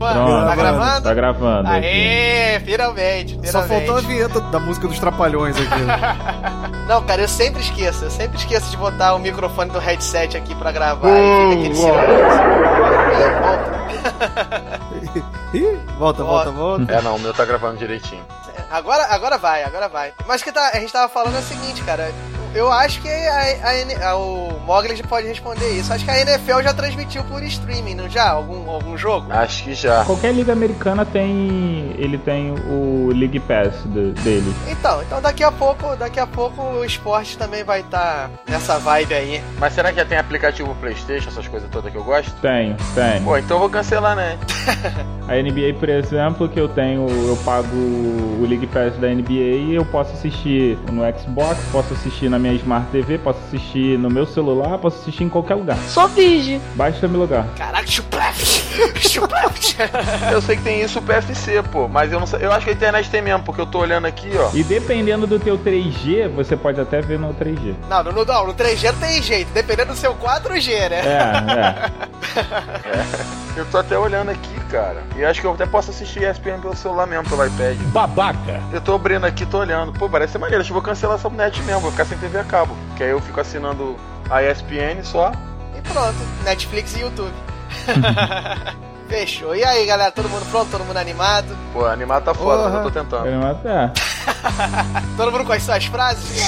Pronto, 0.00 0.46
tá 0.46 0.56
gravando? 0.56 1.02
Tá 1.02 1.14
gravando. 1.14 1.68
Aê, 1.68 2.58
finalmente, 2.64 3.34
finalmente. 3.34 3.50
Só 3.52 3.62
faltou 3.64 3.98
a 3.98 4.00
vinheta 4.00 4.40
da 4.40 4.58
música 4.58 4.88
dos 4.88 4.98
Trapalhões 4.98 5.54
aqui. 5.56 5.68
Não, 6.88 7.02
cara, 7.04 7.20
eu 7.20 7.28
sempre 7.28 7.60
esqueço. 7.60 8.06
Eu 8.06 8.10
sempre 8.10 8.38
esqueço 8.38 8.70
de 8.70 8.78
botar 8.78 9.14
o 9.14 9.18
microfone 9.18 9.70
do 9.70 9.78
headset 9.78 10.38
aqui 10.38 10.54
pra 10.54 10.72
gravar 10.72 11.08
e 11.08 11.12
fica 11.12 11.60
aquele 11.60 11.74
silêncio. 11.74 12.00
Ih, 15.52 15.78
volta, 15.98 16.24
volta, 16.24 16.50
volta. 16.50 16.92
É, 16.92 17.02
não, 17.02 17.16
o 17.16 17.18
meu 17.18 17.34
tá 17.34 17.44
gravando 17.44 17.76
direitinho. 17.76 18.24
Agora, 18.70 19.04
agora 19.10 19.36
vai, 19.36 19.62
agora 19.64 19.88
vai. 19.88 20.12
Mas 20.26 20.42
que 20.42 20.50
tá, 20.50 20.70
a 20.72 20.80
gente 20.80 20.92
tava 20.92 21.08
falando 21.08 21.36
é 21.36 21.40
o 21.40 21.42
seguinte, 21.42 21.82
cara. 21.82 22.10
Eu 22.54 22.70
acho 22.72 23.00
que 23.00 23.08
a, 23.08 24.02
a, 24.02 24.10
a- 24.10 24.16
o 24.16 24.58
Mogli 24.66 24.96
já 24.96 25.04
pode 25.04 25.26
responder 25.26 25.68
isso. 25.70 25.92
Acho 25.92 26.04
que 26.04 26.10
a 26.10 26.20
NFL 26.20 26.60
já 26.62 26.74
transmitiu 26.74 27.22
por 27.24 27.42
streaming, 27.44 27.94
não 27.94 28.08
já? 28.08 28.28
Algum, 28.30 28.68
algum 28.68 28.96
jogo? 28.96 29.26
Acho 29.32 29.64
que 29.64 29.74
já. 29.74 30.04
Qualquer 30.04 30.32
liga 30.34 30.52
americana 30.52 31.04
tem. 31.04 31.94
Ele 31.96 32.18
tem 32.18 32.52
o 32.52 33.10
League 33.14 33.38
Pass 33.40 33.74
do- 33.84 34.12
dele. 34.12 34.52
Então, 34.68 35.00
então 35.02 35.20
daqui 35.22 35.44
a 35.44 35.52
pouco, 35.52 35.94
daqui 35.96 36.18
a 36.18 36.26
pouco 36.26 36.60
o 36.62 36.84
esporte 36.84 37.38
também 37.38 37.62
vai 37.62 37.80
estar 37.80 38.30
nessa 38.48 38.78
vibe 38.78 39.14
aí. 39.14 39.42
Mas 39.58 39.72
será 39.74 39.90
que 39.90 39.96
já 39.96 40.04
tem 40.04 40.18
aplicativo 40.18 40.74
Playstation, 40.80 41.28
essas 41.28 41.46
coisas 41.46 41.68
todas 41.70 41.90
que 41.92 41.98
eu 41.98 42.04
gosto? 42.04 42.32
Tenho, 42.40 42.76
tenho. 42.94 43.22
Pô, 43.24 43.36
então 43.36 43.56
eu 43.56 43.60
vou 43.60 43.70
cancelar, 43.70 44.16
né? 44.16 44.38
A 45.28 45.34
NBA, 45.40 45.78
por 45.78 45.88
exemplo, 45.88 46.48
que 46.48 46.58
eu 46.58 46.68
tenho, 46.68 47.06
eu 47.08 47.36
pago 47.44 47.68
o 47.76 48.44
League 48.48 48.66
Pass 48.66 48.96
da 48.96 49.06
NBA 49.08 49.30
e 49.68 49.74
eu 49.76 49.84
posso 49.84 50.12
assistir 50.12 50.76
no 50.90 51.02
Xbox, 51.16 51.56
posso 51.70 51.94
assistir 51.94 52.28
na 52.28 52.36
minha 52.40 52.54
Smart 52.54 52.90
TV, 52.90 53.18
posso 53.18 53.38
assistir 53.46 53.98
no 53.98 54.10
meu 54.10 54.26
celular, 54.26 54.78
posso 54.78 55.00
assistir 55.00 55.24
em 55.24 55.28
qualquer 55.28 55.54
lugar. 55.54 55.76
Só 55.88 56.06
virgem. 56.08 56.60
Basta 56.74 57.06
me 57.06 57.16
lugar. 57.16 57.46
Caraca, 57.56 57.86
chupleft! 57.86 58.69
Eu 60.32 60.40
sei 60.42 60.56
que 60.56 60.62
tem 60.62 60.80
isso 60.82 60.98
o 60.98 61.02
PFC, 61.02 61.62
pô, 61.62 61.88
mas 61.88 62.12
eu 62.12 62.20
não 62.20 62.26
sei. 62.26 62.44
Eu 62.44 62.52
acho 62.52 62.64
que 62.64 62.70
a 62.70 62.74
internet 62.74 63.10
tem 63.10 63.22
mesmo, 63.22 63.42
porque 63.42 63.60
eu 63.60 63.66
tô 63.66 63.78
olhando 63.80 64.06
aqui, 64.06 64.30
ó. 64.36 64.50
E 64.54 64.62
dependendo 64.62 65.26
do 65.26 65.38
teu 65.38 65.58
3G, 65.58 66.28
você 66.28 66.56
pode 66.56 66.80
até 66.80 67.00
ver 67.00 67.18
no 67.18 67.34
3G. 67.34 67.74
Não, 67.88 68.04
no, 68.04 68.12
no, 68.12 68.24
não, 68.24 68.46
no 68.46 68.54
3G 68.54 68.92
não 68.92 68.98
tem 68.98 69.22
jeito, 69.22 69.50
dependendo 69.52 69.92
do 69.92 69.98
seu 69.98 70.14
4G, 70.14 70.90
né? 70.90 71.00
É, 71.00 71.90
Eu 73.56 73.66
tô 73.66 73.78
até 73.78 73.98
olhando 73.98 74.30
aqui, 74.30 74.54
cara. 74.70 75.02
E 75.16 75.24
acho 75.24 75.40
que 75.40 75.46
eu 75.46 75.52
até 75.52 75.66
posso 75.66 75.90
assistir 75.90 76.22
ESPN 76.22 76.60
pelo 76.60 76.74
celular 76.76 77.06
mesmo, 77.06 77.28
pelo 77.28 77.44
iPad. 77.44 77.76
Babaca. 77.92 78.60
Eu 78.72 78.80
tô 78.80 78.94
abrindo 78.94 79.26
aqui, 79.26 79.44
tô 79.44 79.58
olhando. 79.58 79.92
Pô, 79.92 80.08
parece 80.08 80.32
ser 80.32 80.38
maneiro. 80.38 80.60
Acho 80.60 80.68
que 80.68 80.72
eu 80.72 80.80
vou 80.80 80.82
cancelar 80.82 81.16
essa 81.16 81.28
net 81.28 81.60
mesmo, 81.62 81.80
vou 81.80 81.90
ficar 81.90 82.04
sem 82.04 82.16
TV 82.16 82.38
a 82.38 82.44
cabo. 82.44 82.76
Que 82.96 83.02
aí 83.02 83.10
eu 83.10 83.20
fico 83.20 83.40
assinando 83.40 83.96
a 84.30 84.42
ESPN 84.42 85.02
só. 85.02 85.32
E 85.76 85.80
pronto, 85.82 86.16
Netflix 86.44 86.96
e 86.96 87.00
YouTube. 87.00 87.32
Fechou. 89.08 89.56
E 89.56 89.64
aí, 89.64 89.84
galera, 89.86 90.12
todo 90.12 90.28
mundo 90.28 90.46
pronto? 90.50 90.70
Todo 90.70 90.84
mundo 90.84 90.96
animado? 90.96 91.56
Pô, 91.72 91.84
animado 91.86 92.24
tá 92.24 92.32
foda, 92.34 92.64
mas 92.68 92.74
eu 92.74 92.82
tô 92.84 92.90
tentando. 92.92 93.26
é. 93.66 93.90
Todo 95.16 95.32
mundo 95.32 95.44
com 95.44 95.52
as 95.52 95.62
suas 95.64 95.84
frases? 95.86 96.40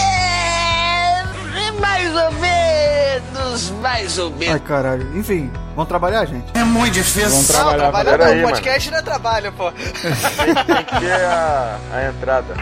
Mais 1.80 2.14
ou 2.14 2.32
menos, 2.32 3.70
mais 3.80 4.18
ou 4.18 4.28
Ai, 4.32 4.38
menos. 4.38 4.62
caralho. 4.62 5.18
Enfim, 5.18 5.50
vamos 5.74 5.88
trabalhar, 5.88 6.24
gente? 6.26 6.44
É 6.54 6.62
muito 6.62 6.94
difícil. 6.94 7.28
Vamos 7.30 7.48
Não, 7.48 7.54
trabalhar. 7.56 7.78
trabalhar 7.78 8.10
Pera 8.12 8.24
não, 8.26 8.32
aí, 8.32 8.42
podcast 8.42 8.90
não 8.90 8.98
é 8.98 9.02
trabalho, 9.02 9.52
pô. 9.52 9.72
Tem 9.72 10.84
que 10.84 11.00
ter 11.00 11.12
a, 11.24 11.78
a 11.92 12.04
entrada. 12.08 12.54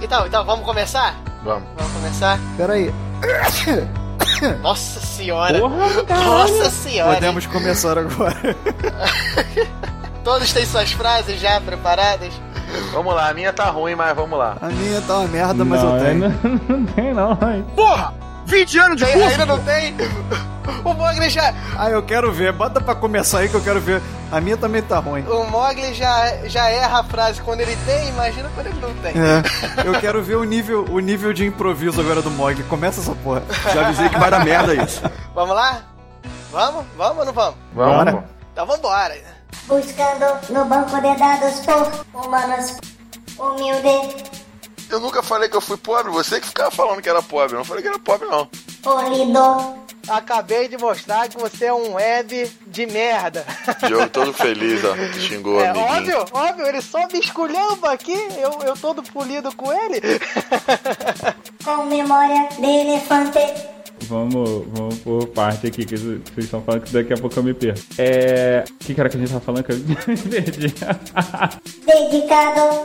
Então, 0.00 0.26
então, 0.26 0.44
vamos 0.44 0.64
começar? 0.64 1.16
Vamos. 1.42 1.68
Vamos 1.76 1.92
começar? 1.92 2.38
Pera 2.56 2.74
aí. 2.74 2.94
Nossa 4.62 5.00
senhora! 5.00 5.58
Porra. 5.58 6.02
Nossa 6.08 6.70
senhora! 6.70 7.14
Podemos 7.14 7.46
começar 7.46 7.98
agora. 7.98 8.56
Todos 10.24 10.52
têm 10.52 10.66
suas 10.66 10.92
frases 10.92 11.40
já 11.40 11.60
preparadas? 11.60 12.32
Vamos 12.92 13.14
lá, 13.14 13.30
a 13.30 13.34
minha 13.34 13.52
tá 13.52 13.64
ruim, 13.70 13.94
mas 13.94 14.14
vamos 14.14 14.38
lá. 14.38 14.56
A 14.60 14.68
minha 14.68 15.00
tá 15.00 15.18
uma 15.18 15.28
merda, 15.28 15.64
mas 15.64 15.82
não, 15.82 15.96
eu 15.96 16.04
tenho. 16.04 16.18
Não, 16.20 16.60
não 16.78 16.86
tem 16.86 17.14
não. 17.14 17.30
hein? 17.50 17.64
Porra! 17.74 18.12
20 18.48 18.78
anos 18.78 18.96
de 18.96 19.04
Tem- 19.04 19.14
curso! 19.14 19.28
ainda 19.30 19.46
não 19.46 19.58
tem? 19.62 19.94
O 20.84 20.92
Mogli 20.94 21.28
já. 21.30 21.52
Ah, 21.76 21.90
eu 21.90 22.02
quero 22.02 22.32
ver. 22.32 22.52
Bota 22.52 22.80
pra 22.80 22.94
começar 22.94 23.38
aí 23.40 23.48
que 23.48 23.54
eu 23.54 23.60
quero 23.62 23.80
ver. 23.80 24.02
A 24.30 24.40
minha 24.40 24.56
também 24.56 24.82
tá 24.82 24.98
ruim. 24.98 25.22
O 25.26 25.44
Mogli 25.44 25.94
já, 25.94 26.46
já 26.46 26.68
erra 26.68 27.00
a 27.00 27.04
frase 27.04 27.40
quando 27.42 27.60
ele 27.60 27.76
tem, 27.86 28.08
imagina 28.08 28.50
quando 28.54 28.66
ele 28.66 28.78
não 28.80 28.94
tem. 28.96 29.12
É, 29.12 29.86
eu 29.86 29.98
quero 30.00 30.22
ver 30.22 30.36
o 30.36 30.44
nível, 30.44 30.84
o 30.90 30.98
nível 31.00 31.32
de 31.32 31.46
improviso 31.46 32.00
agora 32.00 32.20
do 32.22 32.30
Mog. 32.30 32.62
Começa 32.64 33.00
essa 33.00 33.14
porra. 33.14 33.42
Já 33.72 33.86
avisei 33.86 34.08
que 34.08 34.18
vai 34.18 34.30
dar 34.30 34.44
merda 34.44 34.74
isso. 34.74 35.02
Vamos 35.34 35.54
lá? 35.54 35.80
Vamos? 36.52 36.84
Vamos 36.96 37.18
ou 37.18 37.24
não 37.24 37.32
vamos? 37.32 37.54
Vamos, 37.74 37.96
Bora. 38.12 38.24
Então 38.52 38.66
vambora. 38.66 39.14
Buscando 39.66 40.52
no 40.52 40.64
banco 40.64 40.94
de 41.00 41.16
dados 41.16 41.60
por 41.60 42.24
humanos 42.26 42.76
humilde, 43.38 44.24
Eu 44.90 45.00
nunca 45.00 45.22
falei 45.22 45.48
que 45.48 45.56
eu 45.56 45.60
fui 45.60 45.76
pobre, 45.76 46.10
você 46.10 46.40
que 46.40 46.46
ficava 46.46 46.70
falando 46.70 47.02
que 47.02 47.08
era 47.08 47.22
pobre. 47.22 47.54
Eu 47.54 47.58
não 47.58 47.64
falei 47.64 47.82
que 47.82 47.88
era 47.88 47.98
pobre, 47.98 48.26
não. 48.28 48.48
polido, 48.82 49.74
Acabei 50.08 50.68
de 50.68 50.78
mostrar 50.78 51.28
que 51.28 51.36
você 51.36 51.66
é 51.66 51.72
um 51.74 51.94
web 51.94 52.50
de 52.66 52.86
merda. 52.86 53.44
Diogo 53.86 54.08
todo 54.08 54.32
feliz, 54.34 54.80
ó. 54.82 54.94
Xingou 55.18 55.60
É 55.60 55.68
amiguinho. 55.68 56.18
óbvio, 56.20 56.26
óbvio, 56.32 56.66
ele 56.66 56.80
só 56.80 57.06
me 57.12 57.18
esculhamba 57.18 57.92
aqui, 57.92 58.14
eu, 58.38 58.66
eu 58.66 58.74
todo 58.74 59.02
polido 59.02 59.54
com 59.54 59.70
ele. 59.70 60.00
com 61.62 61.84
memória 61.84 62.48
de 62.58 62.64
elefante, 62.66 63.38
Vamos, 64.02 64.64
vamos 64.68 64.94
por 65.00 65.26
parte 65.28 65.66
aqui, 65.66 65.84
que 65.84 65.96
vocês 65.96 66.22
estão 66.38 66.62
falando 66.62 66.82
que 66.84 66.92
daqui 66.92 67.12
a 67.12 67.16
pouco 67.16 67.36
eu 67.38 67.42
me 67.42 67.52
perco. 67.52 67.80
É. 67.98 68.64
O 68.70 68.74
que, 68.84 68.94
que 68.94 69.00
era 69.00 69.10
que 69.10 69.16
a 69.16 69.20
gente 69.20 69.28
tava 69.28 69.40
falando 69.44 69.64
que 69.64 69.72
eu 69.72 69.76
me 70.06 70.16
perdi? 70.16 70.74
dedicado, 71.84 72.84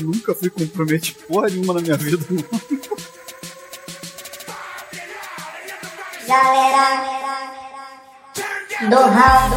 Nunca 0.00 0.34
fui 0.34 0.50
comprometido 0.50 1.20
porra 1.28 1.48
nenhuma 1.48 1.74
na 1.74 1.80
minha 1.80 1.96
vida. 1.96 2.26
galera 6.26 7.20
do 8.88 8.96
rabo, 8.96 9.56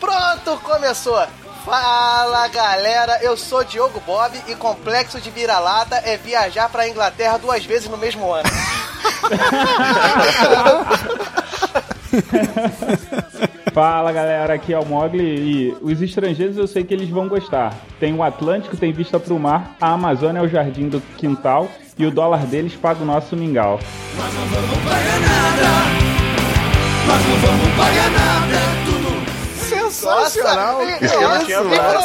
Pronto, 0.00 0.58
começou. 0.62 1.26
Fala 1.64 2.48
galera, 2.48 3.22
eu 3.22 3.36
sou 3.36 3.62
Diogo 3.62 4.00
Bob 4.00 4.42
e 4.46 4.54
complexo 4.54 5.20
de 5.20 5.30
vira-lata 5.30 5.96
é 5.96 6.16
viajar 6.16 6.70
pra 6.70 6.88
Inglaterra 6.88 7.36
duas 7.36 7.62
vezes 7.66 7.88
no 7.88 7.98
mesmo 7.98 8.32
ano. 8.32 8.48
Fala 13.72 14.12
galera, 14.12 14.54
aqui 14.54 14.72
é 14.72 14.78
o 14.78 14.84
Mogli 14.84 15.22
e 15.22 15.76
os 15.82 16.00
estrangeiros 16.00 16.56
eu 16.56 16.66
sei 16.66 16.84
que 16.84 16.94
eles 16.94 17.08
vão 17.08 17.28
gostar. 17.28 17.74
Tem 18.00 18.14
o 18.14 18.22
Atlântico, 18.22 18.76
tem 18.76 18.92
vista 18.92 19.18
pro 19.20 19.38
mar, 19.38 19.76
a 19.80 19.92
Amazônia 19.92 20.40
é 20.40 20.42
o 20.42 20.48
jardim 20.48 20.88
do 20.88 21.00
quintal 21.16 21.68
e 21.98 22.06
o 22.06 22.10
dólar 22.10 22.46
deles 22.46 22.74
paga 22.74 23.02
o 23.02 23.06
nosso 23.06 23.36
mingau. 23.36 23.78
Sensacional. 24.12 24.48
Nossa, 27.06 27.28
Isso 27.28 27.40
que 27.40 27.46
eu 27.46 27.52
não 27.52 28.87
dado. 30.04 30.82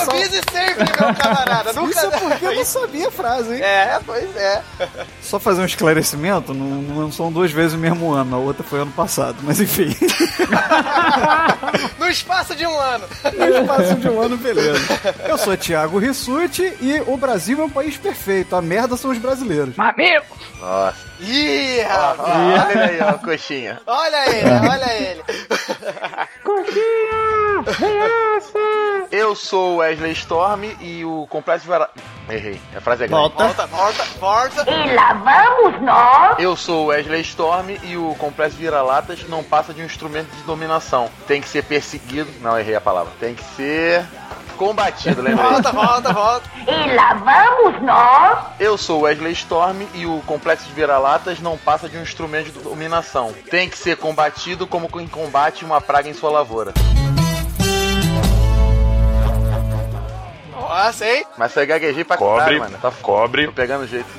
improvise 0.04 0.42
sempre, 0.52 0.84
meu 0.84 1.16
camarada. 1.16 1.74
Nunca... 1.74 1.92
Isso 1.92 2.06
é 2.06 2.20
porque 2.20 2.46
eu 2.46 2.56
não 2.56 2.66
sabia 2.66 3.08
a 3.08 3.12
frase, 3.12 3.56
hein? 3.56 3.62
É, 3.62 4.00
pois 4.06 4.36
é. 4.36 4.62
Só 5.22 5.40
fazer 5.40 5.62
um 5.62 5.66
esclarecimento, 5.66 6.54
não, 6.54 6.66
não 6.82 7.12
são 7.12 7.32
duas 7.32 7.52
vezes 7.52 7.74
o 7.74 7.78
mesmo 7.78 8.12
ano, 8.12 8.36
a 8.36 8.40
outra 8.40 8.64
foi 8.64 8.80
ano 8.80 8.92
passado, 8.92 9.38
mas 9.42 9.60
enfim. 9.60 9.96
No 11.98 12.10
espaço 12.10 12.56
de 12.56 12.66
um 12.66 12.80
ano. 12.80 13.06
No 13.24 13.48
espaço 13.48 13.96
de 13.96 14.10
um 14.10 14.22
ano, 14.22 14.38
beleza. 14.38 14.80
Eu 15.28 15.38
sou 15.38 15.56
Thiago 15.56 15.98
Rissuti 15.98 16.74
e 16.82 17.02
o 17.08 17.18
Brasil 17.18 17.62
é 17.62 17.64
um 17.66 17.70
país 17.70 17.98
perfeito, 17.98 18.56
a 18.56 18.62
merda 18.62 18.96
são 18.98 19.12
os 19.12 19.18
brasileiros. 19.18 19.74
Amigo! 19.78 20.26
Nossa. 20.60 21.13
Ih, 21.24 21.82
rapaz. 21.82 22.20
olha 22.20 22.72
ele 22.72 22.84
aí, 22.84 23.02
ó, 23.02 23.14
coxinha. 23.14 23.82
Olha 23.88 24.30
ele, 24.30 24.50
olha 24.70 24.94
ele. 24.94 25.24
Eu 29.12 29.36
sou 29.36 29.76
o 29.76 29.78
Wesley 29.78 30.12
Storm 30.12 30.64
e 30.82 31.06
o 31.06 31.26
Complexo 31.30 31.68
Vara... 31.68 31.90
Errei, 32.30 32.60
a 32.76 32.82
frase 32.82 33.04
é 33.04 33.08
grande. 33.08 33.34
Volta, 33.36 33.66
volta, 33.68 34.04
volta. 34.20 34.70
e 34.70 34.94
lá 34.94 35.14
vamos 35.14 35.82
nós, 35.82 36.40
Eu 36.40 36.56
sou 36.56 36.86
o 36.86 36.88
Wesley 36.88 37.22
Storm 37.22 37.70
e 37.84 37.98
o 37.98 38.16
Complexo 38.16 38.58
Vira-Latas 38.58 39.28
não 39.28 39.44
passa 39.44 39.74
de 39.74 39.82
um 39.82 39.86
instrumento 39.86 40.30
de 40.36 40.44
dominação. 40.44 41.10
Tem 41.28 41.42
que 41.42 41.48
ser 41.50 41.64
perseguido. 41.64 42.30
Não, 42.42 42.58
errei 42.58 42.76
a 42.76 42.82
palavra. 42.82 43.12
Tem 43.20 43.36
que 43.36 43.44
ser 43.56 44.06
combatido, 44.64 45.22
lembrei. 45.22 45.46
Volta, 45.46 45.72
volta, 45.72 46.14
volta. 46.14 46.50
e 46.66 46.96
lá 46.96 47.14
vamos 47.16 47.82
nós, 47.82 48.46
Eu 48.60 48.78
sou 48.78 49.02
Wesley 49.02 49.34
Storm 49.34 49.82
e 49.94 50.06
o 50.06 50.22
Complexo 50.26 50.66
de 50.68 50.74
Vira-Latas 50.74 51.40
não 51.40 51.58
passa 51.58 51.90
de 51.90 51.98
um 51.98 52.02
instrumento 52.02 52.52
de 52.52 52.60
dominação. 52.60 53.34
Tem 53.50 53.70
que 53.70 53.78
ser 53.78 53.98
combatido 53.98 54.66
como 54.66 54.90
quem 54.90 55.06
combate 55.08 55.66
uma 55.66 55.82
praga 55.82 56.08
em 56.08 56.14
sua 56.14 56.32
lavoura. 56.32 56.74
Nossa, 60.52 61.06
hein? 61.06 61.26
Mas 61.38 61.52
você 61.52 61.66
gaguejei 61.66 62.06
pra 62.06 62.16
Cobre, 62.18 62.40
caralho, 62.40 62.60
mano. 62.60 62.78
Tá 62.82 62.92
cobre. 63.02 63.46
Tô 63.48 63.54
pegando 63.54 63.84
o 63.84 63.88
jeito. 63.88 64.08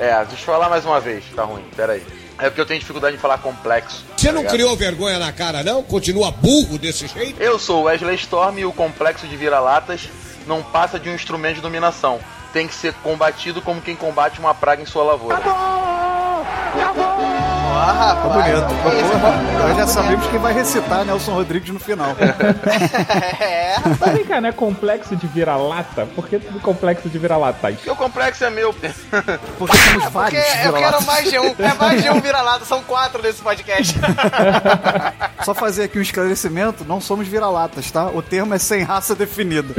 é, 0.00 0.24
deixa 0.24 0.42
eu 0.42 0.46
falar 0.46 0.68
mais 0.70 0.84
uma 0.84 0.98
vez. 0.98 1.24
Tá 1.36 1.44
ruim, 1.44 1.64
pera 1.76 1.92
aí. 1.92 2.17
É 2.38 2.48
porque 2.48 2.60
eu 2.60 2.66
tenho 2.66 2.78
dificuldade 2.78 3.16
em 3.16 3.18
falar 3.18 3.38
complexo. 3.38 4.04
Você 4.16 4.26
não 4.28 4.40
Obrigado. 4.42 4.52
criou 4.52 4.76
vergonha 4.76 5.18
na 5.18 5.32
cara, 5.32 5.62
não? 5.64 5.82
Continua 5.82 6.30
burro 6.30 6.78
desse 6.78 7.06
jeito? 7.08 7.42
Eu 7.42 7.58
sou 7.58 7.80
o 7.80 7.84
Wesley 7.84 8.14
Storm 8.16 8.58
e 8.58 8.64
o 8.64 8.72
complexo 8.72 9.26
de 9.26 9.36
vira-latas 9.36 10.08
não 10.46 10.62
passa 10.62 10.98
de 10.98 11.08
um 11.08 11.14
instrumento 11.14 11.56
de 11.56 11.60
dominação. 11.60 12.20
Tem 12.52 12.66
que 12.68 12.74
ser 12.74 12.94
combatido 12.94 13.60
como 13.60 13.80
quem 13.82 13.96
combate 13.96 14.38
uma 14.38 14.54
praga 14.54 14.80
em 14.82 14.86
sua 14.86 15.02
lavoura. 15.04 15.40
Ó, 15.44 17.17
Tá 17.68 17.92
rapaz. 17.92 18.32
bonito. 18.32 18.66
que 18.82 18.96
isso, 18.96 19.58
Nós 19.58 19.76
já 19.76 19.86
sabemos 19.86 20.26
quem 20.28 20.38
vai 20.38 20.52
recitar 20.52 21.04
Nelson 21.04 21.32
Rodrigues 21.32 21.70
no 21.70 21.80
final. 21.80 22.16
É, 23.40 23.74
Mas 24.00 24.12
vem 24.12 24.24
cá, 24.24 24.40
não 24.40 24.48
é 24.48 24.52
complexo 24.52 25.14
de 25.14 25.26
vira-lata? 25.26 26.06
Por 26.06 26.28
que 26.28 26.38
tudo 26.38 26.60
complexo 26.60 27.08
de 27.08 27.18
vira-lata? 27.18 27.68
Porque 27.68 27.90
o 27.90 27.96
complexo 27.96 28.44
é 28.44 28.50
meu. 28.50 28.72
Porque 28.72 28.88
temos 28.98 30.04
porque 30.04 30.10
vários 30.10 30.64
eu 30.64 30.72
quero 30.72 31.02
mais 31.04 31.30
de 31.30 31.38
um. 31.38 31.54
É 31.58 31.74
mais 31.78 32.02
de 32.02 32.10
um 32.10 32.20
vira-lata, 32.20 32.64
são 32.64 32.82
quatro 32.82 33.22
nesse 33.22 33.40
podcast. 33.40 33.98
Só 35.44 35.54
fazer 35.54 35.84
aqui 35.84 35.98
um 35.98 36.02
esclarecimento, 36.02 36.84
não 36.84 37.00
somos 37.00 37.28
vira-latas, 37.28 37.90
tá? 37.90 38.06
O 38.06 38.22
termo 38.22 38.54
é 38.54 38.58
sem 38.58 38.82
raça 38.82 39.14
definida. 39.14 39.74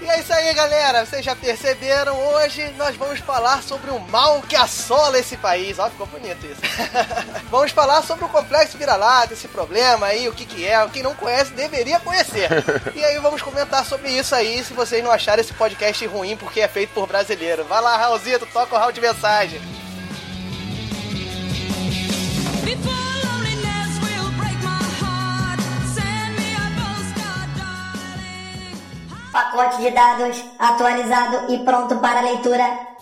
E 0.00 0.06
é 0.08 0.20
isso 0.20 0.32
aí, 0.32 0.52
galera. 0.54 1.04
Vocês 1.04 1.24
já 1.24 1.36
perceberam? 1.36 2.16
Hoje 2.34 2.72
nós 2.78 2.96
vamos 2.96 3.20
falar 3.20 3.62
sobre 3.62 3.90
o 3.90 4.00
mal 4.10 4.40
que 4.48 4.56
assola 4.56 5.18
esse 5.18 5.36
país. 5.36 5.78
Ó, 5.78 5.88
ficou 5.90 6.06
bonito 6.06 6.43
isso. 6.44 6.60
vamos 7.50 7.72
falar 7.72 8.02
sobre 8.02 8.24
o 8.24 8.28
complexo 8.28 8.78
vira-lata, 8.78 9.32
esse 9.32 9.48
problema 9.48 10.06
aí, 10.06 10.28
o 10.28 10.32
que 10.32 10.44
que 10.44 10.66
é. 10.66 10.86
Quem 10.88 11.02
não 11.02 11.14
conhece 11.14 11.52
deveria 11.52 12.00
conhecer. 12.00 12.48
E 12.94 13.04
aí 13.04 13.18
vamos 13.18 13.42
comentar 13.42 13.84
sobre 13.84 14.08
isso 14.10 14.34
aí, 14.34 14.62
se 14.62 14.72
vocês 14.72 15.02
não 15.02 15.10
acharem 15.10 15.40
esse 15.40 15.52
podcast 15.52 16.06
ruim 16.06 16.36
porque 16.36 16.60
é 16.60 16.68
feito 16.68 16.92
por 16.92 17.06
brasileiro. 17.06 17.64
Vai 17.64 17.80
lá, 17.80 17.96
Raulzito, 17.96 18.46
toca 18.46 18.74
o 18.74 18.78
round 18.78 18.94
de 18.94 19.00
mensagem. 19.00 19.60
Pacote 29.34 29.82
de 29.82 29.90
dados 29.90 30.44
atualizado 30.60 31.52
e 31.52 31.58
pronto 31.64 31.96
para 31.96 32.20
leitura. 32.20 32.93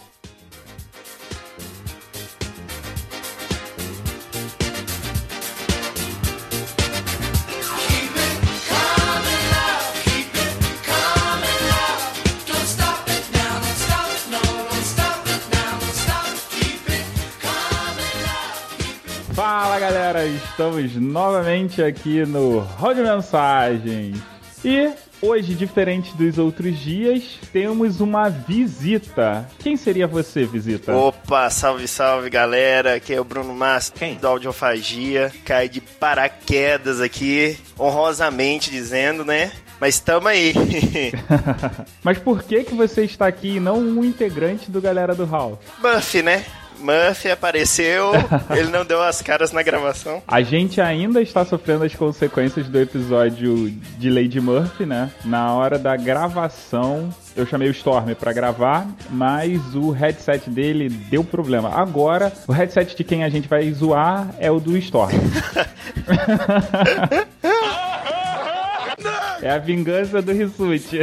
Galera, 19.82 20.24
estamos 20.24 20.94
novamente 20.94 21.82
aqui 21.82 22.24
no 22.24 22.60
Round 22.60 23.02
Mensagens. 23.02 24.16
E 24.64 24.92
hoje, 25.20 25.56
diferente 25.56 26.16
dos 26.16 26.38
outros 26.38 26.78
dias, 26.78 27.40
temos 27.52 28.00
uma 28.00 28.28
visita. 28.28 29.44
Quem 29.58 29.76
seria 29.76 30.06
você, 30.06 30.44
visita? 30.44 30.94
Opa, 30.94 31.50
salve, 31.50 31.88
salve 31.88 32.30
galera, 32.30 32.94
aqui 32.94 33.12
é 33.12 33.20
o 33.20 33.24
Bruno 33.24 33.52
Massa, 33.52 33.92
do 34.20 34.28
Audiofagia, 34.28 35.32
cai 35.44 35.68
de 35.68 35.80
paraquedas 35.80 37.00
aqui, 37.00 37.58
honrosamente 37.76 38.70
dizendo, 38.70 39.24
né? 39.24 39.50
Mas 39.80 39.98
tamo 39.98 40.28
aí. 40.28 40.54
Mas 42.04 42.18
por 42.18 42.44
que 42.44 42.62
que 42.62 42.74
você 42.76 43.02
está 43.02 43.26
aqui 43.26 43.56
e 43.56 43.60
não 43.60 43.78
um 43.78 44.04
integrante 44.04 44.70
do 44.70 44.80
Galera 44.80 45.12
do 45.12 45.24
Hall? 45.24 45.58
Murphy, 45.82 46.22
né? 46.22 46.44
Murphy 46.82 47.30
apareceu, 47.30 48.12
ele 48.50 48.68
não 48.70 48.84
deu 48.84 49.02
as 49.02 49.22
caras 49.22 49.52
na 49.52 49.62
gravação. 49.62 50.22
A 50.26 50.42
gente 50.42 50.80
ainda 50.80 51.22
está 51.22 51.44
sofrendo 51.44 51.84
as 51.84 51.94
consequências 51.94 52.68
do 52.68 52.78
episódio 52.78 53.70
de 53.98 54.10
Lady 54.10 54.40
Murphy, 54.40 54.84
né? 54.84 55.10
Na 55.24 55.52
hora 55.54 55.78
da 55.78 55.96
gravação, 55.96 57.08
eu 57.36 57.46
chamei 57.46 57.68
o 57.68 57.72
Storm 57.72 58.14
pra 58.14 58.32
gravar, 58.32 58.86
mas 59.10 59.74
o 59.74 59.90
headset 59.90 60.50
dele 60.50 60.88
deu 60.88 61.22
problema. 61.24 61.70
Agora, 61.70 62.32
o 62.46 62.52
headset 62.52 62.96
de 62.96 63.04
quem 63.04 63.24
a 63.24 63.28
gente 63.28 63.48
vai 63.48 63.70
zoar 63.72 64.34
é 64.38 64.50
o 64.50 64.60
do 64.60 64.76
Storm. 64.76 65.12
É 69.42 69.50
a 69.50 69.58
vingança 69.58 70.22
do 70.22 70.32
Rissuti. 70.32 71.00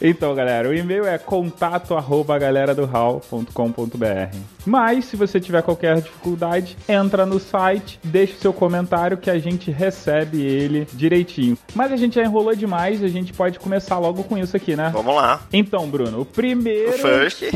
Então, 0.01 0.33
galera, 0.35 0.69
o 0.69 0.73
e-mail 0.73 1.05
é 1.05 1.17
contato 1.17 1.95
arroba 1.95 2.37
galeradohall.com.br. 2.37 4.35
Mas, 4.65 5.05
se 5.05 5.15
você 5.15 5.39
tiver 5.39 5.61
qualquer 5.61 6.01
dificuldade, 6.01 6.77
entra 6.87 7.25
no 7.25 7.39
site, 7.39 7.99
deixa 8.03 8.33
o 8.33 8.39
seu 8.39 8.53
comentário 8.53 9.17
que 9.17 9.29
a 9.29 9.39
gente 9.39 9.71
recebe 9.71 10.41
ele 10.41 10.87
direitinho. 10.93 11.57
Mas 11.73 11.91
a 11.91 11.97
gente 11.97 12.15
já 12.15 12.23
enrolou 12.23 12.55
demais, 12.55 13.03
a 13.03 13.07
gente 13.07 13.33
pode 13.33 13.59
começar 13.59 13.97
logo 13.97 14.23
com 14.23 14.37
isso 14.37 14.55
aqui, 14.55 14.75
né? 14.75 14.89
Vamos 14.93 15.15
lá. 15.15 15.41
Então, 15.51 15.89
Bruno, 15.89 16.21
o 16.21 16.25
primeiro 16.25 16.93
First. 16.93 17.43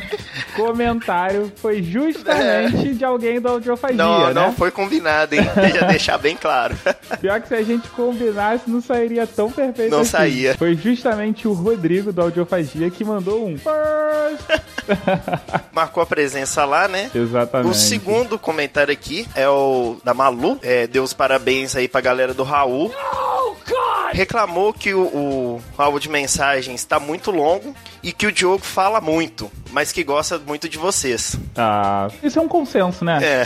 comentário 0.56 1.50
foi 1.56 1.82
justamente 1.82 2.94
de 2.94 3.04
alguém 3.04 3.40
do 3.40 3.48
Audiofagia, 3.48 3.96
não, 3.96 4.26
né? 4.26 4.34
não 4.34 4.52
foi 4.52 4.70
combinado, 4.70 5.34
hein? 5.34 5.42
Deixa 5.54 5.86
deixar 5.86 6.18
bem 6.18 6.36
claro. 6.36 6.76
Pior 7.20 7.40
que 7.40 7.48
se 7.48 7.54
a 7.54 7.62
gente 7.62 7.88
combinasse, 7.88 8.68
não 8.68 8.80
sairia 8.80 9.26
tão 9.26 9.50
perfeito 9.50 9.90
Não 9.90 10.00
assim. 10.00 10.10
saía. 10.10 10.56
Foi 10.56 10.74
justamente 10.74 11.48
o 11.48 11.52
Rodrigo 11.52 12.12
do 12.12 12.22
Audiofagia 12.22 12.90
que 12.90 13.04
mandou 13.04 13.46
um. 13.46 13.56
Marcou 15.72 16.02
a 16.02 16.06
presença 16.06 16.64
lá, 16.64 16.88
né? 16.88 17.10
Exatamente. 17.14 17.70
O 17.70 17.74
segundo 17.74 18.38
comentário 18.38 18.92
aqui 18.92 19.26
é 19.34 19.48
o 19.48 19.96
da 20.04 20.14
Malu. 20.14 20.58
É, 20.62 20.86
deu 20.86 21.02
os 21.02 21.12
parabéns 21.12 21.76
aí 21.76 21.88
pra 21.88 22.00
galera 22.00 22.34
do 22.34 22.42
Raul. 22.42 22.92
Reclamou 24.12 24.72
que 24.72 24.92
o, 24.94 25.00
o 25.02 25.60
álbum 25.78 25.98
de 25.98 26.08
mensagens 26.08 26.80
está 26.80 26.98
muito 27.00 27.30
longo 27.30 27.74
e 28.02 28.12
que 28.12 28.26
o 28.26 28.32
Diogo 28.32 28.64
fala 28.64 29.00
muito, 29.00 29.50
mas 29.72 29.92
que 29.92 30.02
gosta 30.02 30.38
muito 30.38 30.68
de 30.68 30.78
vocês. 30.78 31.36
Ah, 31.56 32.08
isso 32.22 32.38
é 32.38 32.42
um 32.42 32.48
consenso, 32.48 33.04
né? 33.04 33.18
É. 33.22 33.44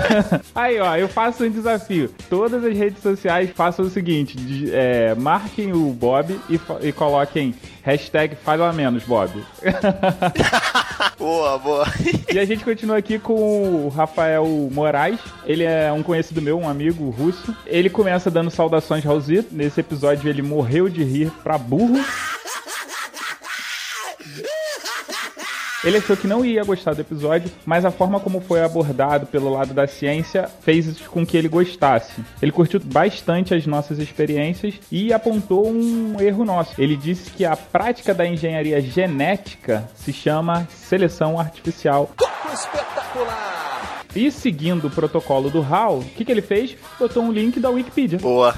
Aí, 0.54 0.78
ó, 0.80 0.96
eu 0.96 1.08
faço 1.08 1.44
um 1.44 1.50
desafio. 1.50 2.12
Todas 2.28 2.64
as 2.64 2.76
redes 2.76 3.02
sociais 3.02 3.50
façam 3.54 3.84
o 3.84 3.90
seguinte: 3.90 4.36
de- 4.36 4.74
é, 4.74 5.14
marquem 5.14 5.72
o 5.72 5.90
Bob 5.92 6.38
e, 6.48 6.60
e 6.88 6.92
coloquem 6.92 7.54
hashtag 7.82 8.36
fala 8.44 8.72
menos, 8.72 9.04
Bob. 9.04 9.30
boa, 11.18 11.58
boa. 11.58 11.86
E 12.32 12.38
a 12.38 12.44
gente 12.44 12.64
continua 12.64 12.96
aqui 12.96 13.18
com 13.18 13.34
o 13.34 13.88
Rafael 13.88 14.46
Moraes. 14.72 15.20
Ele 15.44 15.64
é 15.64 15.92
um 15.92 16.02
conhecido 16.02 16.42
meu, 16.42 16.58
um 16.58 16.68
amigo 16.68 17.10
russo. 17.10 17.54
Ele 17.66 17.90
começa 17.90 18.30
dando 18.30 18.50
saudações 18.50 19.04
Raulzito. 19.04 19.54
Nesse 19.54 19.80
episódio 19.80 20.28
ele 20.28 20.42
morreu 20.42 20.88
de 20.88 21.02
rir 21.02 21.30
pra 21.42 21.58
burro. 21.58 22.00
Ele 25.82 25.96
achou 25.96 26.14
que 26.14 26.26
não 26.26 26.44
ia 26.44 26.62
gostar 26.62 26.92
do 26.92 27.00
episódio, 27.00 27.50
mas 27.64 27.86
a 27.86 27.90
forma 27.90 28.20
como 28.20 28.40
foi 28.42 28.62
abordado 28.62 29.26
pelo 29.26 29.48
lado 29.48 29.72
da 29.72 29.86
ciência 29.86 30.46
fez 30.62 31.00
com 31.06 31.24
que 31.24 31.38
ele 31.38 31.48
gostasse. 31.48 32.22
Ele 32.42 32.52
curtiu 32.52 32.78
bastante 32.84 33.54
as 33.54 33.66
nossas 33.66 33.98
experiências 33.98 34.74
e 34.92 35.10
apontou 35.10 35.66
um 35.66 36.20
erro 36.20 36.44
nosso. 36.44 36.78
Ele 36.78 36.96
disse 36.96 37.30
que 37.30 37.46
a 37.46 37.56
prática 37.56 38.12
da 38.12 38.26
engenharia 38.26 38.80
genética 38.82 39.88
se 39.94 40.12
chama 40.12 40.68
seleção 40.70 41.40
artificial. 41.40 42.10
E 44.14 44.30
seguindo 44.30 44.86
o 44.86 44.90
protocolo 44.90 45.50
do 45.50 45.62
HAL, 45.62 45.98
o 46.00 46.04
que, 46.04 46.24
que 46.24 46.32
ele 46.32 46.42
fez? 46.42 46.76
Botou 46.98 47.22
um 47.22 47.30
link 47.32 47.60
da 47.60 47.70
Wikipedia. 47.70 48.18
Boa. 48.18 48.54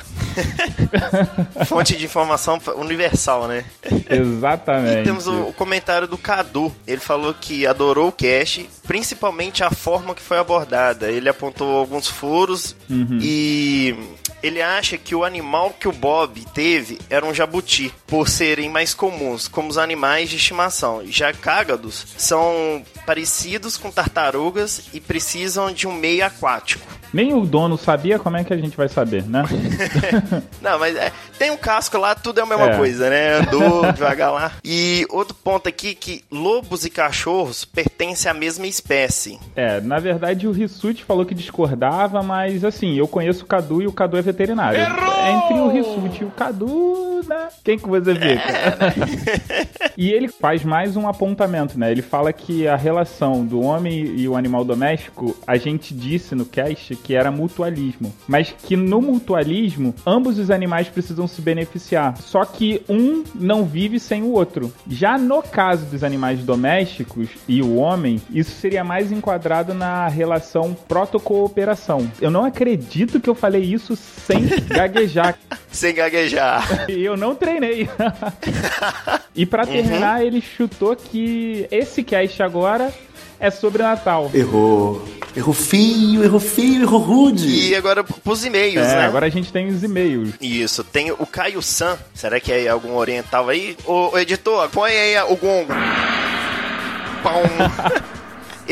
Fonte 1.67 1.97
de 1.97 2.05
informação 2.05 2.59
universal, 2.77 3.47
né? 3.49 3.65
Exatamente. 4.09 5.01
E 5.01 5.05
temos 5.05 5.27
o, 5.27 5.49
o 5.49 5.53
comentário 5.53 6.09
do 6.09 6.17
Cadu. 6.17 6.73
Ele 6.87 7.01
falou 7.01 7.35
que 7.35 7.67
adorou 7.67 8.09
o 8.09 8.13
cast, 8.13 8.69
principalmente 8.87 9.63
a 9.63 9.71
forma 9.71 10.15
que 10.15 10.23
foi 10.23 10.39
abordada. 10.39 11.11
Ele 11.11 11.29
apontou 11.29 11.77
alguns 11.77 12.09
furos 12.09 12.75
Uhum. 12.91 13.19
e 13.23 13.97
ele 14.43 14.61
acha 14.63 14.97
que 14.99 15.15
o 15.15 15.25
animal 15.25 15.75
que 15.79 15.89
o 15.89 15.93
Bob 15.93 16.45
teve 16.55 16.99
era 17.09 17.25
um 17.25 17.33
jabuti, 17.35 17.93
por 18.07 18.29
serem 18.29 18.69
mais 18.69 18.93
comuns, 18.95 19.49
como 19.49 19.69
os 19.69 19.79
animais 19.79 20.29
de 20.29 20.37
estimação. 20.37 21.03
Já 21.07 21.33
cágados 21.33 22.07
são 22.19 22.83
parecidos 23.07 23.77
com 23.77 23.91
tartarugas 23.91 24.83
e 24.93 25.01
precisam 25.01 25.73
de 25.73 25.87
um 25.87 25.93
meio 25.93 26.25
aquático. 26.25 26.87
Nem 27.13 27.35
o 27.35 27.45
dono 27.45 27.77
sabia 27.77 28.19
como 28.19 28.39
é 28.39 28.45
que 28.45 28.55
a 28.55 28.57
gente 28.57 28.75
vai 28.77 28.89
saber, 28.89 29.23
né? 29.29 29.43
Não, 30.63 30.79
mas 30.79 30.97
é, 30.97 31.13
tem 31.39 31.51
um 31.51 31.57
casco 31.59 31.99
lá, 31.99 32.15
tudo 32.15 32.41
é 32.41 32.43
a 32.43 32.47
mesma 32.47 32.71
É. 32.71 32.77
coisa, 32.77 33.11
né? 33.11 33.35
Andou 33.35 33.83
devagar 33.93 34.33
lá. 34.33 34.53
E 34.65 35.07
outro 35.11 35.35
ponto 35.35 35.69
aqui 35.69 35.95
que 35.95 36.25
lobos 36.31 36.85
e 36.87 36.91
cachorros 36.91 37.65
pertencem 37.67 38.31
à 38.31 38.35
mesma 38.35 38.67
espécie. 38.67 39.39
É, 39.55 39.79
na 39.81 39.99
verdade 39.99 40.47
o 40.49 40.53
Rissuti 40.53 41.05
falou 41.05 41.27
que 41.27 41.35
discordava, 41.35 42.23
mas 42.23 42.65
assim, 42.65 42.95
eu 42.97 43.07
conheço 43.07 43.45
o 43.45 43.47
Cadu 43.47 43.83
e 43.83 43.87
o 43.87 43.93
Cadu 43.93 44.17
é 44.17 44.23
veterinário. 44.33 44.81
Entre 44.81 45.55
o 45.61 45.69
Rissuti 45.69 46.23
e 46.23 46.25
o 46.25 46.31
Cadu, 46.31 47.23
né? 47.29 47.49
Quem 47.63 47.79
que 47.79 47.89
você 47.89 48.15
fica? 48.15 49.93
e 49.97 50.11
ele 50.11 50.29
faz 50.29 50.65
mais 50.65 50.97
um 50.97 51.07
apontamento, 51.07 51.79
né? 51.79 51.91
Ele 51.91 52.03
fala 52.03 52.33
que 52.33 52.67
a 52.67 52.77
relação 52.77 53.45
do 53.45 53.61
homem 53.61 54.15
e 54.17 54.29
o 54.29 54.37
animal 54.37 54.65
doméstico, 54.65 55.37
a 55.47 55.57
gente 55.57 55.95
disse 55.95 56.35
no 56.35 56.45
cast 56.45 56.97
que 56.97 57.15
era 57.15 57.31
mutualismo, 57.31 58.13
mas 58.27 58.53
que 58.65 58.77
no 58.77 59.01
mutualismo 59.01 59.95
ambos 60.07 60.39
os 60.39 60.51
animais 60.51 60.89
precisam 60.89 61.27
se 61.27 61.41
beneficiar. 61.41 62.17
Só 62.19 62.45
que 62.45 62.83
um 62.89 63.23
não 63.35 63.65
vive 63.65 64.01
sem 64.01 64.23
o 64.23 64.33
outro. 64.33 64.73
Já 64.89 65.17
no 65.19 65.43
caso 65.43 65.87
dos 65.87 66.03
animais 66.03 66.41
domésticos 66.41 67.29
e 67.47 67.63
o 67.63 67.77
homem, 67.77 68.21
isso 68.31 68.53
seria 68.53 68.83
mais 68.83 69.13
enquadrado 69.13 69.75
na 69.75 70.09
relação 70.09 70.75
protocooperação. 70.89 72.11
Eu 72.21 72.31
não 72.31 72.45
acredito 72.45 73.21
que 73.21 73.29
eu 73.29 73.35
falei 73.35 73.63
isso 73.63 73.95
sem 74.27 74.47
gaguejar. 74.69 75.37
Sem 75.73 75.95
gaguejar. 75.95 76.85
E 76.91 77.03
eu 77.03 77.17
não 77.17 77.35
treinei. 77.35 77.89
e 79.35 79.47
pra 79.47 79.65
terminar, 79.65 80.23
ele 80.25 80.43
chutou 80.43 80.95
que 80.95 81.67
esse 81.71 82.03
cast 82.03 82.43
agora 82.43 82.93
é 83.41 83.51
sobre 83.51 83.83
Natal. 83.83 84.31
Errou. 84.35 85.03
Errou 85.35 85.55
feio, 85.55 86.23
errou 86.23 86.39
feio, 86.39 86.83
errou 86.83 87.01
rude. 87.01 87.49
E 87.71 87.75
agora 87.75 88.05
pros 88.05 88.45
e-mails, 88.45 88.87
É, 88.87 88.97
né? 88.97 89.07
agora 89.07 89.25
a 89.25 89.31
gente 89.31 89.51
tem 89.51 89.69
os 89.69 89.83
e-mails. 89.83 90.35
Isso, 90.43 90.85
tem 90.85 91.11
o 91.11 91.25
Caio 91.27 91.63
San. 91.63 91.97
Será 92.15 92.39
que 92.39 92.53
é 92.53 92.69
algum 92.69 92.95
oriental 92.97 93.49
aí? 93.49 93.75
Ô, 93.87 94.11
ô, 94.13 94.19
editor, 94.19 94.69
põe 94.69 94.91
aí 94.93 95.19
o 95.23 95.37
gongo. 95.37 95.73
Pão. 97.23 97.43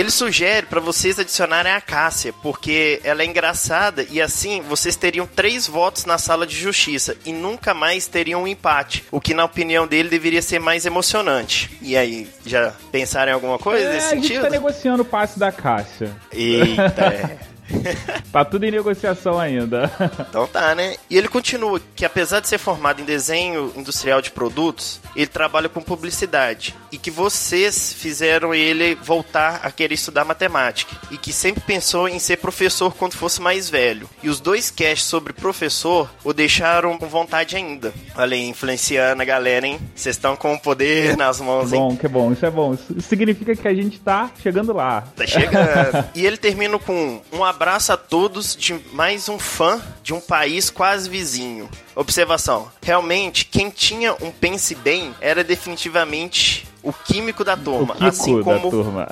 Ele 0.00 0.10
sugere 0.10 0.64
pra 0.64 0.80
vocês 0.80 1.18
adicionarem 1.18 1.70
a 1.72 1.80
Cássia, 1.80 2.32
porque 2.42 3.00
ela 3.04 3.20
é 3.20 3.26
engraçada 3.26 4.06
e 4.10 4.18
assim 4.18 4.62
vocês 4.62 4.96
teriam 4.96 5.26
três 5.26 5.66
votos 5.66 6.06
na 6.06 6.16
sala 6.16 6.46
de 6.46 6.56
justiça 6.56 7.14
e 7.26 7.34
nunca 7.34 7.74
mais 7.74 8.06
teriam 8.06 8.44
um 8.44 8.48
empate, 8.48 9.04
o 9.10 9.20
que 9.20 9.34
na 9.34 9.44
opinião 9.44 9.86
dele 9.86 10.08
deveria 10.08 10.40
ser 10.40 10.58
mais 10.58 10.86
emocionante. 10.86 11.70
E 11.82 11.98
aí, 11.98 12.26
já 12.46 12.72
pensaram 12.90 13.30
em 13.30 13.34
alguma 13.34 13.58
coisa 13.58 13.84
É, 13.84 13.92
nesse 13.92 14.06
a 14.06 14.14
gente 14.14 14.22
sentido? 14.28 14.42
tá 14.44 14.48
negociando 14.50 15.02
o 15.02 15.04
passe 15.04 15.38
da 15.38 15.52
Cássia. 15.52 16.10
Eita, 16.32 17.02
é. 17.04 17.38
Tá 18.32 18.44
tudo 18.44 18.64
em 18.64 18.70
negociação 18.70 19.38
ainda. 19.38 19.90
Então 20.30 20.46
tá, 20.46 20.74
né? 20.74 20.96
E 21.08 21.16
ele 21.16 21.28
continua 21.28 21.80
que 21.96 22.04
apesar 22.04 22.40
de 22.40 22.48
ser 22.48 22.58
formado 22.58 23.00
em 23.00 23.04
desenho 23.04 23.72
industrial 23.74 24.20
de 24.20 24.30
produtos, 24.30 25.00
ele 25.16 25.26
trabalha 25.26 25.68
com 25.68 25.80
publicidade 25.80 26.74
e 26.92 26.98
que 26.98 27.10
vocês 27.10 27.92
fizeram 27.92 28.54
ele 28.54 28.94
voltar 28.94 29.60
a 29.62 29.70
querer 29.70 29.94
estudar 29.94 30.24
matemática 30.24 30.94
e 31.10 31.16
que 31.16 31.32
sempre 31.32 31.62
pensou 31.62 32.08
em 32.08 32.18
ser 32.18 32.36
professor 32.36 32.94
quando 32.94 33.14
fosse 33.14 33.40
mais 33.40 33.68
velho. 33.68 34.08
E 34.22 34.28
os 34.28 34.40
dois 34.40 34.70
casts 34.70 35.08
sobre 35.08 35.32
professor 35.32 36.10
o 36.22 36.32
deixaram 36.32 36.96
com 36.96 37.08
vontade 37.08 37.56
ainda. 37.56 37.92
Olha 38.14 38.36
aí, 38.36 38.46
influenciando 38.46 39.22
a 39.22 39.24
galera, 39.24 39.66
hein? 39.66 39.80
Vocês 39.94 40.16
estão 40.16 40.36
com 40.36 40.54
o 40.54 40.60
poder 40.60 41.16
nas 41.16 41.40
mãos, 41.40 41.72
hein? 41.72 41.80
bom, 41.80 41.96
que 41.96 42.08
bom, 42.08 42.32
isso 42.32 42.46
é 42.46 42.50
bom. 42.50 42.74
Isso 42.74 43.00
significa 43.00 43.56
que 43.56 43.66
a 43.66 43.74
gente 43.74 43.98
tá 43.98 44.30
chegando 44.40 44.72
lá. 44.72 45.02
Tá 45.16 45.26
chegando. 45.26 46.04
e 46.14 46.24
ele 46.24 46.36
termina 46.36 46.78
com 46.78 47.20
um 47.32 47.44
abraço 47.44 47.59
a 47.92 47.96
todos 47.98 48.56
de 48.56 48.80
mais 48.94 49.28
um 49.28 49.38
fã 49.38 49.78
de 50.02 50.14
um 50.14 50.20
país 50.20 50.70
quase 50.70 51.10
vizinho. 51.10 51.68
Observação: 51.94 52.72
realmente, 52.80 53.44
quem 53.44 53.68
tinha 53.68 54.14
um 54.22 54.30
pense 54.30 54.74
bem 54.74 55.14
era 55.20 55.44
definitivamente 55.44 56.66
o 56.82 56.90
químico 56.90 57.44
da 57.44 57.52
O 57.52 57.56
turma. 57.58 57.94
Kiko 57.96 58.06
assim 58.06 58.38
da 58.38 58.44
como. 58.44 58.70
turma. 58.70 59.06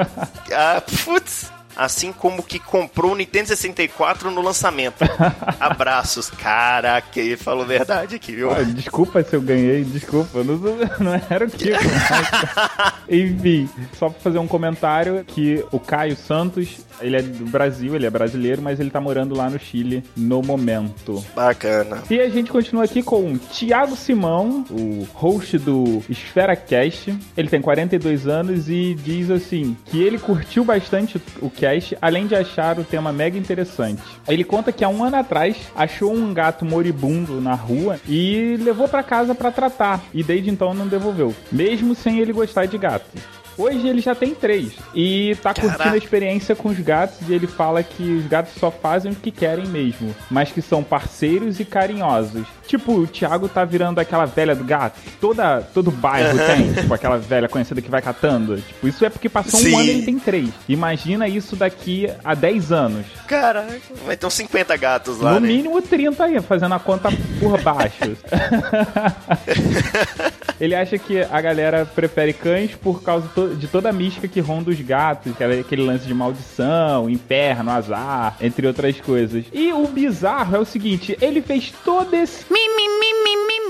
Ah, 0.52 0.82
putz! 1.04 1.50
Assim 1.76 2.12
como 2.12 2.42
que 2.42 2.58
comprou 2.58 3.12
o 3.12 3.16
Nintendo 3.16 3.48
64 3.48 4.30
no 4.30 4.40
lançamento. 4.40 5.04
Abraços. 5.58 6.30
Caraca, 6.30 7.18
ele 7.20 7.36
falou 7.36 7.64
verdade 7.66 8.16
aqui, 8.16 8.32
viu? 8.32 8.52
Desculpa 8.66 9.22
se 9.22 9.34
eu 9.34 9.40
ganhei, 9.40 9.84
desculpa. 9.84 10.42
Não, 10.44 10.56
não 10.56 11.20
era 11.30 11.46
o 11.46 11.50
mas- 11.50 12.94
Enfim, 13.08 13.68
só 13.98 14.08
pra 14.08 14.20
fazer 14.20 14.38
um 14.38 14.46
comentário 14.46 15.24
que 15.26 15.64
o 15.72 15.78
Caio 15.78 16.16
Santos, 16.16 16.78
ele 17.00 17.16
é 17.16 17.22
do 17.22 17.44
Brasil, 17.46 17.94
ele 17.94 18.06
é 18.06 18.10
brasileiro, 18.10 18.62
mas 18.62 18.80
ele 18.80 18.90
tá 18.90 19.00
morando 19.00 19.36
lá 19.36 19.48
no 19.50 19.58
Chile 19.58 20.02
no 20.16 20.42
momento. 20.42 21.24
Bacana. 21.34 22.02
E 22.10 22.20
a 22.20 22.28
gente 22.28 22.50
continua 22.50 22.84
aqui 22.84 23.02
com 23.02 23.32
o 23.34 23.38
Thiago 23.38 23.96
Simão, 23.96 24.64
o 24.70 25.06
host 25.12 25.58
do 25.58 26.02
Esfera 26.08 26.56
Cast. 26.56 27.14
Ele 27.36 27.48
tem 27.48 27.60
42 27.60 28.26
anos 28.26 28.68
e 28.68 28.94
diz 28.94 29.30
assim 29.30 29.76
que 29.86 30.02
ele 30.02 30.18
curtiu 30.18 30.64
bastante 30.64 31.20
o 31.40 31.50
cast, 31.64 31.96
além 32.02 32.26
de 32.26 32.34
achar 32.34 32.78
o 32.78 32.84
tema 32.84 33.10
mega 33.10 33.38
interessante. 33.38 34.02
Ele 34.28 34.44
conta 34.44 34.70
que 34.70 34.84
há 34.84 34.88
um 34.88 35.02
ano 35.02 35.16
atrás 35.16 35.56
achou 35.74 36.12
um 36.12 36.34
gato 36.34 36.62
moribundo 36.62 37.40
na 37.40 37.54
rua 37.54 37.98
e 38.06 38.58
levou 38.60 38.86
pra 38.86 39.02
casa 39.02 39.34
pra 39.34 39.50
tratar 39.50 40.02
e 40.12 40.22
desde 40.22 40.50
então 40.50 40.74
não 40.74 40.86
devolveu, 40.86 41.34
mesmo 41.50 41.94
sem 41.94 42.20
ele 42.20 42.34
gostar 42.34 42.66
de 42.66 42.76
gato. 42.76 43.06
Hoje 43.56 43.86
ele 43.86 44.00
já 44.00 44.14
tem 44.14 44.34
três 44.34 44.72
e 44.94 45.36
tá 45.42 45.54
curtindo 45.54 45.78
Caraca. 45.78 45.94
a 45.94 45.98
experiência 45.98 46.54
com 46.54 46.68
os 46.68 46.78
gatos 46.78 47.28
e 47.28 47.32
ele 47.32 47.46
fala 47.46 47.82
que 47.82 48.02
os 48.02 48.26
gatos 48.26 48.54
só 48.58 48.70
fazem 48.70 49.12
o 49.12 49.14
que 49.14 49.30
querem 49.30 49.66
mesmo, 49.66 50.14
mas 50.30 50.50
que 50.50 50.60
são 50.60 50.82
parceiros 50.82 51.60
e 51.60 51.64
carinhosos. 51.64 52.46
Tipo, 52.66 52.92
o 52.92 53.06
Thiago 53.06 53.48
tá 53.48 53.64
virando 53.64 53.98
aquela 53.98 54.24
velha 54.24 54.54
do 54.54 54.64
gato. 54.64 54.98
Toda, 55.20 55.60
todo 55.60 55.90
bairro 55.90 56.38
tem, 56.38 56.72
tipo, 56.72 56.94
aquela 56.94 57.18
velha 57.18 57.48
conhecida 57.48 57.80
que 57.82 57.90
vai 57.90 58.00
catando. 58.00 58.56
Tipo, 58.56 58.88
isso 58.88 59.04
é 59.04 59.10
porque 59.10 59.28
passou 59.28 59.60
Sim. 59.60 59.74
um 59.74 59.78
ano 59.78 59.86
e 59.86 59.90
ele 59.90 60.02
tem 60.02 60.18
três. 60.18 60.50
Imagina 60.68 61.28
isso 61.28 61.56
daqui 61.56 62.10
a 62.24 62.34
10 62.34 62.72
anos. 62.72 63.06
Caraca, 63.28 63.80
vai 64.04 64.16
ter 64.16 64.26
uns 64.26 64.34
50 64.34 64.76
gatos 64.76 65.18
lá, 65.20 65.34
no 65.34 65.40
né? 65.40 65.48
mínimo 65.48 65.80
30 65.80 66.24
aí, 66.24 66.40
fazendo 66.40 66.74
a 66.74 66.78
conta 66.78 67.10
por 67.38 67.60
baixo. 67.60 68.16
Ele 70.60 70.74
acha 70.74 70.96
que 70.98 71.20
a 71.20 71.40
galera 71.40 71.84
prefere 71.84 72.32
cães 72.32 72.74
por 72.74 73.02
causa 73.02 73.28
de 73.48 73.66
toda 73.66 73.90
a 73.90 73.92
mística 73.92 74.28
que 74.28 74.40
ronda 74.40 74.70
os 74.70 74.80
gatos, 74.80 75.36
que 75.36 75.44
aquele 75.44 75.82
lance 75.82 76.06
de 76.06 76.14
maldição, 76.14 77.08
inferno, 77.08 77.70
azar, 77.70 78.36
entre 78.40 78.66
outras 78.66 79.00
coisas. 79.00 79.44
E 79.52 79.72
o 79.72 79.86
bizarro 79.86 80.56
é 80.56 80.58
o 80.58 80.64
seguinte, 80.64 81.16
ele 81.20 81.42
fez 81.42 81.72
todo 81.84 82.14
esse 82.14 82.44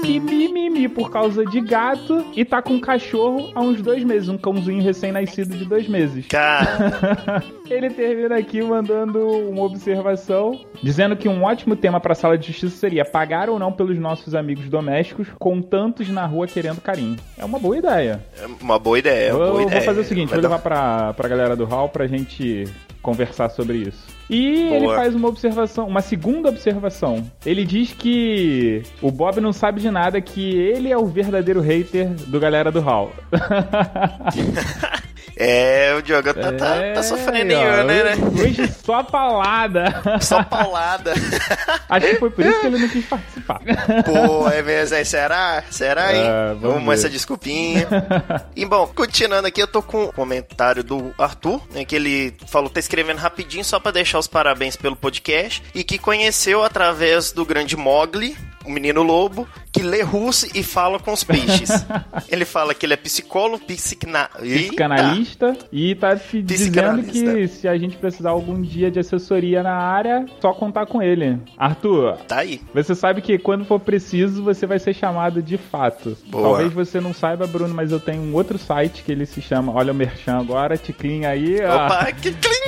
mimimi 0.05 0.89
por 0.89 1.11
causa 1.11 1.45
de 1.45 1.61
gato 1.61 2.25
e 2.37 2.45
tá 2.45 2.61
com 2.63 2.75
um 2.75 2.81
cachorro 2.81 3.51
há 3.55 3.61
uns 3.61 3.81
dois 3.83 4.05
meses, 4.05 4.29
um 4.29 4.39
cãozinho 4.39 4.83
recém-nascido 4.83 5.57
de 5.57 5.65
dois 5.65 5.89
meses. 5.89 6.27
Cara, 6.27 7.43
Ele 7.69 7.89
termina 7.91 8.37
aqui 8.37 8.63
mandando 8.63 9.19
uma 9.27 9.63
observação, 9.63 10.61
dizendo 10.83 11.17
que 11.17 11.29
um 11.29 11.43
ótimo 11.45 11.75
tema 11.75 11.99
para 12.01 12.13
a 12.13 12.15
sala 12.15 12.37
de 12.37 12.49
justiça 12.49 12.77
seria 12.77 13.05
pagar 13.05 13.49
ou 13.49 13.59
não 13.59 13.73
pelos 13.73 13.99
nossos 13.99 14.35
amigos 14.35 14.69
domésticos, 14.69 15.29
com 15.39 15.63
tantos 15.63 16.09
na 16.11 16.27
rua 16.27 16.47
querendo 16.47 16.81
carinho. 16.81 17.17
É 17.39 17.45
uma 17.45 17.59
boa 17.59 17.77
ideia. 17.79 18.23
é 18.41 18.47
uma 18.63 18.79
boa 18.79 18.99
ideia, 18.99 19.29
eu 19.31 19.37
uma 19.37 19.45
boa 19.47 19.53
vou 19.53 19.63
ideia. 19.63 19.83
fazer 19.83 20.01
o 20.01 20.05
seguinte, 20.05 20.31
vou 20.31 20.41
levar 20.41 20.59
pra, 20.59 21.15
pra 21.15 21.29
galera 21.29 21.57
do 21.57 21.65
hall 21.65 21.89
pra 21.89 22.07
gente 22.07 22.65
conversar 23.05 23.51
sobre 23.51 23.77
isso. 23.77 24.03
E 24.29 24.65
Boa. 24.65 24.77
ele 24.77 24.87
faz 24.89 25.15
uma 25.15 25.29
observação, 25.29 25.87
uma 25.87 26.01
segunda 26.01 26.49
observação. 26.49 27.31
Ele 27.45 27.65
diz 27.65 27.93
que 27.93 28.83
o 29.01 29.11
Bob 29.11 29.41
não 29.41 29.53
sabe 29.53 29.81
de 29.81 29.91
nada, 29.91 30.21
que 30.21 30.57
ele 30.57 30.91
é 30.91 30.97
o 30.97 31.07
verdadeiro 31.07 31.61
hater 31.61 32.09
do 32.27 32.41
galera 32.41 32.73
do 32.73 32.81
hall. 32.81 33.13
É, 35.37 35.95
o 35.99 36.03
Diogo 36.03 36.33
tá, 36.33 36.53
tá, 36.53 36.93
tá 36.95 37.03
sofrendo, 37.03 37.55
ó, 37.55 37.85
né, 37.85 38.05
né? 38.05 38.17
Hoje, 38.41 38.73
só 38.85 39.03
paulada. 39.03 40.03
Só 40.21 40.43
paulada. 40.45 41.13
Acho 41.89 42.07
que 42.07 42.15
foi 42.17 42.31
por 42.31 42.45
isso 42.45 42.61
que 42.61 42.67
ele 42.67 42.79
não 42.79 42.89
quis 42.89 43.05
participar. 43.07 43.61
Pô, 44.05 44.49
é 44.49 44.63
mesmo, 44.63 44.97
é, 44.97 45.05
será? 45.05 45.65
Será, 45.71 46.15
hein? 46.15 46.23
É, 46.25 46.55
vamos 46.55 46.85
Vamos 46.85 46.99
essa 47.01 47.09
desculpinha. 47.09 47.89
e 48.55 48.65
bom, 48.65 48.87
continuando 48.95 49.49
aqui, 49.49 49.61
eu 49.63 49.67
tô 49.67 49.83
com 49.83 50.05
um 50.05 50.13
comentário 50.13 50.85
do 50.85 51.15
Arthur, 51.19 51.63
né, 51.73 51.85
que 51.85 51.97
ele 51.97 52.35
falou 52.47 52.69
tá 52.69 52.79
escrevendo 52.79 53.19
rapidinho 53.19 53.65
só 53.65 53.81
pra 53.81 53.91
deixar 53.91 54.19
os 54.19 54.27
parabéns 54.27 54.77
pelo 54.77 54.95
podcast 54.95 55.63
e 55.75 55.83
que 55.83 55.99
conheceu 55.99 56.63
através 56.63 57.33
do 57.33 57.45
grande 57.45 57.77
Mogli, 57.77 58.37
o 58.65 58.71
menino 58.71 59.03
lobo, 59.03 59.49
que 59.75 59.83
lê 59.83 60.03
russo 60.03 60.47
e 60.55 60.63
fala 60.63 61.01
com 61.01 61.13
os 61.13 61.25
peixes. 61.25 61.69
ele 62.31 62.45
fala 62.45 62.73
que 62.73 62.87
ele 62.87 62.95
é 62.95 62.97
psicólogo, 62.97 63.65
psicna... 63.65 64.31
Psicanalista 64.39 65.57
e 65.73 65.97
tá 65.97 66.15
te 66.17 66.41
dizendo 66.41 67.03
que 67.03 67.49
se 67.49 67.67
a 67.67 67.77
gente 67.77 67.97
precisar 67.97 68.31
algum 68.31 68.63
dia 68.63 68.89
de 68.89 69.01
assessoria 69.01 69.65
na 69.65 69.75
área, 69.75 70.27
só 70.41 70.53
contar 70.53 70.87
com 70.87 71.03
ele. 71.03 71.41
Arthur, 71.59 72.17
Tá 72.29 72.39
aí. 72.39 72.61
você 72.73 72.95
sabe 72.95 73.21
que 73.21 73.37
quando 73.37 73.65
for 73.65 73.81
preciso, 73.81 74.45
você 74.45 74.65
vai 74.65 74.79
ser 74.79 74.95
chamado 74.95 75.43
de 75.43 75.59
fato. 75.59 76.17
Boa. 76.27 76.51
Talvez 76.51 76.73
você 76.73 77.01
não 77.01 77.13
saiba, 77.13 77.45
Bruno, 77.49 77.75
mas 77.75 77.91
eu 77.91 77.99
tenho 77.99 78.23
um 78.23 78.33
outro 78.33 78.57
site 78.57 79.03
que 79.03 79.11
ele 79.11 79.27
se 79.27 79.43
chama, 79.43 79.73
olha 79.73 79.91
o 79.91 79.95
merchan 79.95 80.39
agora, 80.39 80.77
ticlin 80.77 81.25
aí, 81.25 81.59
ó, 81.65 81.87
Opa, 81.87 82.09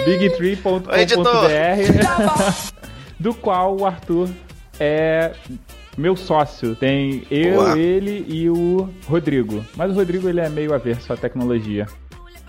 bigtree.com.br, 0.04 0.98
editor. 0.98 1.50
do 3.20 3.32
qual 3.32 3.78
o 3.78 3.86
Arthur 3.86 4.28
é 4.80 5.32
meu 5.96 6.16
sócio. 6.16 6.74
Tem 6.76 7.26
eu, 7.30 7.76
ele 7.76 8.24
e 8.28 8.48
o 8.50 8.88
Rodrigo. 9.06 9.64
Mas 9.76 9.90
o 9.90 9.94
Rodrigo 9.94 10.28
ele 10.28 10.40
é 10.40 10.48
meio 10.48 10.74
averso 10.74 11.12
à 11.12 11.16
tecnologia. 11.16 11.86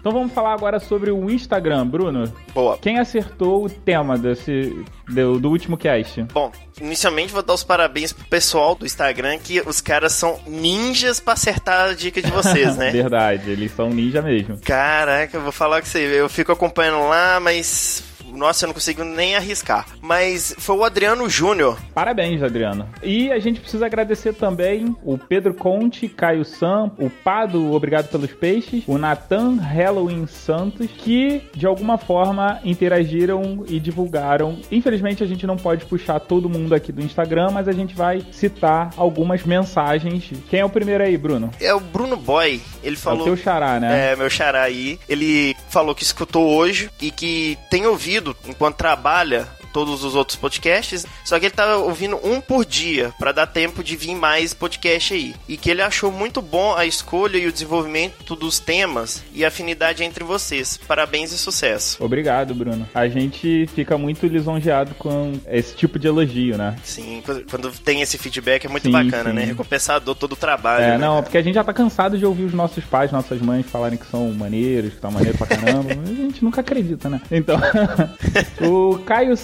Então 0.07 0.11
vamos 0.11 0.31
falar 0.31 0.53
agora 0.53 0.79
sobre 0.79 1.11
o 1.11 1.29
Instagram, 1.29 1.85
Bruno. 1.85 2.31
Boa. 2.53 2.77
Quem 2.77 2.97
acertou 2.97 3.65
o 3.65 3.69
tema 3.69 4.17
desse 4.17 4.85
do, 5.05 5.37
do 5.37 5.49
último 5.49 5.75
cast? 5.75 6.23
Bom, 6.31 6.49
inicialmente 6.79 7.33
vou 7.33 7.43
dar 7.43 7.53
os 7.53 7.63
parabéns 7.63 8.13
pro 8.13 8.23
pessoal 8.25 8.73
do 8.73 8.85
Instagram, 8.85 9.37
que 9.39 9.59
os 9.61 9.81
caras 9.81 10.13
são 10.13 10.39
ninjas 10.47 11.19
pra 11.19 11.33
acertar 11.33 11.89
a 11.89 11.93
dica 11.93 12.21
de 12.21 12.31
vocês, 12.31 12.77
né? 12.77 12.91
Verdade, 12.91 13.49
eles 13.49 13.71
são 13.71 13.89
ninja 13.89 14.21
mesmo. 14.21 14.57
Caraca, 14.61 15.35
eu 15.35 15.41
vou 15.41 15.51
falar 15.51 15.81
com 15.81 15.87
você, 15.87 15.99
eu 15.99 16.29
fico 16.29 16.53
acompanhando 16.53 17.07
lá, 17.09 17.39
mas. 17.41 18.03
Nossa, 18.37 18.65
eu 18.65 18.67
não 18.67 18.73
consigo 18.73 19.03
nem 19.03 19.35
arriscar. 19.35 19.85
Mas 20.01 20.53
foi 20.59 20.75
o 20.77 20.83
Adriano 20.83 21.29
Júnior. 21.29 21.77
Parabéns, 21.93 22.41
Adriano. 22.43 22.87
E 23.03 23.31
a 23.31 23.39
gente 23.39 23.59
precisa 23.59 23.85
agradecer 23.85 24.33
também 24.33 24.95
o 25.03 25.17
Pedro 25.17 25.53
Conte, 25.53 26.07
Caio 26.07 26.45
Sam, 26.45 26.91
o 26.99 27.09
Pado, 27.09 27.73
obrigado 27.73 28.07
pelos 28.09 28.31
peixes, 28.31 28.83
o 28.87 28.97
Nathan 28.97 29.55
Halloween 29.57 30.27
Santos, 30.27 30.87
que 30.97 31.41
de 31.55 31.65
alguma 31.65 31.97
forma 31.97 32.59
interagiram 32.63 33.63
e 33.67 33.79
divulgaram. 33.79 34.57
Infelizmente 34.71 35.23
a 35.23 35.27
gente 35.27 35.45
não 35.47 35.55
pode 35.57 35.85
puxar 35.85 36.19
todo 36.19 36.49
mundo 36.49 36.73
aqui 36.75 36.91
do 36.91 37.01
Instagram, 37.01 37.49
mas 37.51 37.67
a 37.67 37.71
gente 37.71 37.95
vai 37.95 38.25
citar 38.31 38.91
algumas 38.97 39.43
mensagens. 39.43 40.31
Quem 40.49 40.59
é 40.59 40.65
o 40.65 40.69
primeiro 40.69 41.03
aí, 41.03 41.17
Bruno? 41.17 41.51
É 41.59 41.73
o 41.73 41.79
Bruno 41.79 42.15
Boy. 42.15 42.61
Ele 42.83 42.95
É 42.95 42.99
o 42.99 43.01
falou. 43.01 43.23
teu 43.25 43.35
xará, 43.37 43.79
né? 43.79 44.11
É, 44.11 44.15
meu 44.15 44.29
xará 44.29 44.61
aí. 44.63 44.99
Ele 45.09 45.55
falou 45.69 45.93
que 45.95 46.03
escutou 46.03 46.47
hoje 46.55 46.89
e 47.01 47.11
que 47.11 47.57
tem 47.69 47.85
ouvido 47.85 48.26
enquanto 48.45 48.77
trabalha 48.77 49.47
todos 49.77 50.03
os 50.03 50.15
outros 50.15 50.35
podcasts, 50.35 51.05
só 51.23 51.37
que 51.39 51.45
ele 51.45 51.53
tá 51.53 51.77
ouvindo 51.77 52.19
um 52.23 52.41
por 52.41 52.65
dia 52.65 53.13
pra 53.19 53.31
dar 53.31 53.45
tempo 53.45 53.83
de 53.83 53.95
vir 53.95 54.15
mais 54.15 54.51
podcast 54.51 55.13
aí. 55.13 55.35
E 55.47 55.55
que 55.55 55.69
ele 55.69 55.83
achou 55.83 56.11
muito 56.11 56.41
bom 56.41 56.73
a 56.75 56.83
escolha 56.83 57.37
e 57.37 57.45
o 57.45 57.51
desenvolvimento 57.51 58.35
dos 58.35 58.57
temas 58.57 59.23
e 59.35 59.45
a 59.45 59.49
afinidade 59.49 60.03
entre 60.03 60.23
vocês. 60.23 60.77
Parabéns 60.87 61.31
e 61.31 61.37
sucesso. 61.37 62.03
Obrigado, 62.03 62.55
Bruno. 62.55 62.89
A 62.91 63.07
gente 63.07 63.67
fica 63.75 63.99
muito 63.99 64.25
lisonjeado 64.25 64.95
com 64.95 65.33
esse 65.47 65.75
tipo 65.75 65.99
de 65.99 66.07
elogio, 66.07 66.57
né? 66.57 66.75
Sim, 66.83 67.21
quando- 67.47 67.71
tem 67.83 68.01
esse 68.01 68.17
feedback 68.17 68.65
é 68.65 68.69
muito 68.69 68.85
Sim, 68.85 68.91
bacana, 68.91 69.29
sim. 69.29 69.35
né? 69.35 69.43
Recompensador 69.45 70.15
todo 70.15 70.31
o 70.31 70.35
trabalho. 70.35 70.83
É, 70.85 70.89
né, 70.93 70.97
não, 70.97 71.21
porque 71.21 71.37
a 71.37 71.41
gente 71.43 71.53
já 71.53 71.63
tá 71.63 71.71
cansado 71.71 72.17
de 72.17 72.25
ouvir 72.25 72.45
os 72.45 72.53
nossos 72.53 72.83
pais, 72.83 73.11
nossas 73.11 73.39
mães 73.39 73.63
falarem 73.67 73.95
que 73.99 74.07
são 74.07 74.31
maneiros, 74.33 74.95
que 74.95 74.99
tá 74.99 75.11
maneiro 75.11 75.37
pra 75.37 75.45
caramba. 75.45 75.91
a 76.01 76.05
gente 76.15 76.43
nunca 76.43 76.61
acredita, 76.61 77.07
né? 77.09 77.21
Então, 77.29 77.59
o 78.61 78.97
Caio 79.05 79.37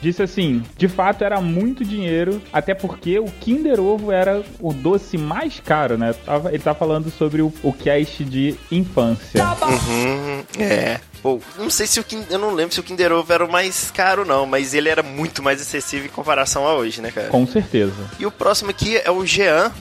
Disse 0.00 0.22
assim: 0.22 0.62
de 0.76 0.88
fato 0.88 1.24
era 1.24 1.40
muito 1.40 1.84
dinheiro, 1.84 2.40
até 2.52 2.74
porque 2.74 3.18
o 3.18 3.26
Kinder 3.26 3.80
Ovo 3.80 4.10
era 4.12 4.42
o 4.60 4.72
doce 4.72 5.16
mais 5.18 5.60
caro, 5.60 5.96
né? 5.98 6.14
Ele 6.48 6.58
tá 6.58 6.74
falando 6.74 7.10
sobre 7.10 7.42
o, 7.42 7.52
o 7.62 7.72
cast 7.72 8.24
de 8.24 8.54
infância. 8.70 9.44
Uhum, 9.44 10.44
é. 10.58 11.00
Pô, 11.22 11.40
não 11.58 11.70
sei 11.70 11.86
se 11.86 11.98
o 11.98 12.04
Kinder, 12.04 12.26
eu 12.30 12.38
não 12.38 12.52
lembro 12.52 12.74
se 12.74 12.80
o 12.80 12.82
Kinder 12.82 13.10
Ovo 13.12 13.32
era 13.32 13.44
o 13.44 13.50
mais 13.50 13.90
caro 13.90 14.24
não, 14.24 14.44
mas 14.44 14.74
ele 14.74 14.88
era 14.88 15.02
muito 15.02 15.42
mais 15.42 15.60
acessível 15.60 16.06
em 16.06 16.10
comparação 16.10 16.66
a 16.66 16.74
hoje, 16.74 17.00
né, 17.00 17.10
cara? 17.10 17.28
Com 17.28 17.46
certeza. 17.46 17.94
E 18.18 18.26
o 18.26 18.30
próximo 18.30 18.70
aqui 18.70 18.98
é 18.98 19.10
o 19.10 19.24
Jean, 19.24 19.72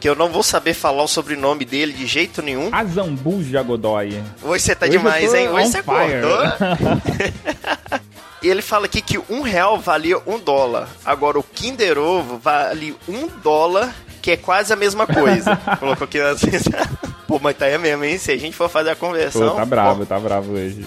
que 0.00 0.08
eu 0.08 0.16
não 0.16 0.28
vou 0.28 0.42
saber 0.42 0.74
falar 0.74 1.02
o 1.04 1.08
sobrenome 1.08 1.64
dele 1.64 1.92
de 1.92 2.06
jeito 2.06 2.42
nenhum. 2.42 2.68
Azambuja 2.72 3.62
Godoy. 3.62 4.20
Hoje 4.42 4.64
você 4.64 4.74
tá 4.74 4.86
Hoje 4.86 4.98
demais, 4.98 5.32
hein? 5.32 5.48
Hoje 5.48 5.68
você 5.68 5.82
fire. 5.82 5.94
acordou. 6.16 8.00
E 8.44 8.48
ele 8.48 8.60
fala 8.60 8.84
aqui 8.84 9.00
que 9.00 9.18
um 9.30 9.40
real 9.40 9.78
valia 9.78 10.18
um 10.26 10.38
dólar. 10.38 10.86
Agora 11.02 11.38
o 11.38 11.42
Kinder 11.42 11.96
Ovo 11.96 12.36
vale 12.36 12.94
um 13.08 13.26
dólar, 13.42 13.96
que 14.20 14.32
é 14.32 14.36
quase 14.36 14.70
a 14.70 14.76
mesma 14.76 15.06
coisa. 15.06 15.56
Colocou 15.80 16.04
aqui 16.04 16.20
assim. 16.20 16.50
Pô, 17.26 17.38
mas 17.42 17.56
tá 17.56 17.64
aí 17.64 17.78
mesmo, 17.78 18.04
hein? 18.04 18.18
Se 18.18 18.32
a 18.32 18.36
gente 18.36 18.54
for 18.54 18.68
fazer 18.68 18.90
a 18.90 18.94
conversão. 18.94 19.48
Pô, 19.48 19.54
tá 19.56 19.64
bravo, 19.64 20.04
tá 20.04 20.20
bravo 20.20 20.52
hoje. 20.52 20.84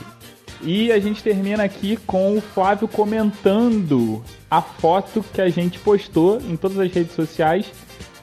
E 0.61 0.91
a 0.91 0.99
gente 0.99 1.23
termina 1.23 1.63
aqui 1.63 1.97
com 2.05 2.37
o 2.37 2.41
Flávio 2.41 2.87
comentando 2.87 4.23
a 4.51 4.61
foto 4.61 5.25
que 5.33 5.41
a 5.41 5.49
gente 5.49 5.79
postou 5.79 6.39
em 6.39 6.55
todas 6.55 6.77
as 6.77 6.93
redes 6.93 7.15
sociais 7.15 7.65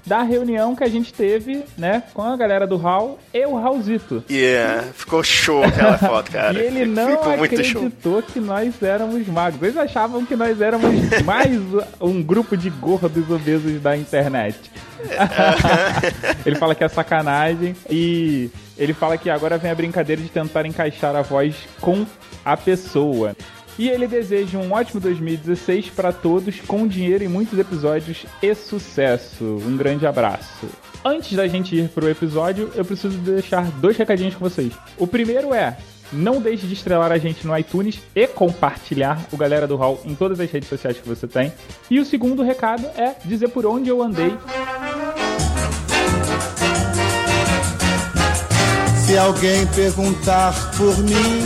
da 0.07 0.23
reunião 0.23 0.77
que 0.77 0.85
a 0.85 0.89
gente 0.89 1.13
teve, 1.13 1.65
né, 1.79 2.03
com 2.13 2.23
a 2.23 2.37
galera 2.37 2.67
do 2.67 2.77
Hall 2.77 3.19
e 3.33 3.45
o 3.47 3.57
Raulzito. 3.59 4.23
Yeah, 4.31 4.85
ficou 4.93 5.23
show 5.23 5.65
aquela 5.65 5.97
foto, 5.99 6.31
cara. 6.31 6.59
E 6.59 6.67
ele 6.67 6.85
não 6.85 7.11
Ficou 7.11 7.37
muito 7.39 7.65
show. 7.65 7.81
acreditou 7.83 8.23
que 8.23 8.41
nós 8.41 8.83
éramos 8.83 9.27
magos. 9.29 9.63
Eles 9.63 9.77
achavam 9.77 10.25
que 10.27 10.37
nós 10.37 10.61
éramos 10.61 10.93
mais 11.25 11.59
um 12.01 12.23
grupo 12.23 12.57
de 12.57 12.69
gordos 12.71 13.31
obesos 13.31 13.81
da 13.81 13.97
internet. 13.97 14.59
ele 16.45 16.57
fala 16.57 16.75
que 16.75 16.85
é 16.85 16.89
sacanagem 16.89 17.75
e 17.91 18.51
ele 18.77 18.93
fala 18.93 19.17
que 19.19 19.31
agora 19.31 19.59
vem 19.59 19.71
a 19.71 19.75
brincadeira 19.75 20.21
de 20.21 20.29
tentar 20.29 20.67
encaixar 20.67 21.15
a 21.15 21.23
voz 21.23 21.55
com 21.81 22.07
a 22.45 22.57
pessoa. 22.57 23.37
E 23.79 23.89
ele 23.89 24.07
deseja 24.07 24.59
um 24.59 24.73
ótimo 24.73 25.01
2016 25.01 25.91
para 25.91 26.13
todos, 26.13 26.61
com 26.61 26.87
dinheiro 26.87 27.25
e 27.25 27.29
muitos 27.29 27.59
episódios 27.59 28.25
e 28.43 28.55
sucesso. 28.55 29.45
Um 29.45 29.77
grande 29.77 30.07
abraço. 30.07 30.67
Antes 31.05 31.33
da 31.37 31.47
gente 31.49 31.77
ir 31.77 31.89
pro 31.89 32.09
episódio, 32.09 32.71
eu 32.75 32.85
preciso 32.85 33.19
deixar 33.19 33.71
dois 33.73 33.97
recadinhos 33.97 34.35
com 34.35 34.41
vocês. 34.49 34.73
O 34.97 35.07
primeiro 35.07 35.53
é: 35.53 35.77
não 36.13 36.41
deixe 36.41 36.67
de 36.67 36.75
estrelar 36.75 37.11
a 37.11 37.19
gente 37.19 37.47
no 37.47 37.57
iTunes 37.59 38.01
e 38.15 38.27
compartilhar 38.27 39.21
o 39.33 39.37
Galera 39.37 39.67
do 39.67 39.77
Hall 39.77 40.01
em 40.05 40.15
todas 40.15 40.39
as 40.39 40.51
redes 40.51 40.69
sociais 40.69 40.99
que 40.99 41.09
você 41.09 41.27
tem. 41.27 41.53
E 41.91 41.99
o 41.99 42.05
segundo 42.05 42.43
recado 42.43 42.87
é 42.97 43.17
dizer 43.25 43.49
por 43.49 43.67
onde 43.67 43.91
eu 43.91 44.03
andei 44.03 44.33
Se 49.05 49.19
alguém 49.19 49.67
perguntar 49.67 50.55
por 50.79 50.97
mim, 50.99 51.45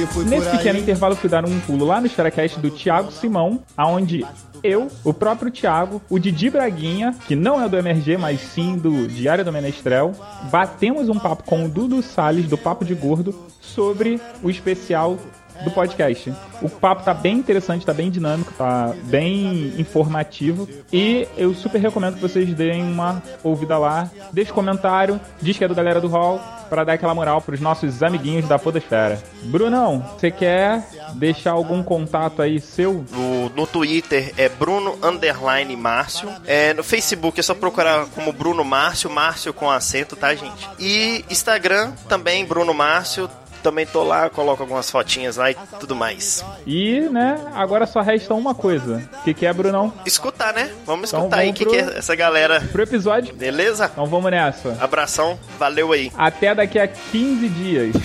Nesse 0.00 0.46
por 0.46 0.52
aí. 0.52 0.58
pequeno 0.58 0.78
intervalo, 0.78 1.16
fui 1.16 1.28
dar 1.28 1.44
um 1.44 1.60
pulo 1.60 1.84
lá 1.84 2.00
no 2.00 2.06
Staracast 2.06 2.58
do 2.58 2.70
Thiago 2.70 3.10
Simão, 3.12 3.60
aonde 3.76 4.24
eu, 4.62 4.88
o 5.04 5.12
próprio 5.12 5.50
Thiago, 5.50 6.02
o 6.08 6.18
Didi 6.18 6.50
Braguinha, 6.50 7.14
que 7.26 7.34
não 7.34 7.62
é 7.62 7.68
do 7.68 7.76
MRG, 7.76 8.16
mas 8.16 8.40
sim 8.40 8.76
do 8.76 9.08
Diário 9.08 9.44
do 9.44 9.52
Menestrel, 9.52 10.12
batemos 10.50 11.08
um 11.08 11.18
papo 11.18 11.44
com 11.44 11.64
o 11.64 11.68
Dudu 11.68 12.02
Salles, 12.02 12.46
do 12.46 12.58
Papo 12.58 12.84
de 12.84 12.94
Gordo, 12.94 13.34
sobre 13.60 14.20
o 14.42 14.50
especial 14.50 15.18
do 15.64 15.70
podcast. 15.70 16.32
O 16.62 16.68
papo 16.68 17.02
tá 17.02 17.14
bem 17.14 17.38
interessante, 17.38 17.86
tá 17.86 17.94
bem 17.94 18.10
dinâmico, 18.10 18.52
tá 18.52 18.94
bem 19.04 19.74
informativo 19.78 20.68
e 20.92 21.26
eu 21.36 21.54
super 21.54 21.80
recomendo 21.80 22.14
que 22.16 22.20
vocês 22.20 22.52
deem 22.54 22.82
uma 22.82 23.22
ouvida 23.42 23.78
lá, 23.78 24.10
deixe 24.32 24.52
comentário, 24.52 25.20
diz 25.40 25.56
que 25.56 25.64
é 25.64 25.68
do 25.68 25.74
Galera 25.74 26.00
do 26.00 26.08
Hall, 26.08 26.40
para 26.70 26.84
dar 26.84 26.92
aquela 26.92 27.14
moral 27.14 27.40
pros 27.42 27.60
nossos 27.60 28.02
amiguinhos 28.02 28.46
da 28.46 28.58
Podosfera. 28.58 29.20
Brunão, 29.42 30.06
você 30.16 30.30
quer 30.30 30.86
deixar 31.14 31.50
algum 31.50 31.82
contato 31.82 32.40
aí 32.40 32.60
seu? 32.60 33.04
No, 33.10 33.48
no 33.50 33.66
Twitter 33.66 34.32
é 34.36 34.48
Bruno 34.48 34.96
Underline 35.02 35.74
Márcio. 35.76 36.30
É, 36.46 36.72
no 36.72 36.84
Facebook 36.84 37.40
é 37.40 37.42
só 37.42 37.54
procurar 37.54 38.06
como 38.14 38.32
Bruno 38.32 38.64
Márcio, 38.64 39.10
Márcio 39.10 39.52
com 39.52 39.68
acento, 39.68 40.14
tá, 40.14 40.32
gente? 40.34 40.68
E 40.78 41.24
Instagram 41.28 41.92
também, 42.08 42.44
Bruno 42.44 42.72
Márcio. 42.72 43.28
Também 43.62 43.86
tô 43.86 44.02
lá, 44.02 44.28
coloco 44.30 44.62
algumas 44.62 44.90
fotinhas 44.90 45.36
lá 45.36 45.50
e 45.50 45.56
tudo 45.78 45.94
mais. 45.94 46.44
E, 46.66 47.00
né, 47.10 47.38
agora 47.54 47.86
só 47.86 48.00
resta 48.00 48.34
uma 48.34 48.54
coisa. 48.54 49.08
O 49.20 49.22
que, 49.24 49.34
que 49.34 49.46
é, 49.46 49.52
Brunão? 49.52 49.92
Escutar, 50.06 50.52
né? 50.52 50.72
Vamos 50.84 51.10
Então 51.10 51.20
escutar 51.20 51.38
aí 51.38 51.50
o 51.50 51.54
que, 51.54 51.64
pro- 51.64 51.72
que 51.72 51.78
é 51.78 51.98
essa 51.98 52.14
galera. 52.14 52.60
Pro 52.72 52.82
episódio? 52.82 53.34
Beleza? 53.34 53.88
Então 53.92 54.06
vamos 54.06 54.30
nessa. 54.30 54.76
Abração, 54.80 55.38
valeu 55.58 55.92
aí. 55.92 56.10
Até 56.18 56.54
daqui 56.54 56.78
a 56.78 56.88
15 56.88 57.48
dias. 57.48 57.96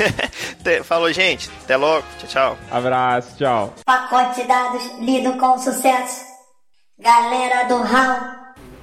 Falou, 0.83 1.11
gente. 1.13 1.49
Até 1.63 1.77
logo. 1.77 2.03
Tchau, 2.19 2.27
tchau. 2.27 2.57
Abraço, 2.71 3.35
tchau. 3.37 3.73
Pacote 3.85 4.41
de 4.41 4.47
dados 4.47 4.83
lido 4.99 5.33
com 5.37 5.57
sucesso. 5.59 6.25
Galera 6.99 7.63
do 7.67 7.81
Raul. 7.81 8.19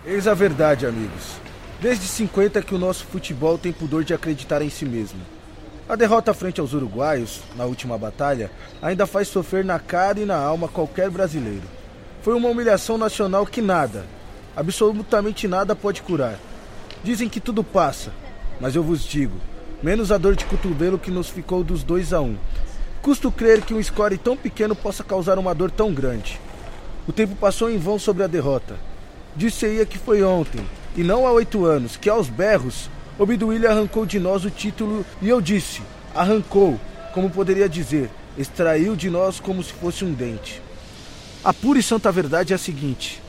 Eis 0.04 0.26
a 0.26 0.34
verdade, 0.34 0.86
amigos. 0.86 1.40
Desde 1.80 2.06
50 2.06 2.62
que 2.62 2.74
o 2.74 2.78
nosso 2.78 3.04
futebol 3.06 3.58
tem 3.58 3.72
pudor 3.72 4.04
de 4.04 4.14
acreditar 4.14 4.62
em 4.62 4.70
si 4.70 4.84
mesmo. 4.84 5.18
A 5.92 5.94
derrota 5.94 6.32
frente 6.32 6.58
aos 6.58 6.72
uruguaios, 6.72 7.42
na 7.54 7.66
última 7.66 7.98
batalha, 7.98 8.50
ainda 8.80 9.06
faz 9.06 9.28
sofrer 9.28 9.62
na 9.62 9.78
cara 9.78 10.18
e 10.18 10.24
na 10.24 10.38
alma 10.38 10.66
qualquer 10.66 11.10
brasileiro. 11.10 11.64
Foi 12.22 12.32
uma 12.32 12.48
humilhação 12.48 12.96
nacional 12.96 13.44
que 13.44 13.60
nada, 13.60 14.06
absolutamente 14.56 15.46
nada 15.46 15.76
pode 15.76 16.00
curar. 16.00 16.38
Dizem 17.04 17.28
que 17.28 17.40
tudo 17.40 17.62
passa, 17.62 18.10
mas 18.58 18.74
eu 18.74 18.82
vos 18.82 19.04
digo, 19.04 19.36
menos 19.82 20.10
a 20.10 20.16
dor 20.16 20.34
de 20.34 20.46
cotovelo 20.46 20.98
que 20.98 21.10
nos 21.10 21.28
ficou 21.28 21.62
dos 21.62 21.82
2 21.82 22.14
a 22.14 22.22
1. 22.22 22.24
Um. 22.24 22.38
Custo 23.02 23.30
crer 23.30 23.60
que 23.60 23.74
um 23.74 23.82
score 23.82 24.16
tão 24.16 24.34
pequeno 24.34 24.74
possa 24.74 25.04
causar 25.04 25.38
uma 25.38 25.54
dor 25.54 25.70
tão 25.70 25.92
grande. 25.92 26.40
O 27.06 27.12
tempo 27.12 27.34
passou 27.34 27.70
em 27.70 27.76
vão 27.76 27.98
sobre 27.98 28.22
a 28.22 28.26
derrota. 28.26 28.76
Disse-ia 29.36 29.84
que 29.84 29.98
foi 29.98 30.22
ontem, 30.22 30.66
e 30.96 31.02
não 31.02 31.26
há 31.26 31.32
oito 31.32 31.66
anos, 31.66 31.98
que 31.98 32.08
aos 32.08 32.30
berros, 32.30 32.88
Obiduília 33.22 33.70
arrancou 33.70 34.04
de 34.04 34.18
nós 34.18 34.44
o 34.44 34.50
título, 34.50 35.06
e 35.20 35.28
eu 35.28 35.40
disse, 35.40 35.80
arrancou, 36.12 36.76
como 37.14 37.30
poderia 37.30 37.68
dizer, 37.68 38.10
extraiu 38.36 38.96
de 38.96 39.08
nós 39.08 39.38
como 39.38 39.62
se 39.62 39.72
fosse 39.72 40.04
um 40.04 40.12
dente. 40.12 40.60
A 41.44 41.54
pura 41.54 41.78
e 41.78 41.82
santa 41.84 42.10
verdade 42.10 42.52
é 42.52 42.56
a 42.56 42.58
seguinte: 42.58 43.22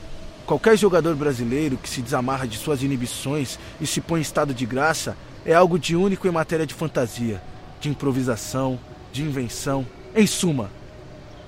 qualquer 0.44 0.76
jogador 0.76 1.14
brasileiro 1.14 1.76
que 1.76 1.88
se 1.88 2.02
desamarra 2.02 2.44
de 2.44 2.58
suas 2.58 2.82
inibições 2.82 3.56
e 3.80 3.86
se 3.86 4.00
põe 4.00 4.18
em 4.18 4.22
estado 4.22 4.52
de 4.52 4.66
graça 4.66 5.16
é 5.46 5.54
algo 5.54 5.78
de 5.78 5.94
único 5.94 6.26
em 6.26 6.32
matéria 6.32 6.66
de 6.66 6.74
fantasia, 6.74 7.40
de 7.80 7.88
improvisação, 7.88 8.80
de 9.12 9.22
invenção. 9.22 9.86
Em 10.12 10.26
suma, 10.26 10.72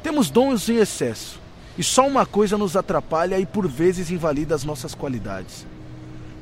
temos 0.05 0.31
dons 0.31 0.69
em 0.69 0.77
excesso, 0.77 1.41
e 1.77 1.83
só 1.83 2.07
uma 2.07 2.25
coisa 2.25 2.57
nos 2.57 2.77
atrapalha 2.77 3.41
e 3.41 3.45
por 3.45 3.67
vezes 3.67 4.09
invalida 4.09 4.55
as 4.55 4.63
nossas 4.63 4.95
qualidades. 4.95 5.67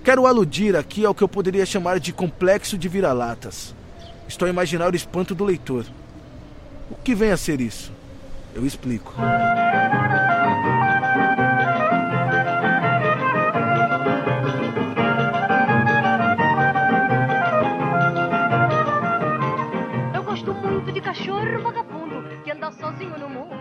Quero 0.05 0.27
aludir 0.27 0.77
aqui 0.77 1.07
ao 1.07 1.15
que 1.15 1.25
eu 1.25 1.29
poderia 1.29 1.65
chamar 1.65 1.99
de 1.99 2.13
complexo 2.13 2.77
de 2.77 2.91
vira-latas. 2.91 3.75
Estou 4.29 4.45
a 4.45 4.51
imaginar 4.51 4.93
o 4.93 4.97
espanto 4.97 5.35
do 5.35 5.47
leitor. 5.47 5.87
O 6.91 6.95
que 6.95 7.15
vem 7.15 7.31
a 7.31 7.39
ser 7.39 7.59
isso? 7.59 7.91
Eu 8.55 8.67
explico. 8.67 9.15
Eu 20.15 20.23
gosto 20.23 20.53
muito 20.53 20.93
de 20.93 21.01
cachorro 21.01 21.63
vagabundo 21.63 22.43
que 22.45 22.51
anda 22.51 22.71
sozinho 22.73 23.19
no 23.19 23.31
mundo. 23.31 23.54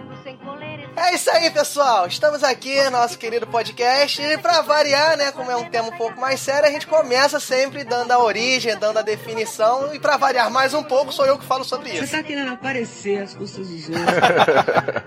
É 1.03 1.15
isso 1.15 1.29
aí, 1.29 1.51
pessoal. 1.51 2.07
Estamos 2.07 2.45
aqui 2.45 2.81
no 2.85 2.91
nosso 2.91 3.17
querido 3.17 3.45
podcast. 3.45 4.21
E 4.21 4.37
pra 4.37 4.61
variar, 4.61 5.17
né, 5.17 5.33
como 5.33 5.51
é 5.51 5.55
um 5.57 5.69
tema 5.69 5.89
um 5.89 5.97
pouco 5.97 6.17
mais 6.17 6.39
sério, 6.39 6.69
a 6.69 6.71
gente 6.71 6.87
começa 6.87 7.41
sempre 7.41 7.83
dando 7.83 8.11
a 8.13 8.19
origem, 8.23 8.77
dando 8.77 8.99
a 8.99 9.01
definição. 9.01 9.93
E 9.93 9.99
pra 9.99 10.15
variar 10.15 10.49
mais 10.49 10.73
um 10.73 10.81
pouco, 10.81 11.11
sou 11.11 11.25
eu 11.25 11.37
que 11.37 11.43
falo 11.45 11.65
sobre 11.65 11.89
isso. 11.89 12.07
Você 12.07 12.17
tá 12.17 12.23
querendo 12.23 12.53
aparecer 12.53 13.21
as 13.21 13.33
custas 13.33 13.67
dos 13.67 13.89
outros. 13.91 14.05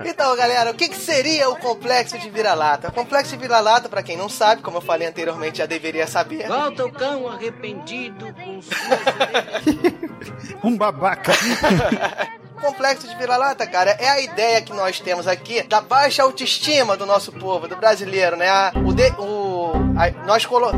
Então, 0.04 0.37
galera, 0.37 0.70
o 0.70 0.74
que, 0.74 0.87
que 0.90 0.96
seria 0.96 1.48
o 1.48 1.56
complexo 1.56 2.18
de 2.18 2.28
vira-lata? 2.28 2.88
O 2.88 2.92
complexo 2.92 3.30
de 3.35 3.38
vira-lata, 3.38 3.88
pra 3.88 4.02
quem 4.02 4.18
não 4.18 4.28
sabe, 4.28 4.61
como 4.61 4.76
eu 4.76 4.82
falei 4.82 5.09
anteriormente, 5.09 5.59
já 5.59 5.66
deveria 5.66 6.06
saber. 6.06 6.46
Volta 6.46 6.85
o 6.85 6.92
cão 6.92 7.26
arrependido 7.26 8.35
com 8.35 8.61
suas 8.61 8.76
Um 10.62 10.76
babaca. 10.76 11.32
Complexo 12.66 13.07
de 13.07 13.14
vira-lata, 13.16 13.64
cara, 13.64 13.92
é 13.92 14.09
a 14.09 14.20
ideia 14.20 14.61
que 14.61 14.72
nós 14.72 14.98
temos 14.98 15.29
aqui 15.29 15.62
da 15.62 15.81
baixa 15.81 16.24
autoestima 16.24 16.96
do 16.96 17.07
nosso 17.07 17.31
povo, 17.33 17.68
do 17.68 17.76
brasileiro, 17.76 18.37
né? 18.37 18.48
O 18.85 18.92
de, 18.92 19.09
o, 19.20 19.70
a- 19.96 20.11
nós 20.26 20.44
colo... 20.44 20.70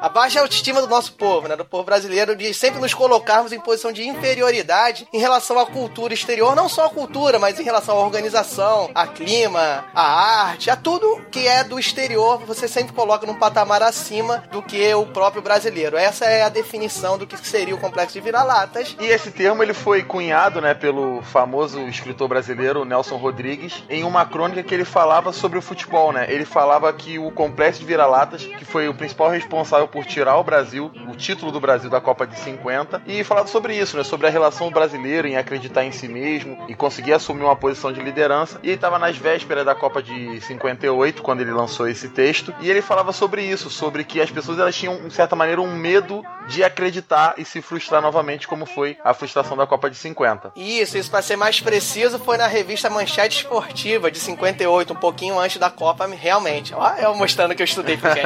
A 0.00 0.08
baixa 0.08 0.40
autoestima 0.40 0.80
do 0.80 0.86
nosso 0.86 1.12
povo, 1.12 1.46
né? 1.46 1.54
Do 1.54 1.64
povo 1.64 1.84
brasileiro, 1.84 2.34
de 2.34 2.54
sempre 2.54 2.80
nos 2.80 2.94
colocarmos 2.94 3.52
em 3.52 3.60
posição 3.60 3.92
de 3.92 4.08
inferioridade 4.08 5.06
em 5.12 5.18
relação 5.18 5.58
à 5.58 5.66
cultura 5.66 6.14
exterior, 6.14 6.56
não 6.56 6.70
só 6.70 6.86
a 6.86 6.90
cultura, 6.90 7.38
mas 7.38 7.60
em 7.60 7.64
relação 7.64 7.98
à 7.98 8.00
organização, 8.02 8.90
a 8.94 9.06
clima, 9.06 9.84
a 9.94 10.46
arte, 10.46 10.70
a 10.70 10.76
tudo 10.76 11.20
que 11.30 11.46
é 11.46 11.62
do 11.62 11.78
exterior, 11.78 12.38
você 12.46 12.66
sempre 12.66 12.94
coloca 12.94 13.26
num 13.26 13.34
patamar 13.34 13.82
acima 13.82 14.42
do 14.50 14.62
que 14.62 14.94
o 14.94 15.04
próprio 15.04 15.42
brasileiro. 15.42 15.98
Essa 15.98 16.24
é 16.24 16.42
a 16.42 16.48
definição 16.48 17.18
do 17.18 17.26
que 17.26 17.36
seria 17.46 17.74
o 17.74 17.78
complexo 17.78 18.14
de 18.14 18.20
vira-latas. 18.22 18.96
E 18.98 19.04
esse 19.04 19.30
termo 19.30 19.62
ele 19.62 19.74
foi 19.74 20.02
cunhado, 20.02 20.62
né, 20.62 20.72
pelo 20.72 21.20
famoso 21.22 21.78
escritor 21.88 22.26
brasileiro 22.26 22.86
Nelson 22.86 23.16
Rodrigues 23.16 23.84
em 23.90 24.02
uma 24.02 24.24
crônica 24.24 24.62
que 24.62 24.72
ele 24.74 24.86
falava 24.86 25.30
sobre 25.30 25.58
o 25.58 25.62
futebol, 25.62 26.10
né? 26.10 26.26
Ele 26.30 26.46
falava 26.46 26.90
que 26.90 27.18
o 27.18 27.30
complexo 27.30 27.80
de 27.80 27.86
vira-latas, 27.86 28.44
que 28.44 28.64
foi 28.64 28.88
o 28.88 28.94
principal 28.94 29.28
responsável 29.28 29.89
por 29.92 30.04
tirar 30.04 30.36
o 30.36 30.44
Brasil, 30.44 30.90
o 31.08 31.16
título 31.16 31.52
do 31.52 31.60
Brasil 31.60 31.90
da 31.90 32.00
Copa 32.00 32.26
de 32.26 32.38
50, 32.38 33.02
e 33.06 33.24
falava 33.24 33.46
sobre 33.46 33.76
isso, 33.76 33.96
né, 33.96 34.04
sobre 34.04 34.26
a 34.26 34.30
relação 34.30 34.68
do 34.68 34.74
brasileiro 34.74 35.26
em 35.26 35.36
acreditar 35.36 35.84
em 35.84 35.92
si 35.92 36.08
mesmo 36.08 36.64
e 36.68 36.74
conseguir 36.74 37.12
assumir 37.12 37.44
uma 37.44 37.56
posição 37.56 37.92
de 37.92 38.00
liderança. 38.00 38.58
E 38.62 38.68
ele 38.68 38.74
estava 38.74 38.98
nas 38.98 39.16
vésperas 39.16 39.64
da 39.64 39.74
Copa 39.74 40.02
de 40.02 40.40
58 40.40 41.22
quando 41.22 41.40
ele 41.40 41.52
lançou 41.52 41.88
esse 41.88 42.08
texto, 42.08 42.54
e 42.60 42.70
ele 42.70 42.82
falava 42.82 43.12
sobre 43.12 43.42
isso, 43.42 43.70
sobre 43.70 44.04
que 44.04 44.20
as 44.20 44.30
pessoas 44.30 44.58
elas 44.58 44.74
tinham, 44.74 45.08
de 45.08 45.14
certa 45.14 45.34
maneira, 45.36 45.60
um 45.60 45.74
medo 45.74 46.22
de 46.48 46.64
acreditar 46.64 47.34
e 47.38 47.44
se 47.44 47.62
frustrar 47.62 48.02
novamente, 48.02 48.48
como 48.48 48.66
foi 48.66 48.96
a 49.04 49.14
frustração 49.14 49.56
da 49.56 49.66
Copa 49.66 49.88
de 49.90 49.96
50. 49.96 50.52
Isso, 50.56 50.98
isso 50.98 51.10
pra 51.10 51.22
ser 51.22 51.36
mais 51.36 51.60
preciso 51.60 52.18
foi 52.18 52.36
na 52.36 52.46
revista 52.46 52.90
Manchete 52.90 53.38
Esportiva 53.38 54.10
de 54.10 54.18
58, 54.18 54.92
um 54.92 54.96
pouquinho 54.96 55.38
antes 55.38 55.58
da 55.58 55.70
Copa, 55.70 56.06
realmente. 56.06 56.74
Ó, 56.74 56.88
eu 56.94 57.14
mostrando 57.14 57.54
que 57.54 57.62
eu 57.62 57.64
estudei 57.64 57.96
pro. 57.96 58.10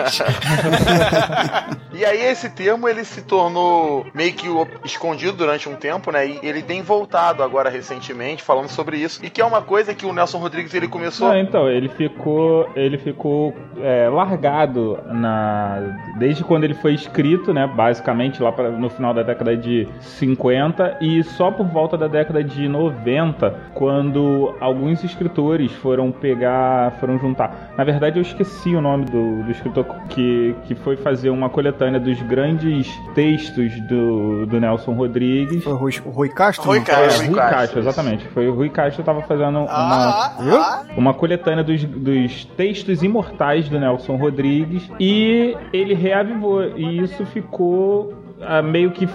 E 1.92 2.04
aí 2.04 2.22
esse 2.22 2.50
termo 2.50 2.88
ele 2.88 3.04
se 3.04 3.22
tornou 3.22 4.04
meio 4.12 4.32
que 4.32 4.48
escondido 4.84 5.32
durante 5.32 5.68
um 5.68 5.76
tempo, 5.76 6.10
né? 6.10 6.26
E 6.26 6.40
ele 6.42 6.60
tem 6.60 6.82
voltado 6.82 7.42
agora 7.42 7.70
recentemente 7.70 8.42
falando 8.42 8.68
sobre 8.68 8.96
isso. 8.96 9.24
E 9.24 9.30
que 9.30 9.40
é 9.40 9.44
uma 9.44 9.62
coisa 9.62 9.94
que 9.94 10.04
o 10.04 10.12
Nelson 10.12 10.38
Rodrigues 10.38 10.74
ele 10.74 10.88
começou 10.88 11.28
Não, 11.28 11.38
então, 11.38 11.70
ele 11.70 11.88
ficou, 11.88 12.68
ele 12.74 12.98
ficou 12.98 13.54
é, 13.80 14.08
largado 14.08 14.98
na 15.06 15.82
desde 16.16 16.42
quando 16.44 16.64
ele 16.64 16.74
foi 16.74 16.94
escrito, 16.94 17.52
né, 17.52 17.66
basicamente 17.66 18.42
lá 18.42 18.52
pra, 18.52 18.70
no 18.70 18.88
final 18.88 19.14
da 19.14 19.22
década 19.22 19.56
de 19.56 19.88
50 20.00 20.98
e 21.00 21.22
só 21.22 21.50
por 21.50 21.66
volta 21.66 21.96
da 21.96 22.06
década 22.06 22.42
de 22.42 22.68
90, 22.68 23.50
quando 23.74 24.54
alguns 24.60 25.02
escritores 25.04 25.72
foram 25.72 26.10
pegar, 26.10 26.92
foram 27.00 27.18
juntar. 27.18 27.72
Na 27.76 27.84
verdade, 27.84 28.18
eu 28.18 28.22
esqueci 28.22 28.74
o 28.74 28.80
nome 28.80 29.04
do, 29.04 29.42
do 29.42 29.50
escritor 29.50 29.84
que, 30.08 30.54
que 30.64 30.74
foi 30.74 30.96
fazer 30.96 31.30
uma 31.30 31.43
coletânea 31.48 32.00
dos 32.00 32.20
grandes 32.22 32.88
textos 33.14 33.80
do, 33.82 34.46
do 34.46 34.60
Nelson 34.60 34.92
Rodrigues. 34.92 35.62
Foi 35.62 35.72
o 35.72 35.76
Rui, 35.76 35.92
o 36.04 36.10
Rui 36.10 36.28
Castro? 36.28 36.66
Rui? 36.66 36.80
Castro. 36.80 37.24
É, 37.24 37.26
Rui 37.28 37.36
Castro, 37.36 37.80
exatamente. 37.80 38.28
Foi 38.28 38.48
o 38.48 38.54
Rui 38.54 38.68
Castro 38.68 39.02
que 39.02 39.06
tava 39.06 39.22
fazendo 39.22 39.60
uma, 39.60 39.68
Ah, 39.68 40.32
ah, 40.38 40.82
uma 40.96 41.14
coletânea 41.14 41.64
dos, 41.64 41.84
dos 41.84 42.44
textos 42.56 43.02
imortais 43.02 43.68
do 43.68 43.78
Nelson 43.78 44.16
Rodrigues 44.16 44.90
e 44.98 45.56
ele 45.72 45.94
reavivou. 45.94 46.64
E 46.76 47.00
isso 47.02 47.24
ficou 47.26 48.12
ah, 48.12 48.23
meio 48.62 48.90
que 48.92 49.08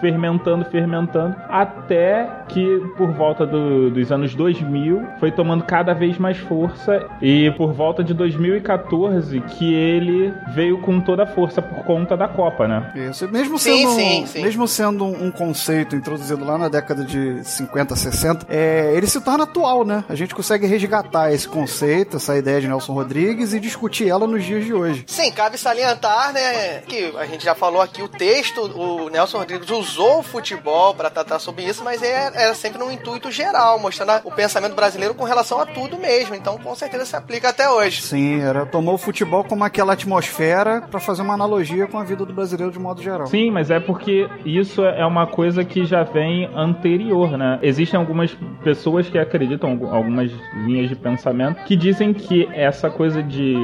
fermentando, 0.00 0.64
fermentando, 0.66 1.34
até 1.48 2.28
que 2.48 2.80
por 2.96 3.10
volta 3.12 3.44
do- 3.46 3.90
dos 3.90 4.12
anos 4.12 4.34
2000 4.34 5.02
foi 5.18 5.30
tomando 5.32 5.64
cada 5.64 5.92
vez 5.92 6.18
mais 6.18 6.36
força 6.38 7.06
e 7.20 7.50
por 7.56 7.72
volta 7.72 8.02
de 8.04 8.14
2014 8.14 9.40
que 9.40 9.74
ele 9.74 10.32
veio 10.54 10.78
com 10.78 11.00
toda 11.00 11.24
a 11.24 11.26
força 11.26 11.60
por 11.60 11.84
conta 11.84 12.16
da 12.16 12.28
Copa, 12.28 12.66
né? 12.68 12.90
Isso. 12.94 13.28
Mesmo 13.28 13.58
Sim, 13.58 13.78
sendo, 13.82 13.90
sim, 13.94 14.26
sim. 14.26 14.42
mesmo 14.42 14.68
sendo 14.68 15.04
um 15.04 15.30
conceito 15.30 15.96
introduzido 15.96 16.44
lá 16.44 16.56
na 16.56 16.68
década 16.68 17.04
de 17.04 17.42
50, 17.44 17.94
60, 17.96 18.46
é, 18.48 18.92
ele 18.94 19.06
se 19.06 19.20
torna 19.20 19.44
atual, 19.44 19.84
né? 19.84 20.04
A 20.08 20.14
gente 20.14 20.34
consegue 20.34 20.66
resgatar 20.66 21.32
esse 21.32 21.48
conceito, 21.48 22.16
essa 22.16 22.36
ideia 22.36 22.60
de 22.60 22.68
Nelson 22.68 22.92
Rodrigues 22.92 23.52
e 23.52 23.60
discutir 23.60 24.08
ela 24.08 24.26
nos 24.26 24.44
dias 24.44 24.64
de 24.64 24.72
hoje. 24.72 25.04
Sim, 25.06 25.30
cabe 25.32 25.58
salientar, 25.58 26.32
né, 26.32 26.78
que 26.86 27.12
a 27.18 27.26
gente 27.26 27.44
já 27.44 27.54
falou 27.54 27.80
aqui, 27.82 28.02
o 28.02 28.08
texto 28.08 28.60
o 28.74 29.08
Nelson 29.08 29.38
Rodrigues 29.38 29.70
usou 29.70 30.20
o 30.20 30.22
futebol 30.22 30.94
pra 30.94 31.10
tratar 31.10 31.38
sobre 31.38 31.64
isso, 31.64 31.82
mas 31.84 32.02
era, 32.02 32.34
era 32.40 32.54
sempre 32.54 32.78
num 32.78 32.90
intuito 32.90 33.30
geral, 33.30 33.78
mostrando 33.78 34.10
a- 34.10 34.20
o 34.24 34.30
pensamento 34.30 34.74
brasileiro 34.74 35.14
com 35.14 35.24
relação 35.24 35.60
a 35.60 35.66
tudo 35.66 35.96
mesmo. 35.98 36.34
Então, 36.34 36.58
com 36.58 36.74
certeza 36.74 37.04
se 37.04 37.16
aplica 37.16 37.48
até 37.50 37.68
hoje. 37.68 38.02
Sim, 38.02 38.40
era 38.40 38.66
tomou 38.66 38.94
o 38.94 38.98
futebol 38.98 39.44
como 39.44 39.64
aquela 39.64 39.92
atmosfera 39.92 40.82
pra 40.90 41.00
fazer 41.00 41.22
uma 41.22 41.34
analogia 41.34 41.86
com 41.86 41.98
a 41.98 42.04
vida 42.04 42.24
do 42.24 42.32
brasileiro 42.32 42.72
de 42.72 42.78
modo 42.78 43.02
geral. 43.02 43.26
Sim, 43.26 43.50
mas 43.50 43.70
é 43.70 43.78
porque 43.80 44.28
isso 44.44 44.84
é 44.84 45.04
uma 45.04 45.26
coisa 45.26 45.64
que 45.64 45.84
já 45.84 46.02
vem 46.02 46.48
anterior, 46.54 47.36
né? 47.36 47.58
Existem 47.62 47.98
algumas 47.98 48.36
pessoas 48.62 49.08
que 49.08 49.18
acreditam, 49.18 49.70
algu- 49.70 49.86
algumas 49.88 50.30
linhas 50.64 50.88
de 50.88 50.96
pensamento, 50.96 51.62
que 51.64 51.76
dizem 51.76 52.12
que 52.12 52.48
essa 52.52 52.90
coisa 52.90 53.22
de. 53.22 53.54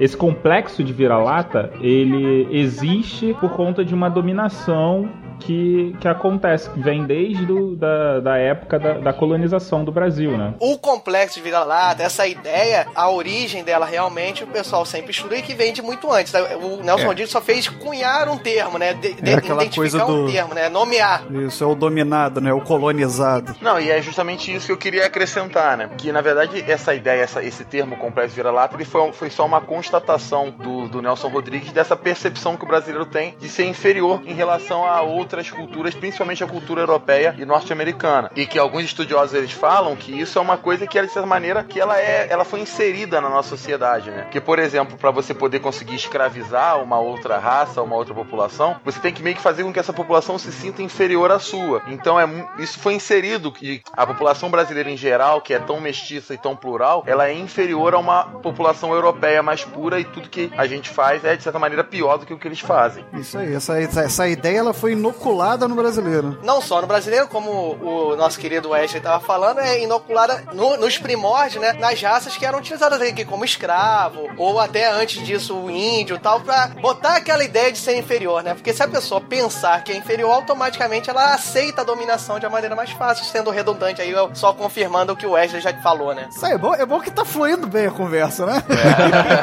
esse 0.00 0.16
complexo 0.16 0.82
de 0.82 0.92
vira-lata, 0.92 1.70
ele 1.80 2.48
existe 2.50 3.34
por 3.40 3.50
conta 3.50 3.84
de 3.84 3.94
uma 3.94 4.05
dominação 4.08 5.08
que, 5.40 5.94
que 6.00 6.08
acontece, 6.08 6.68
que 6.70 6.80
vem 6.80 7.04
desde 7.04 7.44
do, 7.46 7.76
da, 7.76 8.20
da 8.20 8.36
época 8.38 8.78
da, 8.78 8.94
da 8.94 9.12
colonização 9.12 9.84
do 9.84 9.92
Brasil, 9.92 10.36
né? 10.36 10.54
O 10.60 10.78
complexo 10.78 11.36
de 11.36 11.42
vira-lata, 11.42 12.02
essa 12.02 12.26
ideia, 12.26 12.86
a 12.94 13.10
origem 13.10 13.62
dela 13.64 13.86
realmente, 13.86 14.44
o 14.44 14.46
pessoal 14.46 14.84
sempre 14.84 15.10
estuda 15.10 15.36
e 15.36 15.42
que 15.42 15.54
vem 15.54 15.72
de 15.72 15.82
muito 15.82 16.10
antes. 16.12 16.32
O 16.34 16.82
Nelson 16.82 17.04
É. 17.04 17.06
Rodrigues 17.06 17.30
só 17.30 17.40
fez 17.40 17.68
cunhar 17.68 18.28
um 18.28 18.38
termo, 18.38 18.78
né? 18.78 18.94
De, 18.94 19.14
de- 19.14 19.30
É 19.30 19.34
aquela 19.34 19.62
identificar 19.64 20.04
coisa 20.04 20.04
um 20.06 20.24
do- 20.26 20.32
termo, 20.32 20.54
né? 20.54 20.68
Nomear. 20.68 21.24
Isso 21.46 21.62
é 21.62 21.66
o 21.66 21.74
dominado, 21.74 22.40
né? 22.40 22.52
O 22.52 22.60
colonizado. 22.60 23.54
Não, 23.60 23.78
e 23.80 23.90
é 23.90 24.00
justamente 24.00 24.54
isso 24.54 24.66
que 24.66 24.72
eu 24.72 24.76
queria 24.76 25.06
acrescentar, 25.06 25.76
né? 25.76 25.90
Que 25.98 26.10
na 26.12 26.20
verdade 26.20 26.64
essa 26.70 26.94
ideia, 26.94 27.22
essa- 27.22 27.42
esse 27.42 27.64
termo 27.64 27.96
complexo 27.96 28.34
vira-lata, 28.34 28.74
ele 28.76 28.84
foi, 28.84 29.12
foi 29.12 29.30
só 29.30 29.44
uma 29.44 29.60
constatação 29.60 30.50
do, 30.50 30.88
do 30.88 31.02
Nelson 31.02 31.28
Rodrigues 31.28 31.72
dessa 31.72 31.96
percepção 31.96 32.56
que 32.56 32.64
o 32.64 32.68
brasileiro 32.68 33.06
tem 33.06 33.34
de 33.38 33.48
ser 33.48 33.64
inferior 33.66 34.22
em 34.26 34.34
relação 34.34 34.84
a 34.84 35.02
outras 35.26 35.50
culturas, 35.50 35.94
principalmente 35.94 36.42
a 36.42 36.46
cultura 36.46 36.82
europeia 36.82 37.34
e 37.36 37.44
norte-americana. 37.44 38.30
E 38.34 38.46
que 38.46 38.58
alguns 38.58 38.84
estudiosos 38.84 39.34
eles 39.34 39.52
falam 39.52 39.96
que 39.96 40.12
isso 40.18 40.38
é 40.38 40.42
uma 40.42 40.56
coisa 40.56 40.86
que, 40.86 41.00
de 41.00 41.08
certa 41.12 41.26
maneira, 41.26 41.64
que 41.64 41.80
ela 41.80 41.98
é, 41.98 42.28
ela 42.30 42.44
foi 42.44 42.60
inserida 42.60 43.20
na 43.20 43.28
nossa 43.28 43.50
sociedade, 43.50 44.10
né? 44.10 44.28
Que, 44.30 44.40
por 44.40 44.58
exemplo, 44.58 44.96
para 44.96 45.10
você 45.10 45.34
poder 45.34 45.60
conseguir 45.60 45.96
escravizar 45.96 46.82
uma 46.82 46.98
outra 46.98 47.38
raça, 47.38 47.82
uma 47.82 47.96
outra 47.96 48.14
população, 48.14 48.76
você 48.84 49.00
tem 49.00 49.12
que 49.12 49.22
meio 49.22 49.36
que 49.36 49.42
fazer 49.42 49.64
com 49.64 49.72
que 49.72 49.78
essa 49.78 49.92
população 49.92 50.38
se 50.38 50.52
sinta 50.52 50.82
inferior 50.82 51.30
à 51.30 51.38
sua. 51.38 51.82
Então 51.88 52.18
é 52.18 52.26
isso 52.58 52.78
foi 52.78 52.94
inserido 52.94 53.50
que 53.50 53.82
a 53.92 54.06
população 54.06 54.50
brasileira 54.50 54.90
em 54.90 54.96
geral, 54.96 55.40
que 55.40 55.52
é 55.52 55.58
tão 55.58 55.80
mestiça 55.80 56.34
e 56.34 56.38
tão 56.38 56.54
plural, 56.54 57.02
ela 57.06 57.28
é 57.28 57.34
inferior 57.34 57.94
a 57.94 57.98
uma 57.98 58.24
população 58.24 58.92
europeia 58.92 59.42
mais 59.42 59.64
pura 59.64 59.98
e 59.98 60.04
tudo 60.04 60.28
que 60.28 60.50
a 60.56 60.66
gente 60.66 60.88
faz 60.88 61.24
é 61.24 61.36
de 61.36 61.42
certa 61.42 61.58
maneira 61.58 61.82
pior 61.82 62.18
do 62.18 62.26
que 62.26 62.32
o 62.32 62.38
que 62.38 62.46
eles 62.46 62.60
fazem. 62.60 63.04
Isso 63.14 63.38
aí, 63.38 63.54
essa, 63.54 63.80
essa, 63.80 64.28
ideia 64.28 64.58
ela 64.58 64.74
foi 64.74 64.94
inoculada 65.16 65.66
no 65.66 65.74
brasileiro. 65.74 66.38
Não 66.42 66.60
só 66.60 66.80
no 66.80 66.86
brasileiro, 66.86 67.26
como 67.28 67.50
o 67.80 68.14
nosso 68.16 68.38
querido 68.38 68.70
Wesley 68.70 68.98
estava 68.98 69.18
falando, 69.24 69.60
é 69.60 69.82
inoculada 69.82 70.44
no- 70.52 70.76
nos 70.76 70.98
primórdios, 70.98 71.60
né? 71.62 71.72
Nas 71.74 72.00
raças 72.00 72.36
que 72.36 72.44
eram 72.44 72.58
utilizadas 72.58 73.00
aqui 73.00 73.24
como 73.24 73.44
escravo, 73.44 74.28
ou 74.36 74.60
até 74.60 74.90
antes 74.90 75.24
disso 75.26 75.56
o 75.56 75.70
índio 75.70 76.16
e 76.16 76.18
tal, 76.18 76.40
pra 76.40 76.68
botar 76.80 77.16
aquela 77.16 77.42
ideia 77.44 77.72
de 77.72 77.78
ser 77.78 77.96
inferior, 77.98 78.42
né? 78.42 78.54
Porque 78.54 78.72
se 78.72 78.82
a 78.82 78.88
pessoa 78.88 79.20
pensar 79.20 79.82
que 79.82 79.92
é 79.92 79.96
inferior, 79.96 80.30
automaticamente 80.32 81.08
ela 81.10 81.34
aceita 81.34 81.80
a 81.80 81.84
dominação 81.84 82.38
de 82.38 82.44
uma 82.46 82.52
maneira 82.52 82.76
mais 82.76 82.90
fácil, 82.90 83.24
sendo 83.24 83.50
redundante 83.50 84.00
aí, 84.02 84.10
eu 84.10 84.30
só 84.34 84.52
confirmando 84.52 85.12
o 85.12 85.16
que 85.16 85.26
o 85.26 85.32
Wesley 85.32 85.60
já 85.62 85.72
falou, 85.82 86.14
né? 86.14 86.28
Isso 86.30 86.44
aí, 86.44 86.52
é 86.52 86.58
bom, 86.58 86.74
é 86.74 86.84
bom 86.86 87.00
que 87.00 87.10
tá 87.10 87.24
fluindo 87.24 87.66
bem 87.66 87.86
a 87.86 87.90
conversa, 87.90 88.44
né? 88.46 88.62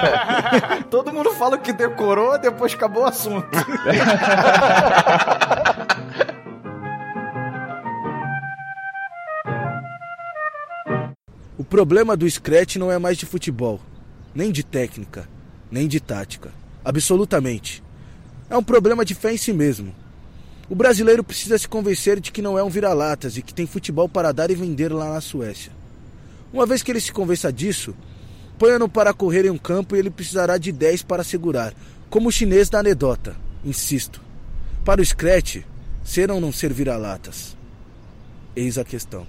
Todo 0.89 1.11
mundo 1.11 1.31
fala 1.33 1.57
que 1.57 1.73
decorou, 1.73 2.37
depois 2.37 2.73
acabou 2.73 3.03
o 3.03 3.07
assunto. 3.07 3.47
O 11.55 11.63
problema 11.63 12.17
do 12.17 12.29
Scratch 12.29 12.75
não 12.75 12.91
é 12.91 12.97
mais 12.97 13.17
de 13.17 13.25
futebol, 13.25 13.79
nem 14.35 14.51
de 14.51 14.63
técnica, 14.63 15.29
nem 15.71 15.87
de 15.87 15.99
tática. 15.99 16.51
Absolutamente. 16.83 17.81
É 18.49 18.57
um 18.57 18.63
problema 18.63 19.05
de 19.05 19.15
fé 19.15 19.33
em 19.33 19.37
si 19.37 19.53
mesmo. 19.53 19.93
O 20.69 20.75
brasileiro 20.75 21.23
precisa 21.23 21.57
se 21.57 21.67
convencer 21.67 22.19
de 22.19 22.31
que 22.31 22.41
não 22.41 22.57
é 22.57 22.63
um 22.63 22.69
vira-latas 22.69 23.37
e 23.37 23.41
que 23.41 23.53
tem 23.53 23.67
futebol 23.67 24.09
para 24.09 24.31
dar 24.31 24.49
e 24.49 24.55
vender 24.55 24.91
lá 24.91 25.13
na 25.13 25.21
Suécia. 25.21 25.71
Uma 26.51 26.65
vez 26.65 26.81
que 26.81 26.91
ele 26.91 26.99
se 26.99 27.11
convença 27.11 27.53
disso, 27.53 27.95
ponha-no 28.57 28.89
para 28.89 29.13
correr 29.13 29.45
em 29.45 29.49
um 29.51 29.57
campo 29.57 29.95
e 29.95 29.99
ele 29.99 30.09
precisará 30.09 30.57
de 30.57 30.71
10 30.71 31.03
para 31.03 31.23
segurar, 31.23 31.73
como 32.09 32.29
o 32.29 32.31
chinês 32.31 32.69
da 32.69 32.79
anedota. 32.79 33.35
Insisto. 33.63 34.22
Para 34.85 34.99
o 34.99 35.05
Scratch, 35.05 35.63
ser 36.03 36.29
ou 36.29 36.41
não 36.41 36.51
ser 36.51 36.73
vira-latas? 36.73 37.55
Eis 38.53 38.77
a 38.77 38.83
questão. 38.83 39.25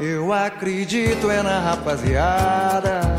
Eu 0.00 0.32
acredito 0.32 1.30
é 1.30 1.40
na 1.40 1.60
rapaziada. 1.60 3.09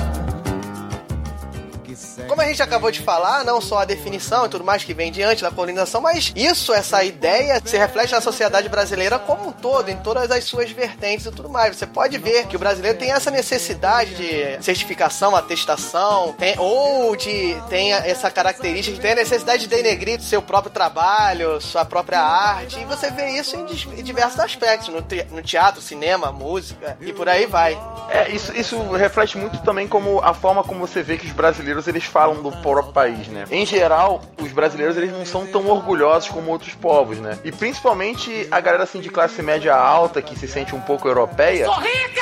Como 2.31 2.41
a 2.41 2.45
gente 2.45 2.63
acabou 2.63 2.89
de 2.89 3.01
falar, 3.01 3.43
não 3.43 3.59
só 3.59 3.79
a 3.79 3.85
definição 3.85 4.45
e 4.45 4.49
tudo 4.49 4.63
mais 4.63 4.85
que 4.85 4.93
vem 4.93 5.11
diante 5.11 5.41
da 5.41 5.51
colonização, 5.51 5.99
mas 5.99 6.31
isso, 6.33 6.71
essa 6.73 7.03
ideia, 7.03 7.61
se 7.65 7.77
reflete 7.77 8.13
na 8.13 8.21
sociedade 8.21 8.69
brasileira 8.69 9.19
como 9.19 9.49
um 9.49 9.51
todo, 9.51 9.89
em 9.89 9.97
todas 9.97 10.31
as 10.31 10.45
suas 10.45 10.71
vertentes 10.71 11.25
e 11.25 11.31
tudo 11.31 11.49
mais. 11.49 11.75
Você 11.75 11.85
pode 11.85 12.17
ver 12.17 12.47
que 12.47 12.55
o 12.55 12.59
brasileiro 12.59 12.97
tem 12.97 13.11
essa 13.11 13.29
necessidade 13.29 14.15
de 14.15 14.63
certificação, 14.63 15.35
atestação, 15.35 16.31
tem- 16.31 16.55
ou 16.57 17.17
de 17.17 17.53
tem 17.67 17.91
essa 17.91 18.31
característica 18.31 18.95
de 18.95 19.01
ter 19.01 19.11
a 19.11 19.15
necessidade 19.15 19.63
de 19.63 19.67
denegrir 19.67 20.21
seu 20.21 20.41
próprio 20.41 20.71
trabalho, 20.71 21.59
sua 21.59 21.83
própria 21.83 22.21
arte, 22.21 22.79
e 22.79 22.85
você 22.85 23.11
vê 23.11 23.31
isso 23.31 23.57
em, 23.57 23.65
diversos 24.01 24.39
aspectos, 24.39 24.87
no, 24.87 25.03
no 25.35 25.41
teatro, 25.41 25.81
cinema, 25.81 26.31
música, 26.31 26.95
e 27.01 27.11
por 27.11 27.27
aí 27.27 27.45
vai. 27.45 27.77
É, 28.09 28.31
isso, 28.31 28.55
isso 28.55 28.81
reflete 28.93 29.37
muito 29.37 29.57
também 29.63 29.85
como 29.85 30.21
a 30.21 30.33
forma 30.33 30.63
como 30.63 30.79
você 30.79 31.03
vê 31.03 31.17
que 31.17 31.25
os 31.27 31.33
brasileiros 31.33 31.89
eles 31.89 32.05
falam 32.21 32.41
do 32.43 32.51
próprio 32.51 32.93
país, 32.93 33.27
né? 33.27 33.45
Em 33.49 33.65
geral, 33.65 34.21
os 34.39 34.51
brasileiros 34.51 34.95
eles 34.95 35.11
não 35.11 35.25
são 35.25 35.45
tão 35.47 35.67
orgulhosos 35.69 36.29
como 36.29 36.51
outros 36.51 36.73
povos, 36.75 37.17
né? 37.17 37.37
E 37.43 37.51
principalmente 37.51 38.47
a 38.51 38.59
galera 38.59 38.83
assim 38.83 38.99
de 38.99 39.09
classe 39.09 39.41
média 39.41 39.73
alta 39.75 40.21
que 40.21 40.37
se 40.37 40.47
sente 40.47 40.75
um 40.75 40.79
pouco 40.81 41.07
europeia, 41.07 41.67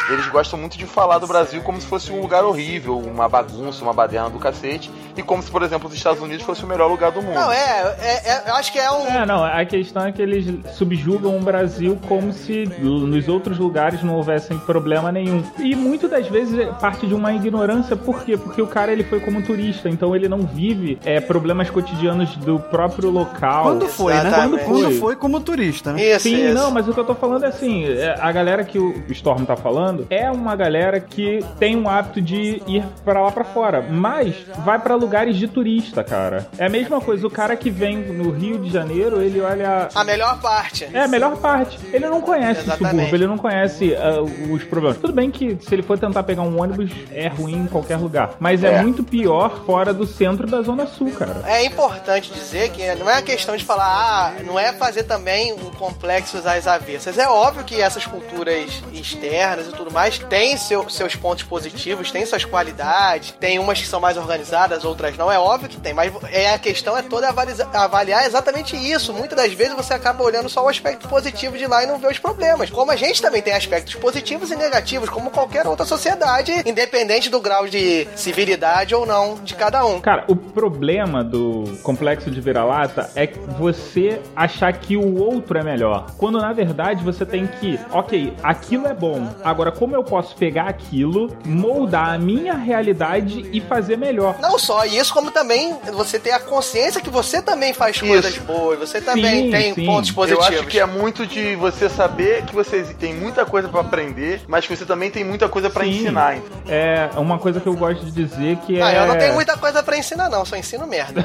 eles 0.10 0.28
gostam 0.30 0.58
muito 0.58 0.78
de 0.78 0.86
falar 0.86 1.18
do 1.18 1.28
Brasil 1.28 1.62
como 1.64 1.80
se 1.82 1.88
fosse 1.88 2.12
um 2.14 2.22
lugar 2.22 2.46
horrível, 2.46 2.98
uma 2.98 3.28
bagunça, 3.28 3.84
uma 3.84 3.94
baderna 3.94 4.30
do 4.30 4.40
cacete, 4.40 4.90
e 5.18 5.22
como 5.22 5.44
se, 5.44 5.52
por 5.52 5.64
exemplo, 5.64 5.90
os 5.90 5.94
Estados 5.94 6.22
Unidos 6.22 6.46
fosse 6.46 6.64
o 6.64 6.68
melhor 6.68 6.88
lugar 6.88 7.12
do 7.12 7.22
mundo. 7.22 7.36
Não, 7.36 7.52
é, 7.52 7.96
é, 8.00 8.32
é- 8.32 8.44
eu 8.48 8.56
acho 8.56 8.72
que 8.72 8.80
é 8.80 8.90
um. 8.90 9.06
É, 9.06 9.26
não, 9.26 9.44
a 9.44 9.66
questão 9.66 10.06
é 10.06 10.12
que 10.14 10.22
eles 10.22 10.46
subjugam 10.76 11.36
o 11.38 11.42
Brasil 11.42 12.00
como 12.08 12.32
se 12.32 12.66
nos 12.80 13.28
outros 13.28 13.58
lugares 13.58 14.02
não 14.02 14.16
houvessem 14.16 14.58
problema 14.60 15.12
nenhum. 15.12 15.44
E 15.58 15.76
muitas 15.76 16.10
das 16.10 16.28
vezes 16.28 16.58
é 16.58 16.68
parte 16.68 17.06
de 17.06 17.14
uma 17.14 17.34
ignorância, 17.34 17.98
por 17.98 18.24
quê? 18.24 18.38
Porque 18.38 18.62
o 18.62 18.68
cara 18.68 18.92
ele 18.94 19.04
foi 19.04 19.20
como 19.20 19.42
turista, 19.42 19.89
então 19.90 20.16
ele 20.16 20.28
não 20.30 20.40
vive 20.40 20.98
é, 21.06 21.20
problemas 21.20 21.70
cotidianos 21.70 22.36
do 22.38 22.60
próprio 22.60 23.10
local. 23.10 23.64
Quando 23.64 23.88
foi, 23.88 24.14
né? 24.14 24.32
Quando 24.34 24.60
Quando 24.60 24.82
foi? 24.84 24.94
foi 24.96 25.16
como 25.16 25.40
turista, 25.40 25.94
né? 25.94 26.20
Sim, 26.20 26.50
não, 26.54 26.72
mas 26.72 26.88
o 26.88 26.94
que 26.94 27.00
eu 27.00 27.04
tô 27.06 27.16
falando 27.16 27.44
é 27.46 27.48
assim, 27.48 27.86
é, 27.86 28.16
a 28.20 28.32
galera 28.32 28.64
que 28.64 28.78
o 28.78 29.04
Storm 29.10 29.44
tá 29.46 29.56
falando 29.56 30.06
é 30.10 30.30
uma 30.32 30.56
galera 30.56 31.00
que 31.00 31.40
tem 31.60 31.76
um 31.76 31.90
hábito 31.90 32.22
de 32.22 32.62
ir 32.68 32.84
pra 33.04 33.22
lá 33.22 33.32
pra 33.32 33.44
fora, 33.44 33.82
mas 33.90 34.36
vai 34.66 34.80
pra 34.80 34.96
lugares 34.96 35.36
de 35.36 35.48
turista, 35.48 36.04
cara. 36.04 36.48
É 36.58 36.66
a 36.66 36.70
mesma 36.70 37.02
coisa, 37.02 37.26
o 37.26 37.30
cara 37.30 37.56
que 37.56 37.70
vem 37.70 37.98
no 37.98 38.32
Rio 38.32 38.58
de 38.60 38.70
Janeiro, 38.70 39.22
ele 39.22 39.42
olha 39.42 39.90
A 39.96 40.04
melhor 40.04 40.40
parte. 40.42 40.88
é 40.94 41.04
a 41.04 41.08
melhor 41.08 41.38
parte. 41.38 41.80
Ele 41.92 42.08
não 42.08 42.22
conhece 42.22 42.62
o 42.62 42.64
Exatamente. 42.64 42.92
subúrbio, 42.96 43.16
ele 43.16 43.28
não 43.28 43.38
conhece 43.38 43.96
ah, 43.96 44.22
os 44.52 44.64
problemas. 44.64 44.98
Tudo 44.98 45.14
bem 45.14 45.32
que 45.32 45.58
se 45.62 45.74
ele 45.74 45.82
for 45.84 45.98
tentar 45.98 46.24
pegar 46.24 46.42
um 46.44 46.62
ônibus, 46.62 46.92
é 47.12 47.28
ruim 47.28 47.56
em 47.64 47.68
qualquer 47.68 47.98
lugar. 47.98 48.32
Mas 48.40 48.64
é, 48.64 48.76
É. 48.76 48.82
muito 48.82 49.04
pior 49.04 49.64
fora 49.70 49.94
do 49.94 50.08
centro 50.08 50.48
da 50.48 50.64
Zona 50.64 50.88
Sul, 50.88 51.12
cara. 51.12 51.44
É 51.46 51.64
importante 51.64 52.34
dizer 52.34 52.70
que 52.72 52.96
não 52.96 53.08
é 53.08 53.18
a 53.18 53.22
questão 53.22 53.56
de 53.56 53.64
falar, 53.64 54.34
ah, 54.40 54.44
não 54.44 54.58
é 54.60 54.74
fazer 54.74 55.04
também 55.04 55.54
um 55.54 55.70
complexo 55.70 56.38
às 56.44 56.66
avessas. 56.66 57.20
É 57.20 57.30
óbvio 57.30 57.64
que 57.64 57.80
essas 57.80 58.04
culturas 58.04 58.82
externas 58.92 59.68
e 59.68 59.72
tudo 59.72 59.92
mais 59.92 60.18
têm 60.18 60.58
seu- 60.58 60.90
seus 60.90 61.16
pontos 61.16 61.44
positivos, 61.44 62.10
têm 62.10 62.26
suas 62.26 62.44
qualidades, 62.44 63.32
tem 63.40 63.60
umas 63.60 63.80
que 63.80 63.86
são 63.86 64.00
mais 64.00 64.18
organizadas, 64.18 64.84
outras 64.84 65.16
não. 65.16 65.32
É 65.32 65.38
óbvio 65.38 65.70
que 65.70 65.78
tem, 65.78 65.94
mas 65.94 66.12
é, 66.32 66.50
a 66.52 66.58
questão 66.58 66.98
é 66.98 67.04
toda 67.04 67.30
avaliza- 67.30 67.70
avaliar 67.72 68.26
exatamente 68.26 68.76
isso. 68.76 69.14
Muitas 69.14 69.38
das 69.38 69.54
vezes 69.54 69.76
você 69.76 69.94
acaba 69.94 70.24
olhando 70.24 70.50
só 70.50 70.64
o 70.66 70.68
aspecto 70.68 71.08
positivo 71.08 71.60
de 71.60 71.68
lá 71.68 71.84
e 71.84 71.86
não 71.86 72.00
vê 72.00 72.08
os 72.08 72.18
problemas. 72.18 72.72
Como 72.72 72.90
a 72.90 72.96
gente 72.96 73.22
também 73.22 73.44
tem 73.44 73.54
aspectos 73.54 73.94
positivos 73.94 74.50
e 74.50 74.56
negativos, 74.56 75.10
como 75.12 75.30
qualquer 75.30 75.68
outra 75.68 75.86
sociedade, 75.86 76.64
independente 76.66 77.30
do 77.30 77.40
grau 77.40 77.68
de 77.68 78.08
civilidade 78.16 78.96
ou 78.96 79.06
não 79.06 79.36
de 79.36 79.59
cada 79.60 79.86
um. 79.86 80.00
Cara, 80.00 80.24
o 80.28 80.36
problema 80.36 81.24
do 81.24 81.66
complexo 81.84 82.32
de 82.32 82.40
vira-lata 82.42 83.10
é 83.16 83.28
que 83.28 83.38
você 83.60 84.22
achar 84.36 84.72
que 84.74 84.96
o 84.98 85.18
outro 85.22 85.58
é 85.58 85.64
melhor. 85.64 86.08
Quando 86.18 86.40
na 86.40 86.52
verdade 86.54 87.04
você 87.04 87.26
tem 87.26 87.46
que, 87.46 87.80
ok, 87.92 88.34
aquilo 88.42 88.88
é 88.88 88.94
bom. 88.94 89.28
Agora, 89.44 89.72
como 89.72 89.96
eu 89.96 90.04
posso 90.04 90.36
pegar 90.36 90.68
aquilo, 90.70 91.30
moldar 91.46 92.14
a 92.14 92.18
minha 92.18 92.54
realidade 92.56 93.48
e 93.52 93.60
fazer 93.62 93.98
melhor? 93.98 94.36
Não 94.40 94.58
só 94.58 94.86
isso, 94.86 95.14
como 95.14 95.32
também 95.32 95.76
você 95.94 96.18
ter 96.18 96.32
a 96.32 96.40
consciência 96.40 97.02
que 97.02 97.10
você 97.10 97.42
também 97.42 97.74
faz 97.74 98.00
coisas 98.00 98.38
boas, 98.40 98.80
você 98.80 99.02
também 99.02 99.46
Sim, 99.46 99.52
tem 99.52 99.74
sim. 99.74 99.86
pontos 99.86 100.10
Eu 100.10 100.16
positivos. 100.16 100.46
acho 100.48 100.68
que 100.68 100.80
é 100.80 100.86
muito 100.86 101.26
de 101.28 101.56
você 101.56 101.90
saber 101.90 102.44
que 102.46 102.56
você 102.56 102.84
tem 102.98 103.14
muita 103.14 103.46
coisa 103.46 103.68
pra 103.68 103.82
aprender, 103.82 104.42
mas 104.48 104.66
que 104.66 104.76
você 104.76 104.86
também 104.86 105.12
tem 105.12 105.24
muita 105.24 105.50
coisa 105.50 105.70
pra 105.70 105.84
Sim. 105.84 105.90
ensinar. 105.92 106.38
É 106.68 107.10
uma 107.18 107.38
coisa 107.38 107.60
que 107.60 107.68
eu 107.68 107.74
gosto 107.76 108.06
de 108.06 108.12
dizer 108.12 108.58
que 108.58 108.82
Ah, 108.82 108.92
é. 108.92 109.00
eu 109.04 109.08
não 109.08 109.18
tenho 109.18 109.34
muita 109.34 109.49
coisa 109.58 109.84
pra 109.84 109.98
ensinar, 109.98 110.30
não, 110.30 110.46
só 110.46 110.56
ensino 110.56 110.88
merda. 110.88 111.24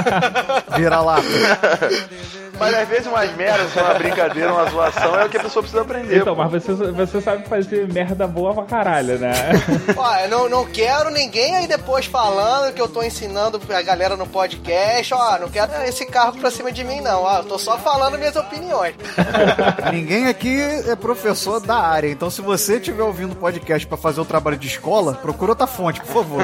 Vira 0.76 1.00
lá. 1.00 1.16
Mas 2.58 2.74
às 2.74 2.88
vezes 2.88 3.06
umas 3.06 3.34
merdas, 3.36 3.74
uma 3.76 3.94
brincadeira, 3.94 4.52
uma 4.52 4.68
zoação 4.70 5.18
é 5.18 5.24
o 5.26 5.28
que 5.28 5.36
a 5.36 5.42
pessoa 5.42 5.62
precisa 5.62 5.82
aprender. 5.82 6.20
Então, 6.20 6.34
pô. 6.34 6.42
mas 6.42 6.64
você, 6.64 6.72
você 6.72 7.20
sabe 7.20 7.46
fazer 7.48 7.86
merda 7.92 8.26
boa 8.26 8.54
pra 8.54 8.64
caralho, 8.64 9.18
né? 9.18 9.32
Ó, 9.96 10.16
eu 10.20 10.28
não, 10.28 10.48
não 10.48 10.64
quero 10.64 11.10
ninguém 11.10 11.54
aí 11.54 11.66
depois 11.66 12.06
falando 12.06 12.72
que 12.72 12.80
eu 12.80 12.88
tô 12.88 13.02
ensinando 13.02 13.60
a 13.68 13.82
galera 13.82 14.16
no 14.16 14.26
podcast. 14.26 15.12
Ó, 15.12 15.38
não 15.38 15.48
quero 15.48 15.70
esse 15.84 16.06
carro 16.06 16.38
pra 16.38 16.50
cima 16.50 16.72
de 16.72 16.82
mim, 16.82 17.00
não. 17.00 17.22
Ó, 17.22 17.38
eu 17.38 17.44
tô 17.44 17.58
só 17.58 17.76
falando 17.78 18.18
minhas 18.18 18.36
opiniões. 18.36 18.94
Ninguém 19.92 20.26
aqui 20.26 20.60
é 20.88 20.96
professor 20.96 21.60
da 21.60 21.76
área, 21.76 22.08
então 22.08 22.30
se 22.30 22.40
você 22.40 22.76
estiver 22.76 23.02
ouvindo 23.02 23.32
o 23.32 23.36
podcast 23.36 23.86
pra 23.86 23.98
fazer 23.98 24.20
o 24.20 24.24
trabalho 24.24 24.56
de 24.56 24.66
escola, 24.66 25.14
procura 25.14 25.52
outra 25.52 25.66
fonte, 25.66 26.00
por 26.00 26.24
favor. 26.24 26.42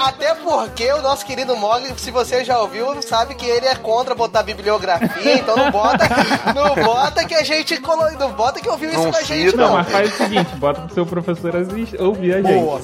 Até 0.00 0.34
porque 0.42 0.90
o 0.92 1.02
nosso 1.02 1.24
querido 1.26 1.56
Mogli, 1.56 1.92
se 1.98 2.10
você 2.10 2.44
já 2.44 2.60
ouviu, 2.60 3.00
sabe 3.02 3.34
que 3.34 3.46
ele 3.46 3.66
é 3.66 3.74
contra 3.74 4.14
botar 4.14 4.42
bibliografia, 4.42 5.36
então 5.38 5.56
não 5.56 5.70
bota, 5.70 6.04
não 6.54 6.74
bota 6.84 7.24
que 7.24 7.34
a 7.34 7.42
gente 7.42 7.78
colo... 7.80 8.10
não 8.18 8.32
bota 8.32 8.60
que 8.60 8.68
ouviu 8.68 8.90
isso 8.90 9.02
Não 9.02 9.10
com 9.12 9.18
a 9.18 9.22
gente, 9.22 9.56
não. 9.56 9.66
Não, 9.68 9.72
mas 9.74 9.88
faz 9.90 10.12
o 10.12 10.16
seguinte, 10.16 10.54
bota 10.56 10.80
pro 10.82 10.94
seu 10.94 11.06
professor 11.06 11.56
assist- 11.56 12.00
ouvir 12.00 12.34
a 12.34 12.42
gente. 12.42 12.60
Boa, 12.62 12.80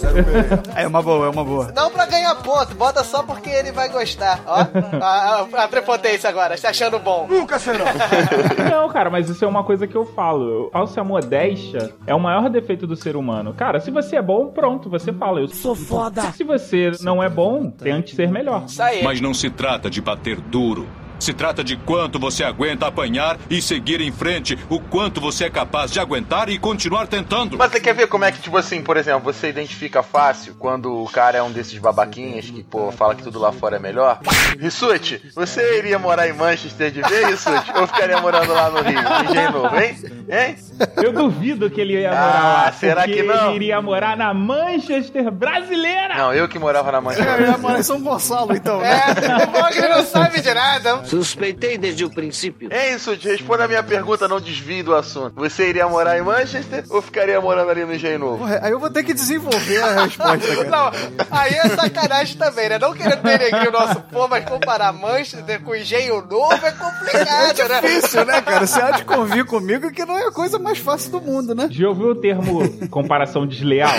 É 0.74 0.86
uma 0.86 1.02
boa, 1.02 1.26
é 1.26 1.30
uma 1.30 1.44
boa. 1.44 1.72
Não 1.74 1.90
pra 1.90 2.06
ganhar 2.06 2.34
ponto, 2.36 2.74
bota 2.74 3.02
só 3.04 3.22
porque 3.22 3.48
ele 3.50 3.72
vai 3.72 3.88
gostar. 3.88 4.40
Ó, 4.46 4.54
a, 5.00 5.46
a- 5.58 5.64
a 5.64 5.68
prepotência 5.68 6.28
agora, 6.28 6.56
se 6.56 6.66
achando 6.66 6.98
bom. 6.98 7.26
Nunca 7.28 7.58
será. 7.58 7.84
Não, 8.70 8.88
cara, 8.88 9.10
mas 9.10 9.28
isso 9.28 9.44
é 9.44 9.48
uma 9.48 9.64
coisa 9.64 9.86
que 9.86 9.94
eu 9.96 10.04
falo. 10.04 10.70
Falsa 10.72 11.02
modéstia 11.04 11.92
é 12.06 12.14
o 12.14 12.20
maior 12.20 12.48
defeito 12.48 12.86
do 12.86 12.96
ser 12.96 13.16
humano. 13.16 13.52
Cara, 13.54 13.80
se 13.80 13.90
você 13.90 14.16
é 14.16 14.22
bom, 14.22 14.46
pronto, 14.48 14.88
você 14.88 15.12
fala. 15.12 15.40
Eu 15.40 15.48
sou 15.48 15.74
foda. 15.74 16.22
Se 16.32 16.44
você 16.44 16.92
não 17.00 17.22
é 17.22 17.28
bom, 17.28 17.41
tente 17.70 18.14
ser 18.14 18.30
melhor. 18.30 18.66
Mas 19.02 19.20
não 19.20 19.34
se 19.34 19.50
trata 19.50 19.88
de 19.90 20.00
bater 20.00 20.40
duro. 20.40 20.86
Se 21.22 21.32
trata 21.32 21.62
de 21.62 21.76
quanto 21.76 22.18
você 22.18 22.42
aguenta 22.42 22.88
apanhar 22.88 23.38
e 23.48 23.62
seguir 23.62 24.00
em 24.00 24.10
frente, 24.10 24.58
o 24.68 24.80
quanto 24.80 25.20
você 25.20 25.44
é 25.44 25.50
capaz 25.50 25.92
de 25.92 26.00
aguentar 26.00 26.48
e 26.48 26.58
continuar 26.58 27.06
tentando. 27.06 27.56
Mas 27.56 27.70
você 27.70 27.78
quer 27.78 27.94
ver 27.94 28.08
como 28.08 28.24
é 28.24 28.32
que, 28.32 28.40
tipo 28.40 28.56
assim, 28.56 28.82
por 28.82 28.96
exemplo, 28.96 29.32
você 29.32 29.48
identifica 29.48 30.02
fácil 30.02 30.56
quando 30.58 30.92
o 30.92 31.08
cara 31.08 31.38
é 31.38 31.42
um 31.42 31.52
desses 31.52 31.78
babaquinhas 31.78 32.46
que, 32.50 32.64
pô, 32.64 32.90
fala 32.90 33.14
que 33.14 33.22
tudo 33.22 33.38
lá 33.38 33.52
fora 33.52 33.76
é 33.76 33.78
melhor? 33.78 34.18
Rissuti, 34.58 35.22
você 35.32 35.78
iria 35.78 35.96
morar 35.96 36.28
em 36.28 36.32
Manchester 36.32 36.90
de 36.90 37.02
vez, 37.02 37.28
Rissuti? 37.28 37.70
Ou 37.76 37.86
ficaria 37.86 38.20
morando 38.20 38.52
lá 38.52 38.68
no 38.68 38.80
Rio, 38.82 38.98
em 38.98 39.30
Engenho 39.30 39.52
Novo, 39.52 39.78
hein? 39.80 39.96
Hein? 40.28 40.56
Eu 40.96 41.12
duvido 41.12 41.70
que 41.70 41.80
ele 41.80 42.00
ia 42.00 42.10
Ah, 42.10 42.14
morar 42.14 42.42
lá. 42.64 42.72
será 42.72 43.04
que 43.04 43.22
não? 43.22 43.46
Ele 43.50 43.56
iria 43.56 43.80
morar 43.80 44.16
na 44.16 44.34
Manchester 44.34 45.30
brasileira. 45.30 46.16
Não, 46.16 46.34
eu 46.34 46.48
que 46.48 46.58
morava 46.58 46.90
na 46.90 46.98
Eu 46.98 47.02
Manchester. 47.02 47.40
ia 47.40 47.58
morar 47.58 47.78
em 47.78 47.82
São 47.84 48.00
Gonçalo, 48.02 48.56
então. 48.56 48.80
né? 48.80 48.90
É, 49.22 49.44
o 49.46 49.50
Mogli 49.52 49.88
não 49.88 50.04
sabe 50.04 50.40
de 50.40 50.52
nada. 50.52 51.02
Suspeitei 51.12 51.76
desde 51.76 52.06
o 52.06 52.10
princípio. 52.10 52.70
Hein, 52.72 52.92
Rissuti, 52.92 53.28
responda 53.28 53.64
a 53.64 53.68
minha 53.68 53.82
pergunta, 53.82 54.26
não 54.26 54.40
desvie 54.40 54.82
do 54.82 54.94
assunto. 54.94 55.34
Você 55.36 55.68
iria 55.68 55.86
morar 55.86 56.16
em 56.16 56.22
Manchester 56.22 56.84
ou 56.88 57.02
ficaria 57.02 57.38
morando 57.38 57.70
ali 57.70 57.84
no 57.84 57.94
Engenho 57.94 58.18
Novo? 58.18 58.38
Porra, 58.38 58.60
aí 58.62 58.72
eu 58.72 58.80
vou 58.80 58.88
ter 58.88 59.04
que 59.04 59.12
desenvolver 59.12 59.82
a 59.82 60.04
resposta, 60.04 60.38
cara. 60.38 60.70
Não, 60.70 60.90
aí 61.30 61.52
é 61.52 61.68
sacanagem 61.68 62.38
também, 62.38 62.70
né? 62.70 62.78
Não 62.78 62.94
querendo 62.94 63.20
denegrir 63.20 63.68
o 63.68 63.72
nosso 63.72 64.00
povo, 64.00 64.28
mas 64.28 64.42
comparar 64.46 64.90
Manchester 64.94 65.60
com 65.60 65.76
Engenho 65.76 66.22
Novo 66.22 66.64
é 66.64 66.72
complicado, 66.72 67.68
né? 67.68 67.80
Difícil, 67.82 68.24
né, 68.24 68.40
cara? 68.40 68.66
Você 68.66 68.80
há 68.80 68.92
de 68.92 69.04
convir 69.04 69.44
comigo 69.44 69.90
que 69.90 70.06
não 70.06 70.16
é 70.16 70.28
a 70.28 70.32
coisa 70.32 70.58
mais 70.58 70.78
fácil 70.78 71.10
do 71.10 71.20
mundo, 71.20 71.54
né? 71.54 71.68
Já 71.70 71.88
ouviu 71.88 72.08
o 72.08 72.14
termo 72.14 72.62
comparação 72.88 73.46
desleal? 73.46 73.92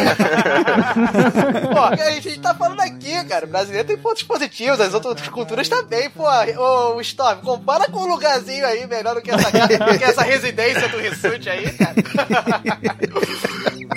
Pô, 1.71 1.79
a 1.79 2.11
gente 2.19 2.39
tá 2.39 2.55
falando 2.55 2.79
aqui, 2.79 3.23
cara. 3.25 3.45
O 3.45 3.49
brasileiro 3.49 3.87
tem 3.87 3.97
pontos 3.97 4.23
positivos, 4.23 4.81
as 4.81 4.95
outras 4.95 5.27
culturas 5.27 5.69
também, 5.69 6.09
pô. 6.09 6.23
Ô, 6.57 7.02
Storm, 7.03 7.39
compara 7.41 7.85
com 7.91 7.99
um 7.99 8.07
lugarzinho 8.07 8.65
aí 8.65 8.87
melhor 8.87 9.13
do 9.15 9.21
que 9.21 9.29
essa, 9.31 9.49
do 9.51 9.97
que 9.99 10.03
essa 10.03 10.23
residência 10.23 10.87
do 10.89 10.97
Rissuti 10.97 11.49
aí, 11.49 11.71
cara. 11.73 11.93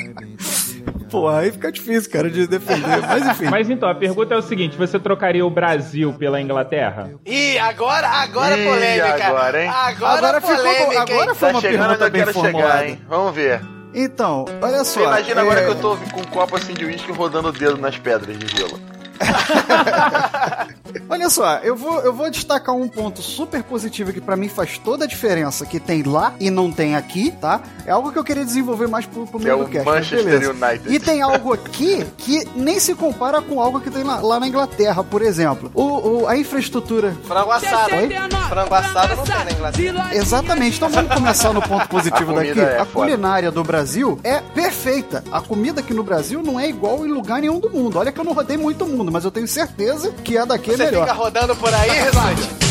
Pô, 1.11 1.29
aí 1.29 1.53
fica 1.53 1.71
difícil, 1.71 2.11
cara, 2.11 2.29
de 2.29 2.47
defender. 2.47 3.01
Mas 3.03 3.27
enfim. 3.27 3.45
Mas 3.49 3.71
então, 3.71 3.89
a 3.89 3.95
pergunta 3.95 4.35
é 4.35 4.37
o 4.37 4.43
seguinte: 4.43 4.77
você 4.77 4.99
trocaria 4.99 5.45
o 5.47 5.51
Brasil 5.51 6.13
pela 6.13 6.41
Inglaterra? 6.41 7.11
Ih, 7.25 7.59
agora, 7.59 8.09
agora 8.09 8.57
Ih, 8.59 8.65
polêmica. 8.65 9.27
agora, 9.27 9.63
hein? 9.63 9.69
Agora, 9.71 10.19
Agora 10.19 10.41
ficou- 10.41 10.57
polêmica, 10.57 11.01
agora 11.03 11.31
hein? 11.31 11.35
foi 11.37 11.49
Tá 11.49 11.55
uma 11.55 11.61
chegando 11.61 11.81
pergunta 11.89 12.11
bem 12.11 12.21
quero 12.23 12.33
formulada. 12.35 12.73
chegar, 12.79 12.89
hein? 12.89 13.01
Vamos 13.09 13.35
ver. 13.35 13.61
Então, 13.95 14.45
olha 14.61 14.85
só. 14.85 15.01
Você 15.01 15.07
imagina 15.07 15.41
é, 15.41 15.45
agora 15.45 15.63
que 15.65 15.71
eu 15.71 15.81
tô 15.81 15.97
com 15.97 16.21
um 16.21 16.25
copo 16.25 16.57
assim 16.57 16.75
de 16.75 16.85
uísque 16.85 17.13
rodando 17.13 17.49
o 17.49 17.53
dedo 17.53 17.79
nas 17.79 17.97
pedras 17.97 18.37
de 18.37 18.47
gelo. 18.57 18.79
Olha 21.09 21.29
só, 21.31 21.57
eu 21.59 21.77
vou, 21.77 22.01
eu 22.01 22.13
vou 22.13 22.31
destacar 22.31 22.75
um 22.75 22.89
ponto 22.89 23.23
super 23.23 23.63
positivo 23.63 24.13
que 24.13 24.21
pra 24.21 24.37
mim 24.37 24.49
faz 24.49 24.79
toda 24.79 25.05
a 25.05 25.09
diferença 25.09 25.65
que 25.67 25.79
tem 25.79 26.03
lá 26.03 26.33
e 26.41 26.51
não 26.51 26.71
tem 26.73 26.97
aqui, 26.97 27.31
tá? 27.41 27.61
É 27.85 27.91
algo 27.91 28.11
que 28.13 28.19
eu 28.19 28.25
queria 28.25 28.45
desenvolver 28.45 28.87
mais 28.89 29.07
pro, 29.07 29.27
pro 29.27 29.39
Que 29.39 29.45
meio 29.45 29.57
é 29.57 29.59
do 29.59 29.65
o 29.65 29.69
cast, 29.69 29.85
mas 29.87 30.11
Manchester. 30.11 30.51
United. 30.51 30.95
E 30.95 30.99
tem 30.99 31.23
algo 31.23 31.53
aqui 31.53 32.05
que 32.19 32.47
nem 32.57 32.81
se 32.81 32.95
compara 32.95 33.41
com 33.41 33.61
algo 33.61 33.81
que 33.81 33.91
tem 33.91 34.03
lá, 34.03 34.21
lá 34.21 34.41
na 34.41 34.49
Inglaterra, 34.49 35.03
por 35.05 35.23
exemplo. 35.23 35.71
O, 35.75 36.23
o- 36.23 36.29
a 36.29 36.37
infraestrutura. 36.37 37.17
Frango 37.27 37.51
assado. 37.53 37.95
Oi? 37.95 38.09
Frango 38.49 38.75
assado 38.75 39.17
não 39.17 39.25
tem 39.25 39.35
na 39.45 39.51
Inglaterra. 39.53 40.15
Exatamente, 40.15 40.77
então 40.77 40.89
vamos 40.89 41.13
começar 41.15 41.53
no 41.53 41.63
ponto 41.63 41.89
positivo 41.89 42.33
A 42.33 42.35
daqui. 42.43 42.61
é 42.61 42.79
a 42.79 42.85
foda. 42.85 43.07
culinária 43.07 43.51
do 43.51 43.63
Brasil 43.63 44.19
é 44.25 44.41
perfeita. 44.41 45.23
A 45.31 45.41
comida 45.41 45.81
aqui 45.81 45.93
no 45.95 46.03
Brasil 46.03 46.43
não 46.43 46.59
é 46.59 46.69
igual 46.69 47.05
em 47.07 47.11
lugar 47.11 47.41
nenhum 47.41 47.61
do 47.61 47.71
mundo. 47.71 47.99
Olha 47.99 48.11
que 48.11 48.19
eu 48.21 48.25
não 48.25 48.33
rodei 48.33 48.57
muito 48.57 48.85
o 48.85 48.89
mundo, 49.07 49.13
mas 49.13 49.25
eu 49.25 49.31
tenho 49.31 49.47
certeza 49.49 50.13
que 50.25 50.37
a 50.37 50.45
daqui 50.45 50.71
é 50.73 50.77
Você 50.77 50.85
melhor. 50.87 51.07
fica 51.07 51.13
rodando 51.15 51.57
por 51.57 51.73
aí, 51.73 51.91
Rissuti? 51.91 52.67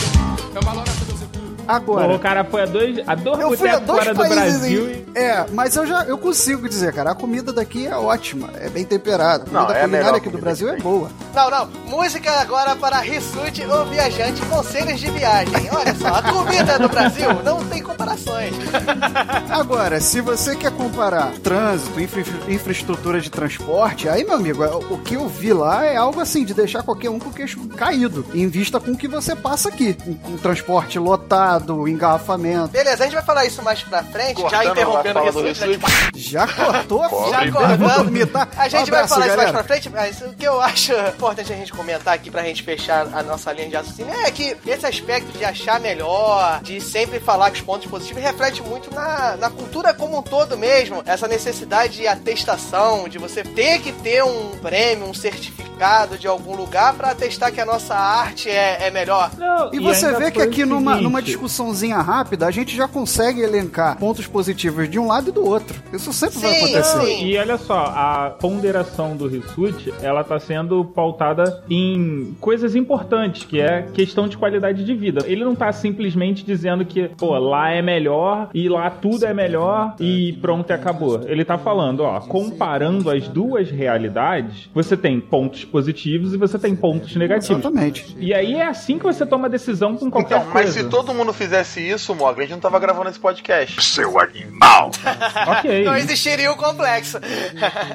Agora, 1.67 2.15
o 2.15 2.19
cara 2.19 2.43
foi 2.43 2.61
a 2.63 2.65
dois, 2.65 2.99
a 3.07 3.15
dois 3.15 3.39
Eu 3.39 3.57
fui 3.57 3.69
a 3.69 3.79
dois 3.79 3.99
fora 4.03 4.13
do 4.13 4.17
países 4.19 4.59
Brasil 4.59 4.85
aí. 4.85 5.05
É, 5.15 5.45
mas 5.51 5.75
eu 5.75 5.85
já 5.87 6.03
eu 6.03 6.17
consigo 6.17 6.67
dizer, 6.67 6.93
cara, 6.93 7.11
a 7.11 7.15
comida 7.15 7.51
daqui 7.53 7.87
é 7.87 7.95
ótima, 7.95 8.49
é 8.59 8.69
bem 8.69 8.83
temperada. 8.85 9.45
A 9.49 9.51
Não, 9.53 9.61
comida 9.61 9.79
é 9.79 9.83
a 9.83 9.87
melhor 9.87 10.03
culinária 10.03 10.17
aqui 10.17 10.29
do 10.29 10.37
Brasil 10.37 10.69
é 10.69 10.77
boa. 10.77 11.09
Não, 11.33 11.49
não. 11.49 11.67
Música 11.87 12.31
agora 12.41 12.75
para 12.75 12.99
Rissuti, 12.99 13.63
o 13.65 13.85
viajante, 13.85 14.41
conselhos 14.47 14.99
de 14.99 15.09
viagem. 15.11 15.69
Olha 15.71 15.95
só, 15.95 16.07
a 16.15 16.21
comida 16.21 16.77
do 16.79 16.89
Brasil 16.89 17.29
não 17.43 17.63
tem 17.65 17.81
comparações. 17.81 18.53
Agora, 19.49 19.99
se 20.01 20.21
você 20.21 20.55
quer 20.55 20.71
comparar 20.71 21.31
trânsito, 21.43 21.99
infra- 21.99 22.23
infraestrutura 22.51 23.21
de 23.21 23.29
transporte, 23.29 24.07
aí, 24.09 24.23
meu 24.23 24.35
amigo, 24.35 24.63
é, 24.63 24.67
o 24.75 24.97
que 24.99 25.15
eu 25.15 25.27
vi 25.27 25.53
lá 25.53 25.85
é 25.85 25.95
algo 25.95 26.19
assim, 26.19 26.43
de 26.43 26.53
deixar 26.53 26.83
qualquer 26.83 27.09
um 27.09 27.19
com 27.19 27.29
o 27.29 27.33
queixo 27.33 27.59
caído, 27.69 28.25
em 28.33 28.47
vista 28.47 28.79
com 28.79 28.91
o 28.91 28.97
que 28.97 29.07
você 29.07 29.35
passa 29.35 29.69
aqui. 29.69 29.95
Um, 30.05 30.33
um 30.33 30.37
transporte 30.37 30.99
lotado, 30.99 31.54
engarrafamento. 31.87 32.69
Beleza, 32.69 33.03
a 33.03 33.05
gente 33.05 33.15
vai 33.15 33.23
falar 33.23 33.45
isso 33.45 33.61
mais 33.63 33.81
pra 33.83 34.03
frente, 34.03 34.41
já 34.41 34.49
Cortando 34.49 34.71
interrompendo 34.71 35.19
a 35.19 35.23
o 35.23 35.31
do 35.31 35.41
Rissuti. 35.41 35.79
Já 36.15 36.47
cortou 36.47 37.03
a. 37.03 37.09
Já 37.29 37.51
cortando. 37.51 38.31
tá? 38.31 38.47
A 38.57 38.67
gente 38.67 38.89
Um 38.89 38.91
vai 38.91 39.01
abraço, 39.01 39.13
falar 39.13 39.27
isso 39.27 39.37
mais 39.37 39.51
galera. 39.51 39.51
pra 39.53 39.63
frente, 39.63 39.89
mas 39.89 40.21
o 40.21 40.33
que 40.33 40.45
eu 40.45 40.61
acho 40.61 40.93
importante 41.15 41.53
a 41.53 41.55
gente 41.55 41.71
comentar 41.71 42.13
aqui 42.13 42.29
pra 42.31 42.43
gente 42.43 42.63
fechar 42.63 43.07
a 43.13 43.23
nossa 43.23 43.51
linha 43.51 43.69
de 43.69 43.75
raciocínio 43.75 44.13
é 44.13 44.31
que 44.31 44.55
esse 44.65 44.85
aspecto 44.85 45.37
de 45.37 45.43
achar 45.45 45.79
melhor, 45.79 46.61
de 46.61 46.79
sempre 46.81 47.19
falar 47.19 47.51
que 47.51 47.57
os 47.59 47.65
pontos 47.65 47.87
positivos, 47.89 48.21
reflete 48.23 48.61
muito 48.61 48.93
na, 48.93 49.35
na 49.37 49.49
cultura 49.49 49.93
como 49.93 50.17
um 50.17 50.21
todo 50.21 50.57
mesmo. 50.57 51.01
Essa 51.05 51.27
necessidade 51.27 51.97
de 51.97 52.07
atestação, 52.07 53.07
de 53.07 53.17
você 53.17 53.43
ter 53.43 53.79
que 53.79 53.91
ter 53.91 54.23
um 54.23 54.51
prêmio, 54.61 55.07
um 55.07 55.13
certificado 55.13 56.17
de 56.17 56.27
algum 56.27 56.55
lugar 56.55 56.93
pra 56.93 57.11
atestar 57.11 57.51
que 57.51 57.59
a 57.59 57.65
nossa 57.65 57.93
arte 57.95 58.49
é, 58.49 58.87
é 58.87 58.91
melhor. 58.91 59.29
Não, 59.37 59.73
E 59.73 59.79
você 59.79 60.05
ainda 60.05 60.19
vê 60.19 60.31
que 60.31 60.41
aqui 60.41 60.63
numa, 60.65 60.91
seguinte, 60.93 61.03
numa 61.03 61.21
discussãozinha 61.45 61.97
rápida, 61.97 62.47
a 62.47 62.51
gente 62.51 62.75
já 62.75 62.87
consegue 62.87 63.41
elencar 63.41 63.97
pontos 63.97 64.25
positivos 64.27 64.89
de 64.89 64.97
um 64.99 65.07
lado 65.07 65.29
e 65.29 65.31
do 65.31 65.45
outro. 65.45 65.75
Isso 65.93 66.11
sempre 66.11 66.39
vai 66.39 66.51
Sim, 66.53 66.57
acontecer. 66.63 67.01
sim. 67.05 67.25
E 67.27 67.37
olha 67.37 67.57
só, 67.57 67.85
a 67.85 68.35
ponderação 68.39 69.15
do 69.15 69.27
Rissuti, 69.27 69.93
ela 70.01 70.23
tá 70.23 70.39
sendo 70.39 70.83
pautada 70.83 71.63
em 71.69 72.35
coisas 72.41 72.75
importantes, 72.75 73.43
que 73.45 73.61
é 73.61 73.83
questão 73.93 74.27
de 74.27 74.37
qualidade 74.37 74.83
de 74.83 74.93
vida. 74.95 75.23
Ele 75.25 75.43
não 75.45 75.55
tá 75.55 75.71
simplesmente 75.71 76.43
dizendo 76.43 76.83
que, 76.85 77.07
pô, 77.09 77.37
lá 77.37 77.69
é 77.71 77.81
melhor 77.81 78.49
e 78.53 78.67
lá 78.67 78.89
tudo 78.89 79.25
é 79.25 79.33
melhor 79.33 79.95
e 79.99 80.33
pronto, 80.41 80.69
e 80.69 80.73
acabou. 80.73 81.21
Ele 81.25 81.45
tá 81.45 81.57
falando, 81.57 82.01
ó, 82.01 82.19
comparando 82.21 83.09
as 83.09 83.27
duas 83.27 83.69
realidades, 83.69 84.69
você 84.73 84.97
tem 84.97 85.19
pontos 85.19 85.63
positivos 85.63 86.33
e 86.33 86.37
você 86.37 86.57
tem 86.57 86.75
pontos 86.75 87.15
negativos. 87.15 87.59
Exatamente. 87.63 88.15
E 88.19 88.33
aí 88.33 88.55
é 88.55 88.67
assim 88.67 88.97
que 88.97 89.03
você 89.05 89.25
toma 89.25 89.47
decisão 89.49 89.95
com 89.95 90.09
qualquer 90.09 90.37
Então, 90.39 90.53
mas 90.53 90.65
coisa. 90.65 90.83
se 90.83 90.89
todo 90.89 91.13
mundo 91.13 91.31
fizesse 91.35 91.79
isso, 91.87 92.13
Mogli, 92.15 92.39
a 92.43 92.47
gente 92.47 92.53
não 92.53 92.59
tava 92.61 92.79
gravando 92.79 93.09
esse 93.09 93.19
podcast. 93.19 93.83
Seu 93.83 94.19
animal! 94.19 94.91
Ok. 95.47 95.83
Não 95.83 95.95
existiria 95.95 96.51
o 96.51 96.55
complexo. 96.55 97.19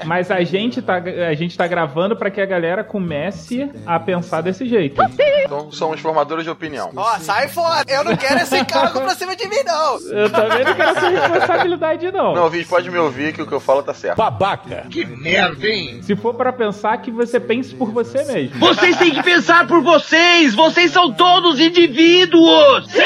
Mas 0.05 0.31
a 0.31 0.43
gente 0.43 0.81
tá, 0.81 0.97
a 0.97 1.35
gente 1.35 1.57
tá 1.57 1.67
gravando 1.67 2.17
pra 2.17 2.31
que 2.31 2.41
a 2.41 2.47
galera 2.47 2.85
comece 2.85 3.71
a 3.87 3.99
pensar 3.99 4.41
desse 4.41 4.67
jeito. 4.67 5.01
Então 5.45 5.71
somos 5.73 6.01
formadores 6.01 6.45
de 6.45 6.51
opinião. 6.51 6.91
Ó, 6.95 7.19
sai 7.19 7.49
fora. 7.49 7.85
Eu 7.89 8.05
não 8.05 8.17
quero 8.17 8.41
esse 8.41 8.65
cargo 8.65 9.01
pra 9.01 9.15
cima 9.15 9.35
de 9.35 9.49
mim, 9.49 9.63
não. 9.65 9.99
Eu 10.11 10.31
também 10.31 10.65
não 10.65 10.75
quero 10.75 10.91
essa 10.91 11.09
responsabilidade, 11.09 12.13
não. 12.13 12.35
Não, 12.35 12.45
ouvinte, 12.45 12.67
pode 12.69 12.91
me 12.91 12.99
ouvir 12.99 13.33
que 13.33 13.43
o 13.43 13.47
que 13.47 13.53
eu 13.53 13.61
falo 13.61 13.83
tá 13.83 13.95
certo. 13.95 14.17
Babaca. 14.17 14.87
Que 14.91 15.05
merda, 15.05 15.67
hein? 15.67 16.03
Se 16.03 16.15
for 16.17 16.35
pra 16.35 16.53
pensar 16.53 16.99
que 16.99 17.11
você 17.11 17.41
pense 17.41 17.75
por 17.75 17.91
você 17.91 18.23
mesmo. 18.25 18.59
Vocês 18.59 18.97
têm 18.97 19.13
que 19.13 19.23
pensar 19.23 19.67
por 19.67 19.83
vocês! 19.83 20.55
Vocês 20.55 20.91
são 20.93 21.13
todos 21.13 21.59
indivíduos! 21.59 22.91
Sim, 22.91 23.01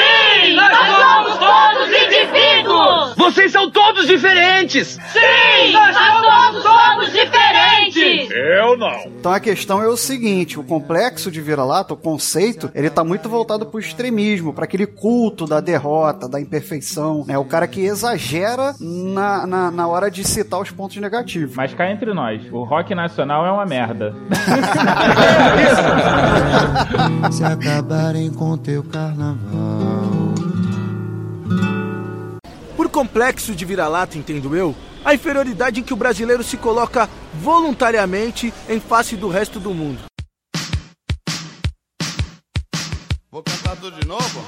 nós 0.55 0.77
somos 0.77 1.37
todos 1.37 1.89
indivíduos! 1.89 3.15
Vocês 3.15 3.51
são 3.51 3.69
todos 3.69 4.07
diferentes! 4.07 4.99
Sim, 5.11 5.71
nós 5.71 5.95
somos 5.95 6.63
todos 6.63 7.11
diferentes! 7.11 8.29
Eu 8.31 8.77
não! 8.77 8.95
Então 9.05 9.31
a 9.31 9.39
questão 9.39 9.81
é 9.81 9.87
o 9.87 9.97
seguinte: 9.97 10.59
o 10.59 10.63
complexo 10.63 11.31
de 11.31 11.41
vira-lata, 11.41 11.93
o 11.93 11.97
conceito, 11.97 12.69
ele 12.73 12.89
tá 12.89 13.03
muito 13.03 13.29
voltado 13.29 13.65
pro 13.65 13.79
extremismo, 13.79 14.53
para 14.53 14.65
aquele 14.65 14.85
culto 14.85 15.45
da 15.45 15.59
derrota, 15.59 16.27
da 16.27 16.39
imperfeição, 16.39 17.23
né? 17.27 17.37
O 17.37 17.45
cara 17.45 17.67
que 17.67 17.81
exagera 17.81 18.75
na, 18.79 19.47
na, 19.47 19.71
na 19.71 19.87
hora 19.87 20.09
de 20.09 20.23
citar 20.23 20.59
os 20.59 20.71
pontos 20.71 20.97
negativos. 20.97 21.55
Mas 21.55 21.73
cá 21.73 21.89
entre 21.89 22.13
nós, 22.13 22.41
o 22.51 22.63
rock 22.63 22.93
nacional 22.93 23.45
é 23.45 23.51
uma 23.51 23.65
merda. 23.65 24.13
Se 27.31 27.43
acabarem 27.43 28.31
com 28.31 28.57
teu 28.57 28.83
carnaval. 28.83 30.14
Por 32.85 32.91
complexo 32.91 33.55
de 33.55 33.65
vira-lata, 33.65 34.15
entendo 34.15 34.55
eu, 34.55 34.75
a 35.03 35.11
inferioridade 35.15 35.79
em 35.79 35.83
que 35.83 35.91
o 35.91 35.95
brasileiro 35.95 36.43
se 36.43 36.55
coloca 36.55 37.09
voluntariamente 37.33 38.53
em 38.69 38.79
face 38.79 39.15
do 39.15 39.27
resto 39.27 39.59
do 39.59 39.73
mundo. 39.73 40.03
Vou 43.31 43.41
cantar 43.41 43.75
tudo 43.77 43.99
de 43.99 44.07
novo? 44.07 44.45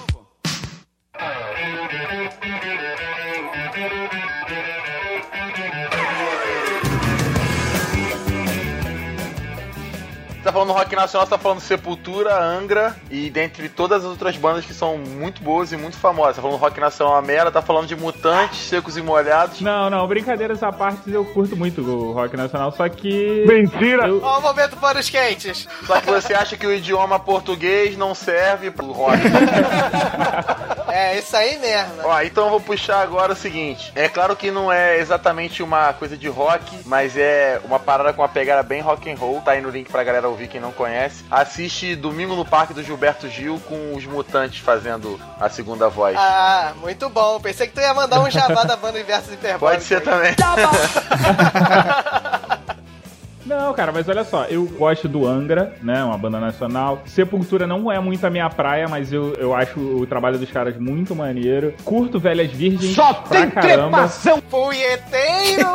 Tá 10.47 10.53
falando 10.53 10.71
rock 10.71 10.95
nacional, 10.95 11.25
você 11.27 11.29
tá 11.31 11.37
falando 11.37 11.59
Sepultura, 11.59 12.41
Angra 12.41 12.95
e 13.11 13.29
dentre 13.29 13.67
todas 13.69 14.03
as 14.05 14.09
outras 14.09 14.37
bandas 14.37 14.65
que 14.65 14.73
são 14.73 14.97
muito 14.97 15.41
boas 15.43 15.71
e 15.73 15.77
muito 15.77 15.97
famosas. 15.97 16.37
Tá 16.37 16.41
falando 16.41 16.57
rock 16.57 16.79
nacional 16.79 17.15
uma 17.15 17.21
merda, 17.21 17.51
tá 17.51 17.61
falando 17.61 17.85
de 17.87 17.95
Mutantes, 17.95 18.59
Secos 18.59 18.95
e 18.97 19.01
Molhados. 19.01 19.59
Não, 19.61 19.89
não, 19.89 20.07
brincadeiras 20.07 20.63
à 20.63 20.71
parte, 20.71 21.11
eu 21.11 21.25
curto 21.25 21.55
muito 21.57 21.81
o 21.81 22.13
rock 22.13 22.37
nacional, 22.37 22.71
só 22.71 22.87
que. 22.87 23.43
Mentira! 23.47 24.07
Eu- 24.07 24.21
Ó, 24.23 24.39
o 24.39 24.41
momento 24.41 24.77
para 24.77 24.99
os 24.99 25.09
quentes. 25.09 25.67
Só 25.85 25.99
que 25.99 26.09
você 26.09 26.33
acha 26.33 26.55
que 26.55 26.65
o 26.65 26.73
idioma 26.73 27.19
português 27.19 27.97
não 27.97 28.15
serve 28.15 28.71
pro 28.71 28.91
rock. 28.91 29.17
É, 31.07 31.19
isso 31.19 31.35
aí 31.35 31.57
mesmo. 31.57 32.01
Ó, 32.03 32.21
então 32.21 32.45
eu 32.45 32.49
vou 32.49 32.59
puxar 32.59 33.01
agora 33.01 33.33
o 33.33 33.35
seguinte. 33.35 33.91
É 33.95 34.09
claro 34.09 34.35
que 34.35 34.51
não 34.51 34.71
é 34.71 34.97
exatamente 34.97 35.63
uma 35.63 35.93
coisa 35.93 36.17
de 36.17 36.27
rock, 36.27 36.81
mas 36.85 37.15
é 37.15 37.61
uma 37.63 37.79
parada 37.79 38.11
com 38.13 38.21
uma 38.21 38.29
pegada 38.29 38.61
bem 38.63 38.81
rock 38.81 39.09
and 39.11 39.15
roll. 39.15 39.41
Tá 39.41 39.51
aí 39.51 39.61
no 39.61 39.69
link 39.69 39.89
pra 39.89 40.03
galera 40.03 40.27
ouvir 40.27 40.47
quem 40.47 40.59
não 40.59 40.71
conhece. 40.71 41.23
Assiste 41.31 41.95
Domingo 41.95 42.35
no 42.35 42.45
Parque 42.45 42.73
do 42.73 42.83
Gilberto 42.83 43.29
Gil 43.29 43.59
com 43.67 43.95
os 43.95 44.05
Mutantes 44.05 44.59
fazendo 44.59 45.19
a 45.39 45.49
segunda 45.49 45.87
voz. 45.89 46.15
Ah, 46.17 46.73
muito 46.81 47.09
bom. 47.09 47.39
Pensei 47.39 47.67
que 47.67 47.73
tu 47.73 47.81
ia 47.81 47.93
mandar 47.93 48.19
um 48.19 48.29
jabá 48.29 48.63
da 48.63 48.75
banda 48.75 48.99
Inversos 48.99 49.33
Hiperbólicos. 49.33 49.59
Pode 49.59 49.83
ser 49.83 50.01
também. 50.01 50.35
Não, 53.47 53.73
cara, 53.73 53.93
mas 53.93 54.07
olha 54.09 54.25
só, 54.25 54.43
eu 54.45 54.65
gosto 54.65 55.07
do 55.07 55.25
Angra, 55.25 55.73
né? 55.81 56.03
Uma 56.03 56.17
banda 56.17 56.39
nacional. 56.39 57.01
Sepultura 57.05 57.65
não 57.65 57.89
é 57.89 57.97
muito 57.99 58.27
a 58.27 58.29
minha 58.29 58.49
praia, 58.49 58.87
mas 58.89 59.13
eu, 59.13 59.33
eu 59.35 59.55
acho 59.55 59.79
o 59.79 60.05
trabalho 60.05 60.37
dos 60.37 60.51
caras 60.51 60.77
muito 60.77 61.15
maneiro. 61.15 61.73
Curto 61.85 62.19
Velhas 62.19 62.51
Virgens. 62.51 62.93
Só 62.93 63.13
pra 63.13 63.41
tem 63.41 63.49
caramba. 63.49 63.97
trepação. 63.97 64.41
Punheteiro! 64.41 65.67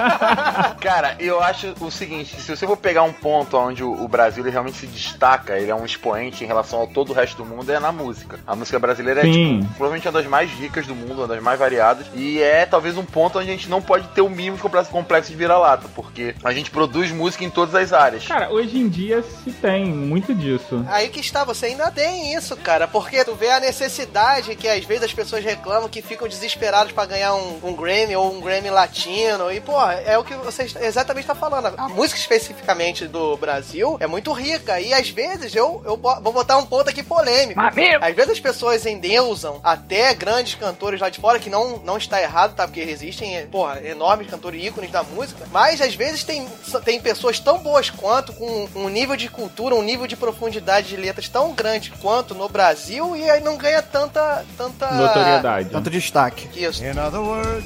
Cara, 0.80 1.16
eu 1.18 1.42
acho 1.42 1.74
o 1.80 1.90
seguinte, 1.90 2.40
se 2.40 2.56
você 2.56 2.66
for 2.66 2.76
pegar 2.76 3.02
um 3.02 3.12
ponto 3.12 3.56
onde 3.56 3.84
o, 3.84 3.92
o 3.92 4.08
Brasil 4.08 4.42
realmente 4.44 4.78
se 4.78 4.86
destaca, 4.86 5.58
ele 5.58 5.70
é 5.70 5.74
um 5.74 5.84
expoente 5.84 6.42
em 6.42 6.46
relação 6.46 6.80
ao 6.80 6.86
todo 6.86 7.10
o 7.10 7.12
resto 7.12 7.42
do 7.42 7.44
mundo, 7.44 7.70
é 7.70 7.78
na 7.78 7.92
música. 7.92 8.38
A 8.46 8.56
música 8.56 8.78
brasileira 8.78 9.20
é, 9.20 9.30
tipo, 9.30 9.66
provavelmente 9.76 10.06
uma 10.06 10.12
das 10.12 10.26
mais 10.26 10.50
ricas 10.50 10.86
do 10.86 10.94
mundo, 10.94 11.18
uma 11.18 11.28
das 11.28 11.42
mais 11.42 11.58
variadas, 11.58 12.06
e 12.14 12.40
é 12.40 12.64
talvez 12.64 12.96
um 12.96 13.04
ponto 13.04 13.38
onde 13.38 13.48
a 13.48 13.52
gente 13.52 13.68
não 13.68 13.82
pode 13.82 14.06
ter 14.08 14.22
o 14.22 14.28
mínimo 14.28 14.58
complexo 14.90 15.30
de 15.30 15.36
vira-lata, 15.36 15.88
porque 15.94 16.34
a 16.42 16.52
gente 16.52 16.70
produz 16.70 16.93
música 17.12 17.44
em 17.44 17.50
todas 17.50 17.74
as 17.74 17.92
áreas. 17.92 18.26
Cara, 18.26 18.50
hoje 18.50 18.78
em 18.78 18.88
dia 18.88 19.22
se 19.22 19.50
tem 19.52 19.86
muito 19.86 20.34
disso. 20.34 20.84
Aí 20.88 21.08
que 21.08 21.20
está, 21.20 21.44
você 21.44 21.66
ainda 21.66 21.90
tem 21.90 22.34
isso, 22.34 22.56
cara, 22.56 22.86
porque 22.86 23.24
tu 23.24 23.34
vê 23.34 23.50
a 23.50 23.60
necessidade 23.60 24.54
que 24.56 24.68
às 24.68 24.84
vezes 24.84 25.04
as 25.04 25.12
pessoas 25.12 25.44
reclamam 25.44 25.88
que 25.88 26.02
ficam 26.02 26.28
desesperados 26.28 26.92
pra 26.92 27.06
ganhar 27.06 27.34
um, 27.34 27.60
um 27.62 27.74
Grammy 27.74 28.16
ou 28.16 28.32
um 28.32 28.40
Grammy 28.40 28.70
latino, 28.70 29.50
e 29.52 29.60
pô, 29.60 29.80
é 29.90 30.16
o 30.18 30.24
que 30.24 30.34
você 30.34 30.66
exatamente 30.80 31.26
tá 31.26 31.34
falando. 31.34 31.72
A 31.76 31.88
música 31.88 32.18
especificamente 32.18 33.06
do 33.06 33.36
Brasil 33.36 33.96
é 34.00 34.06
muito 34.06 34.32
rica, 34.32 34.80
e 34.80 34.92
às 34.92 35.08
vezes 35.10 35.54
eu, 35.54 35.82
eu 35.84 35.96
vou 35.96 36.32
botar 36.32 36.56
um 36.58 36.66
ponto 36.66 36.88
aqui 36.88 37.02
polêmico. 37.02 37.60
Às 38.00 38.14
vezes 38.14 38.32
as 38.32 38.40
pessoas 38.40 38.86
endeusam 38.86 39.60
até 39.62 40.14
grandes 40.14 40.54
cantores 40.54 41.00
lá 41.00 41.08
de 41.08 41.20
fora, 41.20 41.38
que 41.38 41.50
não, 41.50 41.78
não 41.78 41.96
está 41.96 42.20
errado, 42.20 42.54
tá? 42.54 42.66
Porque 42.66 42.80
existem, 42.80 43.46
porra, 43.46 43.80
enormes 43.84 44.28
cantores 44.28 44.64
ícones 44.64 44.90
da 44.90 45.02
música, 45.02 45.46
mas 45.50 45.80
às 45.80 45.94
vezes 45.94 46.24
tem, 46.24 46.46
tem 46.84 47.00
pessoas 47.00 47.40
tão 47.40 47.58
boas 47.58 47.90
quanto, 47.90 48.32
com 48.32 48.68
um 48.74 48.88
nível 48.88 49.16
de 49.16 49.28
cultura, 49.28 49.74
um 49.74 49.82
nível 49.82 50.06
de 50.06 50.16
profundidade 50.16 50.88
de 50.88 50.96
letras 50.96 51.28
tão 51.28 51.52
grande 51.52 51.90
quanto 52.00 52.34
no 52.34 52.48
Brasil, 52.48 53.16
e 53.16 53.28
aí 53.28 53.40
não 53.42 53.56
ganha 53.56 53.82
tanta. 53.82 54.44
tanta 54.56 54.90
Notoriedade. 54.92 55.70
Tanto 55.70 55.90
destaque. 55.90 56.48
Isso. 56.54 56.84
In 56.84 56.98
other 56.98 57.20
words, 57.20 57.64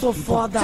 Sou 0.00 0.12
foda. 0.12 0.60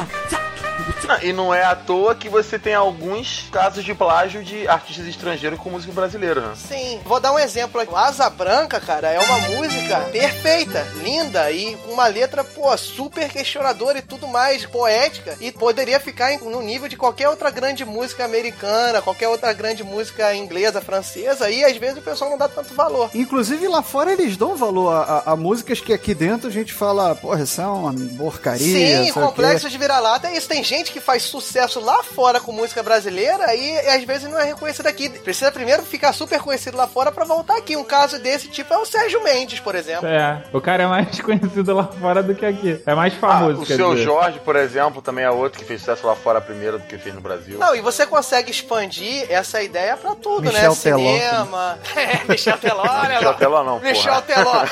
Não, 1.06 1.18
e 1.22 1.32
não 1.32 1.54
é 1.54 1.62
à 1.64 1.74
toa 1.74 2.14
que 2.14 2.28
você 2.28 2.58
tem 2.58 2.74
alguns 2.74 3.48
casos 3.50 3.82
de 3.84 3.94
plágio 3.94 4.42
de 4.44 4.68
artistas 4.68 5.06
estrangeiros 5.06 5.58
com 5.58 5.70
música 5.70 5.92
brasileira, 5.92 6.40
né? 6.42 6.54
Sim, 6.54 7.00
vou 7.04 7.18
dar 7.18 7.32
um 7.32 7.38
exemplo 7.38 7.80
aqui. 7.80 7.94
Asa 7.94 8.28
Branca, 8.28 8.78
cara, 8.80 9.08
é 9.10 9.18
uma 9.18 9.38
música 9.56 10.00
perfeita, 10.12 10.86
linda 11.02 11.50
e 11.50 11.76
com 11.76 11.92
uma 11.92 12.06
letra, 12.06 12.44
pô, 12.44 12.76
super 12.76 13.28
questionadora 13.30 13.98
e 13.98 14.02
tudo 14.02 14.26
mais, 14.28 14.66
poética. 14.66 15.36
E 15.40 15.50
poderia 15.50 15.98
ficar 15.98 16.38
no 16.40 16.60
nível 16.60 16.88
de 16.88 16.96
qualquer 16.96 17.28
outra 17.28 17.50
grande 17.50 17.84
música 17.84 18.24
americana, 18.24 19.00
qualquer 19.00 19.28
outra 19.28 19.52
grande 19.52 19.82
música 19.82 20.34
inglesa, 20.34 20.80
francesa, 20.80 21.50
e 21.50 21.64
às 21.64 21.76
vezes 21.76 21.98
o 21.98 22.02
pessoal 22.02 22.30
não 22.30 22.38
dá 22.38 22.48
tanto 22.48 22.74
valor. 22.74 23.10
Inclusive 23.14 23.66
lá 23.68 23.82
fora 23.82 24.12
eles 24.12 24.36
dão 24.36 24.56
valor 24.56 24.92
a, 24.92 25.22
a- 25.26 25.32
a 25.32 25.36
músicas 25.36 25.80
que 25.80 25.92
aqui 25.92 26.14
dentro 26.14 26.48
a 26.48 26.52
gente 26.52 26.72
fala, 26.74 27.14
porra, 27.14 27.42
isso 27.42 27.60
é 27.60 27.66
uma 27.66 27.94
porcaria. 28.16 29.04
Sim, 29.04 29.12
complexo 29.12 29.70
de 29.70 29.78
vira-lata 29.78 30.28
é 30.28 30.36
isso. 30.36 30.48
Tem 30.48 30.62
gente 30.62 30.77
que 30.84 31.00
faz 31.00 31.22
sucesso 31.24 31.80
lá 31.80 32.02
fora 32.02 32.40
com 32.40 32.52
música 32.52 32.82
brasileira 32.82 33.54
e, 33.54 33.74
e 33.74 33.88
às 33.88 34.04
vezes 34.04 34.30
não 34.30 34.38
é 34.38 34.44
reconhecido 34.44 34.86
aqui. 34.86 35.08
Precisa 35.08 35.50
primeiro 35.52 35.82
ficar 35.82 36.12
super 36.12 36.40
conhecido 36.40 36.76
lá 36.76 36.86
fora 36.86 37.10
pra 37.12 37.24
voltar 37.24 37.56
aqui. 37.56 37.76
Um 37.76 37.84
caso 37.84 38.18
desse 38.18 38.48
tipo 38.48 38.72
é 38.72 38.78
o 38.78 38.86
Sérgio 38.86 39.22
Mendes, 39.22 39.60
por 39.60 39.74
exemplo. 39.74 40.06
É, 40.06 40.42
o 40.52 40.60
cara 40.60 40.84
é 40.84 40.86
mais 40.86 41.18
conhecido 41.20 41.74
lá 41.74 41.84
fora 41.84 42.22
do 42.22 42.34
que 42.34 42.46
aqui. 42.46 42.80
É 42.86 42.94
mais 42.94 43.14
famoso, 43.14 43.60
Ah, 43.60 43.62
o 43.62 43.66
seu 43.66 43.92
dizer. 43.92 44.04
Jorge, 44.04 44.38
por 44.40 44.56
exemplo, 44.56 45.02
também 45.02 45.24
é 45.24 45.30
outro 45.30 45.58
que 45.58 45.64
fez 45.64 45.80
sucesso 45.80 46.06
lá 46.06 46.14
fora 46.14 46.40
primeiro 46.40 46.78
do 46.78 46.86
que 46.86 46.96
fez 46.98 47.14
no 47.14 47.20
Brasil. 47.20 47.58
Não, 47.58 47.74
e 47.74 47.80
você 47.80 48.06
consegue 48.06 48.50
expandir 48.50 49.26
essa 49.30 49.62
ideia 49.62 49.96
pra 49.96 50.14
tudo, 50.14 50.42
Michel 50.42 50.70
né? 50.70 50.76
Teló. 50.82 50.98
Cinema. 50.98 51.78
É, 51.98 52.24
Michel 52.30 52.56
Teló, 52.58 52.82
olha 52.82 53.16
Michel. 53.16 53.34
Teló 53.34 53.64
não, 53.64 53.80
Michel 53.80 54.22
porra. 54.22 54.22
Teló. 54.22 54.64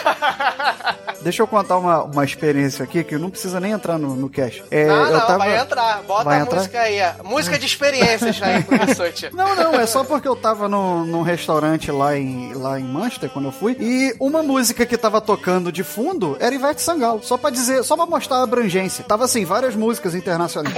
Deixa 1.22 1.42
eu 1.42 1.46
contar 1.46 1.76
uma, 1.76 2.02
uma 2.04 2.24
experiência 2.24 2.84
aqui 2.84 3.02
que 3.02 3.16
não 3.18 3.30
precisa 3.30 3.58
nem 3.58 3.72
entrar 3.72 3.98
no, 3.98 4.14
no 4.14 4.28
cast. 4.28 4.62
É, 4.70 4.82
ah, 4.84 4.86
eu 4.86 5.12
não, 5.12 5.20
tava... 5.20 5.38
vai 5.38 5.58
entrar. 5.58 5.95
Bota 6.02 6.24
Vai 6.24 6.38
a 6.38 6.42
entrar? 6.42 6.56
música 6.56 6.80
aí. 6.80 6.98
ó. 7.00 7.24
Música 7.24 7.58
de 7.58 7.66
experiências 7.66 8.40
aí, 8.42 8.62
professor. 8.62 9.06
Não, 9.32 9.54
não, 9.54 9.74
é 9.74 9.86
só 9.86 10.02
porque 10.04 10.26
eu 10.26 10.34
tava 10.36 10.68
num, 10.68 11.04
num 11.04 11.22
restaurante 11.22 11.90
lá 11.92 12.16
em, 12.16 12.52
lá 12.54 12.78
em 12.78 12.84
Manchester, 12.84 13.30
quando 13.30 13.46
eu 13.46 13.52
fui, 13.52 13.76
e 13.78 14.14
uma 14.18 14.42
música 14.42 14.84
que 14.84 14.96
tava 14.96 15.20
tocando 15.20 15.70
de 15.70 15.82
fundo 15.84 16.36
era 16.40 16.54
Ivete 16.54 16.82
Sangalo. 16.82 17.22
Só 17.22 17.36
pra 17.36 17.50
dizer, 17.50 17.82
só 17.84 17.96
pra 17.96 18.06
mostrar 18.06 18.38
a 18.38 18.42
abrangência. 18.42 19.04
Tava 19.04 19.24
assim, 19.24 19.44
várias 19.44 19.74
músicas 19.76 20.14
internacionais. 20.14 20.74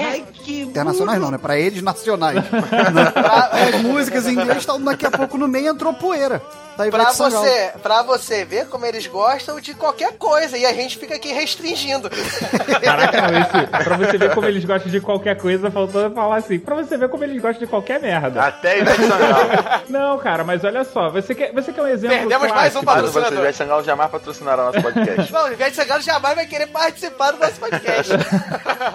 internacionais 0.47 1.21
não, 1.21 1.31
né? 1.31 1.39
Pra 1.39 1.59
eles, 1.59 1.83
nacionais. 1.83 2.39
As 3.75 3.83
músicas 3.83 4.27
em 4.27 4.33
inglês, 4.33 4.65
tal, 4.67 4.79
daqui 4.79 5.07
a 5.07 5.11
pouco 5.11 5.39
no 5.39 5.49
meio 5.49 5.69
entrou 5.69 5.93
poeira. 5.95 6.43
Da 6.79 6.91
Pra 6.91 7.03
Ivete 7.03 7.17
Sangalo. 7.17 7.45
você, 7.45 7.73
pra 7.83 8.03
você 8.03 8.45
ver 8.45 8.67
como 8.69 8.87
eles 8.87 9.07
gostam 9.07 9.61
de 9.61 9.75
qualquer 9.75 10.13
coisa 10.17 10.57
e 10.57 10.65
a 10.65 10.73
gente 10.73 10.97
fica 10.97 11.17
aqui 11.17 11.33
restringindo. 11.33 12.09
Caraca, 12.83 13.19
esse, 13.41 13.85
pra 13.85 13.97
você 13.97 14.17
ver 14.19 14.35
como 14.35 14.47
eles 14.47 14.65
gostam 14.65 14.91
de 14.91 15.01
qualquer 15.01 15.37
coisa, 15.37 15.71
faltou 15.71 16.11
falar 16.13 16.37
assim. 16.37 16.59
Pra 16.59 16.77
você 16.77 16.97
ver 16.97 17.09
como 17.09 17.25
eles 17.25 17.41
gostam 17.43 17.61
de 17.61 17.67
qualquer 17.67 18.01
merda. 18.01 18.43
Até 18.43 18.79
Ivete 18.79 19.03
Sangalo. 19.03 19.49
Não, 19.91 20.19
cara, 20.19 20.45
mas 20.45 20.63
olha 20.65 20.85
só, 20.85 21.11
você 21.11 21.35
quer, 21.35 21.53
você 21.53 21.73
quer 21.73 21.83
um 21.83 21.87
exemplo 21.89 22.17
Perdemos 22.17 22.49
mais 22.51 22.77
um 22.77 22.83
clássico? 22.83 22.85
Mas 22.85 23.01
você, 23.03 23.13
patrocinador. 23.13 23.39
Ivete 23.39 23.57
Sangalo 23.57 23.85
jamais 23.85 24.11
patrocinará 24.11 24.65
nosso 24.65 24.83
podcast. 24.83 25.33
Não, 25.35 25.45
o 25.49 25.53
Ivete 25.53 25.77
Sangalo 25.77 26.03
jamais 26.03 26.35
vai 26.37 26.47
querer 26.47 26.67
participar 26.69 27.33
do 27.33 27.39
nosso 27.39 27.55
podcast. 27.55 28.13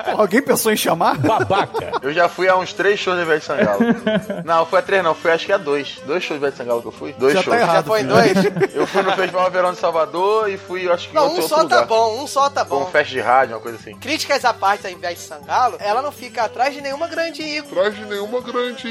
Pô, 0.05 0.21
Alguém 0.21 0.41
pensou 0.41 0.71
em 0.71 0.77
chamar? 0.77 1.17
Babaca. 1.17 1.91
Eu 2.01 2.13
já 2.13 2.29
fui 2.29 2.47
a 2.47 2.55
uns 2.55 2.71
três 2.73 2.99
shows 2.99 3.17
de 3.17 3.23
Ivete 3.23 3.45
Sangalo. 3.45 3.79
Não, 4.45 4.65
foi 4.65 4.79
a 4.79 4.81
três 4.81 5.03
não, 5.03 5.13
foi 5.13 5.31
acho 5.33 5.45
que 5.45 5.51
a 5.51 5.57
dois. 5.57 6.01
Dois 6.05 6.23
shows 6.23 6.39
de 6.39 6.45
Ivete 6.45 6.57
Sangalo 6.57 6.81
que 6.81 6.87
eu 6.87 6.91
fui. 6.91 7.13
Dois 7.13 7.33
Já 7.33 7.41
shows. 7.43 7.55
tá 7.57 7.61
errado, 7.61 7.72
Já 7.75 7.83
foi 7.83 7.99
filho. 8.01 8.13
dois? 8.13 8.33
Eu 8.75 8.87
fui 8.87 9.01
no 9.01 9.11
Festival 9.13 9.51
Verão 9.51 9.71
de 9.73 9.79
Salvador 9.79 10.49
e 10.49 10.57
fui, 10.57 10.89
acho 10.91 11.09
que 11.09 11.15
Não, 11.15 11.23
outro, 11.23 11.37
um 11.39 11.41
outro 11.41 11.55
só 11.57 11.61
lugar. 11.63 11.79
tá 11.81 11.85
bom, 11.85 12.21
um 12.23 12.27
só 12.27 12.49
tá 12.49 12.65
Foi 12.65 12.77
um 12.77 12.81
bom. 12.81 12.89
festa 12.91 13.11
de 13.13 13.19
rádio, 13.19 13.55
uma 13.55 13.61
coisa 13.61 13.77
assim. 13.77 13.95
Críticas 13.97 14.43
à 14.45 14.53
parte 14.53 14.83
da 14.83 14.91
Ivete 14.91 15.19
Sangalo, 15.21 15.77
ela 15.79 16.01
não 16.01 16.11
fica 16.11 16.43
atrás 16.43 16.73
de 16.73 16.81
nenhuma 16.81 17.07
grande 17.07 17.41
ícone. 17.41 17.71
Atrás 17.79 17.95
de 17.95 18.05
nenhuma 18.05 18.41
grande 18.41 18.87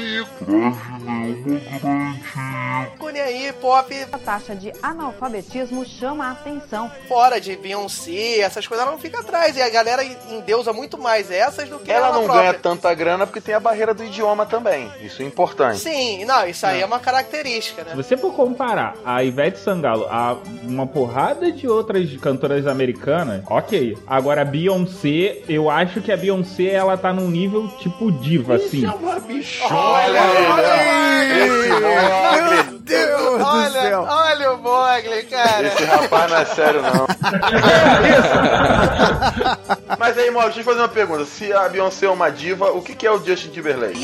ícone 2.95 3.19
aí, 3.19 3.53
pop, 3.53 3.93
A 4.11 4.17
taxa 4.17 4.55
de 4.55 4.71
analfabetismo 4.81 5.85
chama 5.85 6.27
a 6.27 6.31
atenção. 6.31 6.91
fora 7.07 7.39
de 7.39 7.55
Beyoncé, 7.55 8.39
essas 8.39 8.65
coisas, 8.67 8.83
ela 8.85 8.91
não 8.95 8.99
fica 9.01 9.19
atrás. 9.19 9.55
E 9.55 9.61
a 9.61 9.69
galera 9.69 10.03
endeusa 10.03 10.73
muito 10.73 10.97
mais 10.97 11.29
essas 11.31 11.69
do 11.69 11.79
que 11.79 11.91
Ela 11.91 12.07
ela, 12.07 12.15
não 12.17 12.23
própria. 12.25 12.41
ganha 12.51 12.53
tanta 12.59 12.93
grana 12.93 13.25
porque 13.25 13.41
tem 13.41 13.53
a 13.55 13.59
barreira 13.59 13.93
do 13.93 14.03
idioma 14.03 14.45
também. 14.45 14.91
Isso 15.01 15.21
é 15.21 15.25
importante. 15.25 15.79
Sim, 15.79 16.25
não, 16.25 16.45
isso 16.47 16.65
aí 16.65 16.81
é 16.81 16.85
uma 16.85 16.99
característica, 16.99 17.83
Se 17.83 17.89
né? 17.89 17.95
você 17.95 18.17
for 18.17 18.33
comparar 18.33 18.72
a 18.81 19.23
Ivete 19.23 19.59
Sangalo 19.59 20.05
a 20.09 20.35
uma 20.63 20.85
porrada 20.87 21.51
de 21.51 21.67
outras 21.67 22.09
cantoras 22.17 22.65
americanas, 22.67 23.43
ok. 23.47 23.97
Agora 24.07 24.41
a 24.41 24.45
Beyoncé, 24.45 25.37
eu 25.47 25.69
acho 25.69 26.01
que 26.01 26.11
a 26.11 26.17
Beyoncé 26.17 26.71
ela 26.71 26.97
tá 26.97 27.13
num 27.13 27.29
nível 27.29 27.67
tipo 27.79 28.11
diva, 28.11 28.55
assim. 28.55 28.85
uma 28.85 29.19
bichona. 29.19 29.75
Olha 29.75 30.21
aí, 30.21 31.41
Esse 31.41 31.69
Mogli. 31.69 32.63
Meu 32.63 32.79
Deus 32.79 33.37
do 33.39 33.43
Olha, 33.45 33.69
céu. 33.71 34.05
olha 34.07 34.51
o 34.53 34.57
Mogli, 34.61 35.23
cara. 35.23 35.67
Esse 35.67 35.83
rapaz 35.85 36.31
não 36.31 36.37
é 36.37 36.45
sério, 36.45 36.81
não. 36.81 37.07
Mas 39.97 40.17
aí, 40.17 40.29
Mogli, 40.31 40.47
deixa 40.53 40.59
eu 40.61 40.65
fazer 40.65 40.79
uma 40.79 40.87
pergunta. 40.89 41.25
Se 41.25 41.51
a 41.53 41.67
Beyoncé 41.69 42.05
é 42.05 42.09
uma 42.09 42.29
diva, 42.29 42.71
o 42.71 42.81
que 42.81 42.93
que 42.95 43.05
é 43.07 43.11
o 43.11 43.23
Justin 43.23 43.49
Timberlake? 43.49 43.99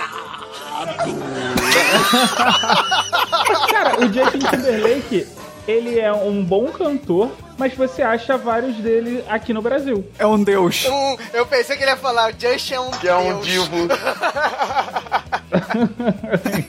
Cara, 3.70 4.00
o 4.00 4.12
Justin 4.12 4.38
Timberlake, 4.38 5.26
ele 5.68 5.98
é 5.98 6.12
um 6.12 6.44
bom 6.44 6.66
cantor, 6.66 7.30
mas 7.58 7.74
você 7.74 8.02
acha 8.02 8.36
vários 8.36 8.76
dele 8.76 9.24
aqui 9.28 9.52
no 9.52 9.62
Brasil. 9.62 10.04
É 10.18 10.26
um 10.26 10.42
deus. 10.42 10.86
Um, 10.92 11.16
eu 11.32 11.46
pensei 11.46 11.76
que 11.76 11.82
ele 11.82 11.90
ia 11.90 11.96
falar, 11.96 12.30
o 12.30 12.34
Just 12.38 12.70
é 12.70 12.78
um 12.78 12.90
Que 12.90 13.08
é 13.08 13.16
um 13.16 13.40
deus. 13.40 13.46
divo. 13.46 13.76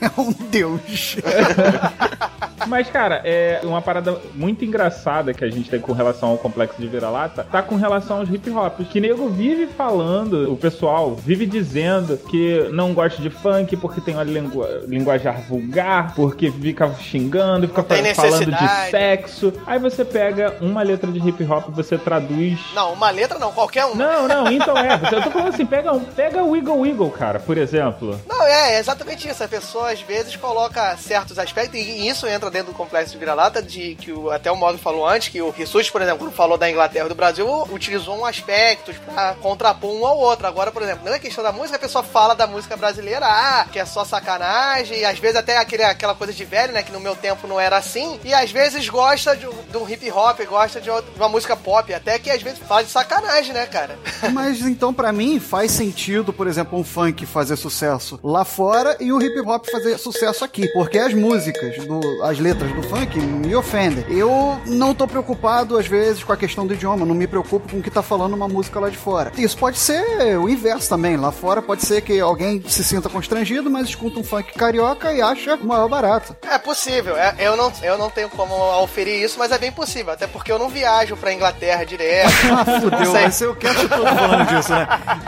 É 0.00 0.20
um 0.20 0.32
deus. 0.50 1.16
Mas, 2.66 2.88
cara, 2.88 3.20
é 3.24 3.60
uma 3.62 3.82
parada 3.82 4.18
muito 4.34 4.64
engraçada 4.64 5.34
que 5.34 5.44
a 5.44 5.50
gente 5.50 5.68
tem 5.68 5.80
com 5.80 5.92
relação 5.92 6.30
ao 6.30 6.38
complexo 6.38 6.80
de 6.80 6.86
vira-lata, 6.86 7.46
tá 7.50 7.62
com 7.62 7.76
relação 7.76 8.18
aos 8.18 8.30
hip 8.30 8.48
hops. 8.50 8.88
Que 8.88 9.00
nego 9.00 9.28
vive 9.28 9.66
falando, 9.66 10.50
o 10.50 10.56
pessoal 10.56 11.14
vive 11.14 11.46
dizendo 11.46 12.16
que 12.16 12.68
não 12.72 12.94
gosta 12.94 13.20
de 13.20 13.28
funk 13.28 13.76
porque 13.76 14.00
tem 14.00 14.14
uma 14.14 14.24
lingu 14.24 14.64
linguajar 14.86 15.42
vulgar, 15.42 16.14
porque 16.14 16.50
fica 16.50 16.90
xingando, 16.94 17.68
fica 17.68 17.82
falando 18.14 18.50
de 18.52 18.90
sexo. 18.90 19.52
Aí 19.66 19.78
você 19.78 20.04
pega 20.04 20.54
uma 20.74 20.82
letra 20.82 21.10
de 21.10 21.26
hip 21.26 21.44
hop, 21.44 21.68
você 21.68 21.96
traduz. 21.96 22.58
Não, 22.74 22.92
uma 22.92 23.10
letra 23.10 23.38
não, 23.38 23.52
qualquer 23.52 23.86
um. 23.86 23.94
Não, 23.94 24.26
não, 24.26 24.50
então 24.52 24.76
é. 24.76 25.00
Eu 25.12 25.22
tô 25.22 25.30
falando 25.30 25.54
assim, 25.54 25.64
pega, 25.64 25.92
um, 25.92 26.00
pega 26.00 26.42
o 26.42 26.50
Wiggle 26.50 26.80
Wiggle, 26.80 27.10
cara, 27.12 27.38
por 27.38 27.56
exemplo. 27.56 28.20
Não, 28.26 28.42
é, 28.44 28.74
é 28.74 28.78
exatamente 28.78 29.28
isso. 29.28 29.42
A 29.42 29.48
pessoa 29.48 29.92
às 29.92 30.00
vezes 30.00 30.34
coloca 30.34 30.96
certos 30.96 31.38
aspectos, 31.38 31.78
e 31.78 32.08
isso 32.08 32.26
entra 32.26 32.50
dentro 32.50 32.72
do 32.72 32.76
complexo 32.76 33.12
de 33.12 33.18
vira-lata, 33.18 33.62
de 33.62 33.94
que 33.94 34.12
o, 34.12 34.30
até 34.30 34.50
o 34.50 34.56
Mogli 34.56 34.78
falou 34.78 35.06
antes, 35.06 35.28
que 35.28 35.40
o 35.40 35.50
Rissuti, 35.50 35.92
por 35.92 36.02
exemplo, 36.02 36.18
quando 36.18 36.32
falou 36.32 36.58
da 36.58 36.68
Inglaterra 36.68 37.06
e 37.06 37.08
do 37.08 37.14
Brasil, 37.14 37.46
utilizou 37.70 38.16
um 38.18 38.26
aspecto 38.26 38.92
pra 39.14 39.34
contrapor 39.34 39.92
um 39.92 40.04
ao 40.04 40.18
outro. 40.18 40.46
Agora, 40.46 40.72
por 40.72 40.82
exemplo, 40.82 41.08
na 41.08 41.18
questão 41.18 41.44
da 41.44 41.52
música, 41.52 41.76
a 41.76 41.80
pessoa 41.80 42.02
fala 42.02 42.34
da 42.34 42.46
música 42.46 42.76
brasileira, 42.76 43.26
ah, 43.26 43.66
que 43.70 43.78
é 43.78 43.84
só 43.84 44.04
sacanagem, 44.04 44.98
e 44.98 45.04
às 45.04 45.18
vezes 45.18 45.36
até 45.36 45.56
aquele, 45.56 45.84
aquela 45.84 46.14
coisa 46.14 46.32
de 46.32 46.44
velho, 46.44 46.72
né, 46.72 46.82
que 46.82 46.92
no 46.92 47.00
meu 47.00 47.14
tempo 47.14 47.46
não 47.46 47.60
era 47.60 47.76
assim, 47.76 48.18
e 48.24 48.34
às 48.34 48.50
vezes 48.50 48.88
gosta 48.88 49.36
de, 49.36 49.46
de 49.46 49.76
um 49.76 49.88
hip 49.88 50.10
hop, 50.10 50.40
gosta 50.48 50.63
de, 50.72 50.90
outra- 50.90 51.10
de 51.12 51.18
uma 51.18 51.28
música 51.28 51.56
pop, 51.56 51.92
até 51.92 52.18
que 52.18 52.30
às 52.30 52.42
vezes 52.42 52.58
de 52.58 52.90
sacanagem, 52.90 53.52
né, 53.52 53.66
cara? 53.66 53.98
Mas 54.32 54.60
então, 54.60 54.92
pra 54.92 55.12
mim, 55.12 55.38
faz 55.38 55.70
sentido, 55.72 56.32
por 56.32 56.46
exemplo, 56.46 56.78
um 56.78 56.84
funk 56.84 57.24
fazer 57.26 57.56
sucesso 57.56 58.18
lá 58.22 58.44
fora 58.44 58.96
e 59.00 59.12
o 59.12 59.20
hip 59.22 59.40
hop 59.40 59.66
fazer 59.70 59.98
sucesso 59.98 60.44
aqui. 60.44 60.66
Porque 60.72 60.98
as 60.98 61.12
músicas, 61.14 61.76
do, 61.86 62.00
as 62.22 62.38
letras 62.38 62.72
do 62.72 62.82
funk 62.82 63.18
me 63.18 63.54
ofendem. 63.54 64.04
Eu 64.08 64.60
não 64.66 64.94
tô 64.94 65.06
preocupado, 65.06 65.76
às 65.78 65.86
vezes, 65.86 66.22
com 66.24 66.32
a 66.32 66.36
questão 66.36 66.66
do 66.66 66.74
idioma. 66.74 67.04
Não 67.06 67.14
me 67.14 67.26
preocupo 67.26 67.68
com 67.70 67.78
o 67.78 67.82
que 67.82 67.90
tá 67.90 68.02
falando 68.02 68.34
uma 68.34 68.48
música 68.48 68.80
lá 68.80 68.88
de 68.88 68.96
fora. 68.96 69.32
Isso 69.36 69.56
pode 69.56 69.78
ser 69.78 70.38
o 70.38 70.48
inverso 70.48 70.88
também. 70.88 71.16
Lá 71.16 71.30
fora 71.32 71.60
pode 71.62 71.84
ser 71.86 72.00
que 72.02 72.18
alguém 72.20 72.62
se 72.68 72.82
sinta 72.84 73.08
constrangido, 73.08 73.70
mas 73.70 73.88
escuta 73.88 74.18
um 74.18 74.24
funk 74.24 74.52
carioca 74.54 75.12
e 75.12 75.20
acha 75.20 75.54
o 75.56 75.66
maior 75.66 75.88
barato. 75.88 76.34
É 76.42 76.58
possível, 76.58 77.16
é- 77.16 77.34
eu, 77.38 77.56
não, 77.56 77.72
eu 77.82 77.98
não 77.98 78.10
tenho 78.10 78.28
como 78.30 78.54
oferir 78.82 79.22
isso, 79.22 79.38
mas 79.38 79.50
é 79.52 79.58
bem 79.58 79.72
possível, 79.72 80.12
até 80.12 80.26
porque 80.26 80.52
eu 80.54 80.58
não 80.58 80.68
viajo 80.68 81.16
pra 81.16 81.32
Inglaterra 81.32 81.84
direto. 81.84 82.30
Ah, 82.54 82.64
fudeu, 82.80 82.90
Não 82.98 83.04
sei. 83.06 83.12
vai 83.22 83.30
ser 83.30 83.46
o 83.48 83.54
cast 83.54 83.88
todo 83.88 84.04
falando 84.06 84.46
disso, 84.48 84.70
né? 84.72 84.86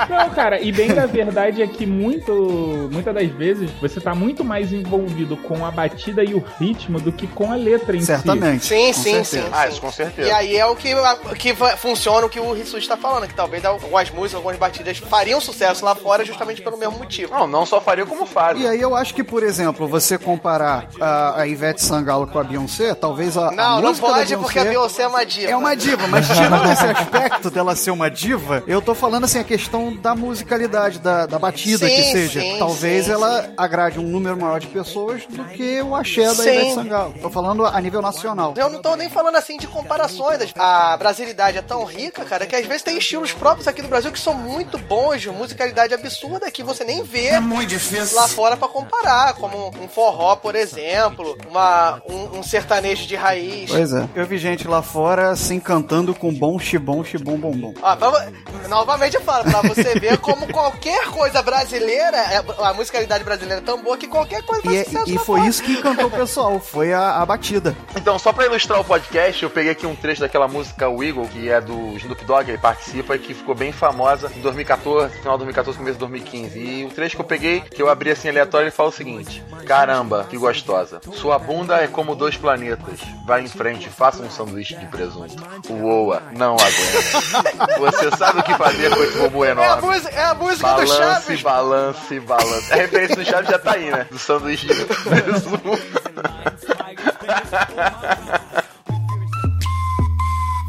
Não, 0.09 0.31
cara, 0.31 0.61
e 0.61 0.70
bem 0.70 0.95
da 0.95 1.07
verdade 1.07 1.62
é 1.62 1.66
que 1.66 1.85
muito, 1.87 2.89
muitas 2.93 3.14
das 3.14 3.29
vezes 3.31 3.70
você 3.81 4.01
tá 4.01 4.14
muito 4.14 4.45
mais 4.45 4.72
envolvido 4.72 5.37
com 5.37 5.64
a 5.66 5.70
batida 5.70 6.22
e 6.24 6.35
o 6.35 6.45
ritmo 6.59 7.01
do 7.01 7.11
que 7.12 7.27
com 7.27 7.51
a 7.53 7.57
letra 7.57 7.97
em 7.97 8.01
Certamente. 8.01 8.66
Sim, 8.66 8.87
com 8.89 8.93
sim, 8.95 9.03
certeza. 9.24 9.43
sim. 9.47 9.51
Ah, 9.53 9.68
isso 9.68 9.81
com 9.81 9.91
certeza. 9.91 10.29
E 10.29 10.33
aí 10.33 10.57
é 10.57 10.66
o 10.66 10.77
que, 10.77 10.93
a- 10.93 11.16
que 11.37 11.55
funciona 11.77 12.27
o 12.27 12.29
que 12.31 12.39
o 12.41 12.53
Rissuti 12.53 12.83
está 12.83 12.97
falando, 12.97 13.27
que 13.27 13.35
talvez 13.35 13.64
algumas 13.64 14.11
músicas, 14.11 14.35
algumas 14.37 14.57
batidas 14.57 14.99
fariam 14.99 15.41
sucesso 15.41 15.85
lá 15.85 15.95
fora 15.95 16.24
justamente 16.24 16.62
pelo 16.62 16.77
mesmo 16.79 16.99
motivo. 16.99 17.33
Não, 17.35 17.47
não 17.47 17.66
só 17.66 17.81
faria 17.81 18.07
como 18.07 18.24
faz. 18.27 18.61
E 18.61 18.66
aí 18.66 18.81
eu 18.81 18.95
acho 18.95 19.14
que, 19.14 19.24
por 19.24 19.43
exemplo, 19.43 19.87
você 19.89 20.16
comparar 20.18 20.89
a, 21.01 21.41
a 21.43 21.47
Ivete 21.47 21.83
Sangalo 21.83 22.27
com 22.27 22.39
a 22.39 22.45
Beyoncé, 22.45 22.95
talvez 22.95 23.37
a, 23.37 23.49
a 23.49 23.51
Não, 23.51 23.81
não 23.81 23.89
música 23.89 24.07
da 24.09 24.12
pode 24.14 24.37
porque 24.37 24.59
a 24.59 24.64
Beyoncé 24.64 25.03
é 25.03 25.09
uma 25.17 25.25
diva. 25.27 25.51
É 25.51 25.57
uma 25.57 25.77
diva, 25.77 26.07
mas 26.09 26.27
tirando 26.29 26.67
esse 26.73 26.85
aspecto 26.85 27.51
dela 27.51 27.75
ser 27.75 27.91
uma 27.91 28.11
diva, 28.11 28.62
eu 28.67 28.83
tô 28.83 28.95
falando 28.95 29.25
assim, 29.25 29.39
a 29.39 29.45
questão 29.45 29.95
da 29.97 30.14
musicalidade, 30.14 30.99
da, 30.99 31.27
da 31.27 31.39
batida 31.39 31.89
Sim, 31.89 31.95
que 31.97 32.03
seja. 32.05 32.41
sim, 32.41 32.57
Talvez 32.59 33.07
sim, 33.07 33.12
ela 33.12 33.51
agrade 33.57 33.99
um 33.99 34.03
número 34.03 34.37
maior 34.37 34.61
de 34.61 34.67
pessoas 34.67 35.23
do 35.27 35.45
que 35.47 35.81
o 35.83 35.95
axé 35.95 36.25
da 36.27 36.35
Sim. 36.35 36.43
Ivete 36.51 36.75
Sangalo. 36.75 37.14
Tô 37.21 37.31
falando 37.31 37.64
a 37.64 37.81
nível 37.81 38.03
nacional. 38.03 38.55
Eu 38.57 38.69
não 38.71 38.83
tô 38.83 38.95
nem 38.97 39.09
falando 39.09 39.37
assim 39.37 39.57
de 39.57 39.67
comparações. 39.67 40.27
A 40.57 40.97
brasilidade 40.97 41.59
é 41.59 41.62
tão 41.62 41.85
rica, 41.85 42.25
cara, 42.25 42.47
que 42.47 42.55
às 42.57 42.67
vezes 42.67 42.83
tem 42.83 42.99
estilos 42.99 43.33
próprios 43.33 43.67
aqui 43.69 43.81
no 43.83 43.89
Brasil 43.89 44.12
que 44.12 44.19
são 44.19 44.35
muito 44.35 44.77
bons, 44.79 45.21
de 45.23 45.31
musicalidade 45.31 45.95
absurda 45.95 46.51
que 46.51 46.62
você 46.62 46.85
nem 46.85 47.03
vê 47.03 47.27
É 47.29 47.41
muito 47.41 47.69
difícil. 47.71 48.17
lá 48.17 48.29
fora 48.29 48.57
pra 48.57 48.69
comparar, 48.69 49.35
como 49.35 49.69
um 49.83 49.89
forró, 49.89 50.37
por 50.37 50.55
exemplo, 50.55 51.37
uma, 51.49 52.01
um, 52.09 52.39
um 52.39 52.43
sertanejo 52.43 53.07
de 53.07 53.14
raiz. 53.17 53.71
Pois 53.71 53.93
é. 53.93 54.09
Eu 54.14 54.27
vi 54.27 54.37
gente 54.39 54.67
lá 54.69 54.83
fora 54.83 55.06
se 55.37 55.55
encantando 55.55 56.15
com 56.15 56.33
bom 56.33 56.59
xibom, 56.59 57.05
xibom, 57.05 57.37
bombom. 57.37 57.75
Ó, 57.83 57.97
pra 57.97 58.29
novamente 58.69 59.15
eu 59.17 59.23
falo, 59.23 59.45
pra 59.45 59.63
você 59.63 59.99
ver 59.99 60.19
como 60.19 60.47
qualquer 60.49 61.07
coisa 61.07 61.43
brasileira, 61.43 62.17
é- 62.17 62.43
a 62.65 62.73
musicalidade 62.75 63.23
brasileira 63.25 63.61
é 63.61 63.65
tão 63.65 63.83
boa 63.83 63.97
que 63.97 64.07
qualquer 64.09 64.43
coisa 64.43 64.63
E, 64.63 64.75
faz 64.75 64.87
sucesso 64.87 65.11
e 65.11 65.15
foi 65.19 65.25
fora. 65.39 65.49
isso 65.49 65.63
que 65.63 65.73
encantou 65.73 66.07
o 66.07 66.11
pessoal, 66.11 66.59
foi 66.59 66.93
a, 66.93 67.21
a 67.23 67.27
batida. 67.27 67.77
Então, 67.97 68.19
só 68.19 68.33
pra 68.33 68.47
ilustrar 68.47 68.81
o 68.81 68.85
podcast, 68.85 69.43
eu 69.43 69.51
peguei 69.51 69.73
aqui 69.73 69.87
um 69.87 69.95
trecho 69.95 70.21
daquela 70.21 70.49
música 70.49 70.89
Wiggle, 70.89 71.29
que 71.29 71.49
é 71.49 71.61
do 71.61 71.97
Snoop 71.97 72.25
Dogg, 72.25 72.49
ele 72.51 72.59
participa 72.59 73.15
e 73.17 73.19
que 73.19 73.35
ficou 73.35 73.55
bem 73.55 73.73
famosa 73.73 74.31
em 74.37 74.41
2014, 74.41 75.15
final 75.19 75.35
de 75.35 75.45
2014, 75.45 75.79
começo 75.79 75.95
de 75.95 76.01
2015. 76.01 76.59
E 76.59 76.85
o 76.85 76.91
trecho 76.91 77.17
que 77.17 77.23
eu 77.23 77.27
peguei, 77.27 77.61
que 77.61 77.81
eu 77.81 77.89
abri 77.89 78.11
assim 78.11 78.29
aleatório, 78.29 78.65
ele 78.65 78.71
fala 78.73 78.89
o 78.89 78.93
seguinte: 78.93 79.43
Caramba, 79.67 80.27
que 80.29 80.37
gostosa. 80.37 81.01
Sua 81.13 81.39
bunda 81.39 81.77
é 81.77 81.87
como 81.87 82.15
dois 82.15 82.37
planetas. 82.37 83.01
Vai 83.27 83.43
em 83.43 83.49
frente, 83.49 83.89
faça 83.89 84.23
um 84.23 84.31
sanduíche 84.31 84.75
de 84.77 84.87
presunto. 84.97 85.36
Uoa, 85.72 86.22
não 86.32 86.55
aguento. 86.57 87.78
Você 87.78 88.11
sabe 88.16 88.40
o 88.40 88.42
que 88.42 88.55
fazer 88.55 88.94
com 88.94 89.03
esse 89.03 89.18
bobo 89.18 89.44
É 89.44 89.49
a 89.49 89.51
enorme. 89.53 89.82
música, 89.88 90.14
é 90.16 90.24
a 90.24 90.34
música 90.34 90.57
do 90.68 90.74
Balance, 90.86 90.97
Chaves. 90.97 91.42
balance, 91.42 92.20
balance. 92.20 92.72
A 92.72 92.76
referência 92.76 93.16
do 93.16 93.24
Chaves 93.24 93.49
já 93.51 93.59
tá 93.59 93.72
aí, 93.72 93.90
né? 93.90 94.07
Do 94.11 94.18
sanduíche 94.18 94.66
de 94.66 94.74
presunto. 94.84 95.78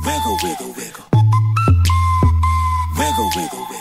Wiggle, 0.06 0.38
wiggle, 0.44 0.74
wiggle. 0.78 1.06
Wiggle, 2.98 3.30
wiggle, 3.36 3.60
wiggle. 3.70 3.77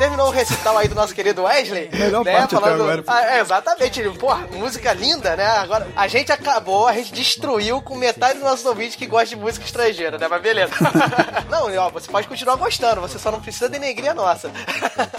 Terminou 0.00 0.28
o 0.28 0.30
recital 0.30 0.78
aí 0.78 0.88
do 0.88 0.94
nosso 0.94 1.14
querido 1.14 1.42
Wesley. 1.42 1.90
Melhor 1.92 2.24
né, 2.24 2.32
parte 2.32 2.54
falando... 2.54 2.84
agora. 2.84 3.04
Ah, 3.06 3.36
é, 3.36 3.40
exatamente. 3.40 4.02
Porra, 4.18 4.48
música 4.50 4.94
linda, 4.94 5.36
né? 5.36 5.44
Agora, 5.44 5.86
a 5.94 6.08
gente 6.08 6.32
acabou, 6.32 6.88
a 6.88 6.94
gente 6.94 7.12
destruiu 7.12 7.82
com 7.82 7.94
metade 7.96 8.38
dos 8.38 8.42
nossos 8.48 8.64
ouvintes 8.64 8.96
que 8.96 9.04
gosta 9.04 9.26
de 9.26 9.36
música 9.36 9.62
estrangeira, 9.62 10.16
né? 10.16 10.26
Mas 10.26 10.40
beleza. 10.40 10.72
não, 11.50 11.66
ó, 11.76 11.90
você 11.90 12.10
pode 12.10 12.26
continuar 12.26 12.56
gostando, 12.56 13.02
você 13.02 13.18
só 13.18 13.30
não 13.30 13.42
precisa 13.42 13.68
denegrir 13.68 14.10
a 14.10 14.14
nossa. 14.14 14.50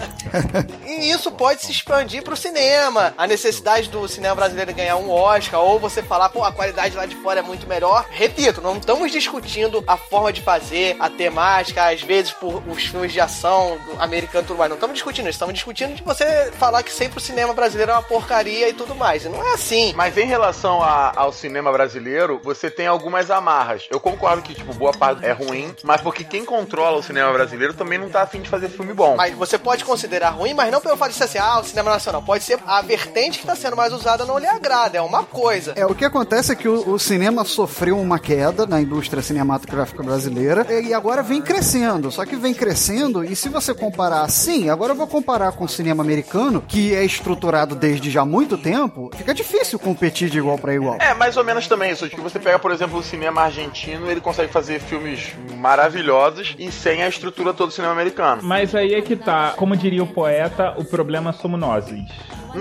e 0.84 1.12
isso 1.12 1.30
pode 1.30 1.62
se 1.62 1.70
expandir 1.70 2.24
pro 2.24 2.36
cinema. 2.36 3.14
A 3.16 3.24
necessidade 3.24 3.88
do 3.88 4.08
cinema 4.08 4.34
brasileiro 4.34 4.74
ganhar 4.74 4.96
um 4.96 5.12
Oscar, 5.12 5.60
ou 5.60 5.78
você 5.78 6.02
falar, 6.02 6.28
pô, 6.30 6.42
a 6.42 6.50
qualidade 6.50 6.96
lá 6.96 7.06
de 7.06 7.14
fora 7.14 7.38
é 7.38 7.42
muito 7.42 7.68
melhor. 7.68 8.04
Repito, 8.10 8.60
não 8.60 8.78
estamos 8.78 9.12
discutindo 9.12 9.84
a 9.86 9.96
forma 9.96 10.32
de 10.32 10.42
fazer, 10.42 10.96
a 10.98 11.08
temática, 11.08 11.88
às 11.88 12.02
vezes 12.02 12.32
por 12.32 12.60
os 12.66 12.82
filmes 12.82 13.12
de 13.12 13.20
ação 13.20 13.78
do 13.86 14.02
americano 14.02 14.44
tudo 14.44 14.58
mais. 14.58 14.71
Não 14.72 14.76
estamos 14.76 14.94
discutindo 14.94 15.24
isso, 15.26 15.36
estamos 15.36 15.54
discutindo 15.54 15.94
de 15.94 16.02
você 16.02 16.50
falar 16.58 16.82
que 16.82 16.90
sempre 16.92 17.18
o 17.18 17.20
cinema 17.20 17.52
brasileiro 17.52 17.92
é 17.92 17.94
uma 17.94 18.02
porcaria 18.02 18.68
e 18.68 18.72
tudo 18.72 18.94
mais. 18.94 19.24
E 19.24 19.28
não 19.28 19.42
é 19.46 19.52
assim. 19.54 19.92
Mas 19.94 20.16
em 20.16 20.24
relação 20.26 20.82
a- 20.82 21.12
ao 21.14 21.30
cinema 21.32 21.70
brasileiro, 21.70 22.40
você 22.42 22.70
tem 22.70 22.86
algumas 22.86 23.30
amarras. 23.30 23.86
Eu 23.90 24.00
concordo 24.00 24.42
que, 24.42 24.54
tipo, 24.54 24.72
boa 24.72 24.92
parte 24.92 25.24
é 25.26 25.32
ruim, 25.32 25.74
mas 25.84 26.00
porque 26.00 26.24
quem 26.24 26.44
controla 26.44 26.96
o 26.98 27.02
cinema 27.02 27.30
brasileiro 27.32 27.74
também 27.74 27.98
não 27.98 28.08
tá 28.08 28.22
afim 28.22 28.40
de 28.40 28.48
fazer 28.48 28.68
filme 28.70 28.94
bom. 28.94 29.14
Mas 29.16 29.34
você 29.34 29.58
pode 29.58 29.84
considerar 29.84 30.30
ruim, 30.30 30.54
mas 30.54 30.72
não 30.72 30.80
pelo 30.80 30.96
fato 30.96 31.10
de 31.10 31.16
ser 31.18 31.24
assim, 31.24 31.38
ah, 31.38 31.60
o 31.60 31.64
cinema 31.64 31.90
nacional. 31.90 32.22
Pode 32.22 32.42
ser 32.42 32.58
a 32.66 32.80
vertente 32.80 33.38
que 33.38 33.44
está 33.44 33.54
sendo 33.54 33.76
mais 33.76 33.92
usada 33.92 34.24
não 34.24 34.38
lhe 34.38 34.46
agrada, 34.46 34.96
é 34.96 35.02
uma 35.02 35.22
coisa. 35.22 35.74
É, 35.76 35.84
o 35.84 35.94
que 35.94 36.04
acontece 36.04 36.50
é 36.52 36.54
que 36.56 36.68
o, 36.68 36.88
o 36.94 36.98
cinema 36.98 37.44
sofreu 37.44 37.98
uma 38.00 38.18
queda 38.18 38.66
na 38.66 38.80
indústria 38.80 39.22
cinematográfica 39.22 40.02
brasileira 40.02 40.66
e 40.80 40.94
agora 40.94 41.22
vem 41.22 41.42
crescendo. 41.42 42.10
Só 42.10 42.24
que 42.24 42.36
vem 42.36 42.54
crescendo, 42.54 43.22
e 43.24 43.36
se 43.36 43.48
você 43.48 43.74
comparar 43.74 44.22
assim, 44.22 44.61
agora 44.68 44.92
eu 44.92 44.96
vou 44.96 45.06
comparar 45.06 45.52
com 45.52 45.64
o 45.64 45.68
cinema 45.68 46.02
americano, 46.02 46.62
que 46.66 46.94
é 46.94 47.04
estruturado 47.04 47.74
desde 47.74 48.10
já 48.10 48.24
muito 48.24 48.56
tempo, 48.56 49.10
fica 49.14 49.34
difícil 49.34 49.78
competir 49.78 50.30
de 50.30 50.38
igual 50.38 50.58
para 50.58 50.74
igual. 50.74 50.96
É, 51.00 51.14
mais 51.14 51.36
ou 51.36 51.44
menos 51.44 51.66
também 51.66 51.92
isso. 51.92 52.08
Que 52.08 52.20
você 52.20 52.38
pega, 52.38 52.58
por 52.58 52.70
exemplo, 52.70 52.98
o 52.98 53.02
cinema 53.02 53.42
argentino, 53.42 54.10
ele 54.10 54.20
consegue 54.20 54.52
fazer 54.52 54.80
filmes 54.80 55.32
maravilhosos 55.56 56.54
e 56.58 56.70
sem 56.70 57.02
a 57.02 57.08
estrutura 57.08 57.52
toda 57.52 57.68
do 57.68 57.72
cinema 57.72 57.92
americano. 57.92 58.42
Mas 58.42 58.74
aí 58.74 58.94
é 58.94 59.02
que 59.02 59.16
tá, 59.16 59.54
como 59.56 59.76
diria 59.76 60.02
o 60.02 60.06
poeta, 60.06 60.74
o 60.76 60.84
problema 60.84 61.32
somos 61.32 61.58
nós. 61.58 61.84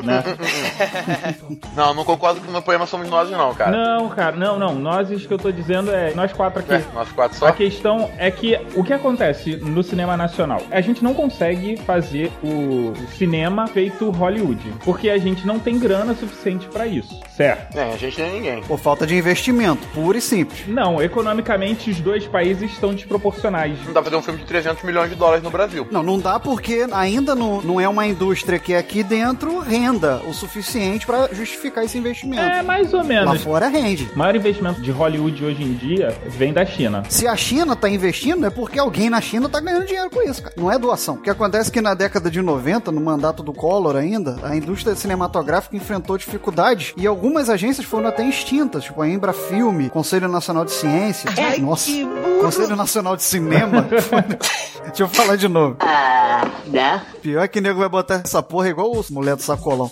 Né? 0.03 0.23
Não, 1.75 1.93
não 1.93 2.03
concordo 2.03 2.41
que 2.41 2.51
no 2.51 2.61
poema 2.61 2.85
somos 2.85 3.09
nós, 3.09 3.29
não, 3.29 3.53
cara. 3.53 3.71
Não, 3.71 4.09
cara, 4.09 4.35
não, 4.35 4.57
não. 4.59 4.75
Nós, 4.75 5.09
isso 5.09 5.27
que 5.27 5.33
eu 5.33 5.37
tô 5.37 5.51
dizendo 5.51 5.91
é 5.91 6.13
nós 6.13 6.33
quatro 6.33 6.59
aqui. 6.59 6.73
É, 6.73 6.83
nós 6.93 7.09
quatro 7.11 7.37
só. 7.37 7.47
A 7.47 7.51
questão 7.51 8.09
é 8.17 8.29
que 8.29 8.59
o 8.75 8.83
que 8.83 8.93
acontece 8.93 9.55
no 9.57 9.81
cinema 9.83 10.17
nacional? 10.17 10.61
A 10.69 10.81
gente 10.81 11.03
não 11.03 11.13
consegue 11.13 11.77
fazer 11.77 12.31
o 12.43 12.93
cinema 13.17 13.67
feito 13.67 14.09
Hollywood, 14.11 14.73
porque 14.83 15.09
a 15.09 15.17
gente 15.17 15.45
não 15.47 15.59
tem 15.59 15.79
grana 15.79 16.13
suficiente 16.13 16.67
pra 16.67 16.85
isso, 16.87 17.19
certo? 17.35 17.77
É, 17.77 17.93
a 17.93 17.97
gente 17.97 18.21
nem 18.21 18.33
ninguém. 18.33 18.63
Por 18.63 18.77
falta 18.79 19.07
de 19.07 19.15
investimento, 19.15 19.87
puro 19.89 20.17
e 20.17 20.21
simples. 20.21 20.67
Não, 20.67 21.01
economicamente 21.01 21.89
os 21.89 21.99
dois 21.99 22.27
países 22.27 22.71
estão 22.71 22.93
desproporcionais. 22.93 23.77
Não 23.85 23.93
dá 23.93 24.01
pra 24.01 24.03
fazer 24.03 24.15
um 24.15 24.21
filme 24.21 24.39
de 24.39 24.45
300 24.45 24.83
milhões 24.83 25.09
de 25.09 25.15
dólares 25.15 25.43
no 25.43 25.49
Brasil. 25.49 25.87
Não, 25.91 26.03
não 26.03 26.19
dá 26.19 26.39
porque 26.39 26.87
ainda 26.91 27.33
não, 27.33 27.61
não 27.61 27.79
é 27.79 27.87
uma 27.87 28.05
indústria 28.05 28.59
que 28.59 28.73
aqui 28.75 29.03
dentro 29.03 29.59
renda 29.81 30.21
o 30.27 30.33
suficiente 30.33 31.05
para 31.07 31.33
justificar 31.33 31.83
esse 31.83 31.97
investimento. 31.97 32.41
É, 32.41 32.61
mais 32.61 32.93
ou 32.93 33.03
menos. 33.03 33.25
Lá 33.25 33.39
fora 33.39 33.67
rende. 33.67 34.09
O 34.13 34.17
maior 34.17 34.35
investimento 34.35 34.79
de 34.79 34.91
Hollywood 34.91 35.43
hoje 35.43 35.63
em 35.63 35.73
dia 35.73 36.15
vem 36.27 36.53
da 36.53 36.65
China. 36.65 37.03
Se 37.09 37.27
a 37.27 37.35
China 37.35 37.75
tá 37.75 37.89
investindo, 37.89 38.45
é 38.45 38.49
porque 38.49 38.77
alguém 38.77 39.09
na 39.09 39.19
China 39.19 39.49
tá 39.49 39.59
ganhando 39.59 39.85
dinheiro 39.85 40.09
com 40.09 40.21
isso, 40.21 40.43
cara. 40.43 40.53
Não 40.55 40.71
é 40.71 40.77
doação. 40.77 41.15
O 41.15 41.21
que 41.21 41.29
acontece 41.29 41.69
é 41.69 41.73
que 41.73 41.81
na 41.81 41.93
década 41.95 42.29
de 42.29 42.41
90, 42.41 42.91
no 42.91 43.01
mandato 43.01 43.41
do 43.41 43.53
Collor 43.53 43.95
ainda, 43.95 44.37
a 44.43 44.55
indústria 44.55 44.95
cinematográfica 44.95 45.75
enfrentou 45.75 46.17
dificuldades 46.17 46.93
e 46.95 47.07
algumas 47.07 47.49
agências 47.49 47.85
foram 47.85 48.07
até 48.07 48.23
extintas, 48.23 48.83
tipo 48.83 49.01
a 49.01 49.09
Embra 49.09 49.33
Filme, 49.33 49.89
Conselho 49.89 50.27
Nacional 50.27 50.63
de 50.63 50.71
Ciência. 50.71 51.31
Ai, 51.37 51.57
Nossa, 51.57 51.85
que 51.85 52.05
burro. 52.05 52.41
Conselho 52.41 52.75
Nacional 52.75 53.15
de 53.15 53.23
Cinema. 53.23 53.87
Deixa 54.85 55.03
eu 55.03 55.09
falar 55.09 55.35
de 55.35 55.47
novo. 55.47 55.77
Ah, 55.79 56.47
né? 56.67 57.01
Pior 57.21 57.47
que 57.47 57.59
o 57.59 57.61
nego 57.61 57.79
vai 57.79 57.89
botar 57.89 58.21
essa 58.23 58.41
porra 58.43 58.69
igual 58.69 58.91
o 58.91 59.05
mulher 59.11 59.35
do 59.35 59.41
sacolão. 59.71 59.91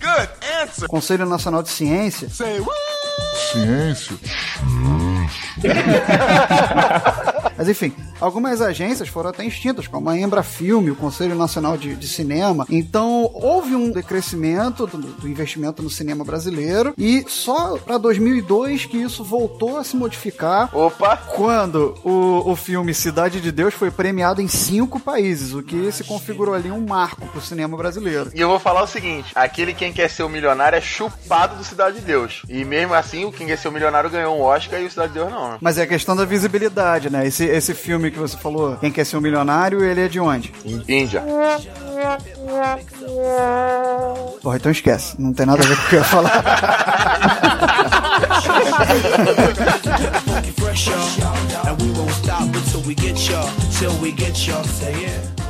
Good 0.00 0.30
answer. 0.62 0.88
Conselho 0.88 1.26
Nacional 1.26 1.62
de 1.62 1.68
Ciência. 1.68 2.28
Ciência. 3.52 4.16
Mas 7.56 7.68
enfim, 7.68 7.92
algumas 8.20 8.60
agências 8.60 9.08
foram 9.08 9.30
até 9.30 9.44
extintas, 9.44 9.86
como 9.86 10.08
a 10.08 10.18
Embra 10.18 10.42
Filme, 10.42 10.90
o 10.90 10.96
Conselho 10.96 11.34
Nacional 11.34 11.76
de, 11.76 11.94
de 11.94 12.08
Cinema. 12.08 12.66
Então, 12.70 13.30
houve 13.34 13.74
um 13.74 13.90
decrescimento 13.90 14.86
do, 14.86 14.98
do 14.98 15.28
investimento 15.28 15.82
no 15.82 15.90
cinema 15.90 16.24
brasileiro 16.24 16.94
e 16.98 17.24
só 17.28 17.76
para 17.78 17.98
2002 17.98 18.86
que 18.86 18.98
isso 18.98 19.24
voltou 19.24 19.78
a 19.78 19.84
se 19.84 19.96
modificar. 19.96 20.74
Opa! 20.76 21.16
Quando 21.16 21.94
o, 22.04 22.50
o 22.50 22.56
filme 22.56 22.92
Cidade 22.94 23.40
de 23.40 23.52
Deus 23.52 23.74
foi 23.74 23.90
premiado 23.90 24.40
em 24.40 24.48
cinco 24.48 24.98
países, 24.98 25.54
o 25.54 25.62
que 25.62 25.90
se 25.92 26.04
configurou 26.04 26.54
ali 26.54 26.70
um 26.70 26.86
marco 26.86 27.26
pro 27.28 27.40
cinema 27.40 27.76
brasileiro. 27.76 28.30
E 28.34 28.40
eu 28.40 28.48
vou 28.48 28.58
falar 28.58 28.82
o 28.82 28.86
seguinte: 28.86 29.32
aquele 29.34 29.74
quem 29.74 29.92
quer 29.92 30.08
ser 30.08 30.22
o 30.22 30.28
milionário 30.28 30.76
é 30.76 30.80
chupado 30.80 31.56
do 31.56 31.64
Cidade 31.64 32.00
de 32.00 32.02
Deus. 32.02 32.42
E 32.48 32.64
mesmo 32.64 32.94
assim, 32.94 33.24
o 33.24 33.32
quem 33.32 33.46
quer 33.46 33.56
ser 33.56 33.68
o 33.68 33.72
milionário 33.72 34.10
ganhou 34.10 34.36
um 34.36 34.42
Oscar 34.42 34.80
e 34.80 34.86
o 34.86 34.90
Cidade 34.90 35.12
de 35.12 35.18
Deus 35.18 35.30
não, 35.30 35.52
né? 35.52 35.58
Mas 35.60 35.78
é 35.78 35.82
a 35.82 35.86
questão 35.86 36.16
da 36.16 36.24
visibilidade, 36.24 37.10
né? 37.10 37.26
Esse, 37.26 37.44
esse 37.46 37.74
filme 37.74 38.10
que 38.10 38.18
você 38.18 38.36
falou, 38.36 38.76
Quem 38.76 38.90
Quer 38.90 39.04
Ser 39.04 39.16
um 39.16 39.20
Milionário, 39.20 39.84
ele 39.84 40.00
é 40.02 40.08
de 40.08 40.18
onde? 40.20 40.52
Índia. 40.88 41.22
Porra, 44.42 44.56
então 44.56 44.72
esquece. 44.72 45.14
Não 45.20 45.32
tem 45.32 45.46
nada 45.46 45.62
a 45.62 45.66
ver 45.66 45.76
com 45.76 45.82
o 45.82 45.88
que 45.88 45.94
eu 45.94 45.98
ia 46.00 46.04
falar. 46.04 46.30
Fresh, 50.56 50.88
y'all. 50.88 51.66
And 51.66 51.82
we 51.82 51.90
won't 51.98 52.10
stop 52.12 52.42
until 52.42 52.80
we 52.86 52.94
get 52.94 53.16
y'all. 53.28 53.48
Till 53.78 53.92
we 54.00 54.12
get 54.12 54.46
y'all. 54.46 54.64
Say 54.64 54.92
it. 55.04 55.45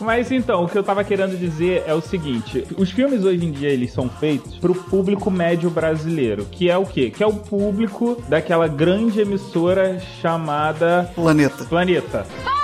Mas 0.00 0.30
então, 0.30 0.64
o 0.64 0.68
que 0.68 0.76
eu 0.76 0.82
tava 0.82 1.02
querendo 1.04 1.36
dizer 1.38 1.84
é 1.86 1.94
o 1.94 2.00
seguinte: 2.00 2.64
os 2.76 2.90
filmes 2.90 3.24
hoje 3.24 3.44
em 3.44 3.50
dia 3.50 3.68
eles 3.68 3.92
são 3.92 4.08
feitos 4.08 4.56
pro 4.58 4.74
público 4.74 5.30
médio 5.30 5.70
brasileiro, 5.70 6.46
que 6.50 6.70
é 6.70 6.76
o 6.76 6.84
quê? 6.84 7.10
Que 7.10 7.22
é 7.22 7.26
o 7.26 7.32
público 7.32 8.22
daquela 8.28 8.68
grande 8.68 9.20
emissora 9.20 10.00
chamada 10.20 11.10
Planeta. 11.14 11.64
Planeta. 11.64 12.55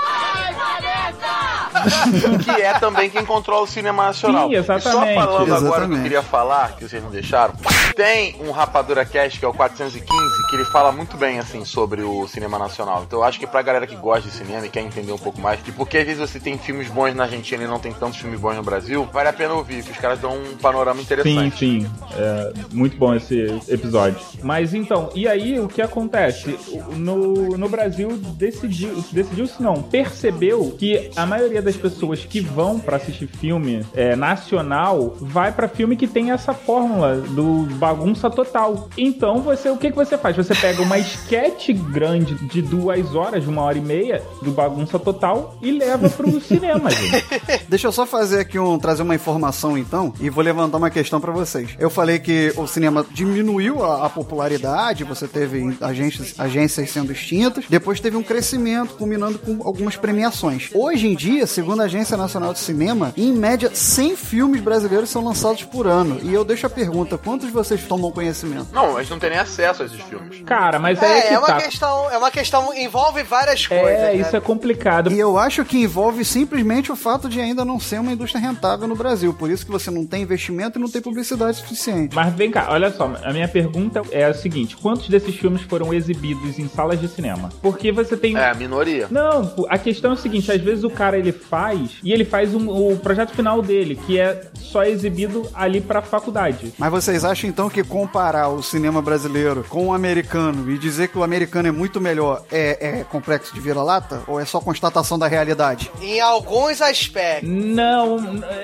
que 2.45 2.51
é 2.51 2.79
também 2.79 3.11
quem 3.11 3.25
controla 3.25 3.63
o 3.63 3.67
cinema 3.67 4.07
nacional. 4.07 4.49
Sim, 4.49 4.57
exatamente. 4.57 5.11
E 5.11 5.15
só 5.15 5.21
falando 5.21 5.43
agora 5.43 5.43
o 5.43 5.47
que 5.47 5.51
eu 5.51 5.57
Exatamente. 5.69 6.03
queria 6.03 6.23
falar, 6.23 6.77
que 6.77 6.89
vocês 6.89 7.03
não 7.03 7.11
deixaram, 7.11 7.55
tem 7.95 8.37
um 8.41 8.51
Rapadura 8.51 9.05
Cast, 9.05 9.39
que 9.39 9.45
é 9.45 9.49
o 9.49 9.53
415, 9.53 10.07
que 10.49 10.57
ele 10.57 10.65
fala 10.67 10.93
muito 10.93 11.17
bem, 11.17 11.39
assim, 11.39 11.65
sobre 11.65 12.03
o 12.03 12.27
cinema 12.29 12.59
nacional. 12.59 13.05
Então 13.07 13.21
eu 13.21 13.25
acho 13.25 13.39
que 13.39 13.47
pra 13.47 13.63
galera 13.63 13.87
que 13.87 13.97
gosta 13.97 14.29
de 14.29 14.35
cinema 14.35 14.67
e 14.67 14.69
quer 14.69 14.81
entender 14.81 15.13
um 15.13 15.19
pouco 15.19 15.41
mais, 15.41 15.61
e 15.67 15.73
porque 15.73 15.99
às 15.99 16.05
vezes 16.05 16.21
você 16.21 16.41
tem 16.41 16.59
filmes 16.59 16.89
bons 16.89 17.15
na 17.15 17.25
Argentina 17.25 17.63
e 17.65 17.67
não 17.67 17.79
tem 17.79 17.93
tantos 17.93 18.19
filmes 18.19 18.41
bons 18.41 18.57
no 18.57 18.63
Brasil, 18.63 19.09
vale 19.13 19.29
a 19.29 19.33
pena 19.33 19.55
ouvir, 19.55 19.83
que 19.83 19.91
os 19.91 19.99
caras 19.99 20.19
dão 20.19 20.33
um 20.33 20.57
panorama 20.57 20.97
Sim, 21.01 21.03
interessante. 21.03 21.59
sim. 21.59 21.91
É 22.15 22.53
muito 22.73 22.97
bom 22.97 23.15
esse 23.15 23.61
episódio. 23.69 24.19
Mas 24.43 24.75
então, 24.75 25.11
e 25.15 25.27
aí 25.29 25.59
o 25.59 25.69
que 25.69 25.83
acontece? 25.83 26.59
No, 26.97 27.57
no 27.57 27.69
Brasil 27.69 28.11
decidiu, 28.37 29.03
decidiu-se 29.13 29.63
não, 29.63 29.83
percebeu 29.83 30.75
que 30.79 31.11
a 31.17 31.27
maioria 31.27 31.63
das 31.63 31.72
pessoas 31.77 32.25
que 32.25 32.41
vão 32.41 32.79
pra 32.79 32.97
assistir 32.97 33.27
filme 33.27 33.85
é, 33.95 34.15
nacional 34.17 35.17
vai 35.21 35.53
pra 35.53 35.69
filme 35.69 35.97
que 35.97 36.07
tem 36.07 36.31
essa 36.31 36.53
fórmula 36.53 37.17
do 37.17 37.65
bagunça 37.77 38.31
total. 38.31 38.89
Então 38.97 39.41
você, 39.41 39.69
o 39.69 39.77
que, 39.77 39.91
que 39.91 39.97
você 39.97 40.17
faz? 40.19 40.37
Você 40.37 40.55
pega 40.55 40.83
uma 40.83 40.99
esquete 41.01 41.73
grande 41.73 42.35
de 42.47 42.63
duas 42.63 43.15
horas, 43.15 43.43
de 43.43 43.49
uma 43.49 43.63
hora 43.63 43.79
e 43.79 43.81
meia 43.81 44.23
do 44.43 44.51
bagunça 44.51 44.99
total 44.99 45.57
e 45.63 45.71
leva 45.71 46.09
pro 46.11 46.39
cinema, 46.41 46.91
gente. 46.91 47.25
Deixa 47.69 47.87
eu 47.87 47.93
só 47.93 48.07
fazer 48.07 48.41
aqui 48.41 48.59
um 48.59 48.79
trazer 48.79 49.03
uma 49.03 49.15
informação 49.15 49.77
então 49.79 50.13
e 50.21 50.29
vou 50.29 50.43
levantar 50.43 50.79
uma 50.79 50.91
questão 50.91 51.21
pra 51.21 51.33
vocês. 51.33 51.71
Eu 51.79 51.91
falei 51.91 52.19
que 52.19 52.53
o 52.57 52.67
cinema 52.67 53.07
diminuiu 53.11 53.85
a, 53.85 54.07
a 54.07 54.11
popularidade, 54.11 55.05
você 55.05 55.27
teve 55.27 55.77
agências, 55.81 56.35
agências 56.39 56.91
sendo 56.91 57.13
extintas, 57.13 57.65
depois 57.69 58.01
teve 58.01 58.17
um 58.17 58.23
crescimento 58.23 58.95
culminando 58.95 59.39
com 59.39 59.61
algumas 59.65 59.97
premiações. 59.97 60.71
Hoje 60.75 61.07
em 61.07 61.15
dia, 61.15 61.47
se 61.47 61.62
segundo 61.63 61.81
a 61.81 61.85
Agência 61.85 62.17
Nacional 62.17 62.53
de 62.53 62.59
Cinema, 62.59 63.15
em 63.17 63.33
média 63.33 63.71
100 63.73 64.17
filmes 64.17 64.61
brasileiros 64.61 65.09
são 65.09 65.25
lançados 65.25 65.63
por 65.63 65.87
ano. 65.87 66.19
E 66.21 66.35
eu 66.35 66.45
deixo 66.45 66.67
a 66.67 66.71
pergunta, 66.71 67.17
quantos 67.17 67.47
de 67.47 67.53
vocês 67.53 67.85
tomam 67.85 68.11
conhecimento? 68.11 68.67
Não, 68.73 68.97
a 68.97 69.01
gente 69.01 69.13
não 69.13 69.21
tem 69.21 69.31
nem 69.31 69.39
acesso 69.39 69.85
a 69.85 69.87
esses 69.87 70.01
filmes. 70.01 70.43
Cara, 70.45 70.81
mas 70.81 71.01
é, 71.01 71.19
É, 71.19 71.23
que 71.23 71.35
é 71.35 71.39
uma 71.39 71.47
tá. 71.47 71.61
questão, 71.61 72.11
é 72.11 72.19
uma 72.19 72.33
questão, 72.33 72.75
envolve 72.75 73.23
várias 73.23 73.65
coisas. 73.65 73.87
É, 73.87 74.13
né? 74.13 74.17
isso 74.17 74.37
é 74.37 74.41
complicado. 74.41 75.13
E 75.13 75.19
eu 75.21 75.39
acho 75.39 75.65
que 75.65 75.79
envolve 75.79 76.25
simplesmente 76.25 76.91
o 76.91 76.97
fato 76.97 77.29
de 77.29 77.41
ainda 77.41 77.65
não 77.65 77.79
ser 77.79 78.01
uma 78.01 78.13
indústria 78.13 78.41
rentável 78.41 78.89
no 78.89 78.97
Brasil. 78.97 79.33
Por 79.33 79.49
isso 79.49 79.65
que 79.65 79.71
você 79.71 79.89
não 79.89 80.05
tem 80.05 80.23
investimento 80.23 80.81
e 80.81 80.83
não 80.83 80.91
tem 80.91 81.01
publicidade 81.01 81.59
suficiente. 81.59 82.13
Mas 82.13 82.35
vem 82.35 82.51
cá, 82.51 82.67
olha 82.71 82.91
só, 82.91 83.09
a 83.23 83.33
minha 83.33 83.47
pergunta 83.47 84.03
é 84.11 84.25
a 84.25 84.35
seguinte: 84.35 84.77
quantos 84.77 85.09
desses 85.09 85.37
filmes 85.37 85.63
foram 85.63 85.95
exibidos 85.95 86.59
em 86.59 86.67
salas 86.67 87.01
de 87.01 87.07
cinema? 87.07 87.51
Porque 87.63 87.93
você 87.93 88.17
tem. 88.17 88.37
É, 88.37 88.51
a 88.51 88.55
minoria. 88.55 89.07
Não, 89.13 89.55
a 89.69 89.79
questão 89.79 90.11
é 90.11 90.15
o 90.15 90.17
seguinte: 90.17 90.51
às 90.51 90.61
vezes 90.61 90.83
o 90.83 90.91
cara 90.91 91.17
ele 91.17 91.31
faz 91.57 91.91
e 92.03 92.13
ele 92.15 92.25
faz 92.25 92.55
um- 92.55 92.71
o 92.71 92.97
projeto 92.97 93.35
final 93.35 93.61
dele, 93.61 93.95
que 94.07 94.19
é 94.19 94.41
só 94.55 94.85
exibido 94.85 95.47
ali 95.53 95.83
pra 95.83 96.01
faculdade. 96.01 96.73
Mas 96.79 96.91
vocês 96.91 97.27
acham 97.27 97.51
então 97.51 97.69
que 97.69 97.85
comparar 97.85 98.49
o 98.49 98.63
cinema 98.63 99.03
brasileiro 99.03 99.63
com 99.69 99.89
o 99.89 99.93
americano 99.93 100.71
e 100.71 100.79
dizer 100.79 101.09
que 101.09 101.19
o 101.19 101.23
americano 101.23 101.69
é 101.69 101.71
muito 101.71 102.01
melhor 102.01 102.43
é, 102.51 103.01
é 103.01 103.05
complexo 103.05 103.53
de 103.53 103.61
vira-lata? 103.61 104.23
Ou 104.27 104.41
é 104.41 104.47
só 104.47 104.61
constatação 104.61 105.19
da 105.19 105.27
realidade? 105.29 105.91
Em 106.01 106.21
alguns 106.21 106.81
aspectos. 106.81 107.47
Não, 107.51 108.17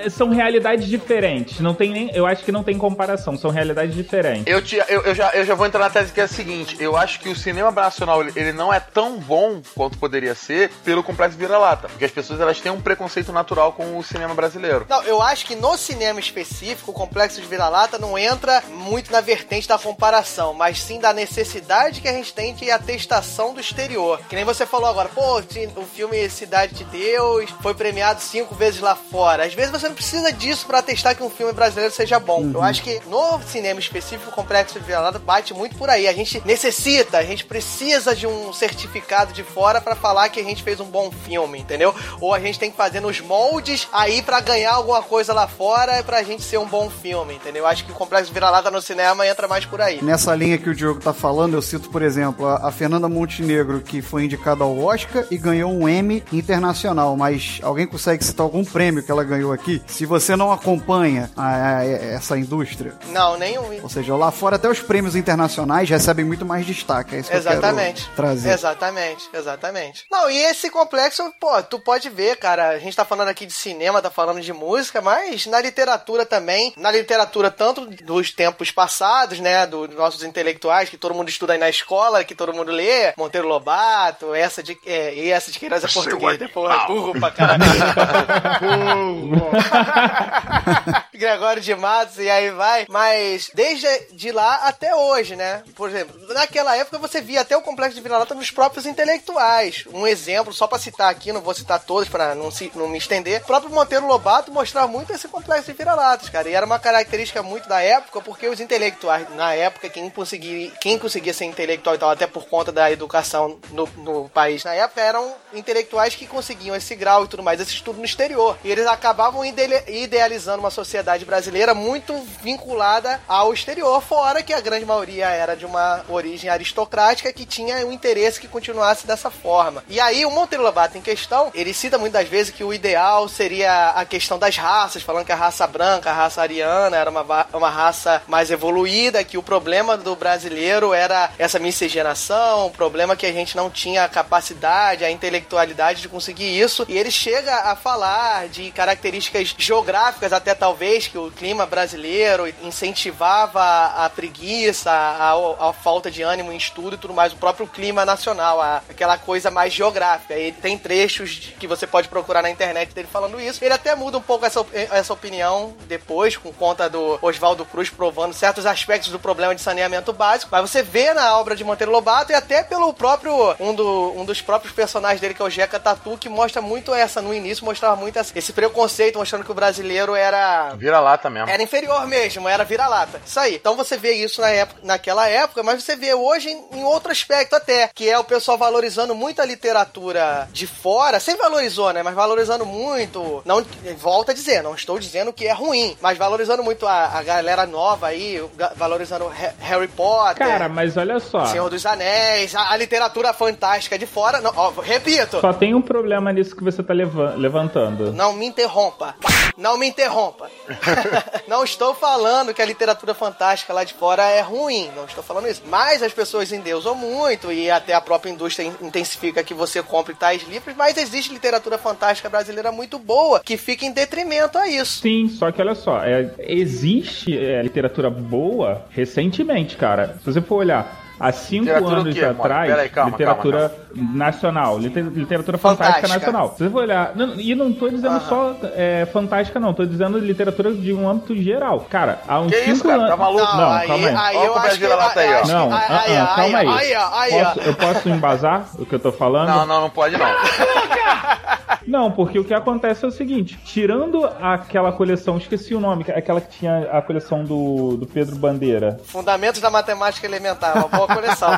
são 0.09 0.29
realidades 0.29 0.87
diferentes. 0.87 1.59
Não 1.59 1.75
tem 1.75 1.91
nem. 1.91 2.09
Eu 2.15 2.25
acho 2.25 2.43
que 2.43 2.51
não 2.51 2.63
tem 2.63 2.75
comparação, 2.75 3.37
são 3.37 3.51
realidades 3.51 3.93
diferentes. 3.93 4.47
Eu, 4.47 4.63
te, 4.63 4.77
eu, 4.87 5.01
eu 5.03 5.13
já, 5.13 5.29
eu 5.35 5.45
já 5.45 5.53
vou 5.53 5.67
entrar 5.67 5.79
na 5.81 5.89
tese 5.91 6.11
que 6.11 6.19
é 6.21 6.23
a 6.23 6.27
seguinte: 6.27 6.75
eu 6.79 6.97
acho 6.97 7.19
que 7.19 7.29
o 7.29 7.35
cinema 7.35 7.69
nacional 7.71 8.21
ele- 8.21 8.33
ele 8.35 8.51
não 8.51 8.73
é 8.73 8.79
tão 8.79 9.19
bom 9.19 9.61
quanto 9.75 9.97
poderia 9.99 10.33
ser 10.33 10.71
pelo 10.83 11.03
complexo 11.03 11.37
vira-lata. 11.37 11.87
Porque 11.87 12.05
as 12.05 12.11
pessoas 12.11 12.39
elas 12.39 12.59
têm 12.59 12.71
um 12.71 12.78
preconceito 12.81 13.31
natural 13.31 13.73
com 13.73 13.97
o 13.97 14.03
cinema 14.03 14.33
brasileiro. 14.33 14.85
Não, 14.89 15.03
eu 15.03 15.21
acho 15.21 15.45
que 15.45 15.55
no 15.55 15.77
cinema 15.77 16.19
específico, 16.19 16.91
o 16.91 16.93
complexo 16.93 17.41
de 17.41 17.47
vira-lata 17.47 17.97
não 17.97 18.17
entra 18.17 18.63
muito 18.69 19.11
na 19.11 19.21
vertente 19.21 19.67
da 19.67 19.77
comparação, 19.77 20.53
mas 20.53 20.81
sim 20.81 20.99
da 20.99 21.13
necessidade 21.13 22.01
que 22.01 22.07
a 22.07 22.13
gente 22.13 22.33
tem 22.33 22.53
de 22.53 22.69
atestação 22.71 23.53
do 23.53 23.59
exterior. 23.59 24.19
Que 24.29 24.35
nem 24.35 24.45
você 24.45 24.65
falou 24.65 24.89
agora, 24.89 25.09
pô, 25.09 25.39
o 25.39 25.85
filme 25.85 26.29
Cidade 26.29 26.73
de 26.73 26.83
Deus 26.85 27.49
foi 27.61 27.73
premiado 27.73 28.21
cinco 28.21 28.55
vezes 28.55 28.79
lá 28.79 28.95
fora. 28.95 29.45
Às 29.45 29.53
vezes 29.53 29.71
você 29.71 29.87
não 29.87 29.95
precisa 29.95 30.31
disso 30.31 30.65
pra 30.65 30.79
atestar 30.79 31.15
que 31.15 31.23
um 31.23 31.29
filme 31.29 31.53
brasileiro 31.53 31.93
seja 31.93 32.19
bom. 32.19 32.51
Eu 32.53 32.61
acho 32.61 32.83
que 32.83 33.01
no 33.07 33.41
cinema 33.41 33.79
específico, 33.79 34.29
o 34.29 34.33
complexo 34.33 34.79
de 34.79 34.85
vira-lata 34.85 35.19
bate 35.19 35.53
muito 35.53 35.75
por 35.75 35.89
aí. 35.89 36.07
A 36.07 36.13
gente 36.13 36.41
necessita, 36.45 37.17
a 37.17 37.23
gente 37.23 37.45
precisa 37.45 38.15
de 38.15 38.27
um 38.27 38.53
certificado 38.53 39.33
de 39.33 39.43
fora 39.43 39.81
pra 39.81 39.95
falar 39.95 40.29
que 40.29 40.39
a 40.39 40.43
gente 40.43 40.63
fez 40.63 40.79
um 40.79 40.85
bom 40.85 41.11
filme, 41.11 41.59
entendeu? 41.59 41.93
Ou 42.19 42.33
a 42.33 42.39
gente 42.39 42.59
tem 42.59 42.68
que 42.69 42.77
fazer 42.77 42.99
nos 42.99 43.19
moldes 43.21 43.87
aí 43.91 44.21
pra 44.21 44.39
ganhar 44.41 44.73
alguma 44.73 45.01
coisa 45.01 45.33
lá 45.33 45.47
fora 45.47 46.01
pra 46.03 46.23
gente 46.23 46.41
ser 46.43 46.57
um 46.57 46.65
bom 46.67 46.89
filme, 46.89 47.35
entendeu? 47.35 47.65
Acho 47.67 47.85
que 47.85 47.91
o 47.91 47.95
complexo 47.95 48.31
vira-lata 48.33 48.69
no 48.71 48.81
cinema 48.81 49.27
entra 49.27 49.47
mais 49.47 49.65
por 49.65 49.81
aí. 49.81 50.01
Nessa 50.03 50.33
linha 50.35 50.57
que 50.57 50.69
o 50.69 50.75
Diogo 50.75 50.99
tá 50.99 51.13
falando, 51.13 51.53
eu 51.53 51.61
cito, 51.61 51.89
por 51.89 52.01
exemplo, 52.01 52.47
a, 52.47 52.71
Fernanda 52.71 53.09
Montenegro, 53.09 53.81
que 53.81 54.01
foi 54.01 54.25
indicada 54.25 54.63
ao 54.63 54.77
Oscar 54.77 55.25
e 55.29 55.37
ganhou 55.37 55.71
um 55.71 55.87
Emmy 55.87 56.23
internacional. 56.31 57.15
Mas 57.17 57.59
alguém 57.63 57.85
consegue 57.87 58.23
citar 58.23 58.43
algum 58.43 58.63
prêmio 58.63 59.03
que 59.03 59.11
ela 59.11 59.23
ganhou 59.23 59.51
aqui? 59.51 59.81
Se 59.87 60.05
você 60.05 60.35
não 60.35 60.51
acompanha 60.51 61.29
a- 61.35 61.77
a- 61.79 61.85
essa 61.85 62.37
indústria. 62.37 62.93
Não, 63.09 63.37
nenhum. 63.37 63.79
Ou 63.83 63.89
seja, 63.89 64.15
lá 64.15 64.31
fora 64.31 64.55
até 64.55 64.69
os 64.69 64.79
prêmios 64.79 65.15
internacionais 65.15 65.89
recebem 65.89 66.25
muito 66.25 66.45
mais 66.45 66.65
destaque. 66.65 67.15
É 67.15 67.19
isso 67.19 67.29
que 67.31 67.37
Exatamente. 67.37 68.01
eu 68.01 68.05
quero 68.05 68.15
trazer. 68.15 68.49
Exatamente, 68.51 69.29
exatamente. 69.33 70.05
Não, 70.11 70.29
e 70.29 70.37
esse 70.37 70.69
complexo, 70.69 71.23
pô, 71.39 71.61
tu 71.63 71.79
pode 71.79 72.09
ver, 72.09 72.37
cara, 72.37 72.48
a 72.57 72.79
gente 72.79 72.95
tá 72.95 73.05
falando 73.05 73.27
aqui 73.27 73.45
de 73.45 73.53
cinema, 73.53 74.01
tá 74.01 74.09
falando 74.09 74.41
de 74.41 74.53
música, 74.53 75.01
mas 75.01 75.45
na 75.45 75.61
literatura 75.61 76.25
também, 76.25 76.73
na 76.77 76.91
literatura 76.91 77.51
tanto 77.51 77.85
dos 77.85 78.31
tempos 78.31 78.71
passados, 78.71 79.39
né, 79.39 79.67
dos 79.67 79.93
nossos 79.93 80.23
intelectuais, 80.23 80.89
que 80.89 80.97
todo 80.97 81.13
mundo 81.13 81.29
estuda 81.29 81.53
aí 81.53 81.59
na 81.59 81.69
escola, 81.69 82.23
que 82.23 82.33
todo 82.33 82.53
mundo 82.53 82.71
lê, 82.71 83.13
Monteiro 83.17 83.47
Lobato, 83.47 84.33
essa 84.33 84.63
de, 84.63 84.77
é, 84.85 85.13
e 85.13 85.29
essa 85.29 85.51
de 85.51 85.59
Queiroz 85.59 85.83
é 85.83 85.87
português, 85.87 86.39
né, 86.39 86.47
porra, 86.47 86.87
burro 86.87 87.19
pra 87.19 87.31
caralho. 87.31 87.59
Gregório 91.19 91.61
de 91.61 91.75
Matos 91.75 92.17
e 92.17 92.29
aí 92.29 92.49
vai. 92.51 92.85
Mas 92.89 93.51
desde 93.53 93.87
de 94.13 94.31
lá 94.31 94.55
até 94.63 94.95
hoje, 94.95 95.35
né? 95.35 95.63
Por 95.75 95.89
exemplo, 95.89 96.17
naquela 96.33 96.75
época 96.77 96.97
você 96.97 97.19
via 97.19 97.41
até 97.41 97.55
o 97.57 97.61
complexo 97.61 97.95
de 97.95 98.01
vira-lata 98.01 98.33
nos 98.33 98.49
próprios 98.49 98.85
intelectuais. 98.85 99.83
Um 99.93 100.07
exemplo, 100.07 100.53
só 100.53 100.65
pra 100.65 100.79
citar 100.79 101.09
aqui, 101.09 101.33
não 101.33 101.41
vou 101.41 101.53
citar 101.53 101.79
todos 101.79 102.07
pra 102.07 102.33
não, 102.33 102.49
se, 102.49 102.71
não 102.73 102.87
me 102.87 102.97
estender. 102.97 103.41
O 103.41 103.45
próprio 103.45 103.71
Monteiro 103.71 104.07
Lobato 104.07 104.51
mostrava 104.51 104.87
muito 104.87 105.11
esse 105.11 105.27
complexo 105.27 105.71
de 105.71 105.77
vira-latas, 105.77 106.29
cara. 106.29 106.47
E 106.47 106.53
era 106.53 106.65
uma 106.65 106.79
característica 106.79 107.43
muito 107.43 107.67
da 107.67 107.81
época, 107.81 108.21
porque 108.21 108.47
os 108.47 108.61
intelectuais, 108.61 109.29
na 109.35 109.53
época, 109.53 109.89
quem 109.89 110.09
conseguia, 110.09 110.71
quem 110.79 110.97
conseguia 110.97 111.33
ser 111.33 111.45
intelectual 111.45 111.95
e 111.95 111.99
tal, 111.99 112.09
até 112.09 112.27
por 112.27 112.47
conta 112.47 112.71
da 112.71 112.89
educação 112.89 113.59
no, 113.71 113.87
no 113.97 114.29
país 114.29 114.63
na 114.63 114.73
época, 114.73 115.01
eram 115.01 115.35
intelectuais 115.53 116.15
que 116.15 116.25
conseguiam 116.25 116.75
esse 116.75 116.95
grau 116.95 117.25
e 117.25 117.27
tudo 117.27 117.43
mais, 117.43 117.59
esse 117.59 117.73
estudo 117.73 117.99
no 117.99 118.05
exterior. 118.05 118.57
E 118.63 118.71
eles 118.71 118.87
acabavam 118.87 119.43
idealizando 119.43 120.59
uma 120.59 120.71
sociedade 120.71 121.08
brasileira 121.25 121.73
muito 121.73 122.15
vinculada 122.41 123.19
ao 123.27 123.53
exterior, 123.53 124.01
fora 124.01 124.43
que 124.43 124.53
a 124.53 124.61
grande 124.61 124.85
maioria 124.85 125.27
era 125.27 125.55
de 125.55 125.65
uma 125.65 126.03
origem 126.09 126.49
aristocrática 126.49 127.33
que 127.33 127.45
tinha 127.45 127.85
um 127.85 127.91
interesse 127.91 128.39
que 128.39 128.47
continuasse 128.47 129.05
dessa 129.05 129.29
forma. 129.29 129.83
E 129.87 129.99
aí 129.99 130.25
o 130.25 130.31
Monteiro 130.31 130.63
Lobato 130.63 130.97
em 130.97 131.01
questão, 131.01 131.51
ele 131.53 131.73
cita 131.73 131.97
muitas 131.97 132.27
vezes 132.27 132.53
que 132.53 132.63
o 132.63 132.73
ideal 132.73 133.27
seria 133.27 133.89
a 133.89 134.05
questão 134.05 134.37
das 134.37 134.55
raças, 134.55 135.03
falando 135.03 135.25
que 135.25 135.31
a 135.31 135.35
raça 135.35 135.65
branca, 135.65 136.09
a 136.09 136.13
raça 136.13 136.41
ariana 136.41 136.97
era 136.97 137.09
uma, 137.09 137.47
uma 137.53 137.69
raça 137.69 138.21
mais 138.27 138.51
evoluída, 138.51 139.23
que 139.23 139.37
o 139.37 139.43
problema 139.43 139.97
do 139.97 140.15
brasileiro 140.15 140.93
era 140.93 141.31
essa 141.37 141.59
miscigenação, 141.59 142.67
o 142.67 142.71
problema 142.71 143.15
que 143.15 143.25
a 143.25 143.31
gente 143.31 143.55
não 143.55 143.69
tinha 143.69 144.03
a 144.03 144.09
capacidade, 144.09 145.05
a 145.05 145.11
intelectualidade 145.11 146.01
de 146.01 146.09
conseguir 146.09 146.59
isso. 146.59 146.85
E 146.87 146.97
ele 146.97 147.11
chega 147.11 147.53
a 147.71 147.75
falar 147.75 148.47
de 148.49 148.71
características 148.71 149.55
geográficas, 149.57 150.33
até 150.33 150.53
talvez, 150.53 150.98
que 151.07 151.17
o 151.17 151.31
clima 151.31 151.65
brasileiro 151.65 152.47
incentivava 152.61 153.61
a, 153.61 154.05
a 154.05 154.09
preguiça, 154.09 154.91
a, 154.91 155.33
a 155.69 155.73
falta 155.73 156.09
de 156.09 156.21
ânimo 156.21 156.51
em 156.51 156.57
estudo 156.57 156.95
e 156.95 156.97
tudo 156.97 157.13
mais, 157.13 157.33
o 157.33 157.37
próprio 157.37 157.67
clima 157.67 158.05
nacional, 158.05 158.61
a- 158.61 158.81
aquela 158.89 159.17
coisa 159.17 159.51
mais 159.51 159.73
geográfica. 159.73 160.33
Ele 160.33 160.51
tem 160.53 160.77
trechos 160.77 161.53
que 161.59 161.67
você 161.67 161.85
pode 161.85 162.07
procurar 162.07 162.41
na 162.41 162.49
internet 162.49 162.93
dele 162.93 163.07
falando 163.11 163.39
isso. 163.39 163.63
Ele 163.63 163.73
até 163.73 163.93
muda 163.95 164.17
um 164.17 164.21
pouco 164.21 164.45
essa, 164.45 164.65
essa 164.73 165.13
opinião 165.13 165.75
depois, 165.87 166.35
com 166.37 166.51
conta 166.53 166.89
do 166.89 167.19
Oswaldo 167.21 167.65
Cruz 167.65 167.89
provando 167.89 168.33
certos 168.33 168.65
aspectos 168.65 169.09
do 169.11 169.19
problema 169.19 169.53
de 169.53 169.61
saneamento 169.61 170.11
básico. 170.13 170.49
Mas 170.51 170.69
você 170.69 170.81
vê 170.81 171.13
na 171.13 171.37
obra 171.37 171.55
de 171.55 171.63
Monteiro 171.63 171.91
Lobato 171.91 172.31
e 172.31 172.35
até 172.35 172.63
pelo 172.63 172.93
próprio, 172.93 173.55
um, 173.59 173.73
do, 173.73 174.13
um 174.15 174.25
dos 174.25 174.41
próprios 174.41 174.73
personagens 174.73 175.19
dele, 175.21 175.33
que 175.33 175.41
é 175.41 175.45
o 175.45 175.49
Jeca 175.49 175.79
Tatu, 175.79 176.17
que 176.17 176.29
mostra 176.29 176.61
muito 176.61 176.93
essa, 176.93 177.21
no 177.21 177.33
início, 177.33 177.65
mostrava 177.65 177.95
muito 177.95 178.17
essa- 178.17 178.37
esse 178.37 178.53
preconceito, 178.53 179.17
mostrando 179.19 179.43
que 179.45 179.51
o 179.51 179.55
brasileiro 179.55 180.15
era 180.15 180.73
Vira-lata 180.89 181.29
mesmo. 181.29 181.49
era 181.49 181.61
inferior 181.61 182.07
mesmo, 182.07 182.47
era 182.49 182.63
vira-lata. 182.63 183.21
Isso 183.25 183.39
aí. 183.39 183.55
Então 183.55 183.75
você 183.75 183.95
vê 183.97 184.13
isso 184.13 184.41
na 184.41 184.49
época, 184.49 184.81
naquela 184.83 185.27
época, 185.27 185.61
mas 185.63 185.83
você 185.83 185.95
vê 185.95 186.13
hoje 186.13 186.49
em, 186.49 186.79
em 186.79 186.83
outro 186.83 187.11
aspecto 187.11 187.55
até, 187.55 187.89
que 187.93 188.09
é 188.09 188.17
o 188.17 188.23
pessoal 188.23 188.57
valorizando 188.57 189.13
muito 189.13 189.41
a 189.41 189.45
literatura 189.45 190.47
de 190.51 190.65
fora, 190.65 191.19
sempre 191.19 191.41
valorizou, 191.43 191.93
né? 191.93 192.01
Mas 192.03 192.13
valorizando 192.15 192.65
muito, 192.65 193.41
não 193.45 193.63
volta 193.97 194.31
a 194.31 194.35
dizer, 194.35 194.63
não 194.63 194.73
estou 194.73 194.97
dizendo 194.99 195.31
que 195.31 195.45
é 195.47 195.53
ruim, 195.53 195.95
mas 196.01 196.17
valorizando 196.17 196.63
muito 196.63 196.87
a, 196.87 197.05
a 197.17 197.23
galera 197.23 197.65
nova 197.65 198.07
aí, 198.07 198.43
valorizando 198.75 199.27
Ha- 199.27 199.53
Harry 199.59 199.87
Potter. 199.87 200.47
Cara, 200.47 200.67
mas 200.67 200.97
olha 200.97 201.19
só. 201.19 201.45
Senhor 201.45 201.69
dos 201.69 201.85
Anéis, 201.85 202.55
a, 202.55 202.71
a 202.71 202.77
literatura 202.77 203.31
fantástica 203.33 203.97
de 203.97 204.05
fora. 204.07 204.41
Não, 204.41 204.51
ó, 204.55 204.71
repito, 204.81 205.39
Só 205.39 205.53
tem 205.53 205.73
um 205.75 205.81
problema 205.81 206.31
nisso 206.33 206.55
que 206.55 206.63
você 206.63 206.81
tá 206.81 206.93
leva- 206.93 207.35
levantando. 207.37 208.11
não 208.11 208.33
me 208.33 208.45
interrompa. 208.45 209.15
Não 209.57 209.77
me 209.77 209.87
interrompa. 209.87 210.49
não 211.47 211.63
estou 211.63 211.93
falando 211.93 212.53
que 212.53 212.61
a 212.61 212.65
literatura 212.65 213.13
fantástica 213.13 213.73
lá 213.73 213.83
de 213.83 213.93
fora 213.93 214.23
é 214.27 214.41
ruim. 214.41 214.89
Não 214.95 215.05
estou 215.05 215.23
falando 215.23 215.47
isso. 215.47 215.61
Mas 215.65 216.01
as 216.01 216.13
pessoas 216.13 216.51
endeusam 216.51 216.95
muito 216.95 217.51
e 217.51 217.69
até 217.69 217.93
a 217.93 218.01
própria 218.01 218.29
indústria 218.31 218.65
in- 218.65 218.75
intensifica 218.87 219.43
que 219.43 219.53
você 219.53 219.81
compre 219.83 220.13
tais 220.13 220.47
livros. 220.47 220.75
Mas 220.75 220.97
existe 220.97 221.31
literatura 221.33 221.77
fantástica 221.77 222.29
brasileira 222.29 222.71
muito 222.71 222.97
boa 222.99 223.39
que 223.39 223.57
fica 223.57 223.85
em 223.85 223.91
detrimento 223.91 224.57
a 224.57 224.67
isso. 224.67 225.01
Sim, 225.01 225.27
só 225.29 225.51
que 225.51 225.61
olha 225.61 225.75
só, 225.75 226.03
é, 226.03 226.31
existe 226.39 227.37
é, 227.37 227.61
literatura 227.61 228.09
boa 228.09 228.85
recentemente, 228.89 229.75
cara. 229.77 230.17
Se 230.23 230.31
você 230.31 230.41
for 230.41 230.57
olhar. 230.57 231.08
Há 231.19 231.31
cinco 231.33 231.65
Literatura 231.65 231.97
o 231.97 232.01
anos 232.01 232.23
atrás, 232.23 232.69
Pera 232.69 232.81
aí, 232.83 232.89
calma, 232.89 233.11
literatura 233.11 233.71
nacional, 233.93 234.77
liter- 234.79 235.03
literatura 235.03 235.57
fantástica, 235.57 236.07
Fantástica. 236.07 236.31
nacional. 236.31 236.53
Se 236.57 236.63
você 236.63 236.69
for 236.69 236.83
olhar, 236.83 237.11
não- 237.15 237.35
e 237.35 237.53
não 237.55 237.73
tô 237.73 237.89
dizendo 237.89 238.21
só 238.21 238.55
é, 238.75 239.05
fantástica, 239.11 239.59
não, 239.59 239.73
tô 239.73 239.85
dizendo 239.85 240.17
literatura 240.17 240.71
de 240.71 240.93
um 240.93 241.09
âmbito 241.09 241.35
geral. 241.35 241.85
Cara, 241.89 242.19
há 242.27 242.39
uns 242.39 242.51
Que 242.51 242.59
cinco 242.59 242.71
isso, 242.71 242.83
cara? 242.83 242.95
anos. 242.95 243.09
Tá 243.09 243.17
maluco? 243.17 243.43
Não, 243.45 243.57
Não, 243.57 243.69
aí- 243.71 243.87
calma 243.87 244.07
aí. 244.07 244.15
aí 244.15 244.37
é 244.37 244.47
acho 244.57 244.69
que... 244.71 244.77
vira-lata 244.77 245.19
aí, 245.19 245.33
ó. 245.33 245.47
Não, 245.47 245.73
aí- 245.73 246.17
aí- 246.17 246.27
calma 246.35 246.57
aí. 246.59 246.67
aí, 246.67 246.95
ó, 246.95 247.09
aí, 247.19 247.41
ó. 247.41 247.45
Posso- 247.45 247.59
eu 247.61 247.73
posso 247.75 248.09
embasar 248.09 248.65
o 248.77 248.85
que 248.85 248.95
eu 248.95 248.99
tô 248.99 249.11
falando? 249.11 249.49
Não, 249.49 249.65
não, 249.65 249.81
não 249.81 249.89
pode 249.89 250.17
não. 250.17 250.25
Não, 251.89 252.11
porque 252.11 252.37
o 252.37 252.45
que 252.45 252.53
acontece 252.53 253.03
é 253.03 253.07
o 253.07 253.11
seguinte: 253.11 253.57
tirando 253.65 254.23
aquela 254.39 254.91
coleção, 254.91 255.37
esqueci 255.37 255.73
o 255.73 255.79
nome, 255.79 256.05
aquela 256.07 256.39
que 256.39 256.59
tinha 256.59 256.87
a 256.91 257.01
coleção 257.01 257.43
do, 257.43 257.97
do 257.97 258.05
Pedro 258.05 258.35
Bandeira. 258.35 258.99
Fundamentos 259.03 259.59
da 259.59 259.71
matemática 259.71 260.27
elementar, 260.27 260.77
uma 260.77 260.87
boa 260.87 261.07
coleção. 261.07 261.49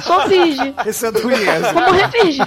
Só 0.00 0.28
finge. 0.28 0.74
Esse 0.86 1.06
é 1.06 1.10
do 1.10 1.22
morrer 1.22 2.10
finge. 2.10 2.40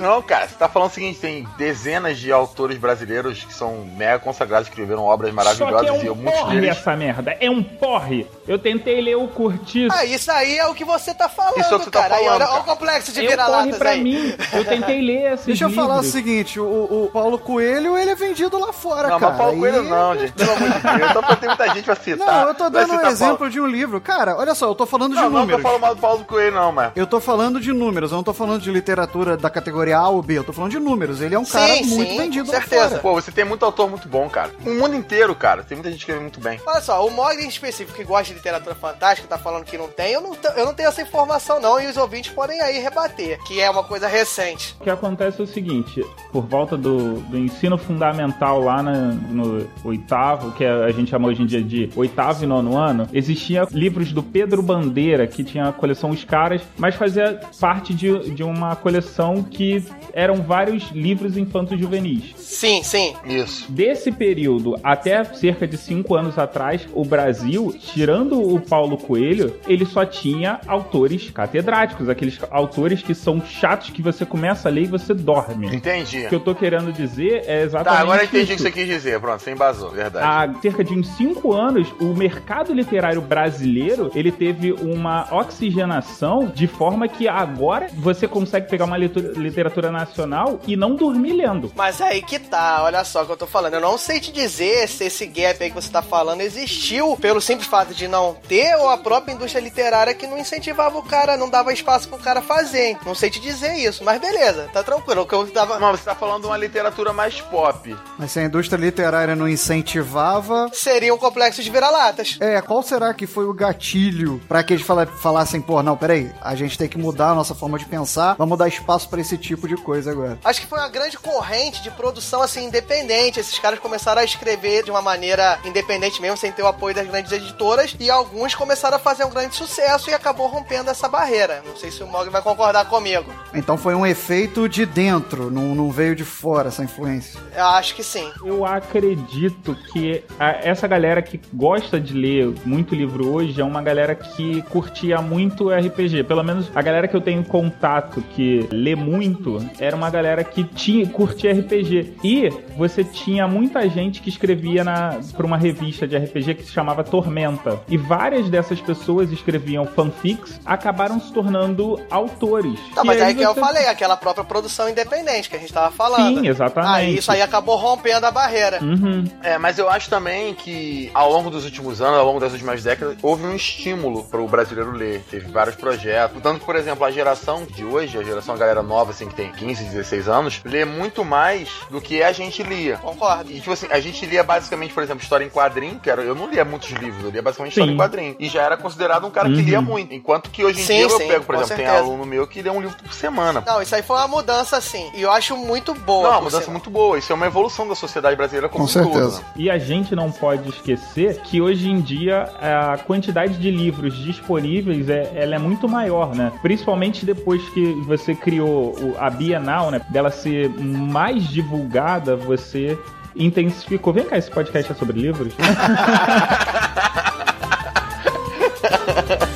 Não, 0.00 0.22
cara, 0.22 0.48
você 0.48 0.54
tá 0.54 0.68
falando 0.68 0.90
o 0.90 0.94
seguinte: 0.94 1.18
tem 1.20 1.46
dezenas 1.58 2.18
de 2.18 2.32
autores 2.32 2.78
brasileiros 2.78 3.44
que 3.44 3.52
são 3.54 3.84
mega 3.96 4.18
consagrados, 4.18 4.68
que 4.68 4.72
escreveram 4.74 5.02
obras 5.04 5.30
Só 5.30 5.36
maravilhosas 5.36 5.90
que 6.00 6.06
é 6.06 6.06
e 6.06 6.10
um 6.10 6.14
muitos 6.14 6.40
porre 6.40 6.60
deles. 6.60 6.76
essa 6.78 6.96
merda. 6.96 7.36
É 7.40 7.50
um 7.50 7.62
porre. 7.62 8.26
Eu 8.48 8.58
tentei 8.58 9.00
ler 9.00 9.16
o 9.16 9.28
Curtiço. 9.28 9.94
Ah, 9.96 10.04
isso 10.04 10.30
aí 10.32 10.58
é 10.58 10.66
o 10.66 10.74
que 10.74 10.84
você 10.84 11.14
tá 11.14 11.28
falando, 11.28 11.58
Isso 11.58 11.72
é 11.72 11.76
o 11.76 11.78
que 11.78 11.84
você 11.84 11.90
tá 11.90 12.02
cara. 12.02 12.16
Aí, 12.16 12.24
falando, 12.24 12.42
olha, 12.42 12.50
olha 12.52 12.60
o 12.60 12.64
complexo 12.64 13.12
de 13.12 13.18
Eu 13.20 13.24
corre 13.24 13.36
vira-latas 13.36 13.78
pra 13.78 13.90
aí. 13.90 14.02
mim. 14.02 14.34
Eu 14.52 14.64
tentei 14.64 15.00
ler 15.00 15.32
esses 15.34 15.46
Deixa 15.46 15.64
eu 15.64 15.70
falar 15.70 15.98
o 16.00 16.02
seguinte, 16.02 16.58
o, 16.58 16.64
o 16.64 17.10
Paulo 17.12 17.38
Coelho, 17.38 17.96
ele 17.98 18.10
é 18.10 18.14
vendido 18.14 18.58
lá 18.58 18.72
fora, 18.72 19.08
Não, 19.08 19.18
cara. 19.20 19.32
mas 19.32 19.38
Paulo 19.38 19.52
Aí- 19.52 19.58
Coelho 19.60 19.82
não, 19.84 20.18
gente. 20.18 20.32
Pelo 20.32 20.52
amor 20.52 20.68
de 20.70 20.80
Deus. 20.98 21.12
Só 21.12 21.22
pra 21.22 21.36
ter 21.36 21.46
muita 21.46 21.68
gente 21.74 21.84
pra 21.84 21.94
citar. 21.96 22.26
Não, 22.26 22.48
eu 22.48 22.54
tô 22.54 22.70
dando 22.70 22.92
um 22.94 23.00
exemplo 23.06 23.36
Paulo- 23.38 23.52
de 23.52 23.60
um 23.60 23.66
livro. 23.66 24.00
Cara, 24.00 24.36
olha 24.36 24.54
só, 24.54 24.66
eu 24.66 24.74
tô 24.74 24.86
falando 24.86 25.10
de 25.14 25.16
Não, 25.20 25.24
não, 25.24 25.30
que 25.30 25.36
eu 25.36 25.40
números. 25.58 25.62
falo 25.62 25.78
mal 25.78 25.94
do 25.94 26.00
Paulo 26.00 26.24
Coelho, 26.24 26.54
não, 26.54 26.72
mas. 26.72 26.92
Eu 26.96 27.06
tô 27.06 27.20
falando 27.20 27.60
de 27.60 27.72
números, 27.72 28.10
eu 28.10 28.16
não 28.16 28.24
tô 28.24 28.32
falando 28.32 28.60
de 28.60 28.70
literatura 28.70 29.36
da 29.36 29.48
categoria 29.50 29.89
A 29.92 30.08
ou 30.08 30.22
B, 30.22 30.38
eu 30.38 30.44
tô 30.44 30.52
falando 30.52 30.70
de 30.70 30.78
números. 30.78 31.20
Ele 31.20 31.34
é 31.34 31.38
um 31.38 31.44
cara 31.44 31.74
Sim, 31.74 31.84
muito 31.84 32.10
sim, 32.12 32.18
vendido 32.18 32.46
com 32.46 32.52
certeza. 32.52 32.88
fora. 32.88 33.00
Pô, 33.00 33.14
você 33.14 33.30
tem 33.32 33.44
muito 33.44 33.64
autor 33.64 33.88
muito 33.88 34.08
bom, 34.08 34.28
cara. 34.28 34.50
O 34.64 34.70
mundo 34.70 34.94
inteiro, 34.94 35.34
cara. 35.34 35.62
Tem 35.62 35.76
muita 35.76 35.90
gente 35.90 35.98
que 35.98 36.04
escreve 36.04 36.20
muito 36.20 36.40
bem. 36.40 36.60
Olha 36.66 36.80
só, 36.80 37.06
o 37.06 37.10
Mogli 37.10 37.44
em 37.44 37.48
específico 37.48 37.96
que 37.96 38.04
gosta 38.04 38.24
de 38.28 38.34
literatura 38.34 38.74
fantástica, 38.74 39.28
tá 39.28 39.38
falando 39.38 39.64
que 39.64 39.76
não 39.78 39.88
tem, 39.88 40.12
eu 40.12 40.20
não, 40.20 40.36
eu 40.56 40.64
não 40.66 40.74
tenho 40.74 40.88
essa 40.88 41.02
informação 41.02 41.60
não, 41.60 41.80
e 41.80 41.86
os 41.86 41.96
ouvintes 41.96 42.30
podem 42.32 42.60
aí 42.60 42.78
rebater, 42.78 43.38
que 43.44 43.60
é 43.60 43.68
uma 43.70 43.82
coisa 43.84 44.06
recente. 44.08 44.76
O 44.80 44.84
que 44.84 44.90
acontece 44.90 45.40
é 45.40 45.44
o 45.44 45.46
seguinte, 45.46 46.04
por 46.32 46.42
volta 46.46 46.76
do, 46.76 47.20
do 47.20 47.38
ensino 47.38 47.76
fundamental 47.78 48.60
lá 48.60 48.82
na- 48.82 49.12
no 49.12 49.66
oitavo, 49.84 50.52
que 50.52 50.64
a 50.64 50.90
gente 50.90 51.10
chama 51.10 51.28
hoje 51.28 51.42
em 51.42 51.46
dia 51.46 51.62
de 51.62 51.90
oitavo 51.96 52.42
e 52.44 52.46
nono 52.46 52.76
ano, 52.76 53.08
existia 53.12 53.66
livros 53.70 54.12
do 54.12 54.22
Pedro 54.22 54.62
Bandeira, 54.62 55.26
que 55.26 55.44
tinha 55.44 55.68
a 55.68 55.72
coleção 55.72 56.10
Os 56.10 56.24
Caras, 56.24 56.62
mas 56.78 56.94
fazia 56.94 57.40
parte 57.60 57.92
de, 57.94 58.30
de 58.30 58.42
uma 58.42 58.74
coleção 58.76 59.42
que 59.42 59.79
eram 60.12 60.36
vários 60.36 60.90
livros 60.90 61.36
infantos 61.36 61.78
juvenis. 61.78 62.32
Sim, 62.36 62.82
sim. 62.82 63.14
Isso. 63.24 63.70
Desse 63.70 64.10
período 64.10 64.76
até 64.82 65.22
cerca 65.24 65.66
de 65.66 65.76
cinco 65.76 66.14
anos 66.14 66.38
atrás, 66.38 66.86
o 66.92 67.04
Brasil, 67.04 67.74
tirando 67.78 68.40
o 68.40 68.60
Paulo 68.60 68.96
Coelho, 68.98 69.54
ele 69.66 69.84
só 69.86 70.04
tinha 70.04 70.60
autores 70.66 71.30
catedráticos, 71.30 72.08
aqueles 72.08 72.38
autores 72.50 73.02
que 73.02 73.14
são 73.14 73.40
chatos 73.44 73.90
que 73.90 74.02
você 74.02 74.24
começa 74.26 74.68
a 74.68 74.72
ler 74.72 74.82
e 74.82 74.86
você 74.86 75.14
dorme. 75.14 75.74
Entendi. 75.74 76.24
O 76.26 76.28
que 76.28 76.34
eu 76.34 76.40
tô 76.40 76.54
querendo 76.54 76.92
dizer 76.92 77.44
é 77.46 77.62
exatamente 77.62 77.96
Tá, 77.96 78.02
agora 78.02 78.22
eu 78.22 78.26
entendi 78.26 78.52
o 78.52 78.56
que 78.56 78.62
você 78.62 78.70
quis 78.70 78.86
dizer. 78.86 79.20
Pronto, 79.20 79.40
você 79.42 79.52
embasou, 79.52 79.90
verdade. 79.90 80.26
Há 80.26 80.60
cerca 80.60 80.84
de 80.84 80.92
uns 80.94 81.08
cinco 81.16 81.52
anos, 81.52 81.88
o 82.00 82.06
mercado 82.14 82.72
literário 82.72 83.20
brasileiro 83.20 84.10
ele 84.14 84.30
teve 84.32 84.72
uma 84.72 85.26
oxigenação 85.32 86.50
de 86.54 86.66
forma 86.66 87.06
que 87.08 87.28
agora 87.28 87.88
você 87.94 88.26
consegue 88.26 88.68
pegar 88.68 88.84
uma 88.84 88.96
litu- 88.98 89.32
literatura 89.60 89.90
nacional 89.92 90.58
e 90.66 90.76
não 90.76 90.94
dormir 90.96 91.32
lendo. 91.34 91.70
Mas 91.76 92.00
aí 92.00 92.22
que 92.22 92.38
tá, 92.38 92.82
olha 92.82 93.04
só 93.04 93.22
o 93.22 93.26
que 93.26 93.32
eu 93.32 93.36
tô 93.36 93.46
falando. 93.46 93.74
Eu 93.74 93.80
não 93.80 93.98
sei 93.98 94.18
te 94.20 94.32
dizer 94.32 94.88
se 94.88 95.04
esse 95.04 95.26
gap 95.26 95.62
aí 95.62 95.68
que 95.70 95.74
você 95.74 95.90
tá 95.90 96.00
falando 96.02 96.40
existiu 96.40 97.16
pelo 97.16 97.40
simples 97.40 97.68
fato 97.68 97.94
de 97.94 98.08
não 98.08 98.34
ter 98.48 98.74
ou 98.76 98.88
a 98.88 98.96
própria 98.96 99.32
indústria 99.32 99.60
literária 99.60 100.14
que 100.14 100.26
não 100.26 100.38
incentivava 100.38 100.98
o 100.98 101.02
cara, 101.02 101.36
não 101.36 101.48
dava 101.50 101.72
espaço 101.72 102.08
pro 102.08 102.18
cara 102.18 102.40
fazer. 102.40 102.96
Não 103.04 103.14
sei 103.14 103.28
te 103.30 103.38
dizer 103.40 103.74
isso, 103.76 104.02
mas 104.04 104.20
beleza, 104.20 104.68
tá 104.72 104.82
tranquilo. 104.82 105.22
O 105.22 105.26
que 105.26 105.34
eu 105.34 105.46
tava. 105.50 105.78
Não, 105.78 105.90
você 105.92 106.04
tá 106.04 106.14
falando 106.14 106.42
de 106.42 106.46
uma 106.46 106.56
literatura 106.56 107.12
mais 107.12 107.40
pop. 107.40 107.94
Mas 108.18 108.32
se 108.32 108.38
a 108.40 108.44
indústria 108.44 108.78
literária 108.78 109.36
não 109.36 109.48
incentivava. 109.48 110.70
Seria 110.72 111.14
um 111.14 111.18
complexo 111.18 111.62
de 111.62 111.70
vira-latas. 111.70 112.36
É, 112.40 112.60
qual 112.62 112.82
será 112.82 113.12
que 113.12 113.26
foi 113.26 113.44
o 113.46 113.52
gatilho 113.52 114.40
pra 114.48 114.62
que 114.62 114.72
eles 114.72 114.84
fala- 114.86 115.06
falassem, 115.06 115.60
pô, 115.60 115.82
não, 115.82 115.96
peraí, 115.96 116.30
a 116.40 116.54
gente 116.54 116.78
tem 116.78 116.88
que 116.88 116.98
mudar 116.98 117.30
a 117.30 117.34
nossa 117.34 117.54
forma 117.54 117.78
de 117.78 117.84
pensar, 117.84 118.34
vamos 118.38 118.56
dar 118.58 118.68
espaço 118.68 119.08
pra 119.08 119.20
esse 119.20 119.36
tipo 119.36 119.49
de 119.56 119.76
coisa 119.76 120.10
agora. 120.10 120.38
Acho 120.44 120.60
que 120.60 120.66
foi 120.66 120.78
uma 120.78 120.88
grande 120.88 121.18
corrente 121.18 121.82
de 121.82 121.90
produção 121.90 122.42
assim 122.42 122.64
independente. 122.66 123.38
Esses 123.40 123.58
caras 123.58 123.78
começaram 123.78 124.20
a 124.20 124.24
escrever 124.24 124.82
de 124.84 124.90
uma 124.90 125.02
maneira 125.02 125.58
independente 125.64 126.20
mesmo, 126.20 126.36
sem 126.36 126.50
ter 126.52 126.62
o 126.62 126.66
apoio 126.66 126.94
das 126.94 127.06
grandes 127.06 127.32
editoras, 127.32 127.94
e 127.98 128.10
alguns 128.10 128.54
começaram 128.54 128.96
a 128.96 129.00
fazer 129.00 129.24
um 129.24 129.30
grande 129.30 129.54
sucesso 129.54 130.10
e 130.10 130.14
acabou 130.14 130.46
rompendo 130.46 130.90
essa 130.90 131.08
barreira. 131.08 131.62
Não 131.66 131.76
sei 131.76 131.90
se 131.90 132.02
o 132.02 132.06
Mog 132.06 132.28
vai 132.30 132.42
concordar 132.42 132.86
comigo. 132.86 133.32
Então 133.54 133.76
foi 133.76 133.94
um 133.94 134.06
efeito 134.06 134.68
de 134.68 134.84
dentro, 134.86 135.50
não, 135.50 135.74
não 135.74 135.90
veio 135.90 136.14
de 136.16 136.24
fora 136.24 136.68
essa 136.68 136.82
influência. 136.84 137.38
Eu 137.56 137.64
acho 137.66 137.94
que 137.94 138.02
sim. 138.02 138.30
Eu 138.44 138.64
acredito 138.64 139.74
que 139.92 140.22
a- 140.38 140.50
essa 140.62 140.86
galera 140.86 141.22
que 141.22 141.40
gosta 141.52 141.98
de 142.00 142.12
ler 142.12 142.52
muito 142.64 142.94
livro 142.94 143.32
hoje 143.32 143.60
é 143.60 143.64
uma 143.64 143.80
galera 143.82 144.14
que 144.14 144.62
curtia 144.62 145.20
muito 145.22 145.70
RPG. 145.70 146.24
Pelo 146.24 146.42
menos 146.42 146.70
a 146.74 146.82
galera 146.82 147.06
que 147.08 147.16
eu 147.16 147.20
tenho 147.20 147.44
contato 147.44 148.20
que 148.34 148.68
lê 148.70 148.94
muito 148.94 149.39
era 149.78 149.96
uma 149.96 150.10
galera 150.10 150.44
que 150.44 150.64
tinha, 150.64 151.06
curtia 151.08 151.52
RPG. 151.52 152.14
E 152.22 152.48
você 152.76 153.02
tinha 153.04 153.46
muita 153.46 153.88
gente 153.88 154.20
que 154.20 154.28
escrevia 154.28 154.84
na, 154.84 155.20
pra 155.36 155.46
uma 155.46 155.56
revista 155.56 156.06
de 156.06 156.16
RPG 156.16 156.54
que 156.54 156.64
se 156.64 156.72
chamava 156.72 157.02
Tormenta. 157.04 157.80
E 157.88 157.96
várias 157.96 158.48
dessas 158.48 158.80
pessoas 158.80 159.30
escreviam 159.32 159.86
fanfics, 159.86 160.60
acabaram 160.64 161.20
se 161.20 161.32
tornando 161.32 162.00
autores. 162.10 162.78
Tá, 162.94 163.02
E 163.02 163.06
mas 163.06 163.20
aí 163.20 163.34
que 163.34 163.42
eu 163.42 163.54
falei, 163.54 163.86
aquela 163.86 164.16
própria 164.16 164.44
produção 164.44 164.88
independente 164.88 165.48
que 165.48 165.56
a 165.56 165.58
gente 165.58 165.72
tava 165.72 165.90
falando. 165.90 166.40
Sim, 166.40 166.48
exatamente. 166.48 166.90
Aí 166.90 167.16
isso 167.16 167.32
aí 167.32 167.42
acabou 167.42 167.76
rompendo 167.76 168.26
a 168.26 168.30
barreira. 168.30 168.78
Uhum. 168.82 169.24
É, 169.42 169.58
mas 169.58 169.78
eu 169.78 169.88
acho 169.88 170.08
também 170.10 170.54
que 170.54 171.10
ao 171.14 171.30
longo 171.30 171.50
dos 171.50 171.64
últimos 171.64 172.00
anos, 172.00 172.18
ao 172.18 172.26
longo 172.26 172.40
das 172.40 172.52
últimas 172.52 172.82
décadas, 172.82 173.16
houve 173.22 173.44
um 173.44 173.54
estímulo 173.54 174.24
para 174.24 174.40
o 174.40 174.48
brasileiro 174.48 174.92
ler. 174.92 175.22
Teve 175.30 175.50
vários 175.50 175.76
projetos. 175.76 176.40
Tanto 176.42 176.60
que, 176.60 176.66
por 176.66 176.76
exemplo, 176.76 177.04
a 177.04 177.10
geração 177.10 177.64
de 177.64 177.84
hoje, 177.84 178.18
a 178.18 178.22
geração 178.22 178.54
a 178.54 178.58
galera 178.58 178.82
nova, 178.82 179.10
assim, 179.10 179.28
que 179.30 179.36
tem 179.36 179.50
15, 179.52 179.84
16 179.84 180.28
anos, 180.28 180.60
lê 180.64 180.84
muito 180.84 181.24
mais 181.24 181.68
do 181.90 182.00
que 182.00 182.22
a 182.22 182.32
gente 182.32 182.62
lia. 182.62 182.96
Concordo. 182.98 183.50
E, 183.50 183.54
tipo 183.60 183.72
assim, 183.72 183.86
a 183.90 183.98
gente 184.00 184.24
lia 184.26 184.42
basicamente, 184.42 184.92
por 184.92 185.02
exemplo, 185.02 185.22
história 185.22 185.44
em 185.44 185.48
quadrinho, 185.48 185.98
que 186.00 186.10
era, 186.10 186.22
eu 186.22 186.34
não 186.34 186.48
lia 186.50 186.64
muitos 186.64 186.90
livros, 186.90 187.22
eu 187.24 187.30
lia 187.30 187.42
basicamente 187.42 187.72
história 187.72 187.90
Sim. 187.90 187.94
em 187.94 187.98
quadrinho. 187.98 188.36
E 188.38 188.48
já 188.48 188.62
era 188.62 188.76
considerado 188.76 189.26
um 189.26 189.30
cara 189.30 189.48
que 189.48 189.54
Uhum. 189.56 189.60
lia 189.62 189.80
muito. 189.80 190.12
Enquanto 190.12 190.50
que 190.50 190.64
hoje 190.64 190.80
em 190.80 190.84
Sim, 190.84 190.94
dia 190.96 191.02
eu 191.04 191.10
sim, 191.10 191.28
pego, 191.28 191.44
por 191.44 191.54
exemplo, 191.54 191.76
tem 191.76 191.86
certeza. 191.86 192.04
aluno 192.04 192.26
meu 192.26 192.46
que 192.46 192.60
lê 192.62 192.70
um 192.70 192.80
livro 192.80 192.96
por 192.96 193.12
semana. 193.12 193.62
Não, 193.66 193.80
isso 193.80 193.94
aí 193.94 194.02
foi 194.02 194.16
uma 194.16 194.28
mudança, 194.28 194.76
assim. 194.76 195.10
E 195.14 195.22
eu 195.22 195.30
acho 195.30 195.56
muito 195.56 195.94
boa. 195.94 196.24
Não, 196.24 196.30
uma 196.36 196.40
mudança 196.42 196.70
muito 196.70 196.90
boa. 196.90 197.18
Isso 197.18 197.32
é 197.32 197.34
uma 197.36 197.46
evolução 197.46 197.86
da 197.88 197.94
sociedade 197.94 198.36
brasileira 198.36 198.68
como 198.68 198.84
Com 198.86 198.90
um 198.90 199.02
todo, 199.04 199.12
certeza. 199.14 199.38
né? 199.38 199.44
E 199.56 199.70
a 199.70 199.78
gente 199.78 200.14
não 200.14 200.30
pode 200.30 200.68
esquecer 200.68 201.40
que 201.42 201.60
hoje 201.60 201.88
em 201.88 202.00
dia 202.00 202.42
a 202.60 202.98
quantidade 202.98 203.54
de 203.58 203.70
livros 203.70 204.16
disponíveis 204.24 205.08
é, 205.08 205.30
ela 205.34 205.54
é 205.54 205.58
muito 205.58 205.88
maior, 205.88 206.34
né? 206.34 206.52
Principalmente 206.62 207.24
depois 207.24 207.62
que 207.70 207.92
você 208.06 208.34
criou 208.34 208.94
o- 208.98 209.16
a 209.20 209.30
Bienal, 209.30 209.90
né? 209.90 210.00
Dela 210.08 210.30
ser 210.30 210.70
mais 210.70 211.46
divulgada, 211.48 212.34
você 212.34 212.98
intensificou. 213.36 214.12
Vem 214.12 214.24
cá, 214.24 214.38
esse 214.38 214.50
podcast 214.50 214.90
é 214.90 214.94
sobre 214.94 215.20
livros? 215.20 215.52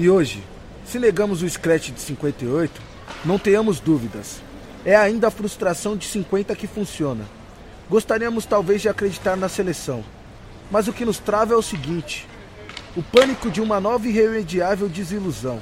E 0.00 0.08
hoje, 0.08 0.42
se 0.86 0.98
negamos 0.98 1.42
o 1.42 1.50
Scratch 1.50 1.90
de 1.90 2.00
58, 2.00 2.80
não 3.22 3.38
tenhamos 3.38 3.80
dúvidas. 3.80 4.40
É 4.82 4.96
ainda 4.96 5.28
a 5.28 5.30
frustração 5.30 5.94
de 5.94 6.06
50 6.06 6.56
que 6.56 6.66
funciona. 6.66 7.26
Gostaríamos 7.86 8.46
talvez 8.46 8.80
de 8.80 8.88
acreditar 8.88 9.36
na 9.36 9.46
seleção. 9.46 10.02
Mas 10.70 10.88
o 10.88 10.92
que 10.94 11.04
nos 11.04 11.18
trava 11.18 11.52
é 11.52 11.56
o 11.58 11.60
seguinte: 11.60 12.26
o 12.96 13.02
pânico 13.02 13.50
de 13.50 13.60
uma 13.60 13.78
nova 13.78 14.06
e 14.06 14.08
irremediável 14.08 14.88
desilusão. 14.88 15.60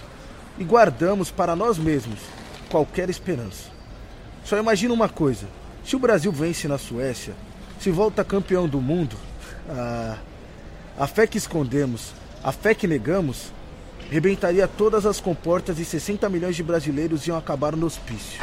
E 0.57 0.62
guardamos 0.62 1.32
para 1.32 1.57
nós 1.57 1.76
mesmos 1.76 2.20
qualquer 2.70 3.11
esperança. 3.11 3.64
Só 4.45 4.57
imagina 4.57 4.95
uma 4.95 5.09
coisa: 5.09 5.49
se 5.84 5.97
o 5.97 5.99
Brasil 5.99 6.30
vence 6.30 6.68
na 6.68 6.78
Suécia, 6.78 7.34
se 7.80 7.91
volta 7.91 8.24
campeão 8.24 8.68
do 8.68 8.80
mundo, 8.80 9.16
ah, 9.68 10.16
a 10.97 11.09
fé 11.09 11.26
que 11.26 11.39
escondemos, 11.39 12.12
a 12.45 12.53
fé 12.53 12.72
que 12.72 12.86
negamos, 12.86 13.51
rebentaria 14.11 14.67
todas 14.67 15.05
as 15.07 15.21
comportas 15.21 15.79
e 15.79 15.85
60 15.85 16.29
milhões 16.29 16.57
de 16.57 16.63
brasileiros 16.63 17.27
iam 17.27 17.37
acabar 17.37 17.77
no 17.77 17.87
hospício. 17.87 18.41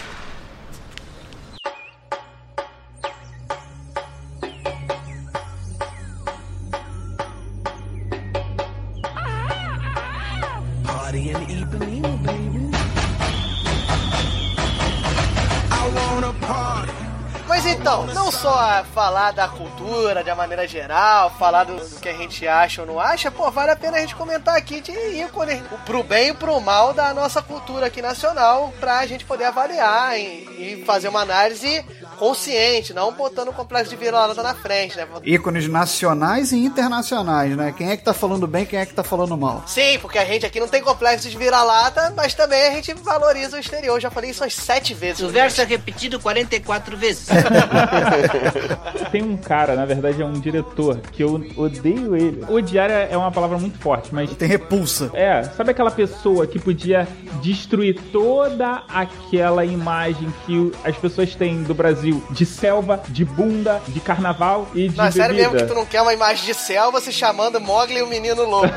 Falar 18.83 19.31
da 19.31 19.47
cultura 19.47 20.23
de 20.23 20.33
maneira 20.33 20.67
geral, 20.67 21.31
falar 21.31 21.63
do, 21.63 21.75
do 21.75 21.99
que 21.99 22.09
a 22.09 22.13
gente 22.13 22.47
acha 22.47 22.81
ou 22.81 22.87
não 22.87 22.99
acha, 22.99 23.31
pô, 23.31 23.49
vale 23.49 23.71
a 23.71 23.75
pena 23.75 23.97
a 23.97 23.99
gente 24.01 24.15
comentar 24.15 24.55
aqui 24.55 24.81
de 24.81 24.91
ícone, 24.91 25.63
pro 25.85 26.03
bem 26.03 26.29
e 26.29 26.33
pro 26.33 26.59
mal 26.59 26.93
da 26.93 27.13
nossa 27.13 27.41
cultura 27.41 27.87
aqui 27.87 28.01
nacional, 28.01 28.73
pra 28.79 29.05
gente 29.05 29.25
poder 29.25 29.45
avaliar 29.45 30.19
e, 30.19 30.81
e 30.81 30.83
fazer 30.85 31.07
uma 31.07 31.21
análise 31.21 31.83
consciente, 32.15 32.93
não 32.93 33.11
botando 33.13 33.49
o 33.49 33.53
complexo 33.53 33.89
de 33.89 33.95
vira-lata 33.95 34.41
na 34.41 34.55
frente, 34.55 34.97
né? 34.97 35.07
Ícones 35.23 35.67
nacionais 35.67 36.51
e 36.51 36.57
internacionais, 36.57 37.55
né? 37.55 37.73
Quem 37.75 37.89
é 37.89 37.97
que 37.97 38.03
tá 38.03 38.13
falando 38.13 38.47
bem, 38.47 38.65
quem 38.65 38.79
é 38.79 38.85
que 38.85 38.93
tá 38.93 39.03
falando 39.03 39.37
mal? 39.37 39.63
Sim, 39.67 39.99
porque 39.99 40.17
a 40.17 40.25
gente 40.25 40.45
aqui 40.45 40.59
não 40.59 40.67
tem 40.67 40.81
complexo 40.81 41.29
de 41.29 41.37
vira-lata, 41.37 42.13
mas 42.15 42.33
também 42.33 42.67
a 42.67 42.71
gente 42.71 42.93
valoriza 42.93 43.57
o 43.57 43.59
exterior. 43.59 43.99
Já 43.99 44.09
falei 44.09 44.31
isso 44.31 44.43
umas 44.43 44.53
sete 44.53 44.93
vezes. 44.93 45.21
O 45.21 45.29
verso 45.29 45.61
é 45.61 45.63
repetido 45.63 46.19
44 46.19 46.97
vezes. 46.97 47.27
Tem 49.11 49.21
um 49.21 49.37
cara, 49.37 49.75
na 49.75 49.85
verdade 49.85 50.21
é 50.21 50.25
um 50.25 50.33
diretor, 50.33 50.97
que 51.11 51.23
eu 51.23 51.45
odeio 51.55 52.15
ele. 52.15 52.43
Odiar 52.49 52.89
é 52.89 53.15
uma 53.15 53.31
palavra 53.31 53.57
muito 53.57 53.77
forte, 53.79 54.13
mas. 54.13 54.33
Tem 54.35 54.47
repulsa. 54.47 55.09
É, 55.13 55.43
sabe 55.43 55.71
aquela 55.71 55.91
pessoa 55.91 56.47
que 56.47 56.59
podia 56.59 57.07
destruir 57.41 57.99
toda 58.11 58.83
aquela 58.87 59.65
imagem 59.65 60.33
que 60.45 60.71
as 60.83 60.95
pessoas 60.97 61.35
têm 61.35 61.63
do 61.63 61.73
Brasil 61.73 62.04
de 62.13 62.45
selva, 62.45 63.01
de 63.07 63.23
bunda, 63.25 63.81
de 63.87 63.99
carnaval 63.99 64.67
e 64.73 64.89
de 64.89 64.97
Não, 64.97 65.05
é 65.05 65.11
sério 65.11 65.35
mesmo 65.35 65.55
que 65.55 65.63
tu 65.65 65.73
não 65.73 65.85
quer 65.85 66.01
uma 66.01 66.13
imagem 66.13 66.45
de 66.45 66.53
selva 66.53 66.99
se 67.01 67.11
chamando 67.11 67.59
Mogli 67.61 67.97
e 67.97 68.01
o 68.01 68.07
Menino 68.07 68.43
Louco. 68.43 68.67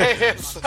é 0.00 0.34
isso. 0.34 0.60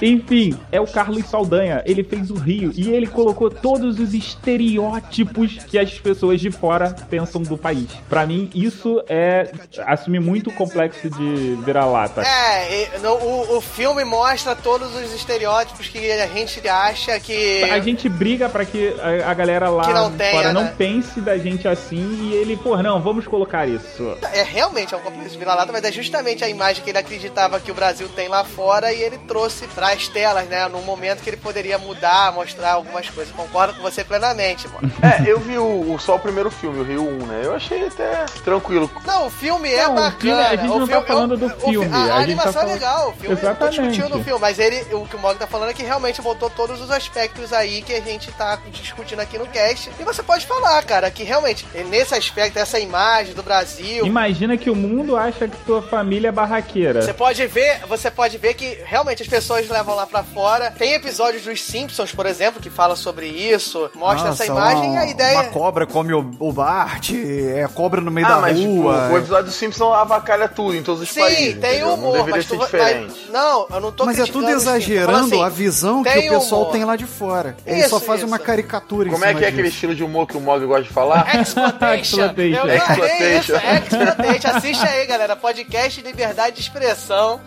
Enfim, 0.00 0.58
é 0.70 0.80
o 0.80 0.86
Carlos 0.86 1.24
Saldanha. 1.26 1.82
Ele 1.86 2.02
fez 2.04 2.30
o 2.30 2.34
Rio 2.34 2.72
e 2.76 2.90
ele 2.90 3.06
colocou 3.06 3.50
todos 3.50 3.98
os 3.98 4.14
estereótipos 4.14 5.64
que 5.64 5.78
as 5.78 5.92
pessoas 5.98 6.40
de 6.40 6.50
fora 6.50 6.94
pensam 7.10 7.42
do 7.42 7.56
país. 7.56 7.88
Pra 8.08 8.26
mim, 8.26 8.50
isso 8.54 9.02
é 9.08 9.50
assumir 9.86 10.20
muito 10.20 10.50
o 10.50 10.52
complexo 10.52 11.08
de 11.10 11.58
vira-lata. 11.64 12.22
É, 12.22 12.84
e 12.96 12.98
no- 12.98 13.14
o, 13.14 13.56
o 13.58 13.60
filme 13.60 14.04
mostra 14.04 14.54
todos 14.54 14.94
os 14.94 15.12
estereótipos 15.14 15.88
que 15.88 16.10
a 16.12 16.26
gente 16.26 16.66
acha 16.68 17.18
que. 17.20 17.62
A 17.64 17.80
gente 17.80 18.08
briga 18.08 18.48
pra 18.48 18.64
que 18.64 18.94
a, 19.00 19.30
a 19.30 19.34
galera 19.34 19.68
lá 19.68 19.84
Que 19.84 19.92
não 19.92 20.12
tenha, 20.12 20.30
fora 20.32 20.52
não 20.52 20.62
né? 20.64 20.74
pense 20.76 20.87
da 21.20 21.36
gente 21.36 21.68
assim 21.68 22.30
e 22.30 22.34
ele, 22.34 22.56
pô, 22.56 22.76
não, 22.82 23.00
vamos 23.00 23.26
colocar 23.26 23.66
isso. 23.68 24.16
É 24.32 24.42
realmente 24.42 24.94
é 24.94 24.96
um 24.96 25.00
complexo 25.00 25.32
de 25.32 25.38
vira-lata, 25.38 25.70
mas 25.72 25.84
é 25.84 25.92
justamente 25.92 26.42
a 26.44 26.48
imagem 26.48 26.82
que 26.82 26.90
ele 26.90 26.98
acreditava 26.98 27.60
que 27.60 27.70
o 27.70 27.74
Brasil 27.74 28.08
tem 28.08 28.28
lá 28.28 28.42
fora 28.44 28.92
e 28.92 29.02
ele 29.02 29.18
trouxe 29.18 29.66
para 29.68 29.88
as 29.92 30.08
telas, 30.08 30.46
né? 30.48 30.66
Num 30.68 30.82
momento 30.82 31.22
que 31.22 31.30
ele 31.30 31.36
poderia 31.36 31.78
mudar, 31.78 32.32
mostrar 32.32 32.72
algumas 32.72 33.08
coisas. 33.10 33.34
Concordo 33.34 33.74
com 33.74 33.82
você 33.82 34.02
plenamente, 34.04 34.66
mano. 34.68 34.90
É, 35.08 35.30
eu 35.30 35.38
vi 35.40 35.56
o, 35.58 35.94
o- 35.94 35.98
só 35.98 36.16
o 36.16 36.18
primeiro 36.18 36.50
filme, 36.50 36.80
o 36.80 36.82
Rio 36.82 37.02
1, 37.02 37.26
né? 37.26 37.40
Eu 37.44 37.54
achei 37.54 37.86
até 37.86 38.24
tranquilo. 38.44 38.90
Não, 39.06 39.26
o 39.26 39.30
filme 39.30 39.70
é 39.72 39.84
Não, 39.84 39.92
o 39.92 39.94
bacana. 39.94 40.18
filme- 40.20 40.42
a 40.42 40.56
gente 40.56 40.70
o 40.70 40.78
não 40.78 40.86
tá 40.86 40.92
filme, 40.92 41.06
falando 41.06 41.32
o- 41.32 41.36
do 41.36 41.46
o 41.46 41.50
fi- 41.50 41.66
filme, 41.70 41.94
A, 41.94 41.98
a 41.98 42.00
gente 42.02 42.08
tá 42.08 42.16
animação 42.22 42.50
é 42.50 42.52
falando- 42.54 42.72
legal, 42.72 43.08
o 43.08 43.12
filme. 43.14 43.36
Exatamente. 43.36 43.58
Tô 43.76 43.82
discutindo 43.88 44.18
o 44.20 44.24
filme, 44.24 44.40
mas 44.40 44.58
ele, 44.58 44.94
o 44.94 45.06
que 45.06 45.16
o 45.16 45.18
Mog 45.18 45.36
tá 45.38 45.46
falando 45.46 45.70
é 45.70 45.74
que 45.74 45.82
realmente 45.82 46.20
botou 46.20 46.50
todos 46.50 46.80
os 46.80 46.90
aspectos 46.90 47.52
aí 47.52 47.82
que 47.82 47.94
a 47.94 48.00
gente 48.00 48.30
tá 48.32 48.58
discutindo 48.70 49.20
aqui 49.20 49.38
no 49.38 49.46
cast. 49.46 49.90
E 49.98 50.04
você 50.04 50.22
pode 50.22 50.46
falar, 50.46 50.77
cara, 50.82 51.10
que 51.10 51.22
realmente, 51.22 51.66
nesse 51.88 52.14
aspecto, 52.14 52.58
essa 52.58 52.78
imagem 52.78 53.34
do 53.34 53.42
Brasil. 53.42 54.06
Imagina 54.06 54.56
que 54.56 54.70
o 54.70 54.74
mundo 54.74 55.16
acha 55.16 55.48
que 55.48 55.56
tua 55.64 55.82
família 55.82 56.28
é 56.28 56.32
barraqueira. 56.32 57.02
Você 57.02 57.12
pode 57.12 57.46
ver, 57.46 57.80
você 57.86 58.10
pode 58.10 58.38
ver 58.38 58.54
que 58.54 58.78
realmente 58.84 59.22
as 59.22 59.28
pessoas 59.28 59.68
levam 59.68 59.94
lá 59.94 60.06
pra 60.06 60.22
fora. 60.22 60.70
Tem 60.72 60.94
episódios 60.94 61.42
dos 61.44 61.60
Simpsons, 61.62 62.12
por 62.12 62.26
exemplo, 62.26 62.60
que 62.60 62.70
fala 62.70 62.96
sobre 62.96 63.26
isso, 63.26 63.90
mostra 63.94 64.28
Nossa, 64.30 64.44
essa 64.44 64.52
imagem 64.52 64.90
uma, 64.90 64.94
e 64.94 64.98
a 64.98 65.06
ideia. 65.10 65.40
Uma 65.40 65.44
cobra 65.50 65.86
come 65.86 66.12
o, 66.12 66.30
o 66.38 66.52
Bart, 66.52 67.10
é 67.12 67.66
cobra 67.74 68.00
no 68.00 68.10
meio 68.10 68.26
ah, 68.26 68.30
da 68.30 68.40
mas 68.40 68.58
tipo, 68.58 68.82
rua. 68.82 69.08
o 69.12 69.18
episódio 69.18 69.44
do 69.46 69.50
Simpson 69.52 69.92
avacalha 69.92 70.48
tudo 70.48 70.76
em 70.76 70.82
todos 70.82 71.02
os 71.02 71.08
Sim, 71.10 71.20
países. 71.20 71.44
tem 71.44 71.52
entendeu? 71.78 71.94
humor, 71.94 72.02
Não 72.04 72.12
deveria 72.24 72.36
mas 72.36 72.46
ser 72.46 72.56
tu 72.56 72.64
diferente. 72.64 73.14
mas- 73.26 73.30
não, 73.32 73.66
eu 73.70 73.80
não 73.80 73.92
tô 73.92 74.04
Mas 74.04 74.18
é 74.18 74.24
tudo 74.26 74.46
Simpsons, 74.46 74.62
exagerando 74.62 75.26
assim, 75.34 75.42
a 75.42 75.48
visão 75.48 76.02
que 76.02 76.10
tem 76.12 76.30
o 76.30 76.34
pessoal 76.34 76.62
humor. 76.62 76.72
tem 76.72 76.84
lá 76.84 76.96
de 76.96 77.06
fora. 77.06 77.56
Ele 77.66 77.80
Isso, 77.80 77.90
só 77.90 78.00
faz 78.00 78.22
uma 78.22 78.36
isso. 78.36 78.44
caricatura 78.44 79.08
em 79.08 79.12
Como 79.12 79.24
é 79.24 79.34
que 79.34 79.44
é 79.44 79.48
aquele 79.48 79.68
estilo 79.68 79.94
de 79.94 80.02
humor 80.04 80.26
que 80.26 80.36
o 80.36 80.40
Mog 80.40 80.64
gosta 80.68 80.84
de 80.84 80.90
falar? 80.90 81.34
Exploitation. 81.40 82.26
Exploitation. 82.26 82.68
Eu 82.68 82.80
falei 82.80 83.38
isso, 83.38 83.52
Exploitation. 83.54 84.02
Exploitation. 84.02 84.56
Assiste 84.56 84.86
aí, 84.86 85.06
galera. 85.06 85.36
Podcast 85.36 86.00
Liberdade 86.02 86.56
de 86.56 86.62
Expressão. 86.62 87.40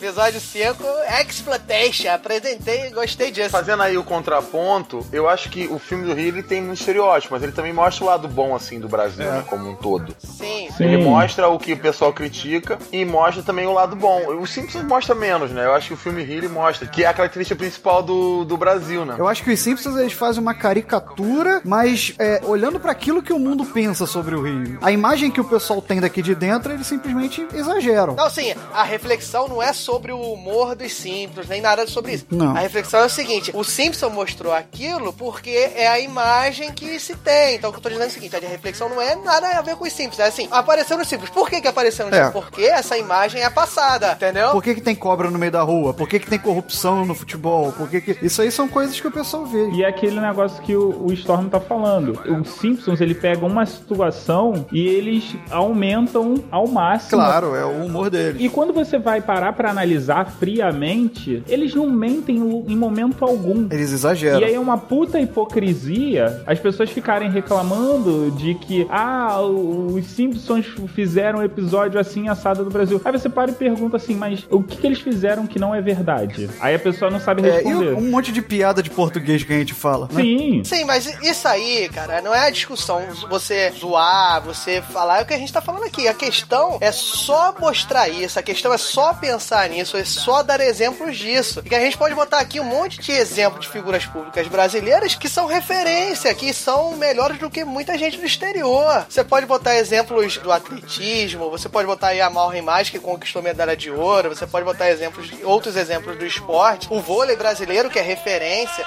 Episódio 0.00 0.40
5, 0.40 0.82
Exploitation. 1.20 2.10
Apresentei 2.10 2.86
e 2.86 2.90
gostei 2.90 3.30
disso. 3.30 3.50
Fazendo 3.50 3.82
aí 3.82 3.96
o 3.96 4.04
contraponto, 4.04 5.06
eu 5.12 5.28
acho 5.28 5.48
que 5.48 5.66
o 5.66 5.78
filme 5.78 6.06
do 6.06 6.14
Rio 6.14 6.28
ele 6.28 6.42
tem 6.42 6.60
muito 6.62 6.78
estereótipo, 6.78 7.34
mas 7.34 7.42
ele 7.42 7.52
também 7.52 7.72
mostra 7.72 8.04
o 8.04 8.06
lado 8.06 8.28
bom 8.28 8.54
assim 8.54 8.78
do 8.78 8.88
Brasil, 8.88 9.24
né, 9.24 9.44
como 9.46 9.70
um 9.70 9.74
todo. 9.74 10.14
Sim. 10.18 10.68
Sim. 10.76 10.84
Ele 10.84 10.98
mostra 10.98 11.48
o 11.48 11.58
que 11.58 11.72
o 11.72 11.78
pessoal 11.78 12.12
critica 12.12 12.78
e 12.92 13.04
mostra 13.04 13.42
também 13.42 13.66
o 13.66 13.72
lado 13.72 13.96
bom. 13.96 14.40
O 14.40 14.46
Simpsons 14.46 14.84
mostra 14.84 15.14
menos, 15.14 15.50
né? 15.50 15.64
Eu 15.64 15.74
acho 15.74 15.88
que 15.88 15.94
o 15.94 15.96
filme 15.96 16.22
Rio 16.22 16.48
mostra, 16.50 16.86
que 16.86 17.04
é 17.04 17.06
a 17.06 17.14
característica 17.14 17.56
principal 17.56 18.02
do, 18.02 18.44
do 18.44 18.56
Brasil, 18.56 19.04
né? 19.04 19.14
Eu 19.18 19.26
acho 19.26 19.42
que 19.42 19.50
os 19.50 19.60
Simpsons 19.60 19.96
eles 19.96 20.12
fazem 20.12 20.42
uma 20.42 20.54
caricatura, 20.54 21.60
mas 21.64 22.14
é, 22.18 22.40
olhando 22.44 22.65
para 22.80 22.92
aquilo 22.92 23.22
que 23.22 23.32
o 23.32 23.38
mundo 23.38 23.64
pensa 23.64 24.06
sobre 24.06 24.34
o 24.34 24.42
Rio. 24.42 24.78
A 24.82 24.90
imagem 24.92 25.30
que 25.30 25.40
o 25.40 25.44
pessoal 25.44 25.80
tem 25.80 26.00
daqui 26.00 26.20
de 26.22 26.34
dentro, 26.34 26.72
eles 26.72 26.86
simplesmente 26.86 27.46
exageram. 27.52 28.14
Não, 28.14 28.28
sim, 28.30 28.54
a 28.74 28.82
reflexão 28.82 29.48
não 29.48 29.62
é 29.62 29.72
sobre 29.72 30.12
o 30.12 30.20
humor 30.20 30.74
dos 30.74 30.92
Simpsons, 30.92 31.48
nem 31.48 31.60
nada 31.60 31.86
sobre 31.86 32.14
isso. 32.14 32.26
Não. 32.30 32.56
A 32.56 32.60
reflexão 32.60 33.00
é 33.00 33.06
o 33.06 33.10
seguinte: 33.10 33.50
o 33.54 33.64
Simpson 33.64 34.10
mostrou 34.10 34.52
aquilo 34.52 35.12
porque 35.12 35.70
é 35.74 35.86
a 35.88 35.98
imagem 36.00 36.72
que 36.72 36.98
se 36.98 37.14
tem. 37.16 37.56
Então, 37.56 37.70
o 37.70 37.72
que 37.72 37.78
eu 37.78 37.82
tô 37.82 37.88
dizendo 37.88 38.04
é 38.04 38.08
o 38.08 38.10
seguinte: 38.10 38.36
a 38.36 38.40
reflexão 38.40 38.88
não 38.88 39.00
é 39.00 39.14
nada 39.16 39.48
a 39.58 39.62
ver 39.62 39.76
com 39.76 39.84
os 39.84 39.92
Simpsons. 39.92 40.20
É 40.20 40.26
assim, 40.28 40.48
apareceu 40.50 40.96
nos 40.98 41.08
Simpsons. 41.08 41.30
Por 41.30 41.48
que, 41.48 41.60
que 41.60 41.68
apareceu 41.68 42.06
nos 42.06 42.14
É. 42.16 42.24
Simpsons? 42.24 42.44
Porque 42.44 42.62
essa 42.62 42.96
imagem 42.98 43.42
é 43.42 43.50
passada, 43.50 44.12
entendeu? 44.12 44.50
Por 44.50 44.62
que, 44.62 44.74
que 44.74 44.80
tem 44.80 44.94
cobra 44.94 45.30
no 45.30 45.38
meio 45.38 45.52
da 45.52 45.62
rua? 45.62 45.94
Por 45.94 46.08
que, 46.08 46.18
que 46.18 46.26
tem 46.28 46.38
corrupção 46.38 47.04
no 47.04 47.14
futebol? 47.14 47.72
Por 47.72 47.88
que, 47.88 48.00
que. 48.00 48.18
Isso 48.24 48.42
aí 48.42 48.50
são 48.50 48.68
coisas 48.68 48.98
que 49.00 49.06
o 49.06 49.10
pessoal 49.10 49.44
vê. 49.46 49.68
E 49.70 49.82
é 49.84 49.88
aquele 49.88 50.20
negócio 50.20 50.62
que 50.62 50.74
o, 50.74 51.04
o 51.06 51.12
Storm 51.12 51.48
tá 51.48 51.60
falando. 51.60 52.18
Os 52.40 52.55
Simpsons, 52.56 53.00
ele 53.00 53.14
pega 53.14 53.44
uma 53.44 53.64
situação 53.66 54.66
e 54.72 54.86
eles 54.86 55.34
aumentam 55.50 56.44
ao 56.50 56.66
máximo. 56.66 57.20
Claro, 57.22 57.54
é 57.54 57.64
o 57.64 57.84
humor 57.86 58.10
deles. 58.10 58.40
E 58.40 58.48
quando 58.48 58.72
você 58.72 58.98
vai 58.98 59.20
parar 59.20 59.52
pra 59.52 59.70
analisar 59.70 60.30
friamente, 60.38 61.42
eles 61.48 61.74
não 61.74 61.88
mentem 61.88 62.36
em 62.36 62.76
momento 62.76 63.24
algum. 63.24 63.66
Eles 63.70 63.92
exageram. 63.92 64.40
E 64.40 64.44
aí 64.44 64.54
é 64.54 64.60
uma 64.60 64.78
puta 64.78 65.20
hipocrisia 65.20 66.42
as 66.46 66.58
pessoas 66.58 66.90
ficarem 66.90 67.30
reclamando 67.30 68.30
de 68.32 68.54
que, 68.54 68.86
ah, 68.90 69.40
os 69.42 70.04
Simpsons 70.06 70.66
fizeram 70.94 71.38
um 71.40 71.42
episódio 71.42 71.98
assim 72.00 72.28
assado 72.28 72.64
do 72.64 72.70
Brasil. 72.70 73.00
Aí 73.04 73.12
você 73.12 73.28
para 73.28 73.50
e 73.50 73.54
pergunta 73.54 73.96
assim, 73.96 74.14
mas 74.14 74.46
o 74.50 74.62
que, 74.62 74.76
que 74.76 74.86
eles 74.86 75.00
fizeram 75.00 75.46
que 75.46 75.58
não 75.58 75.74
é 75.74 75.80
verdade? 75.80 76.48
Aí 76.60 76.74
a 76.74 76.78
pessoa 76.78 77.10
não 77.10 77.20
sabe 77.20 77.42
É, 77.46 77.48
e 77.48 77.50
responder. 77.64 77.94
um 77.94 78.10
monte 78.10 78.32
de 78.32 78.42
piada 78.42 78.82
de 78.82 78.90
português 78.90 79.42
que 79.44 79.52
a 79.52 79.58
gente 79.58 79.74
fala. 79.74 80.08
né? 80.12 80.22
Sim. 80.22 80.62
Sim, 80.64 80.84
mas 80.84 81.06
isso 81.22 81.46
aí, 81.48 81.88
cara, 81.92 82.20
não 82.20 82.34
é 82.34 82.45
a 82.46 82.50
discussão. 82.50 83.00
Você 83.28 83.70
zoar, 83.70 84.42
você 84.42 84.82
falar, 84.82 85.20
é 85.20 85.22
o 85.22 85.26
que 85.26 85.34
a 85.34 85.38
gente 85.38 85.52
tá 85.52 85.60
falando 85.60 85.84
aqui. 85.84 86.08
A 86.08 86.14
questão 86.14 86.78
é 86.80 86.92
só 86.92 87.54
mostrar 87.58 88.08
isso, 88.08 88.38
a 88.38 88.42
questão 88.42 88.72
é 88.72 88.78
só 88.78 89.14
pensar 89.14 89.68
nisso, 89.68 89.96
é 89.96 90.04
só 90.04 90.42
dar 90.42 90.60
exemplos 90.60 91.16
disso. 91.16 91.62
E 91.64 91.68
que 91.68 91.74
a 91.74 91.80
gente 91.80 91.98
pode 91.98 92.14
botar 92.14 92.38
aqui 92.38 92.60
um 92.60 92.64
monte 92.64 93.00
de 93.00 93.12
exemplos 93.12 93.66
de 93.66 93.68
figuras 93.68 94.06
públicas 94.06 94.46
brasileiras 94.48 95.14
que 95.14 95.28
são 95.28 95.46
referência, 95.46 96.34
que 96.34 96.52
são 96.52 96.96
melhores 96.96 97.38
do 97.38 97.50
que 97.50 97.64
muita 97.64 97.98
gente 97.98 98.18
do 98.18 98.26
exterior. 98.26 99.06
Você 99.08 99.24
pode 99.24 99.46
botar 99.46 99.76
exemplos 99.76 100.36
do 100.38 100.52
atletismo, 100.52 101.50
você 101.50 101.68
pode 101.68 101.86
botar 101.86 102.08
aí 102.08 102.20
a 102.20 102.30
Maureen 102.30 102.62
Mais, 102.62 102.90
que 102.90 102.98
conquistou 102.98 103.42
medalha 103.42 103.76
de 103.76 103.90
ouro, 103.90 104.34
você 104.34 104.46
pode 104.46 104.64
botar 104.64 104.90
exemplos, 104.90 105.30
outros 105.44 105.76
exemplos 105.76 106.16
do 106.18 106.26
esporte. 106.26 106.88
O 106.90 107.00
vôlei 107.00 107.36
brasileiro, 107.36 107.90
que 107.90 107.98
é 107.98 108.02
referência. 108.02 108.84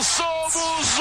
Somos 0.00 0.98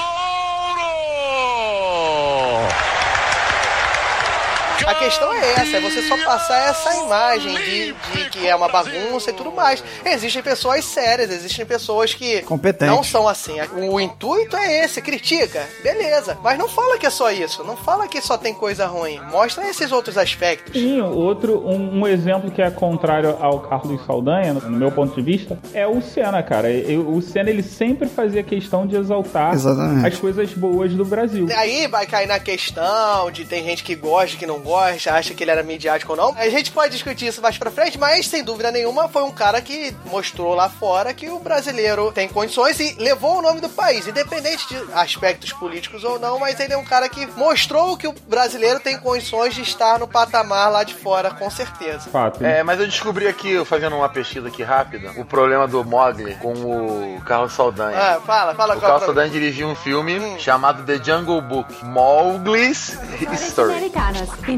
A 4.87 4.95
questão 4.95 5.33
é 5.33 5.51
essa, 5.51 5.77
é 5.77 5.81
você 5.81 6.01
só 6.03 6.17
passar 6.23 6.69
essa 6.69 6.95
imagem 7.03 7.53
de, 7.57 7.91
de 7.93 8.29
que 8.29 8.47
é 8.47 8.55
uma 8.55 8.69
bagunça 8.69 9.29
e 9.31 9.33
tudo 9.33 9.51
mais. 9.51 9.83
Existem 10.05 10.41
pessoas 10.41 10.85
sérias, 10.85 11.29
existem 11.29 11.65
pessoas 11.65 12.13
que 12.13 12.41
Competentes. 12.43 12.95
não 12.95 13.03
são 13.03 13.27
assim. 13.27 13.57
O 13.91 13.99
intuito 13.99 14.55
é 14.55 14.85
esse, 14.85 15.01
critica, 15.01 15.67
beleza. 15.83 16.37
Mas 16.41 16.57
não 16.57 16.69
fala 16.69 16.97
que 16.97 17.05
é 17.05 17.09
só 17.09 17.29
isso, 17.29 17.65
não 17.65 17.75
fala 17.75 18.07
que 18.07 18.21
só 18.21 18.37
tem 18.37 18.53
coisa 18.53 18.85
ruim. 18.87 19.19
Mostra 19.29 19.69
esses 19.69 19.91
outros 19.91 20.17
aspectos. 20.17 20.73
Sim, 20.81 21.01
outro, 21.01 21.59
um, 21.67 21.99
um 21.99 22.07
exemplo 22.07 22.49
que 22.49 22.61
é 22.61 22.71
contrário 22.71 23.37
ao 23.41 23.59
Carlos 23.59 24.05
Saldanha, 24.05 24.53
no, 24.53 24.61
no 24.61 24.77
meu 24.77 24.91
ponto 24.91 25.13
de 25.13 25.21
vista, 25.21 25.59
é 25.73 25.85
o 25.85 26.01
Senna, 26.01 26.41
cara. 26.41 26.71
Eu- 26.71 27.09
o 27.09 27.21
Senna, 27.21 27.49
ele 27.49 27.61
sempre 27.63 28.07
fazia 28.07 28.41
questão 28.41 28.87
de 28.87 28.95
exaltar 28.95 29.53
Exatamente. 29.53 30.07
as 30.07 30.17
coisas 30.17 30.53
boas 30.53 30.93
do 30.93 31.03
Brasil. 31.03 31.45
Aí 31.57 31.87
vai 31.87 32.05
cair 32.05 32.27
na 32.27 32.39
questão 32.39 33.29
de 33.31 33.43
tem 33.43 33.65
gente 33.65 33.83
que 33.83 33.93
gosta, 33.93 34.37
que 34.37 34.45
não 34.45 34.59
gosta. 34.59 34.76
Gosta, 34.77 35.13
acha 35.13 35.33
que 35.33 35.43
ele 35.43 35.51
era 35.51 35.63
midiático 35.63 36.11
ou 36.11 36.17
não. 36.17 36.35
A 36.37 36.49
gente 36.49 36.71
pode 36.71 36.93
discutir 36.93 37.27
isso 37.27 37.41
mais 37.41 37.57
pra 37.57 37.71
frente, 37.71 37.97
mas 37.97 38.27
sem 38.27 38.43
dúvida 38.43 38.71
nenhuma 38.71 39.07
foi 39.07 39.23
um 39.23 39.31
cara 39.31 39.61
que 39.61 39.95
mostrou 40.05 40.53
lá 40.53 40.69
fora 40.69 41.13
que 41.13 41.29
o 41.29 41.39
brasileiro 41.39 42.11
tem 42.11 42.27
condições 42.27 42.79
e 42.79 42.95
levou 42.99 43.39
o 43.39 43.41
nome 43.41 43.61
do 43.61 43.69
país, 43.69 44.07
independente 44.07 44.67
de 44.67 44.93
aspectos 44.93 45.51
políticos 45.53 46.03
ou 46.03 46.19
não, 46.19 46.39
mas 46.39 46.59
ele 46.59 46.73
é 46.73 46.77
um 46.77 46.85
cara 46.85 47.09
que 47.09 47.25
mostrou 47.37 47.97
que 47.97 48.07
o 48.07 48.13
brasileiro 48.27 48.79
tem 48.79 48.97
condições 48.99 49.55
de 49.55 49.61
estar 49.61 49.99
no 49.99 50.07
patamar 50.07 50.71
lá 50.71 50.83
de 50.83 50.93
fora, 50.93 51.31
com 51.31 51.49
certeza. 51.49 52.09
Fato. 52.09 52.43
É, 52.43 52.63
mas 52.63 52.79
eu 52.79 52.85
descobri 52.85 53.27
aqui, 53.27 53.63
fazendo 53.65 53.95
uma 53.95 54.09
pesquisa 54.09 54.47
aqui 54.47 54.63
rápida, 54.63 55.11
o 55.17 55.25
problema 55.25 55.67
do 55.67 55.83
Mogli 55.83 56.35
com 56.35 56.53
o 56.53 57.21
Carlos 57.21 57.53
Saldanha. 57.53 57.97
Ah, 57.97 58.21
fala, 58.25 58.55
fala 58.55 58.73
o 58.73 58.75
é 58.75 58.77
o 58.77 58.81
Carlos 58.81 59.03
Saldanha 59.03 59.29
dirigiu 59.29 59.67
um 59.67 59.75
filme 59.75 60.39
chamado 60.39 60.83
The 60.83 61.03
Jungle 61.03 61.41
Book, 61.41 61.73
Mowgli's 61.83 62.97
History. 63.31 63.91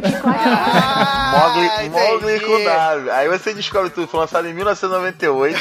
24 0.09 1.19
Mogli, 1.29 1.89
Mogli 1.89 2.39
com 2.39 2.63
W. 2.63 3.11
Aí 3.11 3.27
você 3.27 3.53
descobre 3.53 3.89
tudo, 3.89 4.07
foi 4.07 4.19
lançado 4.21 4.47
em 4.47 4.53
1998. 4.53 5.59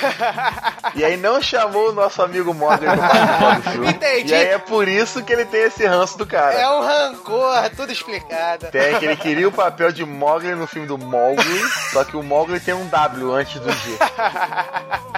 e 0.95 1.05
aí 1.05 1.17
não 1.17 1.41
chamou 1.41 1.91
o 1.91 1.93
nosso 1.93 2.23
amigo 2.23 2.55
Mogli 2.55 2.87
pra 2.87 2.97
participar 2.97 3.55
do 3.57 3.71
filme. 3.71 3.89
Entendi. 3.91 4.33
E 4.33 4.35
aí 4.35 4.47
é 4.49 4.59
por 4.59 4.89
isso 4.89 5.23
que 5.23 5.33
ele 5.33 5.45
tem 5.45 5.63
esse 5.63 5.87
ranço 5.87 6.17
do 6.17 6.27
cara. 6.27 6.55
É 6.55 6.69
um 6.69 6.81
rancor, 6.81 7.71
tudo 7.77 7.93
explicado. 7.93 8.67
Tem 8.71 8.99
que 8.99 9.05
ele 9.05 9.17
queria 9.17 9.49
o 9.49 9.53
papel 9.53 9.93
de 9.93 10.05
Mogli 10.05 10.55
no 10.55 10.67
filme 10.67 10.89
do 10.89 10.99
Mowgli, 10.99 11.63
só 11.93 12.05
que 12.05 12.17
o 12.17 12.23
Mowgli 12.23 12.61
tem 12.61 12.75
um 12.75 12.87
W 12.87 13.33
antes 13.33 13.61
do 13.61 13.71
G. 13.71 13.99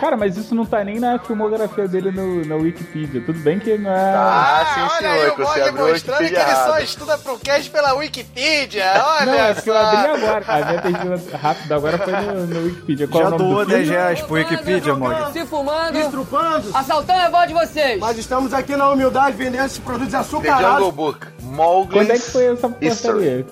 Cara, 0.01 0.16
mas 0.16 0.37
isso 0.37 0.55
não 0.55 0.64
tá 0.64 0.83
nem 0.83 0.99
na 0.99 1.18
filmografia 1.18 1.87
dele 1.87 2.11
no, 2.11 2.45
na 2.45 2.57
Wikipedia. 2.57 3.20
Tudo 3.20 3.39
bem 3.41 3.59
que 3.59 3.76
não 3.76 3.91
é. 3.91 4.14
Ah, 4.14 4.72
sim, 4.74 4.81
Olha 4.81 4.91
senhor, 4.99 5.24
aí, 5.24 5.31
que 5.33 5.43
o 5.43 5.45
Mogli 5.45 5.91
mostrando 5.93 6.18
que 6.18 6.24
ele 6.24 6.37
só 6.37 6.43
errada. 6.43 6.83
estuda 6.83 7.18
pro 7.18 7.39
cast 7.39 7.70
pela 7.70 7.93
Wikipedia. 7.95 8.93
Olha 9.05 9.20
Não, 9.27 9.35
é 9.35 9.55
porque 9.55 9.71
eu 9.71 9.75
só. 9.75 9.81
abri 9.81 9.97
agora. 10.25 10.45
A 10.49 10.64
minha 10.64 10.83
pesquisa 10.83 11.37
rápida 11.39 11.77
agora 11.77 11.99
foi 11.99 12.12
no, 12.12 12.47
no 12.47 12.64
Wikipedia. 12.66 13.09
Qual 13.09 13.21
é 13.23 13.25
Já 13.25 13.29
o 13.29 13.39
nome 13.39 13.45
doou 13.45 13.64
do 13.64 13.71
filme? 13.71 13.85
10 13.85 13.89
reais 13.91 14.21
pro 14.23 14.35
Wikipedia, 14.35 14.95
Mog. 14.95 15.33
Se 15.33 15.47
fumando, 15.47 15.99
estrupando, 15.99 16.71
assaltando 16.75 17.21
a 17.21 17.31
voz 17.31 17.49
de 17.49 17.55
vocês. 17.55 17.99
Mas 18.01 18.18
estamos 18.18 18.53
aqui 18.53 18.77
na 18.77 18.89
humildade 18.91 19.37
vendendo 19.37 19.64
esses 19.66 19.79
produtos 19.79 20.11
The 20.12 20.18
açucarados. 20.18 20.79
Jungle 20.79 20.93
Book, 20.93 21.27
Mowgli's 21.43 21.93
Quando 21.93 22.11
é 22.11 22.14
que 22.18 22.31
foi 22.31 22.47
essa 22.53 22.68
porcaria? 22.68 23.47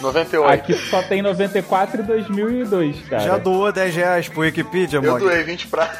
98. 0.00 0.52
Aqui 0.52 0.74
só 0.74 1.02
tem 1.02 1.22
94 1.22 2.00
e 2.00 2.04
2002, 2.04 3.08
cara. 3.08 3.22
Já 3.22 3.38
doou 3.38 3.72
10 3.72 3.94
reais 3.94 4.28
pro 4.28 4.40
Wikipedia, 4.40 4.98
Eu 4.98 5.02
Mog. 5.12 5.20
doei 5.20 5.42
20 5.42 5.68
pra. 5.68 5.90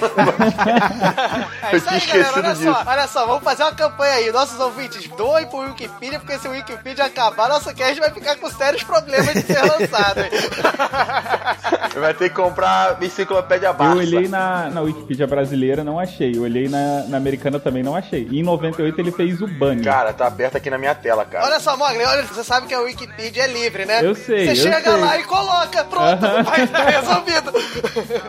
É 1.62 1.74
Eu 1.74 1.78
isso 1.78 1.88
aí, 1.88 2.00
galera. 2.06 2.32
Olha 2.36 2.52
disso. 2.54 2.64
só, 2.64 2.84
olha 2.86 3.06
só, 3.06 3.26
vamos 3.26 3.42
fazer 3.44 3.62
uma 3.62 3.72
campanha 3.72 4.14
aí. 4.14 4.32
Nossos 4.32 4.58
ouvintes, 4.60 5.08
doem 5.16 5.46
pro 5.46 5.58
Wikipedia, 5.60 6.18
porque 6.18 6.38
se 6.38 6.48
o 6.48 6.50
Wikipedia 6.50 7.04
acabar, 7.04 7.48
nosso 7.48 7.72
cast 7.74 7.98
vai 8.00 8.10
ficar 8.10 8.36
com 8.36 8.50
sérios 8.50 8.82
problemas 8.82 9.32
de 9.32 9.42
ser 9.42 9.62
lançado. 9.62 10.20
Vai 12.00 12.14
ter 12.14 12.30
que 12.30 12.34
comprar 12.34 13.00
enciclopédia 13.02 13.68
Eu 13.68 13.74
Barça. 13.74 13.96
olhei 13.96 14.26
na, 14.26 14.70
na 14.70 14.80
Wikipedia 14.80 15.26
brasileira, 15.26 15.84
não 15.84 15.98
achei. 16.00 16.34
Eu 16.36 16.42
olhei 16.42 16.66
na, 16.68 17.04
na 17.06 17.16
americana 17.18 17.60
também, 17.60 17.82
não 17.82 17.94
achei. 17.94 18.26
E 18.30 18.40
em 18.40 18.42
98 18.42 18.98
ele 19.00 19.12
fez 19.12 19.40
o 19.42 19.46
Bunny. 19.46 19.82
Cara, 19.84 20.12
tá 20.12 20.26
aberto 20.26 20.56
aqui 20.56 20.70
na 20.70 20.78
minha 20.78 20.94
tela, 20.94 21.24
cara. 21.24 21.44
Olha 21.44 21.60
só, 21.60 21.76
Mogli, 21.76 22.02
olha, 22.04 22.22
você 22.24 22.42
sabe 22.42 22.66
que 22.66 22.74
a 22.74 22.80
Wikipedia 22.80 23.44
é 23.44 23.46
livre, 23.46 23.84
né? 23.84 24.00
Eu 24.04 24.14
sei, 24.14 24.46
Você 24.46 24.52
eu 24.52 24.72
chega 24.72 24.90
sei. 24.90 25.00
lá 25.00 25.18
e 25.18 25.24
coloca, 25.24 25.84
pronto, 25.84 26.24
Aham. 26.24 26.42
vai 26.42 26.64
estar 26.64 26.84
resolvido. 26.84 27.52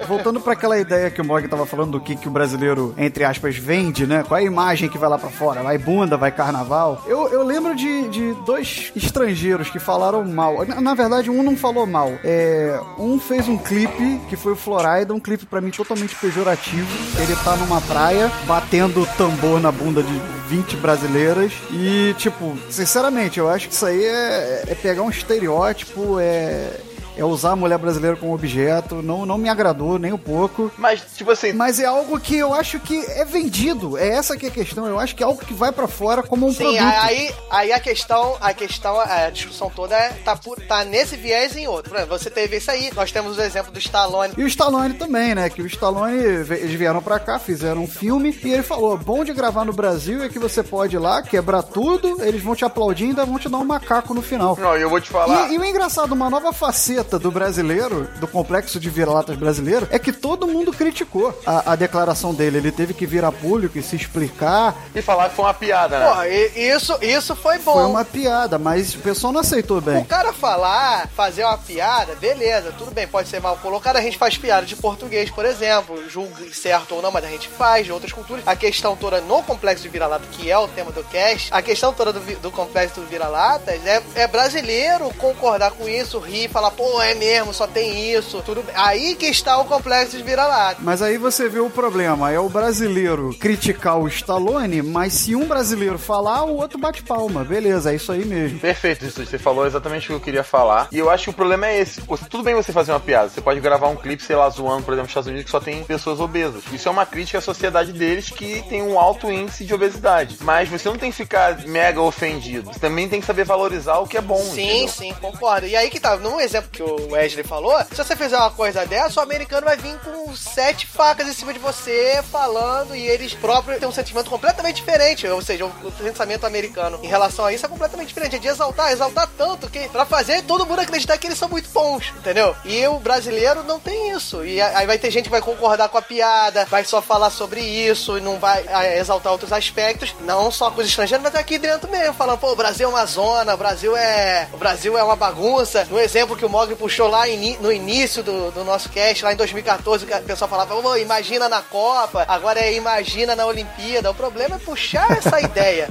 Voltando 0.07 0.41
pra 0.41 0.53
aquela 0.53 0.77
ideia 0.77 1.09
que 1.09 1.21
o 1.21 1.25
Mog 1.25 1.47
tava 1.47 1.62
falando 1.65 1.91
do 1.91 1.99
que, 1.99 2.15
que 2.15 2.27
o 2.27 2.31
brasileiro, 2.31 2.93
entre 2.97 3.23
aspas, 3.23 3.55
vende, 3.55 4.05
né? 4.05 4.23
Qual 4.27 4.39
é 4.39 4.43
a 4.43 4.45
imagem 4.45 4.89
que 4.89 4.97
vai 4.97 5.09
lá 5.09 5.17
pra 5.17 5.29
fora? 5.29 5.61
Vai 5.61 5.77
bunda, 5.77 6.17
vai 6.17 6.31
carnaval? 6.31 7.03
Eu, 7.05 7.29
eu 7.29 7.43
lembro 7.43 7.75
de, 7.75 8.07
de 8.09 8.33
dois 8.45 8.91
estrangeiros 8.95 9.69
que 9.69 9.79
falaram 9.79 10.23
mal. 10.25 10.65
Na, 10.65 10.81
na 10.81 10.93
verdade, 10.93 11.29
um 11.29 11.43
não 11.43 11.55
falou 11.55 11.85
mal. 11.85 12.11
É, 12.23 12.79
um 12.97 13.19
fez 13.19 13.47
um 13.47 13.57
clipe, 13.57 14.19
que 14.29 14.35
foi 14.35 14.53
o 14.53 14.55
Florida, 14.55 15.13
um 15.13 15.19
clipe 15.19 15.45
pra 15.45 15.61
mim 15.61 15.71
totalmente 15.71 16.15
pejorativo. 16.15 16.87
Ele 17.21 17.35
tá 17.43 17.55
numa 17.57 17.81
praia, 17.81 18.31
batendo 18.45 19.05
tambor 19.17 19.59
na 19.59 19.71
bunda 19.71 20.01
de 20.03 20.21
20 20.47 20.77
brasileiras. 20.77 21.53
E, 21.71 22.13
tipo, 22.17 22.57
sinceramente, 22.69 23.39
eu 23.39 23.49
acho 23.49 23.67
que 23.67 23.73
isso 23.73 23.85
aí 23.85 24.03
é, 24.03 24.63
é 24.67 24.75
pegar 24.75 25.03
um 25.03 25.09
estereótipo, 25.09 26.19
é 26.19 26.71
é 27.17 27.23
usar 27.23 27.51
a 27.51 27.55
mulher 27.55 27.77
brasileira 27.77 28.15
como 28.17 28.33
objeto. 28.33 29.01
Não, 29.01 29.25
não 29.25 29.37
me 29.37 29.49
agradou 29.49 29.97
nem 29.99 30.11
um 30.13 30.17
pouco. 30.17 30.71
Mas, 30.77 31.01
tipo 31.15 31.31
assim. 31.31 31.53
Mas 31.53 31.79
é 31.79 31.85
algo 31.85 32.19
que 32.19 32.35
eu 32.37 32.53
acho 32.53 32.79
que 32.79 32.97
é 33.11 33.23
vendido. 33.25 33.97
É 33.97 34.09
essa 34.09 34.35
que 34.37 34.45
é 34.45 34.49
a 34.49 34.51
questão. 34.51 34.85
Eu 34.87 34.99
acho 34.99 35.15
que 35.15 35.23
é 35.23 35.25
algo 35.25 35.43
que 35.43 35.53
vai 35.53 35.71
pra 35.71 35.87
fora 35.87 36.23
como 36.23 36.47
um 36.47 36.51
Sim, 36.51 36.57
produto. 36.63 36.81
aí, 36.83 37.33
aí 37.49 37.71
a 37.71 37.79
questão, 37.79 38.35
a 38.41 38.53
questão, 38.53 38.99
a 38.99 39.29
discussão 39.29 39.69
toda 39.69 39.95
é, 39.95 40.09
tá, 40.23 40.35
por- 40.35 40.59
tá 40.61 40.83
nesse 40.83 41.15
viés 41.15 41.55
e 41.55 41.61
em 41.61 41.67
outro. 41.67 41.93
Exemplo, 41.95 42.17
você 42.17 42.29
teve 42.29 42.57
isso 42.57 42.71
aí, 42.71 42.91
nós 42.95 43.11
temos 43.11 43.37
o 43.37 43.41
exemplo 43.41 43.71
do 43.71 43.79
Stallone. 43.79 44.33
E 44.37 44.43
o 44.43 44.47
Stallone 44.47 44.93
também, 44.95 45.35
né? 45.35 45.49
Que 45.49 45.61
o 45.61 45.65
Stallone, 45.67 46.17
eles 46.17 46.73
vieram 46.73 47.01
pra 47.01 47.19
cá, 47.19 47.37
fizeram 47.39 47.83
um 47.83 47.87
filme 47.87 48.37
e 48.43 48.51
ele 48.53 48.63
falou: 48.63 48.97
bom 48.97 49.23
de 49.23 49.33
gravar 49.33 49.65
no 49.65 49.73
Brasil 49.73 50.23
é 50.23 50.29
que 50.29 50.39
você 50.39 50.63
pode 50.63 50.95
ir 50.95 50.99
lá, 50.99 51.21
quebrar 51.21 51.63
tudo, 51.63 52.21
eles 52.23 52.41
vão 52.41 52.55
te 52.55 52.65
aplaudir 52.65 53.05
e 53.05 53.07
ainda 53.09 53.25
vão 53.25 53.37
te 53.39 53.49
dar 53.49 53.57
um 53.57 53.65
macaco 53.65 54.13
no 54.13 54.21
final. 54.21 54.57
Não, 54.59 54.75
eu 54.75 54.89
vou 54.89 54.99
te 55.01 55.09
falar. 55.09 55.49
E, 55.49 55.55
e 55.55 55.57
o 55.57 55.65
engraçado, 55.65 56.11
uma 56.13 56.29
nova 56.29 56.51
faceta 56.53 57.02
do 57.19 57.31
brasileiro, 57.31 58.07
do 58.19 58.27
complexo 58.27 58.79
de 58.79 58.89
vira-latas 58.89 59.35
brasileiro, 59.35 59.87
é 59.91 59.99
que 59.99 60.11
todo 60.11 60.47
mundo 60.47 60.71
criticou 60.71 61.37
a, 61.45 61.73
a 61.73 61.75
declaração 61.75 62.33
dele. 62.33 62.57
Ele 62.57 62.71
teve 62.71 62.93
que 62.93 63.05
vir 63.05 63.23
a 63.23 63.31
público 63.31 63.77
e 63.77 63.83
se 63.83 63.95
explicar. 63.95 64.75
E 64.95 65.01
falar 65.01 65.29
que 65.29 65.35
foi 65.35 65.45
uma 65.45 65.53
piada, 65.53 65.99
né? 65.99 66.13
Pô, 66.13 66.23
e- 66.23 66.69
isso, 66.75 66.97
isso 67.01 67.35
foi 67.35 67.57
bom. 67.59 67.73
Foi 67.73 67.85
uma 67.85 68.05
piada, 68.05 68.57
mas 68.57 68.95
o 68.95 68.99
pessoal 68.99 69.33
não 69.33 69.41
aceitou 69.41 69.81
bem. 69.81 69.97
O 70.01 70.05
cara 70.05 70.33
falar, 70.33 71.07
fazer 71.15 71.43
uma 71.43 71.57
piada, 71.57 72.15
beleza, 72.15 72.73
tudo 72.77 72.91
bem, 72.91 73.07
pode 73.07 73.27
ser 73.29 73.39
mal 73.41 73.57
colocado. 73.57 73.97
A 73.97 74.01
gente 74.01 74.17
faz 74.17 74.37
piada 74.37 74.65
de 74.65 74.75
português, 74.75 75.29
por 75.29 75.45
exemplo, 75.45 76.09
julgue 76.09 76.53
certo 76.53 76.95
ou 76.95 77.01
não, 77.01 77.11
mas 77.11 77.23
a 77.25 77.27
gente 77.29 77.47
faz 77.49 77.85
de 77.85 77.91
outras 77.91 78.11
culturas. 78.11 78.43
A 78.47 78.55
questão 78.55 78.95
toda 78.95 79.21
no 79.21 79.41
complexo 79.43 79.83
de 79.83 79.89
vira-lata, 79.89 80.25
que 80.31 80.49
é 80.49 80.57
o 80.57 80.67
tema 80.67 80.91
do 80.91 81.03
cast, 81.03 81.49
a 81.53 81.61
questão 81.61 81.93
toda 81.93 82.13
do, 82.13 82.19
do 82.39 82.51
complexo 82.51 82.99
do 83.01 83.07
vira-latas 83.07 83.85
é, 83.85 84.01
é 84.15 84.27
brasileiro 84.27 85.09
concordar 85.17 85.71
com 85.71 85.87
isso, 85.87 86.19
rir, 86.19 86.49
falar, 86.49 86.71
pô, 86.71 86.92
é 87.01 87.13
mesmo, 87.15 87.53
só 87.53 87.67
tem 87.67 88.13
isso, 88.13 88.41
tudo 88.45 88.63
bem. 88.63 88.73
Aí 88.75 89.15
que 89.15 89.25
está 89.27 89.57
o 89.57 89.65
complexo 89.65 90.17
de 90.17 90.23
vira-lata. 90.23 90.81
Mas 90.81 91.01
aí 91.01 91.17
você 91.17 91.47
vê 91.49 91.59
o 91.59 91.69
problema, 91.69 92.31
é 92.31 92.39
o 92.39 92.49
brasileiro 92.49 93.35
criticar 93.39 93.97
o 93.97 94.07
Stallone, 94.07 94.81
mas 94.81 95.13
se 95.13 95.35
um 95.35 95.45
brasileiro 95.45 95.97
falar, 95.97 96.43
o 96.43 96.57
outro 96.57 96.77
bate 96.77 97.03
palma. 97.03 97.43
Beleza, 97.43 97.91
é 97.91 97.95
isso 97.95 98.11
aí 98.11 98.25
mesmo. 98.25 98.59
Perfeito, 98.59 99.05
isso 99.05 99.25
você 99.25 99.37
falou 99.37 99.65
exatamente 99.65 100.05
o 100.05 100.07
que 100.07 100.13
eu 100.13 100.19
queria 100.19 100.43
falar. 100.43 100.87
E 100.91 100.97
eu 100.97 101.09
acho 101.09 101.25
que 101.25 101.29
o 101.29 101.33
problema 101.33 101.67
é 101.67 101.79
esse. 101.79 102.01
Tudo 102.29 102.43
bem 102.43 102.55
você 102.55 102.71
fazer 102.71 102.91
uma 102.91 102.99
piada. 102.99 103.29
Você 103.29 103.41
pode 103.41 103.59
gravar 103.59 103.87
um 103.87 103.95
clipe, 103.95 104.23
sei 104.23 104.35
lá, 104.35 104.49
zoando, 104.49 104.83
por 104.83 104.93
exemplo, 104.93 105.03
nos 105.03 105.09
Estados 105.09 105.27
Unidos, 105.27 105.45
que 105.45 105.51
só 105.51 105.59
tem 105.59 105.83
pessoas 105.83 106.19
obesas. 106.19 106.63
Isso 106.71 106.87
é 106.87 106.91
uma 106.91 107.05
crítica 107.05 107.37
à 107.37 107.41
sociedade 107.41 107.93
deles 107.93 108.29
que 108.29 108.63
tem 108.69 108.81
um 108.81 108.99
alto 108.99 109.31
índice 109.31 109.65
de 109.65 109.73
obesidade. 109.73 110.37
Mas 110.41 110.69
você 110.69 110.87
não 110.89 110.97
tem 110.97 111.11
que 111.11 111.17
ficar 111.17 111.65
mega 111.65 112.01
ofendido. 112.01 112.71
Você 112.71 112.79
também 112.79 113.07
tem 113.07 113.19
que 113.19 113.25
saber 113.25 113.45
valorizar 113.45 113.97
o 113.99 114.07
que 114.07 114.17
é 114.17 114.21
bom. 114.21 114.41
Sim, 114.41 114.61
entendeu? 114.61 114.87
sim, 114.89 115.13
concordo. 115.19 115.67
E 115.67 115.75
aí 115.75 115.89
que 115.89 115.99
tá, 115.99 116.17
num 116.17 116.39
exemplo 116.39 116.69
que 116.71 116.82
o 116.83 117.11
Wesley 117.11 117.43
falou, 117.43 117.77
se 117.89 117.95
você 117.95 118.15
fizer 118.15 118.37
uma 118.37 118.51
coisa 118.51 118.85
dessa, 118.85 119.19
o 119.19 119.23
americano 119.23 119.65
vai 119.65 119.77
vir 119.77 119.97
com 119.99 120.35
sete 120.35 120.85
facas 120.87 121.27
em 121.27 121.33
cima 121.33 121.53
de 121.53 121.59
você, 121.59 122.23
falando, 122.31 122.95
e 122.95 123.01
eles 123.01 123.33
próprios 123.33 123.79
têm 123.79 123.87
um 123.87 123.91
sentimento 123.91 124.29
completamente 124.29 124.75
diferente. 124.75 125.27
Ou 125.27 125.41
seja, 125.41 125.65
o, 125.65 125.91
pensamento 125.91 126.45
americano 126.45 126.99
em 127.01 127.07
relação 127.07 127.45
a 127.45 127.53
isso 127.53 127.65
é 127.65 127.69
completamente 127.69 128.07
diferente. 128.09 128.35
É 128.35 128.39
de 128.39 128.47
exaltar, 128.47 128.91
exaltar 128.91 129.29
tanto 129.37 129.69
que 129.69 129.87
pra 129.89 130.05
fazer 130.05 130.43
todo 130.43 130.65
mundo 130.65 130.79
acreditar 130.79 131.17
que 131.17 131.27
eles 131.27 131.37
são 131.37 131.49
muito 131.49 131.69
bons, 131.69 132.13
entendeu? 132.17 132.55
E 132.65 132.85
o 132.87 132.99
brasileiro 132.99 133.63
não 133.63 133.79
tem 133.79 134.11
isso. 134.11 134.45
E 134.45 134.61
aí 134.61 134.85
vai 134.85 134.97
ter 134.97 135.11
gente 135.11 135.25
que 135.25 135.31
vai 135.31 135.41
concordar 135.41 135.89
com 135.89 135.97
a 135.97 136.01
piada, 136.01 136.65
vai 136.65 136.83
só 136.83 137.01
falar 137.01 137.29
sobre 137.29 137.61
isso 137.61 138.17
e 138.17 138.21
não 138.21 138.39
vai 138.39 138.65
ah, 138.67 138.97
exaltar 138.97 139.31
outros 139.31 139.53
aspectos, 139.53 140.15
não 140.21 140.51
só 140.51 140.69
com 140.71 140.81
os 140.81 140.87
estrangeiros, 140.87 141.23
mas 141.23 141.35
aqui 141.35 141.57
dentro 141.57 141.89
mesmo, 141.89 142.13
falando, 142.13 142.39
pô, 142.39 142.51
o 142.51 142.55
Brasil 142.55 142.87
é 142.87 142.89
uma 142.89 143.05
zona, 143.05 143.53
o 143.53 143.57
Brasil 143.57 143.95
é. 143.95 144.47
O 144.53 144.57
Brasil 144.57 144.97
é 144.97 145.03
uma 145.03 145.15
bagunça. 145.15 145.87
No 145.89 145.99
exemplo 145.99 146.35
que 146.35 146.45
o 146.45 146.49
Mogli 146.49 146.72
puxou 146.75 147.07
lá 147.07 147.23
no 147.59 147.71
início 147.71 148.21
do, 148.23 148.51
do 148.51 148.63
nosso 148.63 148.89
cast, 148.89 149.23
lá 149.23 149.33
em 149.33 149.35
2014, 149.35 150.05
que 150.05 150.13
o 150.13 150.21
pessoal 150.23 150.49
falava, 150.49 150.75
"Ô, 150.75 150.97
imagina 150.97 151.47
na 151.49 151.61
Copa, 151.61 152.25
agora 152.27 152.59
é 152.59 152.73
imagina 152.73 153.35
na 153.35 153.45
Olimpíada. 153.45 154.11
O 154.11 154.15
problema 154.15 154.55
é 154.55 154.59
puxar 154.59 155.09
essa 155.11 155.39
ideia. 155.41 155.87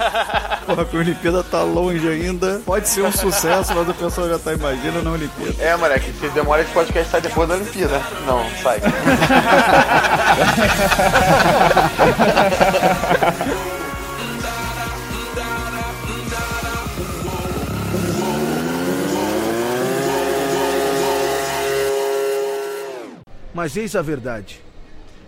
Porra, 0.66 0.84
que 0.84 0.96
a 0.96 1.00
Olimpíada 1.00 1.42
tá 1.44 1.62
longe 1.62 2.06
ainda. 2.08 2.60
Pode 2.64 2.88
ser 2.88 3.02
um 3.02 3.12
sucesso, 3.12 3.74
mas 3.74 3.88
o 3.88 3.94
pessoal 3.94 4.28
já 4.28 4.38
tá 4.38 4.52
imaginando 4.52 5.02
na 5.02 5.12
Olimpíada. 5.12 5.62
É, 5.62 5.76
moleque, 5.76 6.12
se 6.12 6.28
demora 6.30 6.62
esse 6.62 6.72
podcast 6.72 7.10
sai 7.10 7.20
depois 7.20 7.48
da 7.48 7.54
Olimpíada. 7.54 8.02
Não, 8.26 8.44
sai. 8.62 8.80
Mas 23.54 23.76
eis 23.76 23.94
a 23.94 24.02
verdade. 24.02 24.60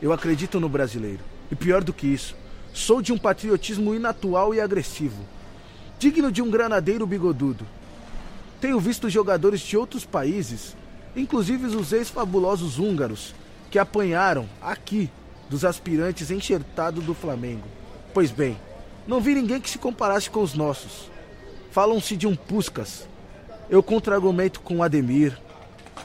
Eu 0.03 0.13
acredito 0.13 0.59
no 0.59 0.69
brasileiro. 0.69 1.21
E 1.51 1.55
pior 1.55 1.85
do 1.85 1.93
que 1.93 2.09
isso, 2.09 2.35
sou 2.75 3.01
de 3.01 3.13
um 3.13 3.19
patriotismo 3.19 3.95
inatual 3.95 4.53
e 4.53 4.61
agressivo. 4.61 5.23
Digno 5.99 6.33
de 6.33 6.43
um 6.43 6.51
granadeiro 6.51 7.07
bigodudo. 7.07 7.65
Tenho 8.61 8.81
visto 8.81 9.09
jogadores 9.09 9.61
de 9.61 9.77
outros 9.77 10.05
países, 10.05 10.77
inclusive 11.15 11.67
os 11.67 11.93
ex-fabulosos 11.93 12.79
húngaros, 12.79 13.33
que 13.71 13.79
apanharam 13.79 14.49
aqui 14.61 15.11
dos 15.49 15.65
aspirantes 15.65 16.31
enxertados 16.31 17.05
do 17.05 17.15
Flamengo. 17.15 17.69
Pois 18.13 18.31
bem, 18.33 18.59
não 19.07 19.21
vi 19.21 19.35
ninguém 19.35 19.61
que 19.61 19.71
se 19.71 19.79
comparasse 19.79 20.29
com 20.29 20.43
os 20.43 20.55
nossos. 20.55 21.09
Falam-se 21.71 22.17
de 22.17 22.27
um 22.27 22.35
Puscas. 22.35 23.07
Eu 23.71 23.83
contra-argumento 23.83 24.61
com 24.61 24.83
Ademir, 24.83 25.39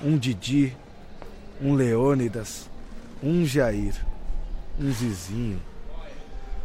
um 0.03 0.17
Didi, 0.17 0.75
um 1.61 1.75
Leônidas, 1.75 2.69
um 3.21 3.45
Jair, 3.45 3.93
um 4.79 4.91
Zizinho. 4.91 5.61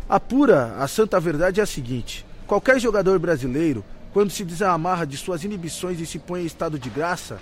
A 0.08 0.18
pura, 0.18 0.76
a 0.78 0.88
santa 0.88 1.20
verdade 1.20 1.60
é 1.60 1.62
a 1.62 1.66
seguinte: 1.66 2.24
qualquer 2.46 2.80
jogador 2.80 3.18
brasileiro, 3.18 3.84
quando 4.12 4.30
se 4.30 4.44
desamarra 4.44 5.06
de 5.06 5.16
suas 5.16 5.44
inibições 5.44 6.00
e 6.00 6.06
se 6.06 6.18
põe 6.18 6.42
em 6.42 6.46
estado 6.46 6.78
de 6.78 6.88
graça, 6.88 7.38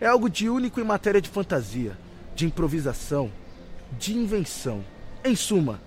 é 0.00 0.06
algo 0.06 0.28
de 0.28 0.48
único 0.48 0.80
em 0.80 0.84
matéria 0.84 1.20
de 1.20 1.28
fantasia, 1.28 1.96
de 2.34 2.44
improvisação, 2.44 3.30
de 3.98 4.14
invenção. 4.14 4.84
Em 5.24 5.34
suma, 5.34 5.80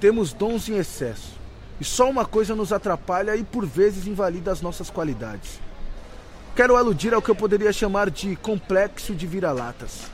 temos 0.00 0.32
dons 0.32 0.68
em 0.68 0.76
excesso. 0.76 1.38
E 1.78 1.84
só 1.84 2.10
uma 2.10 2.26
coisa 2.26 2.54
nos 2.54 2.72
atrapalha 2.72 3.36
e 3.36 3.44
por 3.44 3.64
vezes 3.64 4.06
invalida 4.06 4.50
as 4.50 4.60
nossas 4.60 4.90
qualidades. 4.90 5.60
Quero 6.54 6.76
aludir 6.76 7.14
ao 7.14 7.22
que 7.22 7.30
eu 7.30 7.34
poderia 7.34 7.72
chamar 7.72 8.10
de 8.10 8.36
complexo 8.36 9.14
de 9.14 9.26
vira-latas. 9.26 10.10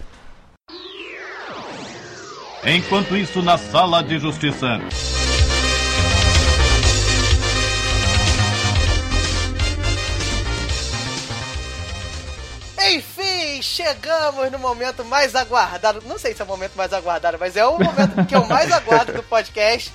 Enquanto 2.66 3.16
isso, 3.16 3.40
na 3.42 3.56
sala 3.56 4.02
de 4.02 4.18
justiça. 4.18 4.80
Chegamos 13.76 14.50
no 14.50 14.58
momento 14.58 15.04
mais 15.04 15.34
aguardado. 15.34 16.02
Não 16.06 16.18
sei 16.18 16.34
se 16.34 16.40
é 16.40 16.44
o 16.44 16.48
momento 16.48 16.72
mais 16.76 16.94
aguardado, 16.94 17.36
mas 17.38 17.56
é 17.56 17.66
o 17.66 17.72
momento 17.72 18.24
que 18.26 18.34
eu 18.34 18.46
mais 18.46 18.72
aguardo 18.72 19.12
do 19.12 19.22
podcast. 19.22 19.92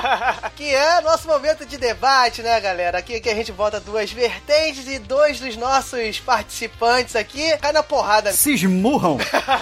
que 0.56 0.74
é 0.74 1.02
nosso 1.02 1.28
momento 1.28 1.66
de 1.66 1.76
debate, 1.76 2.40
né, 2.40 2.58
galera? 2.58 2.98
Aqui 2.98 3.20
que 3.20 3.28
a 3.28 3.34
gente 3.34 3.52
bota 3.52 3.78
duas 3.80 4.10
vertentes 4.10 4.88
e 4.88 4.98
dois 4.98 5.40
dos 5.40 5.56
nossos 5.58 6.18
participantes 6.20 7.14
aqui 7.14 7.54
cai 7.58 7.70
na 7.70 7.82
porrada. 7.82 8.32
Se 8.32 8.54
esmurram. 8.54 9.18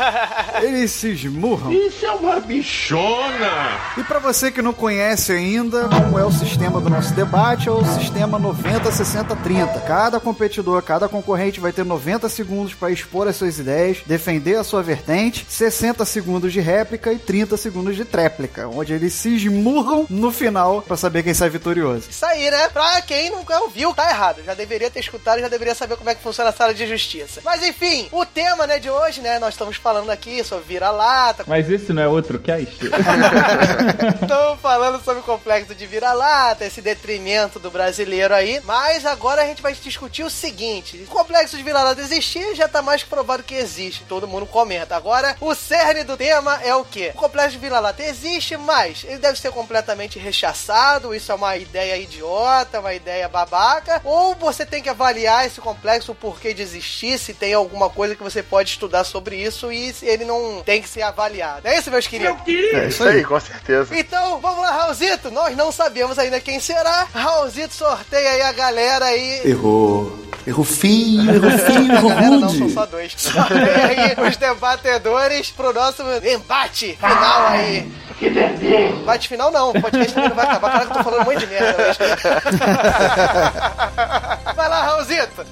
Eles 0.62 0.92
se 0.92 1.08
esmurram. 1.08 1.72
Isso 1.72 2.06
é 2.06 2.12
uma 2.12 2.38
bichona! 2.38 3.80
E 3.96 4.04
pra 4.04 4.20
você 4.20 4.52
que 4.52 4.62
não 4.62 4.72
conhece 4.72 5.32
ainda 5.32 5.88
como 5.88 6.18
é 6.18 6.24
o 6.24 6.30
sistema 6.30 6.80
do 6.80 6.88
nosso 6.88 7.12
debate, 7.14 7.68
é 7.68 7.72
o 7.72 7.84
sistema 7.84 8.38
90 8.38 8.92
60 8.92 9.34
30. 9.34 9.80
Cada 9.80 10.20
competidor, 10.20 10.80
cada 10.82 11.08
concorrente 11.08 11.58
vai 11.58 11.72
ter 11.72 11.84
90 11.84 12.28
segundos 12.28 12.72
para 12.72 12.92
expor 12.92 13.26
as 13.26 13.34
suas 13.34 13.55
ideias, 13.58 13.98
defender 14.06 14.56
a 14.56 14.64
sua 14.64 14.82
vertente, 14.82 15.46
60 15.48 16.04
segundos 16.04 16.52
de 16.52 16.60
réplica 16.60 17.12
e 17.12 17.18
30 17.18 17.56
segundos 17.56 17.96
de 17.96 18.04
tréplica, 18.04 18.68
onde 18.68 18.92
eles 18.92 19.12
se 19.12 19.34
esmurram 19.36 20.06
no 20.08 20.30
final 20.30 20.82
pra 20.82 20.96
saber 20.96 21.22
quem 21.22 21.34
sai 21.34 21.50
vitorioso. 21.50 22.08
Isso 22.10 22.24
aí, 22.24 22.50
né? 22.50 22.68
Pra 22.68 23.00
quem 23.02 23.30
nunca 23.30 23.58
ouviu, 23.60 23.94
tá 23.94 24.08
errado. 24.08 24.42
Já 24.44 24.54
deveria 24.54 24.90
ter 24.90 25.00
escutado, 25.00 25.40
já 25.40 25.48
deveria 25.48 25.74
saber 25.74 25.96
como 25.96 26.10
é 26.10 26.14
que 26.14 26.22
funciona 26.22 26.50
a 26.50 26.52
sala 26.52 26.74
de 26.74 26.86
justiça. 26.86 27.40
Mas 27.44 27.62
enfim, 27.62 28.08
o 28.12 28.24
tema, 28.24 28.66
né, 28.66 28.78
de 28.78 28.90
hoje, 28.90 29.20
né? 29.20 29.38
Nós 29.38 29.54
estamos 29.54 29.76
falando 29.76 30.10
aqui 30.10 30.42
sobre 30.44 30.64
vira-lata. 30.66 31.44
Mas 31.46 31.70
esse 31.70 31.92
não 31.92 32.02
é 32.02 32.08
outro 32.08 32.38
cast? 32.38 32.76
Estamos 34.22 34.60
falando 34.60 35.02
sobre 35.02 35.20
o 35.20 35.24
complexo 35.24 35.74
de 35.74 35.86
vira-lata, 35.86 36.64
esse 36.64 36.80
detrimento 36.80 37.58
do 37.58 37.70
brasileiro 37.70 38.34
aí. 38.34 38.60
Mas 38.64 39.06
agora 39.06 39.42
a 39.42 39.46
gente 39.46 39.62
vai 39.62 39.72
discutir 39.74 40.22
o 40.22 40.30
seguinte: 40.30 41.04
o 41.08 41.10
complexo 41.10 41.56
de 41.56 41.62
vira-lata 41.62 42.00
existir 42.00 42.54
já 42.54 42.68
tá 42.68 42.82
mais 42.82 43.02
que 43.02 43.08
provado 43.08 43.42
que 43.46 43.54
existe. 43.54 44.04
Todo 44.08 44.28
mundo 44.28 44.44
comenta. 44.46 44.96
Agora, 44.96 45.36
o 45.40 45.54
cerne 45.54 46.04
do 46.04 46.16
tema 46.16 46.60
é 46.62 46.74
o 46.74 46.84
quê? 46.84 47.12
O 47.14 47.18
complexo 47.18 47.52
de 47.52 47.58
vira-lata 47.58 48.02
existe, 48.02 48.56
mas 48.56 49.04
ele 49.04 49.18
deve 49.18 49.38
ser 49.38 49.50
completamente 49.52 50.18
rechaçado. 50.18 51.14
Isso 51.14 51.30
é 51.32 51.34
uma 51.34 51.56
ideia 51.56 51.96
idiota, 51.96 52.80
uma 52.80 52.92
ideia 52.92 53.28
babaca. 53.28 54.00
Ou 54.04 54.34
você 54.34 54.66
tem 54.66 54.82
que 54.82 54.88
avaliar 54.88 55.46
esse 55.46 55.60
complexo, 55.60 56.12
o 56.12 56.14
porquê 56.14 56.52
de 56.52 56.62
existir, 56.62 57.18
se 57.18 57.32
tem 57.32 57.54
alguma 57.54 57.88
coisa 57.88 58.14
que 58.16 58.22
você 58.22 58.42
pode 58.42 58.70
estudar 58.70 59.04
sobre 59.04 59.36
isso 59.36 59.70
e 59.72 59.92
se 59.92 60.06
ele 60.06 60.24
não 60.24 60.62
tem 60.64 60.82
que 60.82 60.88
ser 60.88 61.02
avaliado. 61.02 61.66
É 61.66 61.78
isso, 61.78 61.90
meus 61.90 62.06
queridos? 62.06 62.36
É 62.46 62.88
isso 62.88 63.04
aí, 63.04 63.24
com 63.24 63.38
certeza. 63.38 63.96
Então, 63.96 64.40
vamos 64.40 64.60
lá, 64.60 64.70
Raulzito. 64.72 65.30
Nós 65.30 65.56
não 65.56 65.70
sabemos 65.70 66.18
ainda 66.18 66.40
quem 66.40 66.58
será. 66.58 67.06
Raulzito, 67.14 67.74
sorteia 67.74 68.30
aí 68.30 68.42
a 68.42 68.52
galera 68.52 69.04
aí. 69.06 69.42
Errou. 69.44 70.26
Errou 70.46 70.64
feio, 70.64 71.28
errou 71.34 71.50
feio, 71.58 71.92
errou 71.92 72.08
Galera, 72.10 72.30
não, 72.30 72.48
são 72.48 72.60
rude. 72.60 72.72
só 72.74 72.86
dois. 72.86 73.12
Sorteia 73.42 73.86
aí 73.86 74.14
os 74.28 74.36
debatedores 74.36 75.50
pro 75.50 75.72
nosso 75.72 76.02
embate 76.24 76.96
final 76.96 77.46
aí. 77.48 77.90
Que 78.18 78.30
delícia! 78.30 78.88
Embate 78.90 79.28
final 79.28 79.50
não, 79.50 79.70
o 79.70 79.80
podcast 79.80 80.14
também 80.14 80.28
não 80.30 80.36
vai 80.36 80.46
acabar. 80.46 80.72
Cara, 80.72 80.86
que 80.86 80.92
eu 80.92 80.96
tô 80.96 81.04
falando 81.04 81.20
um 81.20 81.24
monte 81.24 81.38
de 81.40 81.46
merda 81.46 81.82
hoje. 81.82 81.98
Vai 84.56 84.68
lá, 84.68 84.82
Raulzito. 84.82 85.46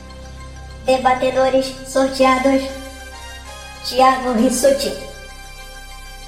Debatedores 0.84 1.72
sorteados: 1.86 2.62
Thiago 3.84 4.32
Rissuti, 4.32 4.92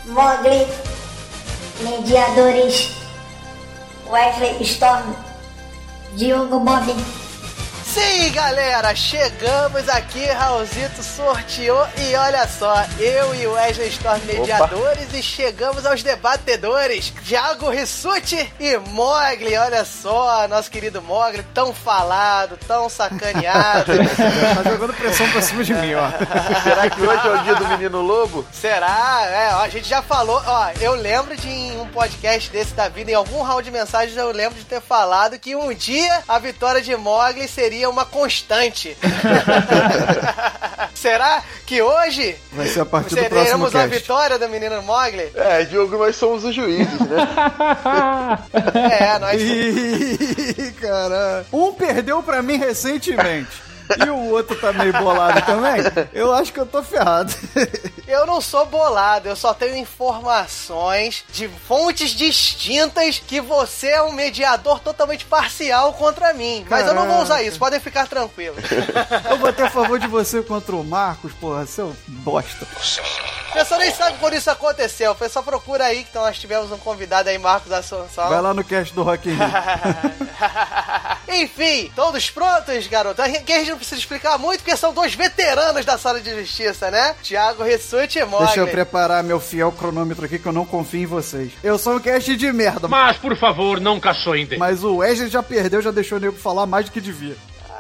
Mogli, 0.04 0.66
mediadores 1.80 2.92
Wesley 4.08 4.62
Storm, 4.62 5.14
Diogo 6.14 6.60
Bob. 6.60 6.94
Sim, 7.97 8.31
galera, 8.31 8.94
chegamos 8.94 9.89
aqui, 9.89 10.23
Raulzito 10.27 11.02
sorteou 11.02 11.82
e 11.97 12.14
olha 12.14 12.47
só, 12.47 12.85
eu 12.98 13.35
e 13.35 13.47
o 13.47 13.52
Wesley 13.52 13.89
Storm 13.89 14.20
mediadores 14.27 15.14
e 15.14 15.23
chegamos 15.23 15.86
aos 15.86 16.02
debatedores, 16.02 17.10
Thiago 17.27 17.70
Rissuti 17.70 18.52
e 18.60 18.77
Mogli, 18.77 19.56
olha 19.56 19.82
só, 19.86 20.47
nosso 20.47 20.70
querido 20.70 21.01
Mogli, 21.01 21.43
tão 21.55 21.73
falado, 21.73 22.59
tão 22.66 22.86
sacaneado. 22.90 23.93
tá 24.62 24.70
jogando 24.70 24.93
pressão 24.93 25.31
pra 25.31 25.40
cima 25.40 25.64
de 25.64 25.73
mim, 25.73 25.94
ó. 25.94 26.10
Será 26.62 26.90
que 26.90 27.01
hoje 27.01 27.27
é 27.27 27.31
o 27.31 27.39
dia 27.44 27.55
do 27.55 27.66
menino 27.68 28.02
lobo? 28.02 28.44
Será? 28.52 29.27
É, 29.27 29.55
ó, 29.55 29.62
a 29.62 29.68
gente 29.70 29.89
já 29.89 30.02
falou, 30.02 30.43
ó, 30.47 30.68
eu 30.82 30.94
lembro 30.94 31.35
de 31.35 31.48
em 31.48 31.81
um 31.81 31.86
podcast 31.86 32.51
desse 32.51 32.74
da 32.74 32.90
vida, 32.90 33.10
em 33.10 33.14
algum 33.14 33.40
round 33.40 33.64
de 33.64 33.70
mensagens, 33.70 34.14
eu 34.18 34.31
lembro 34.32 34.59
de 34.59 34.66
ter 34.66 34.82
falado 34.82 35.39
que 35.39 35.56
um 35.56 35.73
dia 35.73 36.23
a 36.28 36.39
vitória 36.39 36.82
de 36.82 36.94
Mogli 36.94 37.48
seria 37.48 37.85
uma 37.86 38.04
constante. 38.04 38.96
Será 40.94 41.42
que 41.66 41.82
hoje 41.82 42.36
Vai 42.52 42.66
ser 42.66 42.80
a 42.80 42.86
partir 42.86 43.14
do 43.14 43.24
próximo 43.24 43.70
teremos 43.70 43.74
a 43.74 43.86
vitória 43.86 44.38
do 44.38 44.48
menino 44.48 44.82
Mogli? 44.82 45.30
É, 45.34 45.64
Diogo, 45.64 45.96
nós 45.98 46.16
somos 46.16 46.44
os 46.44 46.54
juízes, 46.54 47.00
né? 47.00 47.16
É, 48.98 49.18
nós. 49.18 49.40
Ih, 49.40 50.72
cara. 50.80 51.44
Um 51.52 51.72
perdeu 51.72 52.22
pra 52.22 52.42
mim 52.42 52.56
recentemente. 52.56 53.65
E 54.04 54.10
o 54.10 54.30
outro 54.30 54.56
tá 54.56 54.72
meio 54.72 54.92
bolado 54.92 55.40
também. 55.42 55.80
Eu 56.12 56.32
acho 56.32 56.52
que 56.52 56.60
eu 56.60 56.66
tô 56.66 56.82
ferrado. 56.82 57.32
Eu 58.06 58.24
não 58.26 58.40
sou 58.40 58.64
bolado, 58.66 59.28
eu 59.28 59.36
só 59.36 59.52
tenho 59.52 59.76
informações 59.76 61.24
de 61.32 61.48
fontes 61.48 62.10
distintas 62.10 63.18
que 63.18 63.40
você 63.40 63.88
é 63.88 64.02
um 64.02 64.12
mediador 64.12 64.80
totalmente 64.80 65.24
parcial 65.24 65.92
contra 65.94 66.32
mim. 66.32 66.64
Mas 66.68 66.86
eu 66.86 66.94
não 66.94 67.06
vou 67.06 67.22
usar 67.22 67.42
isso, 67.42 67.58
podem 67.58 67.80
ficar 67.80 68.06
tranquilos. 68.06 68.62
Eu 69.28 69.38
vou 69.38 69.52
ter 69.52 69.64
a 69.64 69.70
favor 69.70 69.98
de 69.98 70.06
você 70.06 70.42
contra 70.42 70.74
o 70.76 70.84
Marcos, 70.84 71.32
porra, 71.32 71.66
seu 71.66 71.96
bosta. 72.06 72.66
O 73.50 73.52
pessoal 73.52 73.80
nem 73.80 73.92
sabe 73.92 74.18
por 74.18 74.32
isso 74.32 74.50
aconteceu. 74.50 75.12
O 75.12 75.14
pessoal 75.14 75.42
procura 75.42 75.84
aí 75.84 76.04
que 76.04 76.14
nós 76.14 76.38
tivemos 76.38 76.70
um 76.70 76.78
convidado 76.78 77.28
aí, 77.28 77.38
Marcos 77.38 77.72
Assunção. 77.72 78.28
Vai 78.28 78.40
lá 78.40 78.52
no 78.52 78.62
cast 78.62 78.94
do 78.94 79.02
Rock 79.02 79.28
in 79.28 79.32
Rio. 79.32 79.46
Enfim, 81.42 81.90
todos 81.96 82.30
prontos, 82.30 82.86
garoto? 82.86 83.22
Que 83.44 83.52
a 83.52 83.64
gente 83.64 83.75
não 83.76 83.78
precisa 83.78 84.00
explicar 84.00 84.38
muito, 84.38 84.60
porque 84.60 84.76
são 84.76 84.92
dois 84.92 85.14
veteranos 85.14 85.84
da 85.84 85.98
sala 85.98 86.20
de 86.20 86.34
justiça, 86.40 86.90
né? 86.90 87.14
Tiago 87.22 87.62
Rissuti 87.62 88.18
e 88.18 88.24
Mogli. 88.24 88.46
Deixa 88.46 88.60
eu 88.60 88.68
preparar 88.68 89.22
meu 89.22 89.38
fiel 89.38 89.70
cronômetro 89.70 90.24
aqui 90.24 90.38
que 90.38 90.46
eu 90.46 90.52
não 90.52 90.64
confio 90.64 91.02
em 91.02 91.06
vocês. 91.06 91.52
Eu 91.62 91.78
sou 91.78 91.96
um 91.96 92.00
cast 92.00 92.34
de 92.34 92.52
merda. 92.52 92.88
Mas, 92.88 93.18
por 93.18 93.36
favor, 93.36 93.80
não 93.80 94.00
caçoem 94.00 94.48
Mas 94.58 94.82
o 94.82 94.96
Wesley 94.96 95.28
já 95.28 95.42
perdeu, 95.42 95.82
já 95.82 95.90
deixou 95.90 96.18
o 96.18 96.20
nego 96.20 96.36
falar 96.36 96.66
mais 96.66 96.86
do 96.86 96.92
que 96.92 97.00
devia. 97.00 97.36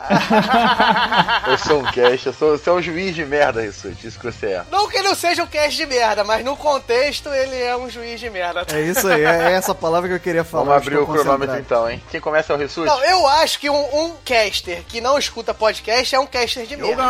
Eu 1.46 1.58
sou 1.58 1.80
um 1.80 1.84
cast, 1.84 2.26
eu 2.26 2.32
sou, 2.32 2.58
você 2.58 2.68
é 2.68 2.72
um 2.72 2.82
juiz 2.82 3.14
de 3.14 3.24
merda, 3.24 3.60
Rissuti, 3.60 4.06
isso 4.06 4.18
que 4.18 4.26
você 4.26 4.46
é. 4.46 4.62
Não 4.70 4.88
que 4.88 4.96
ele 4.96 5.08
não 5.08 5.14
seja 5.14 5.42
um 5.42 5.46
cast 5.46 5.76
de 5.76 5.86
merda, 5.86 6.24
mas 6.24 6.44
no 6.44 6.56
contexto 6.56 7.28
ele 7.28 7.56
é 7.56 7.76
um 7.76 7.88
juiz 7.88 8.18
de 8.18 8.28
merda. 8.28 8.66
É 8.72 8.80
isso 8.80 9.06
aí, 9.06 9.24
é 9.24 9.52
essa 9.52 9.74
palavra 9.74 10.08
que 10.08 10.14
eu 10.14 10.20
queria 10.20 10.44
falar. 10.44 10.64
Vamos 10.64 10.82
abrir 10.82 10.98
o 10.98 11.06
cronômetro 11.06 11.58
então, 11.58 11.88
hein? 11.88 12.02
Quem 12.10 12.20
começa 12.20 12.52
é 12.52 12.56
o 12.56 12.58
Rissuti? 12.58 12.86
Não, 12.86 13.04
eu 13.04 13.26
acho 13.26 13.58
que 13.60 13.70
um, 13.70 14.04
um 14.04 14.12
caster 14.24 14.82
que 14.88 15.00
não 15.00 15.18
escuta 15.18 15.54
podcast 15.54 16.14
é 16.14 16.18
um 16.18 16.26
caster 16.26 16.66
de 16.66 16.76
merda. 16.76 17.02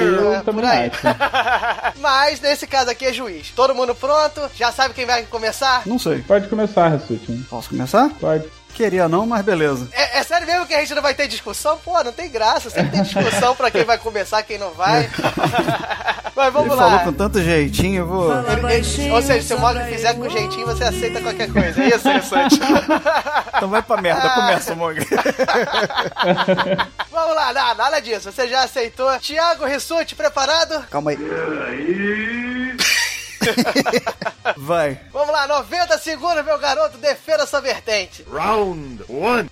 Eu 0.00 0.34
é, 0.34 0.40
também 0.40 0.64
acho. 0.66 1.00
Mas 2.00 2.40
nesse 2.40 2.66
caso 2.66 2.90
aqui 2.90 3.06
é 3.06 3.12
juiz. 3.12 3.50
Todo 3.50 3.74
mundo 3.74 3.94
pronto? 3.94 4.50
Já 4.54 4.72
sabe 4.72 4.94
quem 4.94 5.06
vai 5.06 5.22
começar? 5.24 5.82
Não 5.86 5.98
sei. 5.98 6.22
Pode 6.22 6.48
começar, 6.48 6.88
Rassuti. 6.88 7.44
Posso 7.48 7.68
começar? 7.68 8.10
Pode. 8.20 8.63
Queria 8.74 9.08
não, 9.08 9.24
mas 9.24 9.42
beleza. 9.44 9.88
É, 9.92 10.18
é 10.18 10.22
sério 10.24 10.46
mesmo 10.46 10.66
que 10.66 10.74
a 10.74 10.80
gente 10.80 10.94
não 10.94 11.00
vai 11.02 11.14
ter 11.14 11.28
discussão? 11.28 11.78
Pô, 11.78 12.02
não 12.02 12.12
tem 12.12 12.28
graça. 12.28 12.68
Sempre 12.68 12.90
tem 12.90 13.02
discussão 13.02 13.54
pra 13.54 13.70
quem 13.70 13.84
vai 13.84 13.96
começar, 13.98 14.42
quem 14.42 14.58
não 14.58 14.72
vai. 14.72 15.08
Mas 16.36 16.52
vamos 16.52 16.72
Ele 16.72 16.80
lá. 16.80 16.88
falou 16.90 17.04
com 17.04 17.12
tanto 17.12 17.40
jeitinho, 17.40 18.00
eu 18.00 18.06
vou. 18.08 18.32
Ele- 18.36 18.74
ele- 18.74 19.10
ou 19.12 19.22
seja, 19.22 19.46
se 19.46 19.54
o 19.54 19.58
Mogli 19.60 19.84
fizer 19.84 20.14
com 20.14 20.28
jeitinho, 20.28 20.66
você 20.66 20.82
aceita 20.82 21.20
qualquer 21.20 21.48
coisa. 21.52 21.80
É 21.80 21.86
isso, 21.86 21.98
Interessante. 22.10 22.58
Então 23.56 23.68
vai 23.68 23.80
pra 23.80 24.00
merda, 24.02 24.28
começa, 24.34 24.74
Mogli. 24.74 25.06
Vamos 27.12 27.36
lá, 27.36 27.52
não, 27.52 27.74
nada 27.76 28.00
disso. 28.00 28.32
Você 28.32 28.48
já 28.48 28.64
aceitou. 28.64 29.16
Tiago 29.20 29.64
Rissuti, 29.64 30.16
preparado? 30.16 30.84
Calma 30.90 31.12
aí. 31.12 32.73
Vai. 34.56 35.00
Vamos 35.12 35.32
lá, 35.32 35.46
90 35.46 35.98
segundos, 35.98 36.44
meu 36.44 36.58
garoto. 36.58 36.98
Defenda 36.98 37.46
sua 37.46 37.60
vertente. 37.60 38.24
Round 38.30 39.04
1. 39.08 39.48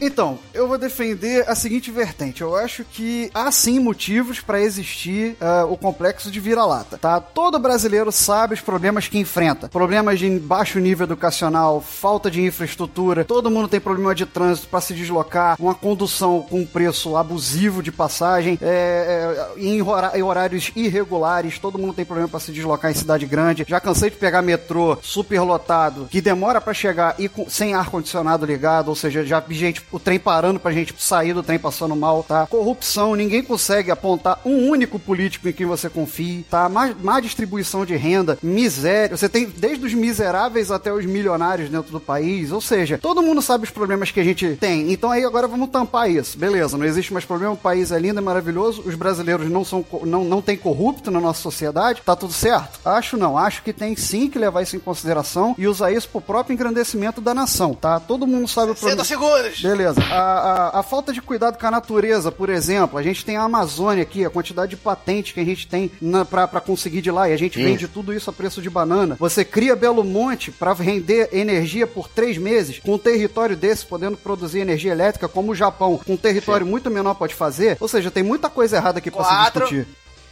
Então, 0.00 0.38
eu 0.54 0.66
vou 0.66 0.78
defender 0.78 1.48
a 1.48 1.54
seguinte 1.54 1.90
vertente. 1.90 2.40
Eu 2.42 2.56
acho 2.56 2.84
que 2.84 3.30
há 3.34 3.50
sim 3.52 3.78
motivos 3.78 4.40
para 4.40 4.60
existir 4.60 5.36
ah, 5.40 5.64
o 5.68 5.76
complexo 5.76 6.30
de 6.30 6.40
vira-lata, 6.40 6.96
tá? 6.98 7.20
Todo 7.20 7.58
brasileiro 7.58 8.10
sabe 8.10 8.54
os 8.54 8.60
problemas 8.60 9.06
que 9.08 9.18
enfrenta. 9.18 9.68
Problemas 9.68 10.18
de 10.18 10.30
baixo 10.38 10.78
nível 10.78 11.04
educacional, 11.04 11.80
falta 11.80 12.30
de 12.30 12.42
infraestrutura, 12.42 13.24
todo 13.24 13.50
mundo 13.50 13.68
tem 13.68 13.80
problema 13.80 14.14
de 14.14 14.24
trânsito 14.24 14.68
para 14.68 14.80
se 14.80 14.94
deslocar, 14.94 15.56
uma 15.60 15.74
condução 15.74 16.40
com 16.48 16.64
preço 16.64 17.16
abusivo 17.16 17.82
de 17.82 17.92
passagem, 17.92 18.58
é, 18.62 19.54
é, 19.56 19.60
em, 19.60 19.78
em 19.78 20.22
horários 20.22 20.70
irregulares, 20.74 21.58
todo 21.58 21.78
mundo 21.78 21.92
tem 21.94 22.04
problema 22.04 22.28
para 22.28 22.40
se 22.40 22.52
deslocar 22.52 22.90
em 22.90 22.94
cidade 22.94 23.26
grande. 23.26 23.64
Já 23.68 23.80
cansei 23.80 24.10
de 24.10 24.16
pegar 24.16 24.42
metrô 24.42 24.96
super 25.02 25.40
lotado, 25.42 26.08
que 26.10 26.20
demora 26.20 26.60
para 26.60 26.72
chegar 26.74 27.14
e 27.18 27.28
com- 27.28 27.48
sem 27.48 27.74
ar-condicionado 27.74 28.46
ligado, 28.46 28.88
ou 28.88 28.94
seja, 28.96 29.24
já 29.24 29.40
gente, 29.66 29.82
o 29.90 29.98
trem 29.98 30.18
parando 30.18 30.58
pra 30.58 30.72
gente 30.72 30.94
sair 30.98 31.34
do 31.34 31.42
trem 31.42 31.58
passando 31.58 31.94
mal, 31.94 32.22
tá? 32.22 32.46
Corrupção, 32.46 33.14
ninguém 33.14 33.42
consegue 33.42 33.90
apontar 33.90 34.40
um 34.44 34.68
único 34.68 34.98
político 34.98 35.48
em 35.48 35.52
quem 35.52 35.66
você 35.66 35.88
confie, 35.88 36.44
tá? 36.50 36.68
Má, 36.68 36.94
má 37.00 37.20
distribuição 37.20 37.84
de 37.84 37.96
renda, 37.96 38.38
miséria, 38.42 39.16
você 39.16 39.28
tem 39.28 39.46
desde 39.46 39.84
os 39.84 39.94
miseráveis 39.94 40.70
até 40.70 40.92
os 40.92 41.04
milionários 41.04 41.68
dentro 41.68 41.92
do 41.92 42.00
país, 42.00 42.52
ou 42.52 42.60
seja, 42.60 42.98
todo 42.98 43.22
mundo 43.22 43.42
sabe 43.42 43.64
os 43.64 43.70
problemas 43.70 44.10
que 44.10 44.20
a 44.20 44.24
gente 44.24 44.56
tem, 44.56 44.92
então 44.92 45.10
aí 45.10 45.24
agora 45.24 45.46
vamos 45.46 45.70
tampar 45.70 46.10
isso, 46.10 46.38
beleza, 46.38 46.76
não 46.76 46.84
existe 46.84 47.12
mais 47.12 47.24
problema, 47.24 47.54
o 47.54 47.56
país 47.56 47.90
é 47.90 47.98
lindo, 47.98 48.18
é 48.18 48.22
maravilhoso, 48.22 48.82
os 48.86 48.94
brasileiros 48.94 49.50
não 49.50 49.64
são, 49.64 49.84
não, 50.02 50.24
não 50.24 50.42
tem 50.42 50.56
corrupto 50.56 51.10
na 51.10 51.20
nossa 51.20 51.40
sociedade, 51.40 52.02
tá 52.04 52.16
tudo 52.16 52.32
certo? 52.32 52.80
Acho 52.84 53.16
não, 53.16 53.36
acho 53.36 53.62
que 53.62 53.72
tem 53.72 53.96
sim 53.96 54.28
que 54.28 54.38
levar 54.38 54.62
isso 54.62 54.76
em 54.76 54.80
consideração 54.80 55.54
e 55.58 55.66
usar 55.66 55.92
isso 55.92 56.08
pro 56.08 56.20
próprio 56.20 56.54
engrandecimento 56.54 57.20
da 57.20 57.34
nação, 57.34 57.74
tá? 57.74 57.98
Todo 58.00 58.26
mundo 58.26 58.48
sabe 58.48 58.72
o 58.72 58.74
60 58.74 58.96
problema. 58.96 59.04
segundos. 59.04 59.55
Beleza. 59.62 60.02
A, 60.02 60.14
a, 60.20 60.80
a 60.80 60.82
falta 60.82 61.12
de 61.12 61.20
cuidado 61.20 61.58
com 61.58 61.66
a 61.66 61.70
natureza, 61.70 62.30
por 62.32 62.48
exemplo, 62.48 62.98
a 62.98 63.02
gente 63.02 63.24
tem 63.24 63.36
a 63.36 63.42
Amazônia 63.42 64.02
aqui, 64.02 64.24
a 64.24 64.30
quantidade 64.30 64.70
de 64.70 64.76
patentes 64.76 65.32
que 65.32 65.40
a 65.40 65.44
gente 65.44 65.66
tem 65.66 65.90
na, 66.00 66.24
pra, 66.24 66.46
pra 66.46 66.60
conseguir 66.60 67.00
de 67.00 67.10
lá, 67.10 67.28
e 67.28 67.32
a 67.32 67.36
gente 67.36 67.58
Isso. 67.58 67.68
vende 67.68 67.88
tudo 67.88 68.12
isso 68.12 68.30
a 68.30 68.32
preço 68.32 68.60
de 68.62 68.70
banana. 68.70 69.16
Você 69.18 69.44
cria 69.44 69.76
Belo 69.76 70.04
Monte 70.04 70.50
pra 70.50 70.72
render 70.72 71.28
energia 71.32 71.86
por 71.86 72.08
três 72.08 72.38
meses, 72.38 72.78
com 72.78 72.94
um 72.94 72.98
território 72.98 73.56
desse 73.56 73.84
podendo 73.84 74.16
produzir 74.16 74.60
energia 74.60 74.92
elétrica, 74.92 75.28
como 75.28 75.52
o 75.52 75.54
Japão, 75.54 75.98
com 76.04 76.14
um 76.14 76.16
território 76.16 76.66
muito 76.66 76.90
menor 76.90 77.14
pode 77.14 77.34
fazer. 77.34 77.76
Ou 77.80 77.88
seja, 77.88 78.10
tem 78.10 78.22
muita 78.22 78.48
coisa 78.48 78.76
errada 78.76 78.98
aqui 78.98 79.10
pra 79.10 79.24
se 79.24 79.52
discutir. 79.52 79.86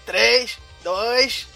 3, 0.07 0.59
2, 0.83 1.47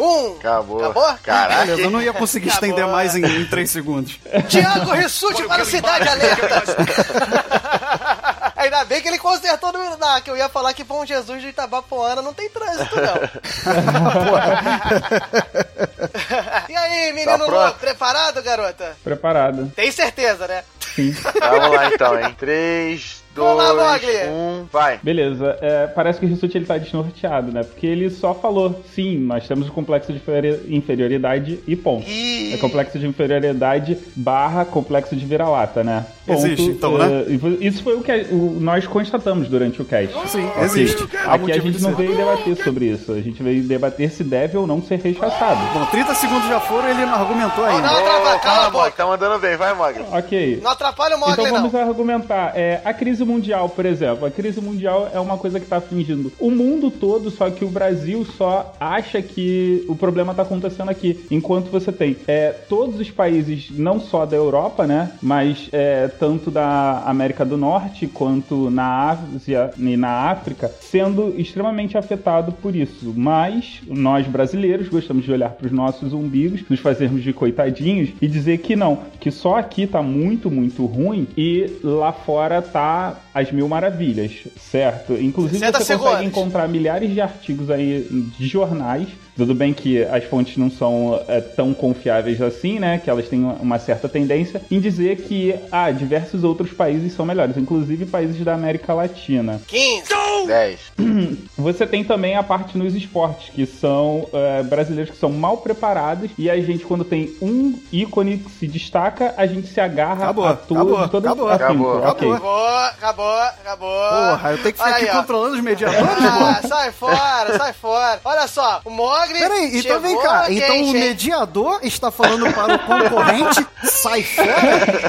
1. 0.00 0.36
Acabou. 0.38 0.80
Acabou? 0.84 1.14
Caraca. 1.22 1.60
Beleza, 1.66 1.82
eu 1.82 1.90
não 1.90 2.02
ia 2.02 2.12
conseguir 2.12 2.48
Acabou. 2.48 2.68
estender 2.68 2.86
mais 2.90 3.14
em, 3.14 3.24
em 3.24 3.44
três 3.46 3.70
segundos. 3.70 4.18
Tiago 4.48 4.90
Rissuti 4.92 5.42
para 5.44 5.62
o 5.62 5.66
Cidade 5.66 6.08
Alerta. 6.08 6.62
Ainda 8.56 8.84
bem 8.84 9.00
que 9.00 9.08
ele 9.08 9.18
consertou 9.18 9.72
no. 9.72 9.96
na- 9.96 10.20
que 10.20 10.30
eu 10.30 10.36
ia 10.36 10.48
falar 10.48 10.74
que 10.74 10.84
Bom 10.84 11.06
Jesus 11.06 11.40
de 11.40 11.48
Itabapoana 11.48 12.20
não 12.20 12.34
tem 12.34 12.48
trânsito, 12.50 12.94
não. 12.96 13.14
e 16.68 16.76
aí, 16.76 17.12
menino 17.12 17.46
Tá 17.46 17.72
preparado, 17.72 18.42
garota? 18.42 18.96
Preparado. 19.02 19.72
Tem 19.74 19.90
certeza, 19.90 20.46
né? 20.46 20.62
Sim. 20.94 21.12
Vamos 21.12 21.74
lá 21.74 21.86
então, 21.86 22.18
hein? 22.20 22.36
3, 22.38 23.19
Vamos 23.34 23.56
lá, 23.56 23.72
2, 23.72 24.02
Mogli. 24.02 24.28
1, 24.62 24.64
vai. 24.72 24.98
Beleza, 25.02 25.56
é, 25.60 25.86
parece 25.86 26.18
que 26.18 26.26
o 26.26 26.28
Rissuti 26.28 26.58
ele 26.58 26.66
tá 26.66 26.76
desnorteado, 26.76 27.52
né? 27.52 27.62
Porque 27.62 27.86
ele 27.86 28.10
só 28.10 28.34
falou, 28.34 28.82
sim, 28.92 29.18
nós 29.18 29.46
temos 29.46 29.68
o 29.68 29.72
complexo 29.72 30.12
de 30.12 30.18
inferi- 30.18 30.60
inferioridade 30.68 31.60
e 31.66 31.76
ponto. 31.76 32.06
É 32.08 32.56
complexo 32.56 32.98
de 32.98 33.06
inferioridade 33.06 33.96
barra 34.16 34.64
complexo 34.64 35.14
de 35.14 35.24
vira-lata, 35.24 35.84
né? 35.84 36.04
Ponto. 36.26 36.46
Existe, 36.46 36.70
então, 36.70 36.98
né? 36.98 37.24
Foi- 37.40 37.58
Isso 37.60 37.82
foi 37.82 37.94
o 37.96 38.02
que 38.02 38.12
a- 38.12 38.24
o- 38.30 38.58
nós 38.60 38.86
constatamos 38.86 39.48
durante 39.48 39.80
o 39.80 39.84
cast. 39.84 40.12
Sim, 40.28 40.44
Ok? 40.46 40.62
existe. 40.64 41.08
Há 41.24 41.34
Aqui 41.34 41.52
a 41.52 41.58
gente 41.58 41.80
não 41.82 41.94
veio 41.94 42.14
debater 42.16 42.56
sobre 42.62 42.86
isso. 42.86 43.12
A 43.12 43.20
gente 43.20 43.42
veio 43.42 43.62
debater 43.62 44.10
se 44.10 44.22
deve 44.22 44.56
ou 44.56 44.66
não 44.66 44.82
ser 44.82 44.98
rechaçado. 45.00 45.60
Bom, 45.72 45.84
30 45.86 46.14
segundos 46.14 46.46
já 46.48 46.60
foram 46.60 46.88
e 46.88 46.90
ele 46.92 47.06
não 47.06 47.14
argumentou 47.14 47.64
ainda. 47.64 47.82
não, 47.86 48.02
trava- 48.02 48.20
cala 48.20 48.34
a 48.34 48.38
calma, 48.38 48.70
boca. 48.70 48.78
Mogli, 48.80 48.92
tá 48.96 49.06
mandando 49.06 49.38
bem, 49.38 49.56
vai, 49.56 49.74
Mogli. 49.74 50.04
Ok. 50.12 50.60
Não 50.62 50.70
atrapalha 50.70 51.16
o 51.16 51.18
Mogli, 51.20 51.32
Então 51.32 51.46
não. 51.46 51.68
vamos 51.70 51.74
argumentar. 51.74 52.52
É, 52.54 52.80
a 52.84 52.92
crise 52.92 53.24
mundial, 53.24 53.68
por 53.68 53.86
exemplo. 53.86 54.26
A 54.26 54.30
crise 54.30 54.60
mundial 54.60 55.10
é 55.12 55.18
uma 55.20 55.38
coisa 55.38 55.58
que 55.58 55.64
está 55.66 55.76
afligindo 55.78 56.32
o 56.38 56.50
mundo 56.50 56.90
todo, 56.90 57.30
só 57.30 57.48
que 57.50 57.64
o 57.64 57.68
Brasil 57.68 58.24
só 58.36 58.74
acha 58.78 59.22
que 59.22 59.84
o 59.88 59.96
problema 59.96 60.32
está 60.32 60.42
acontecendo 60.42 60.90
aqui. 60.90 61.24
Enquanto 61.30 61.70
você 61.70 61.90
tem 61.90 62.16
é, 62.28 62.50
todos 62.68 63.00
os 63.00 63.10
países, 63.10 63.68
não 63.70 63.98
só 64.00 64.26
da 64.26 64.36
Europa, 64.36 64.86
né? 64.86 65.12
Mas 65.22 65.68
é, 65.72 66.09
tanto 66.10 66.50
da 66.50 67.02
América 67.06 67.44
do 67.44 67.56
Norte 67.56 68.06
quanto 68.06 68.70
na 68.70 69.10
Ásia 69.10 69.70
e 69.78 69.96
na 69.96 70.30
África, 70.30 70.70
sendo 70.80 71.34
extremamente 71.38 71.96
afetado 71.96 72.52
por 72.52 72.74
isso. 72.74 73.12
Mas 73.16 73.80
nós 73.86 74.26
brasileiros 74.26 74.88
gostamos 74.88 75.24
de 75.24 75.32
olhar 75.32 75.50
para 75.50 75.66
os 75.66 75.72
nossos 75.72 76.12
umbigos, 76.12 76.62
nos 76.68 76.80
fazermos 76.80 77.22
de 77.22 77.32
coitadinhos 77.32 78.10
e 78.20 78.28
dizer 78.28 78.58
que 78.58 78.76
não, 78.76 78.98
que 79.18 79.30
só 79.30 79.56
aqui 79.56 79.86
tá 79.86 80.02
muito, 80.02 80.50
muito 80.50 80.84
ruim 80.86 81.26
e 81.36 81.78
lá 81.82 82.12
fora 82.12 82.60
tá 82.60 83.16
as 83.32 83.50
mil 83.52 83.68
maravilhas, 83.68 84.48
certo? 84.56 85.14
Inclusive 85.14 85.58
60 85.58 85.80
você 85.80 85.96
consegue 85.96 86.26
encontrar 86.26 86.68
milhares 86.68 87.12
de 87.12 87.20
artigos 87.20 87.70
aí 87.70 88.06
de 88.38 88.46
jornais. 88.46 89.08
Tudo 89.40 89.54
bem 89.54 89.72
que 89.72 90.02
as 90.04 90.24
fontes 90.24 90.58
não 90.58 90.70
são 90.70 91.18
é, 91.26 91.40
tão 91.40 91.72
confiáveis 91.72 92.42
assim, 92.42 92.78
né? 92.78 93.00
Que 93.02 93.08
elas 93.08 93.26
têm 93.26 93.42
uma 93.42 93.78
certa 93.78 94.06
tendência 94.06 94.60
em 94.70 94.78
dizer 94.78 95.16
que 95.22 95.54
ah, 95.72 95.90
diversos 95.90 96.44
outros 96.44 96.72
países 96.72 97.14
são 97.14 97.24
melhores, 97.24 97.56
inclusive 97.56 98.04
países 98.04 98.44
da 98.44 98.52
América 98.52 98.92
Latina. 98.92 99.58
15. 99.66 100.10
10. 100.46 100.80
Você 101.56 101.86
tem 101.86 102.02
também 102.04 102.36
a 102.36 102.42
parte 102.42 102.76
nos 102.76 102.94
esportes, 102.94 103.48
que 103.50 103.64
são 103.66 104.26
é, 104.32 104.62
brasileiros 104.62 105.10
que 105.12 105.18
são 105.18 105.30
mal 105.30 105.58
preparados 105.58 106.30
e 106.36 106.50
a 106.50 106.60
gente, 106.60 106.84
quando 106.84 107.04
tem 107.04 107.34
um 107.40 107.78
ícone 107.92 108.38
que 108.38 108.50
se 108.50 108.66
destaca, 108.66 109.34
a 109.36 109.46
gente 109.46 109.66
se 109.68 109.80
agarra 109.80 110.24
Acabou, 110.24 110.46
a 110.46 110.54
tudo, 110.54 110.80
acabou, 110.80 111.04
de 111.04 111.10
todo 111.10 111.26
acabou, 111.26 111.48
afinco. 111.50 111.88
acabou, 111.88 112.10
Ok. 112.10 112.30
Acabou, 112.30 112.66
acabou, 112.66 113.38
acabou. 113.38 114.08
Porra, 114.10 114.50
eu 114.52 114.58
tenho 114.58 114.72
que 114.72 114.78
ficar 114.78 114.84
Olha 114.86 114.96
aqui 114.96 115.08
aí, 115.08 115.16
controlando 115.16 115.54
os 115.56 115.60
mediadores, 115.62 116.24
Ah, 116.24 116.58
pô. 116.62 116.68
sai 116.68 116.92
fora, 116.92 117.58
sai 117.58 117.72
fora. 117.72 118.20
Olha 118.24 118.46
só, 118.48 118.80
o 118.84 118.90
Peraí, 119.38 119.78
então 119.78 120.00
vem 120.00 120.20
cá. 120.20 120.46
Então 120.50 120.76
o 120.76 120.84
hein? 120.86 120.92
mediador 120.92 121.80
está 121.82 122.10
falando 122.10 122.52
para 122.52 122.74
o 122.74 122.78
concorrente, 122.78 123.66
sai 123.84 124.22
fora? 124.22 124.50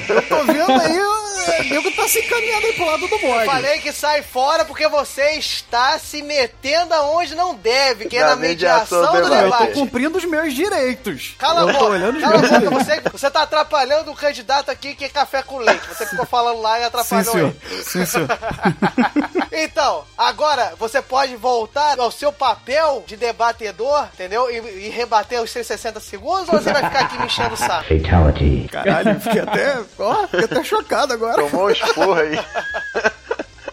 Eu 0.09 0.21
tô 0.23 0.43
vendo 0.45 0.81
aí, 0.81 0.99
o 1.31 1.63
nego 1.69 1.91
tá 1.91 2.07
se 2.07 2.19
encaminhando 2.19 2.65
aí 2.67 2.73
pro 2.73 2.85
lado 2.85 3.07
do 3.07 3.19
bode. 3.19 3.45
Falei 3.45 3.79
que 3.79 3.91
sai 3.91 4.21
fora 4.21 4.65
porque 4.65 4.87
você 4.87 5.31
está 5.31 5.97
se 5.99 6.21
metendo 6.21 6.93
aonde 6.93 7.35
não 7.35 7.55
deve, 7.55 8.05
que 8.05 8.17
é 8.17 8.21
Na 8.21 8.29
na 8.31 8.35
mediação, 8.35 8.99
mediação 9.01 9.21
do 9.21 9.29
do 9.29 9.33
Eu 9.35 9.41
tô 9.49 9.57
debate. 9.57 9.73
cumprindo 9.73 10.17
os 10.17 10.25
meus 10.25 10.53
direitos. 10.53 11.35
Cala 11.37 11.61
eu 11.61 11.69
a 11.69 11.73
boca, 11.73 11.99
cala 12.21 12.37
a 12.37 12.59
boca, 12.59 12.69
você, 12.71 13.01
você 13.11 13.31
tá 13.31 13.41
atrapalhando 13.43 14.11
o 14.11 14.15
candidato 14.15 14.69
aqui 14.71 14.95
que 14.95 15.05
é 15.05 15.09
café 15.09 15.41
com 15.41 15.57
leite. 15.57 15.87
Você 15.87 16.05
ficou 16.05 16.25
falando 16.25 16.61
lá 16.61 16.77
e 16.79 16.81
Sim, 16.81 16.87
atrapalhou 16.87 17.31
senhor. 17.33 17.55
ele. 17.71 17.83
Sim, 17.83 18.05
senhor. 18.05 18.27
Então, 19.53 20.05
agora 20.17 20.73
você 20.79 21.01
pode 21.01 21.35
voltar 21.35 21.99
ao 21.99 22.09
seu 22.09 22.31
papel 22.31 23.03
de 23.05 23.17
debatedor, 23.17 24.07
entendeu? 24.13 24.49
E, 24.49 24.85
e 24.85 24.89
rebater 24.89 25.41
os 25.41 25.51
160 25.51 25.99
segundos 25.99 26.47
ou 26.47 26.59
você 26.59 26.71
vai 26.71 26.83
ficar 26.85 26.99
aqui 27.01 27.17
me 27.19 27.25
enchendo 27.25 27.53
o 27.53 27.57
saco? 27.57 27.85
Caralho, 28.71 29.19
fiquei 29.19 29.41
até, 29.41 29.77
ó, 29.99 30.27
fiquei 30.27 30.45
até 30.45 30.63
chocado 30.63 31.13
agora. 31.13 31.20
Tomou 31.35 31.65
um 31.65 31.69
esporro 31.69 32.13
aí. 32.13 32.39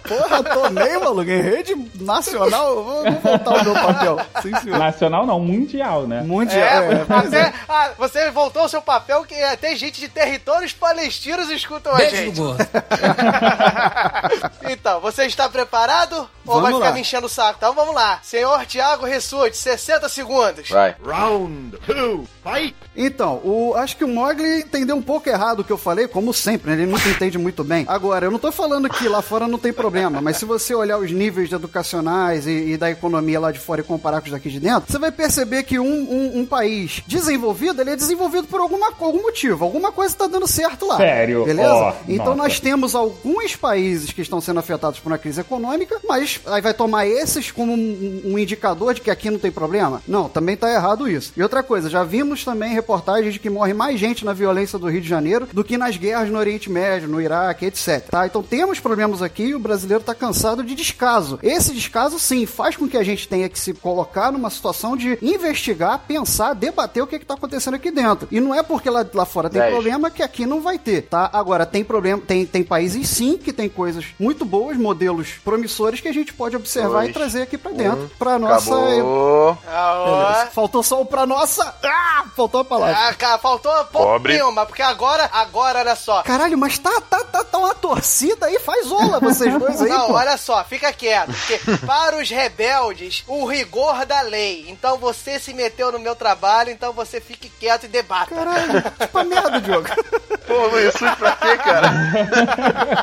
Porra, 0.09 0.43
tomei, 0.43 0.99
maluco. 0.99 1.31
Em 1.31 1.41
rede 1.41 1.75
nacional, 2.01 2.77
eu 2.77 2.85
vou, 2.85 3.05
voltar 3.13 3.51
o 3.51 3.65
meu 3.65 3.75
papel. 3.75 4.21
Sim, 4.43 4.55
senhor. 4.61 4.79
Nacional 4.79 5.27
não, 5.27 5.41
mundial, 5.41 6.07
né? 6.07 6.23
Mundial. 6.23 6.61
É, 6.63 6.95
É, 6.95 7.07
até, 7.09 7.39
é. 7.41 7.53
ah, 7.69 7.91
você 7.99 8.31
voltou 8.31 8.63
ao 8.63 8.69
seu 8.69 8.81
papel 8.83 9.25
que 9.25 9.35
até 9.35 9.75
gente 9.77 10.01
de 10.01 10.09
territórios 10.09 10.73
palestinos 10.73 11.51
escutam 11.51 11.93
a 11.93 11.97
Beijo 11.97 12.17
gente. 12.17 12.39
no 12.39 12.47
gordo. 12.47 12.67
Então, 14.71 15.01
você 15.01 15.25
está 15.25 15.49
preparado? 15.49 16.17
Ou 16.47 16.55
Vamos 16.55 16.63
vai 16.63 16.73
ficar 16.73 16.89
lá. 16.89 16.93
me 16.95 17.01
enchendo 17.01 17.27
o 17.27 17.29
saco? 17.29 17.55
Então 17.59 17.75
vamos 17.75 17.95
lá. 17.95 18.19
Senhor 18.23 18.65
Thiago 18.67 19.05
Ressute, 19.07 19.57
60 19.57 20.09
segundos. 20.09 20.69
Vai. 20.69 20.95
Round 21.05 21.77
two, 21.87 22.27
fight! 22.43 22.75
Então, 22.97 23.35
o, 23.45 23.75
acho 23.77 23.97
que 23.97 24.05
o 24.05 24.09
Mogli 24.09 24.61
entendeu 24.61 24.97
um 24.97 25.03
pouco 25.03 25.29
errado 25.29 25.61
o 25.61 25.65
que 25.65 25.73
eu 25.73 25.79
falei, 25.79 26.09
como 26.09 26.33
sempre, 26.33 26.71
né? 26.71 26.77
ele 26.83 26.91
nunca 26.91 27.09
entende 27.09 27.39
muito 27.39 27.63
bem. 27.63 27.85
Agora, 27.89 28.27
eu 28.27 28.31
não 28.31 28.39
tô 28.39 28.51
falando 28.51 28.89
que 28.89 29.09
lá 29.09 29.23
fora 29.23 29.47
não 29.47 29.59
tem 29.59 29.73
problema, 29.73 29.98
mas 30.23 30.37
se 30.37 30.45
você 30.45 30.75
olhar 30.75 30.99
os 30.99 31.11
níveis 31.11 31.51
educacionais 31.53 32.47
e, 32.47 32.73
e 32.73 32.77
da 32.77 32.91
economia 32.91 33.41
lá 33.41 33.51
de 33.53 33.59
fora 33.59 33.81
e 33.81 33.85
comparar 33.85 34.21
com 34.21 34.27
os 34.27 34.33
daqui 34.33 34.49
de 34.51 34.61
dentro, 34.61 34.91
você 34.91 34.99
vai 34.99 35.11
perceber 35.13 35.63
que 35.63 35.79
um, 35.79 35.85
um- 35.87 36.41
um 36.41 36.47
país 36.47 37.03
desenvolvido, 37.07 37.81
ele 37.81 37.91
é 37.91 37.97
desenvolvido 37.97 38.47
por 38.47 38.61
alguma, 38.61 38.89
algum 39.01 39.23
motivo, 39.23 39.65
alguma 39.65 39.91
coisa 39.93 40.15
tá 40.15 40.27
dando 40.27 40.47
certo 40.47 40.87
lá. 40.87 40.97
Sério? 40.97 41.45
Beleza? 41.45 41.69
Ó, 41.73 41.95
então 42.09 42.27
nossa. 42.27 42.37
nós 42.39 42.61
temos 42.61 42.95
alguns 42.95 43.57
países 43.57 44.13
que 44.13 44.23
estão 44.23 44.41
sendo 44.41 44.61
afetados 44.61 44.99
por 45.01 45.11
uma 45.11 45.19
crise 45.19 45.41
econômica, 45.41 45.99
mas 46.09 46.41
aí 46.47 46.61
vai 46.61 46.75
tomar 46.75 47.07
esses 47.07 47.51
como 47.51 47.73
um, 47.73 48.23
um 48.25 48.39
indicador 48.39 48.95
de 48.95 49.01
que 49.01 49.11
aqui 49.11 49.31
não 49.31 49.39
tem 49.39 49.51
problema? 49.51 50.03
Não, 50.07 50.29
também 50.29 50.57
tá 50.57 50.73
errado 50.73 51.09
isso. 51.09 51.33
E 51.37 51.43
outra 51.43 51.63
coisa, 51.63 51.89
já 51.91 52.05
vimos 52.05 52.45
também 52.45 52.73
reportagens 52.73 53.33
de 53.35 53.39
que 53.39 53.51
morre 53.51 53.73
mais 53.75 53.99
gente 53.99 54.25
na 54.25 54.33
violência 54.33 54.79
do 54.79 54.89
Rio 54.89 55.01
de 55.01 55.09
Janeiro 55.09 55.49
do 55.53 55.65
que 55.65 55.77
nas 55.79 55.97
guerras 55.97 56.29
no 56.31 56.39
Oriente 56.39 56.71
Médio, 56.71 57.09
no 57.09 57.21
Iraque, 57.21 57.67
etc. 57.67 58.05
Tá? 58.11 58.27
Então 58.27 58.43
temos 58.43 58.81
problemas 58.81 59.23
aqui 59.23 59.55
o 59.55 59.59
brasileiro 59.59 59.88
tá 60.01 60.15
cansado 60.15 60.63
de 60.63 60.75
descaso. 60.75 61.39
Esse 61.43 61.73
descaso, 61.73 62.19
sim, 62.19 62.47
faz 62.47 62.77
com 62.77 62.89
que 62.89 62.97
a 62.97 63.05
gente 63.05 63.29
tenha 63.29 63.49
que 63.49 63.59
se 63.59 63.73
colocar 63.75 64.31
numa 64.33 64.51
situação 64.51 64.97
de 64.97 65.19
investigar, 65.23 66.01
pensar, 66.07 66.55
debater 66.55 67.03
o 67.03 67.07
que, 67.07 67.19
que 67.19 67.25
tá 67.27 67.35
acontecendo 67.35 67.75
aqui 67.75 67.91
dentro. 67.91 68.29
E 68.31 68.41
não 68.41 68.55
é 68.55 68.63
porque 68.63 68.91
lá, 68.91 69.05
lá 69.15 69.25
fora 69.25 69.49
tem 69.51 69.61
Dez. 69.61 69.73
problema 69.73 70.11
que 70.11 70.23
aqui 70.23 70.47
não 70.47 70.61
vai 70.61 70.79
ter, 70.79 71.03
tá? 71.03 71.29
Agora, 71.33 71.65
tem 71.67 71.85
problema, 71.85 72.23
tem, 72.27 72.45
tem 72.45 72.63
países 72.63 73.09
sim 73.09 73.37
que 73.39 73.53
tem 73.53 73.69
coisas 73.69 74.05
muito 74.19 74.45
boas, 74.45 74.77
modelos 74.77 75.33
promissores 75.45 76.01
que 76.01 76.09
a 76.09 76.13
gente 76.13 76.33
pode 76.33 76.57
observar 76.57 77.01
Dois, 77.01 77.11
e 77.11 77.13
trazer 77.13 77.43
aqui 77.43 77.57
pra 77.57 77.71
um, 77.71 77.75
dentro, 77.77 78.11
pra 78.19 78.39
nossa. 78.39 78.75
Acabou. 78.75 79.59
Beleza. 79.65 80.51
Faltou 80.53 80.83
só 80.83 81.01
o 81.01 81.07
pra 81.07 81.27
nossa. 81.27 81.75
Ah! 81.83 82.25
Faltou 82.37 82.61
a 82.61 82.65
palavra. 82.65 82.97
Ah, 83.09 83.15
cara, 83.15 83.39
faltou 83.39 83.73
um 83.73 83.85
Pobre. 83.87 84.33
pouquinho, 84.35 84.55
mas 84.55 84.67
porque 84.67 84.83
agora, 84.83 85.29
agora, 85.33 85.81
olha 85.81 85.97
só. 85.97 86.23
Caralho, 86.23 86.57
mas 86.59 86.79
tá, 86.79 87.01
tá, 87.01 87.25
tá, 87.25 87.45
tá 87.45 87.59
uma 87.59 87.75
torcida 87.75 88.47
aí, 88.47 88.59
faz 88.59 88.91
ola 88.91 89.21
vocês 89.21 89.57
dois 89.59 89.78
aí, 89.85 89.91
Não, 89.91 90.07
pô. 90.09 90.13
olha 90.15 90.37
só, 90.37 90.63
fica 90.65 90.93
quieto. 90.93 91.33
Porque 91.33 91.59
para 91.87 92.17
os 92.17 92.29
rebeldes, 92.31 93.25
o 93.27 93.47
rigor 93.47 94.05
da 94.07 94.21
lei. 94.23 94.67
Então 94.69 94.97
você 94.99 95.39
se 95.39 95.53
meteu 95.55 95.93
no 95.93 95.99
meu 95.99 96.15
trabalho, 96.17 96.71
então 96.71 96.93
você 96.93 97.21
fique 97.21 97.49
quieto 97.49 97.85
e 97.85 97.89
debata. 97.89 98.35
Caralho, 98.35 98.83
tipo 99.01 99.19
a 99.19 99.25
merda, 99.25 99.61
Diogo. 99.61 99.89
Pô, 100.49 100.71
Jesus, 100.81 101.15
pra 101.19 101.33
quê, 101.33 101.57
cara? 101.59 101.91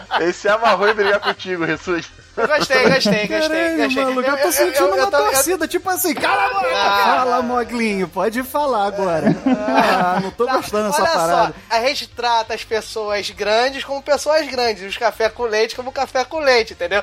Ele 0.19 0.33
se 0.33 0.47
amarrou 0.49 0.89
em 0.89 0.93
brigar 0.93 1.19
contigo, 1.19 1.65
Jesus. 1.65 2.05
Gostei, 2.35 2.89
gostei, 2.89 2.89
gostei, 2.89 3.27
Caralho, 3.27 3.77
gostei. 3.77 4.03
maluco, 4.03 4.29
eu, 4.29 4.37
tô 4.41 4.51
sentindo 4.51 4.87
uma 4.93 5.07
tô- 5.09 5.17
eu- 5.17 5.23
torcida, 5.31 5.67
tipo 5.69 5.89
assim, 5.89 6.13
cala 6.13 6.47
a 6.47 6.49
boca! 6.49 6.67
Ah. 6.73 7.13
Fala, 7.19 7.41
Moglinho, 7.41 8.09
pode 8.09 8.43
falar 8.43 8.87
agora. 8.87 9.27
Ah, 9.47 10.19
não 10.21 10.31
tô 10.31 10.45
gostando 10.45 10.89
dessa 10.89 11.01
Olha 11.01 11.11
parada. 11.11 11.53
só, 11.69 11.75
a 11.77 11.79
gente 11.85 12.07
trata 12.09 12.53
as 12.53 12.61
pessoas 12.65 13.29
grandes 13.29 13.85
como 13.85 14.01
pessoas 14.01 14.45
grandes, 14.47 14.83
os 14.83 14.97
café 14.97 15.29
com 15.29 15.43
leite 15.43 15.77
como 15.77 15.93
café 15.93 16.25
com 16.25 16.39
leite, 16.39 16.64
entendeu? 16.73 17.01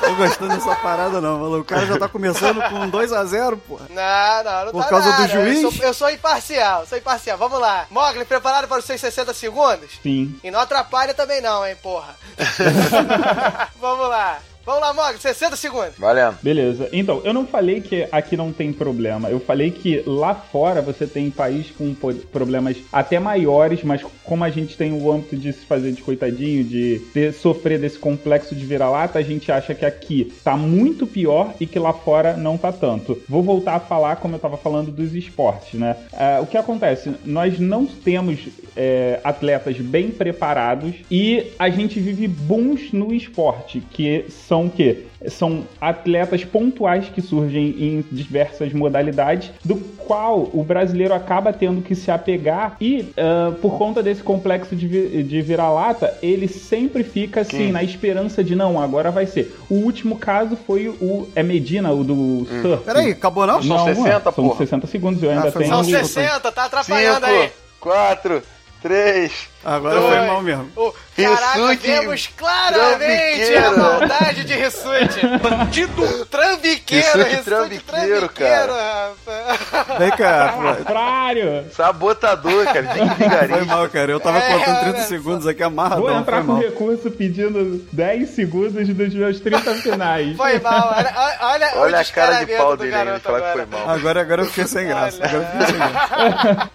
Tô 0.00 0.14
gostando 0.14 0.54
dessa 0.54 0.74
parada 0.76 1.20
não, 1.20 1.38
maluco. 1.38 1.60
O 1.60 1.64
cara 1.64 1.86
já 1.86 1.98
tá 1.98 2.08
começando 2.08 2.60
com 2.68 2.90
2x0, 2.90 3.58
porra. 3.66 3.86
Não, 3.90 4.44
não, 4.44 4.64
não 4.66 4.72
Por 4.72 4.82
tá 4.84 4.88
causa 4.90 5.12
do 5.12 5.20
nada. 5.20 5.28
juiz? 5.28 5.62
Eu 5.62 5.72
sou, 5.72 5.84
eu 5.86 5.94
sou 5.94 6.10
imparcial, 6.10 6.86
sou 6.86 6.98
imparcial. 6.98 7.38
Vamos 7.38 7.60
lá. 7.60 7.86
Mogli, 7.90 8.24
preparado 8.24 8.68
para 8.68 8.78
os 8.78 8.84
seus 8.84 9.00
60 9.00 9.32
segundos? 9.34 9.90
Sim. 10.02 10.38
E 10.42 10.50
não 10.50 10.60
atrapalha 10.60 11.14
também 11.14 11.40
não, 11.40 11.66
hein, 11.66 11.76
porra. 11.82 12.14
Vamos 13.80 14.08
lá. 14.08 14.38
Vamos 14.70 14.82
lá, 14.86 14.92
Mogli, 14.94 15.18
60 15.20 15.56
segundos. 15.56 15.98
Valendo. 15.98 16.36
Beleza. 16.40 16.88
Então, 16.92 17.20
eu 17.24 17.34
não 17.34 17.44
falei 17.44 17.80
que 17.80 18.06
aqui 18.12 18.36
não 18.36 18.52
tem 18.52 18.72
problema. 18.72 19.28
Eu 19.28 19.40
falei 19.40 19.72
que 19.72 20.00
lá 20.06 20.32
fora 20.32 20.80
você 20.80 21.08
tem 21.08 21.28
país 21.28 21.72
com 21.72 21.92
problemas 22.30 22.76
até 22.92 23.18
maiores, 23.18 23.82
mas 23.82 24.00
como 24.22 24.44
a 24.44 24.48
gente 24.50 24.76
tem 24.76 24.92
o 24.92 25.10
âmbito 25.10 25.36
de 25.36 25.52
se 25.52 25.66
fazer 25.66 25.90
de 25.90 26.00
coitadinho, 26.02 26.62
de 26.62 27.00
ter- 27.12 27.32
sofrer 27.34 27.80
desse 27.80 27.98
complexo 27.98 28.54
de 28.54 28.64
vira-lata, 28.64 29.18
a 29.18 29.22
gente 29.22 29.50
acha 29.50 29.74
que 29.74 29.84
aqui 29.84 30.32
tá 30.44 30.56
muito 30.56 31.04
pior 31.04 31.52
e 31.58 31.66
que 31.66 31.76
lá 31.80 31.92
fora 31.92 32.36
não 32.36 32.56
tá 32.56 32.70
tanto. 32.70 33.20
Vou 33.28 33.42
voltar 33.42 33.74
a 33.74 33.80
falar 33.80 34.16
como 34.16 34.36
eu 34.36 34.38
tava 34.38 34.56
falando 34.56 34.92
dos 34.92 35.12
esportes, 35.16 35.80
né? 35.80 35.96
Ah, 36.12 36.38
o 36.40 36.46
que 36.46 36.56
acontece? 36.56 37.12
Nós 37.24 37.58
não 37.58 37.86
temos 37.86 38.38
é, 38.76 39.18
atletas 39.24 39.76
bem 39.78 40.12
preparados 40.12 40.94
e 41.10 41.50
a 41.58 41.68
gente 41.68 41.98
vive 41.98 42.28
booms 42.28 42.92
no 42.92 43.12
esporte, 43.12 43.82
que 43.90 44.26
são 44.28 44.59
o 44.66 44.70
quê? 44.70 45.04
São 45.28 45.64
atletas 45.80 46.44
pontuais 46.44 47.06
que 47.08 47.20
surgem 47.20 47.68
em 47.78 48.04
diversas 48.10 48.72
modalidades, 48.72 49.50
do 49.64 49.76
qual 49.76 50.48
o 50.52 50.64
brasileiro 50.64 51.12
acaba 51.12 51.52
tendo 51.52 51.82
que 51.82 51.94
se 51.94 52.10
apegar 52.10 52.76
e, 52.80 53.12
ah, 53.18 53.52
por 53.60 53.76
conta 53.76 54.02
desse 54.02 54.22
complexo 54.22 54.74
de, 54.74 54.86
vi- 54.86 55.22
de 55.22 55.42
vira-lata, 55.42 56.16
ele 56.22 56.48
sempre 56.48 57.04
fica 57.04 57.42
assim, 57.42 57.56
Quem? 57.58 57.72
na 57.72 57.82
esperança 57.82 58.42
de 58.42 58.56
não, 58.56 58.80
agora 58.80 59.10
vai 59.10 59.26
ser. 59.26 59.54
O 59.68 59.74
último 59.74 60.16
caso 60.16 60.56
foi 60.66 60.88
o. 60.88 61.28
É 61.34 61.42
Medina, 61.42 61.92
o 61.92 62.02
do 62.02 62.46
surf. 62.62 62.84
Peraí, 62.84 63.10
acabou 63.12 63.46
não? 63.46 63.62
São 63.62 63.76
Não, 63.76 63.84
60, 63.94 64.32
são 64.32 64.44
porra. 64.44 64.56
60 64.58 64.86
segundos, 64.86 65.22
eu 65.22 65.30
ainda 65.30 65.48
Ah, 65.48 65.52
tenho. 65.52 65.68
São 65.68 65.82
Desculpa. 65.82 66.06
60, 66.06 66.52
tá 66.52 66.64
atrapalhando 66.64 67.26
aí. 67.26 67.42
5, 67.42 67.52
4, 67.80 68.42
3. 68.82 69.49
Agora 69.62 69.94
Dois. 70.00 70.14
foi 70.16 70.26
mal 70.26 70.42
mesmo. 70.42 70.70
O, 70.74 70.92
caraca, 71.14 71.52
Rissuti, 71.58 71.86
vemos 71.86 72.26
claramente 72.28 73.54
a 73.56 73.70
maldade 73.72 74.44
de 74.44 74.54
Rissuti. 74.54 75.20
Bandido! 75.42 76.26
Trambiqueiro, 76.26 77.22
Rissuti 77.24 77.42
trambiqueiro, 77.44 78.26
rapaz. 78.72 79.98
Vem 79.98 80.10
cá, 80.12 80.54
pô. 80.56 80.74
Contrário! 80.76 81.64
Sabotador, 81.72 82.64
cara. 82.64 82.82
De 82.82 82.96
Foi 82.98 83.08
vigarista. 83.28 83.64
mal, 83.66 83.88
cara. 83.90 84.10
Eu 84.12 84.20
tava 84.20 84.38
É, 84.38 84.52
contando 84.58 84.80
30 84.80 84.96
olha 84.96 85.06
segundos 85.06 85.46
aqui 85.46 85.62
amarradão. 85.62 86.02
Vou 86.04 86.18
entrar 86.18 86.36
foi 86.38 86.46
com 86.46 86.52
mal. 86.52 86.62
recurso 86.62 87.10
pedindo 87.10 87.84
10 87.92 88.30
segundos 88.30 88.72
dos 88.88 89.14
meus 89.14 89.40
30 89.40 89.74
finais. 89.74 90.36
Foi 90.38 90.58
mal, 90.60 90.94
olha, 90.96 91.12
olha, 91.42 91.70
olha, 91.76 92.00
a 92.00 92.04
cara 92.06 92.44
de 92.44 92.52
pau 92.56 92.76
dele 92.78 92.94
aí, 92.94 93.00
ele 93.02 93.06
garoto 93.10 93.24
falar 93.24 93.40
que 93.40 93.46
agora. 93.48 93.66
foi 93.66 93.78
mal. 93.78 93.90
Agora, 93.90 94.20
agora 94.22 94.42
eu 94.42 94.46
fiquei 94.46 94.66
sem 94.66 94.86
graça. 94.88 95.22
Agora 95.22 95.42
eu 95.42 95.46
fiquei 95.50 95.66
sem 95.66 95.76
graça. 95.78 96.70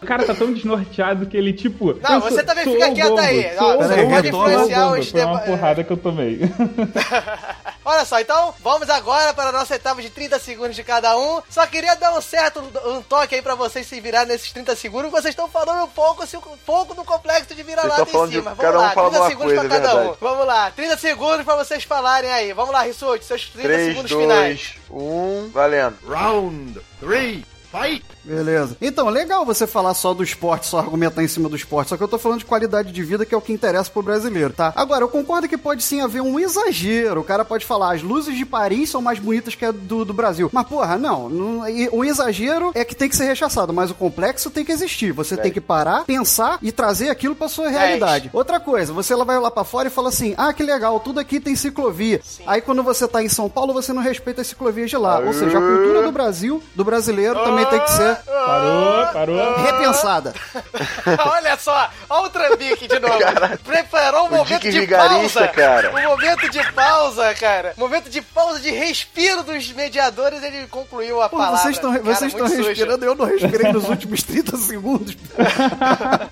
O 0.00 0.06
cara 0.06 0.24
tá 0.24 0.32
tão 0.34 0.52
desnorteado 0.52 1.26
que 1.26 1.36
ele, 1.36 1.52
tipo. 1.52 1.77
Não, 2.02 2.14
eu 2.14 2.20
você 2.20 2.34
sou- 2.36 2.44
também 2.44 2.64
sou 2.64 2.72
fica 2.74 2.88
o 2.88 2.94
quieto 2.94 3.18
aí. 3.18 3.56
sou 3.56 3.66
Ó, 3.68 3.74
o 3.74 3.78
você 3.78 3.94
pode 4.06 4.26
o 4.26 4.28
influenciar 4.28 4.90
os 4.92 5.10
Foi 5.10 5.24
uma 5.24 5.38
porrada 5.40 5.84
que 5.84 5.90
eu 5.92 5.96
tomei. 5.96 6.40
Olha 7.84 8.04
só, 8.04 8.20
então 8.20 8.54
vamos 8.62 8.90
agora 8.90 9.32
para 9.32 9.48
a 9.48 9.52
nossa 9.52 9.74
etapa 9.74 10.02
de 10.02 10.10
30 10.10 10.38
segundos 10.38 10.76
de 10.76 10.82
cada 10.84 11.16
um. 11.16 11.40
Só 11.48 11.66
queria 11.66 11.94
dar 11.96 12.12
um 12.16 12.20
certo 12.20 12.62
um 12.86 13.00
toque 13.02 13.34
aí 13.34 13.40
pra 13.42 13.54
vocês 13.54 13.86
se 13.86 13.98
virar 14.00 14.26
nesses 14.26 14.52
30 14.52 14.76
segundos. 14.76 15.10
Vocês 15.10 15.32
estão 15.32 15.48
falando 15.48 15.84
um 15.84 15.88
pouco, 15.88 16.22
assim, 16.22 16.36
um 16.36 16.56
pouco 16.66 16.94
do 16.94 17.02
complexo 17.04 17.54
de 17.54 17.62
vira-lata 17.62 18.04
Vocês 18.04 18.08
em 18.08 18.32
cima. 18.32 18.50
de- 18.50 18.56
Vamos 18.56 18.58
cada 18.60 18.78
um 18.78 18.82
lá, 18.82 18.90
falando 18.90 19.10
30 19.12 19.22
uma 19.22 19.28
segundos 19.30 19.52
coisa, 19.54 19.68
pra 19.68 19.76
é 19.76 19.80
cada 19.80 19.94
um. 19.94 19.98
verdade. 20.00 20.18
Vamos 20.20 20.46
lá, 20.46 20.70
30 20.70 20.96
segundos 20.98 21.44
pra 21.44 21.56
vocês 21.56 21.84
falarem 21.84 22.30
aí. 22.30 22.52
Vamos 22.52 22.72
lá, 22.74 22.82
Rissuti, 22.82 23.24
seus 23.24 23.46
30 23.48 23.68
3, 23.68 23.86
segundos 23.88 24.10
finais. 24.12 24.74
2, 24.90 25.02
1. 25.02 25.50
Valendo. 25.50 25.96
Round 26.06 26.80
three, 27.00 27.44
fight! 27.72 28.04
Beleza. 28.28 28.76
Então, 28.80 29.08
legal 29.08 29.44
você 29.44 29.66
falar 29.66 29.94
só 29.94 30.12
do 30.12 30.22
esporte, 30.22 30.66
só 30.66 30.78
argumentar 30.78 31.22
em 31.22 31.28
cima 31.28 31.48
do 31.48 31.56
esporte. 31.56 31.88
Só 31.88 31.96
que 31.96 32.02
eu 32.02 32.08
tô 32.08 32.18
falando 32.18 32.40
de 32.40 32.44
qualidade 32.44 32.92
de 32.92 33.02
vida, 33.02 33.24
que 33.24 33.34
é 33.34 33.38
o 33.38 33.40
que 33.40 33.52
interessa 33.52 33.90
pro 33.90 34.02
brasileiro, 34.02 34.52
tá? 34.52 34.72
Agora, 34.76 35.02
eu 35.02 35.08
concordo 35.08 35.48
que 35.48 35.56
pode 35.56 35.82
sim 35.82 36.02
haver 36.02 36.20
um 36.20 36.38
exagero. 36.38 37.20
O 37.20 37.24
cara 37.24 37.44
pode 37.44 37.64
falar, 37.64 37.94
as 37.94 38.02
luzes 38.02 38.36
de 38.36 38.44
Paris 38.44 38.90
são 38.90 39.00
mais 39.00 39.18
bonitas 39.18 39.54
que 39.54 39.64
a 39.64 39.72
do, 39.72 40.04
do 40.04 40.12
Brasil. 40.12 40.50
Mas, 40.52 40.66
porra, 40.66 40.98
não. 40.98 41.28
não 41.30 41.62
o 41.92 42.04
exagero 42.04 42.70
é 42.74 42.84
que 42.84 42.94
tem 42.94 43.08
que 43.08 43.16
ser 43.16 43.24
rechaçado, 43.24 43.72
mas 43.72 43.90
o 43.90 43.94
complexo 43.94 44.50
tem 44.50 44.64
que 44.64 44.72
existir. 44.72 45.12
Você 45.12 45.36
tem 45.36 45.50
que 45.50 45.60
parar, 45.60 46.04
pensar 46.04 46.58
e 46.60 46.70
trazer 46.70 47.08
aquilo 47.08 47.34
pra 47.34 47.48
sua 47.48 47.68
realidade. 47.68 48.30
Outra 48.32 48.60
coisa, 48.60 48.92
você 48.92 49.14
lá 49.14 49.24
vai 49.24 49.38
lá 49.38 49.50
pra 49.50 49.64
fora 49.64 49.88
e 49.88 49.90
fala 49.90 50.10
assim: 50.10 50.34
ah, 50.36 50.52
que 50.52 50.62
legal, 50.62 51.00
tudo 51.00 51.18
aqui 51.18 51.40
tem 51.40 51.56
ciclovia. 51.56 52.20
Aí 52.46 52.60
quando 52.60 52.82
você 52.82 53.08
tá 53.08 53.22
em 53.22 53.28
São 53.28 53.48
Paulo, 53.48 53.72
você 53.72 53.92
não 53.92 54.02
respeita 54.02 54.42
as 54.42 54.48
ciclovias 54.48 54.90
de 54.90 54.96
lá. 54.96 55.18
Ou 55.20 55.32
seja, 55.32 55.58
a 55.58 55.60
cultura 55.60 56.02
do 56.02 56.12
Brasil, 56.12 56.62
do 56.74 56.84
brasileiro, 56.84 57.42
também 57.42 57.64
tem 57.66 57.80
que 57.80 57.90
ser 57.90 58.17
Parou, 58.24 59.06
parou. 59.12 59.56
Repensada. 59.62 60.34
Olha 61.30 61.56
só, 61.56 61.90
olha 62.08 62.26
o 62.26 62.30
Trambique 62.30 62.86
de 62.88 62.98
novo. 62.98 63.18
Preparou 63.64 64.24
um 64.24 64.26
o 64.26 64.30
momento 64.30 64.60
Dick 64.60 64.70
de 64.70 64.86
pausa. 64.86 65.48
cara. 65.48 65.90
Um 65.94 66.02
momento 66.02 66.48
de 66.50 66.72
pausa, 66.72 67.34
cara. 67.34 67.74
Momento 67.76 68.10
de 68.10 68.20
pausa, 68.22 68.60
de 68.60 68.70
respiro 68.70 69.42
dos 69.42 69.70
mediadores, 69.72 70.42
ele 70.42 70.66
concluiu 70.68 71.22
a 71.22 71.28
Pô, 71.28 71.36
palavra. 71.36 71.58
vocês 71.58 71.76
estão 71.76 71.92
Cara, 71.92 72.02
vocês 72.02 72.32
estão 72.32 72.46
respirando 72.46 73.04
e 73.04 73.08
eu 73.08 73.14
não 73.14 73.24
respirei 73.26 73.72
nos 73.72 73.88
últimos 73.88 74.22
30 74.22 74.56
segundos. 74.56 75.16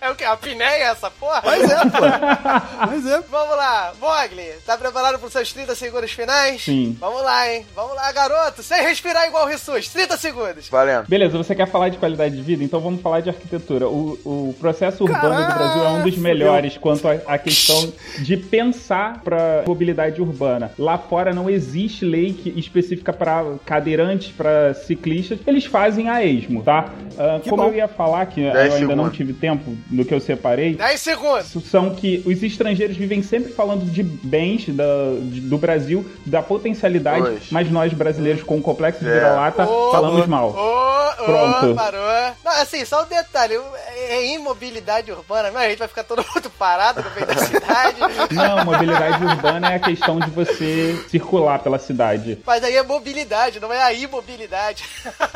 É 0.00 0.10
o 0.10 0.14
que? 0.14 0.24
A 0.24 0.36
pinéia 0.36 0.84
essa 0.90 1.10
porra? 1.10 1.42
Pois 1.42 1.62
é, 1.70 1.76
pô. 1.76 2.88
Pois 2.88 3.06
é. 3.06 3.20
Vamos 3.30 3.56
lá, 3.56 3.92
Mogli, 4.00 4.50
tá 4.66 4.76
preparado 4.76 5.18
pros 5.18 5.32
seus 5.32 5.52
30 5.52 5.74
segundos 5.74 6.10
finais? 6.10 6.62
Sim. 6.64 6.96
Vamos 6.98 7.22
lá, 7.22 7.48
hein? 7.48 7.66
Vamos 7.74 7.94
lá, 7.94 8.10
garoto, 8.10 8.62
sem 8.62 8.82
respirar 8.82 9.26
igual 9.26 9.44
o 9.44 9.48
Rissus. 9.48 9.88
30 9.88 10.16
segundos. 10.16 10.68
Valendo. 10.68 11.06
Beleza, 11.06 11.19
você 11.28 11.54
quer 11.54 11.66
falar 11.66 11.88
de 11.88 11.98
qualidade 11.98 12.36
de 12.36 12.42
vida? 12.42 12.62
Então 12.64 12.80
vamos 12.80 13.00
falar 13.00 13.20
de 13.20 13.28
arquitetura. 13.28 13.88
O, 13.88 14.18
o 14.24 14.54
processo 14.58 15.04
urbano 15.04 15.46
do 15.46 15.54
Brasil 15.54 15.84
é 15.84 15.88
um 15.90 16.02
dos 16.02 16.16
melhores 16.16 16.76
quanto 16.78 17.06
à 17.08 17.38
questão 17.38 17.92
de 18.20 18.36
pensar 18.36 19.20
para 19.22 19.64
mobilidade 19.66 20.20
urbana. 20.20 20.72
Lá 20.78 20.96
fora 20.98 21.32
não 21.32 21.48
existe 21.50 22.04
lei 22.04 22.32
que- 22.32 22.50
específica 22.58 23.12
para 23.12 23.44
cadeirantes, 23.64 24.30
para 24.32 24.74
ciclistas. 24.74 25.38
Eles 25.46 25.64
fazem 25.64 26.08
a 26.08 26.24
esmo, 26.24 26.62
tá? 26.62 26.90
Ah, 27.18 27.40
como 27.48 27.62
bom. 27.64 27.68
eu 27.68 27.74
ia 27.76 27.88
falar 27.88 28.26
que 28.26 28.40
eu 28.42 28.52
Dez 28.52 28.74
ainda 28.74 28.96
não 28.96 29.10
tive 29.10 29.32
tempo 29.32 29.74
no 29.90 30.04
que 30.04 30.14
eu 30.14 30.20
separei, 30.20 30.74
10 30.74 31.00
segundos. 31.00 31.46
são 31.64 31.90
que 31.94 32.22
os 32.26 32.42
estrangeiros 32.42 32.96
vivem 32.96 33.22
sempre 33.22 33.52
falando 33.52 33.84
de 33.84 34.02
bens 34.02 34.68
da- 34.68 34.84
de- 35.22 35.40
do 35.40 35.58
Brasil, 35.58 36.04
da 36.24 36.42
potencialidade, 36.42 37.22
Pois. 37.22 37.50
mas 37.50 37.70
nós 37.70 37.92
brasileiros 37.92 38.42
com 38.42 38.58
o 38.58 38.62
complexo 38.62 39.04
de 39.04 39.10
É. 39.10 39.14
vira-lata 39.14 39.64
Ô, 39.68 39.90
falamos 39.92 40.26
mal. 40.26 40.50
Ô, 40.50 41.09
ô, 41.18 41.24
Pronto. 41.24 41.74
parou. 41.74 42.00
Não, 42.44 42.52
assim, 42.62 42.84
só 42.84 43.02
um 43.02 43.06
detalhe. 43.06 43.54
É 43.96 44.10
é 44.10 44.34
imobilidade 44.34 45.12
urbana, 45.12 45.50
mas 45.52 45.62
a 45.64 45.68
gente 45.68 45.78
vai 45.78 45.88
ficar 45.88 46.02
todo 46.04 46.24
mundo 46.34 46.50
parado 46.58 47.02
no 47.02 47.10
meio 47.12 47.26
da 47.26 47.36
cidade. 47.36 47.96
Não, 48.34 48.64
mobilidade 48.64 49.24
urbana 49.24 49.72
é 49.72 49.76
a 49.76 49.78
questão 49.78 50.18
de 50.18 50.28
você 50.30 50.98
circular 51.08 51.58
pela 51.60 51.78
cidade. 51.78 52.38
Mas 52.44 52.62
aí 52.64 52.76
é 52.76 52.82
mobilidade, 52.82 53.60
não 53.60 53.72
é 53.72 53.80
a 53.82 53.92
imobilidade. 53.92 54.84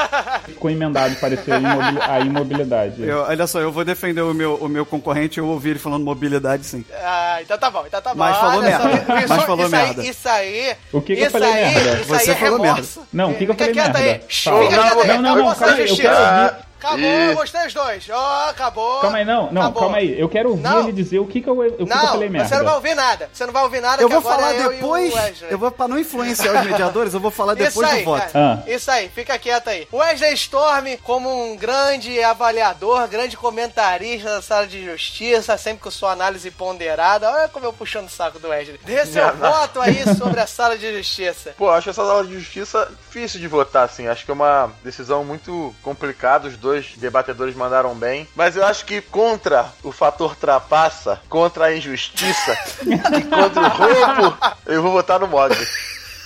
Ficou 0.47 0.71
emendado, 0.71 1.15
pareceu 1.17 1.55
a 2.03 2.21
imobilidade. 2.21 3.03
Eu- 3.07 3.23
olha 3.23 3.47
só, 3.47 3.61
eu 3.61 3.71
vou 3.73 3.85
defender 3.85 4.21
o 4.23 4.35
meu, 4.35 4.55
o 4.57 4.69
meu 4.69 4.85
concorrente, 4.85 5.39
eu 5.39 5.47
ouvi 5.47 5.71
ele 5.71 5.79
falando 5.79 6.05
mobilidade 6.05 6.65
sim. 6.65 6.85
Ah, 7.03 7.39
então 7.43 7.57
tá 7.59 7.71
bom, 7.71 7.85
então 7.87 8.01
tá 8.03 8.11
bom. 8.11 8.19
Mas 8.19 8.37
falou 8.37 8.59
Olha 8.61 8.77
só, 8.79 8.85
merda. 8.89 9.19
Isso, 9.21 9.29
Mas 9.29 9.43
falou 9.45 9.67
isso 9.67 9.77
aí- 9.77 9.83
merda. 9.87 10.05
Isso 10.05 10.29
aí. 10.29 10.77
O 10.93 11.01
que 11.01 11.15
que 11.15 11.21
eu 11.23 11.27
isso 11.27 11.33
falei 11.33 11.53
aí, 11.53 11.75
merda? 11.75 11.93
Isso 12.01 12.05
Você 12.09 12.31
aí 12.31 12.37
é 12.37 12.41
falou 12.41 12.61
remorso. 12.61 13.07
Não, 13.13 13.31
o 13.31 13.35
que, 13.35 13.45
que 13.45 13.51
eu 13.51 13.55
falei 13.55 13.73
Fica 13.73 13.85
quieto 13.85 13.95
merda? 13.95 14.13
aí. 14.13 14.19
Quieto 14.29 15.03
aí. 15.03 15.09
Não, 15.09 15.23
não, 15.23 15.37
não, 15.37 15.55
Da 15.65 15.73
aí, 15.73 15.87
eu. 15.89 16.65
Acabou, 16.85 16.99
Ih. 17.01 17.31
eu 17.31 17.35
gostei 17.37 17.67
os 17.67 17.75
dois. 17.75 18.09
Ó, 18.11 18.49
acabou. 18.51 19.01
Calma 19.01 19.19
aí, 19.19 19.25
não, 19.25 19.51
não, 19.53 19.63
Acabou. 19.63 19.83
calma 19.83 19.97
aí. 19.99 20.19
Eu 20.21 20.29
quero 20.29 20.51
ouvir 20.51 20.63
Não. 20.63 20.81
ele 20.81 20.93
dizer 20.93 21.19
o 21.19 21.27
que, 21.27 21.41
que 21.41 21.49
eu, 21.49 21.59
o 21.59 21.63
que, 21.71 21.77
que 21.77 21.83
eu 21.83 21.87
Não, 21.87 22.07
falei 22.09 22.29
merda. 22.29 22.49
você 22.49 22.57
não 22.57 22.65
vai 22.65 22.75
ouvir 22.75 22.95
nada. 22.95 23.31
Você 23.33 23.47
não 23.47 23.53
vai 23.53 23.63
ouvir 23.63 23.81
nada 23.81 24.03
Eu 24.03 24.09
vou 24.09 24.21
falar 24.23 24.55
é 24.55 24.61
eu 24.63 24.73
e 24.73 24.75
depois, 24.77 25.15
Wesley. 25.15 25.51
eu 25.53 25.59
vou, 25.59 25.71
pra 25.71 25.89
não 25.89 25.99
influenciar 25.99 26.61
os 26.61 26.67
mediadores, 26.67 27.15
eu 27.15 27.21
vou 27.21 27.31
falar 27.31 27.55
Isso 27.55 27.63
depois 27.65 27.89
aí, 27.89 27.99
do 28.01 28.05
voto. 28.05 28.31
Ah. 28.35 28.59
Isso 28.67 28.91
aí, 28.91 29.09
fica 29.09 29.39
quieto 29.39 29.69
aí. 29.69 29.89
Wesley 29.93 30.35
Storm, 30.35 30.97
como 31.03 31.29
um 31.53 31.57
grande 31.57 32.23
avaliador, 32.23 33.07
grande 33.09 33.37
comentarista 33.37 34.29
da 34.31 34.43
sala 34.43 34.67
de 34.67 34.85
justiça, 34.85 35.57
sempre 35.57 35.83
com 35.83 35.91
sua 35.91 36.13
análise 36.13 36.51
ponderada. 36.51 37.31
Olha 37.31 37.49
como 37.49 37.67
eu 37.67 37.73
puxando 37.73 38.07
o 38.07 38.11
saco 38.11 38.39
do 38.39 38.49
Wesley. 38.49 38.81
Dê 38.85 39.05
seu 39.07 39.27
Não, 39.27 39.35
não. 39.37 39.51
voto 39.53 39.81
aí 39.81 40.03
sobre 40.17 40.41
a 40.41 40.47
sala 40.47 40.77
de 40.77 40.93
justiça. 40.97 41.55
Pô, 41.57 41.71
acho 41.71 41.91
essa 41.91 42.05
sala 42.05 42.25
de 42.25 42.35
justiça 42.35 42.89
difícil 43.09 43.41
de 43.41 43.47
votar, 43.49 43.85
assim. 43.85 44.09
Acho 44.09 44.25
que 44.25 44.31
é 44.31 44.35
uma 44.35 44.71
decisão 44.83 45.25
muito 45.25 45.75
complicada. 45.83 46.49
Os 46.49 46.57
dois 46.57 46.74
debatedores 46.97 47.55
mandaram 47.55 47.95
bem. 47.95 48.27
Mas 48.35 48.57
eu 48.57 48.65
acho 48.65 48.85
que 48.85 49.01
contra 49.01 49.67
o 49.83 49.93
fator 49.93 50.35
trapaça, 50.37 51.21
contra 51.29 51.67
a 51.67 51.77
injustiça 51.77 52.57
e 52.83 53.23
contra 53.23 53.63
o 53.63 53.69
roubo, 53.69 54.39
eu 54.67 54.83
vou 54.83 54.93
votar 54.93 55.21
no 55.21 55.29
Mogli. 55.29 55.67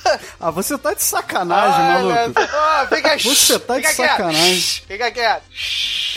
Ah, 0.41 0.51
você 0.51 0.79
tá 0.79 0.95
de 0.95 1.03
sacanagem, 1.03 1.85
maluco. 2.07 2.41
Ó, 2.55 2.87
fica 2.87 3.19
Você 3.19 3.59
tá 3.59 3.75
de 3.79 3.89
fica 3.89 3.95
quieto. 3.95 4.11
sacanagem. 4.17 4.83
Fica 4.87 5.11
quieto. 5.11 5.43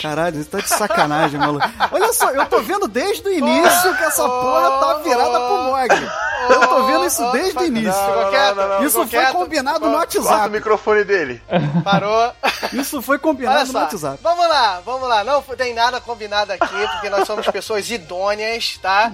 Caralho, 0.00 0.36
você 0.42 0.50
tá 0.50 0.58
de 0.60 0.68
sacanagem, 0.68 1.38
maluco. 1.40 1.68
Olha 1.90 2.12
só, 2.12 2.30
eu 2.30 2.46
tô 2.46 2.60
vendo 2.62 2.88
desde 2.88 3.28
o 3.28 3.32
início 3.32 3.96
que 3.96 4.02
essa 4.04 4.22
porra 4.28 4.70
tá 4.80 4.94
virada 5.04 5.30
pro 5.40 5.62
Mogli. 5.64 6.10
Eu 6.50 6.66
tô 6.68 6.84
vendo 6.86 7.04
isso 7.06 7.30
desde 7.32 7.58
o 7.58 7.64
início. 7.64 7.92
Ficou 7.92 8.30
quieto? 8.30 8.58
Isso 8.84 8.90
Ficou 8.90 9.06
foi 9.06 9.06
quieto? 9.08 9.32
combinado 9.32 9.86
no 9.86 9.96
Corta 9.96 10.18
o 10.18 10.24
WhatsApp. 10.24 10.50
microfone 10.50 11.04
dele. 11.04 11.42
Parou. 11.84 12.32
Isso 12.72 13.02
foi 13.02 13.18
combinado 13.18 13.72
no 13.72 13.78
WhatsApp. 13.78 14.18
vamos 14.22 14.48
lá, 14.48 14.80
vamos 14.84 15.08
lá. 15.08 15.24
Não 15.24 15.42
tem 15.42 15.74
nada 15.74 16.00
combinado 16.00 16.52
aqui, 16.52 16.88
porque 16.92 17.10
nós 17.10 17.26
somos 17.26 17.46
pessoas 17.48 17.88
idôneas, 17.90 18.78
tá? 18.80 19.12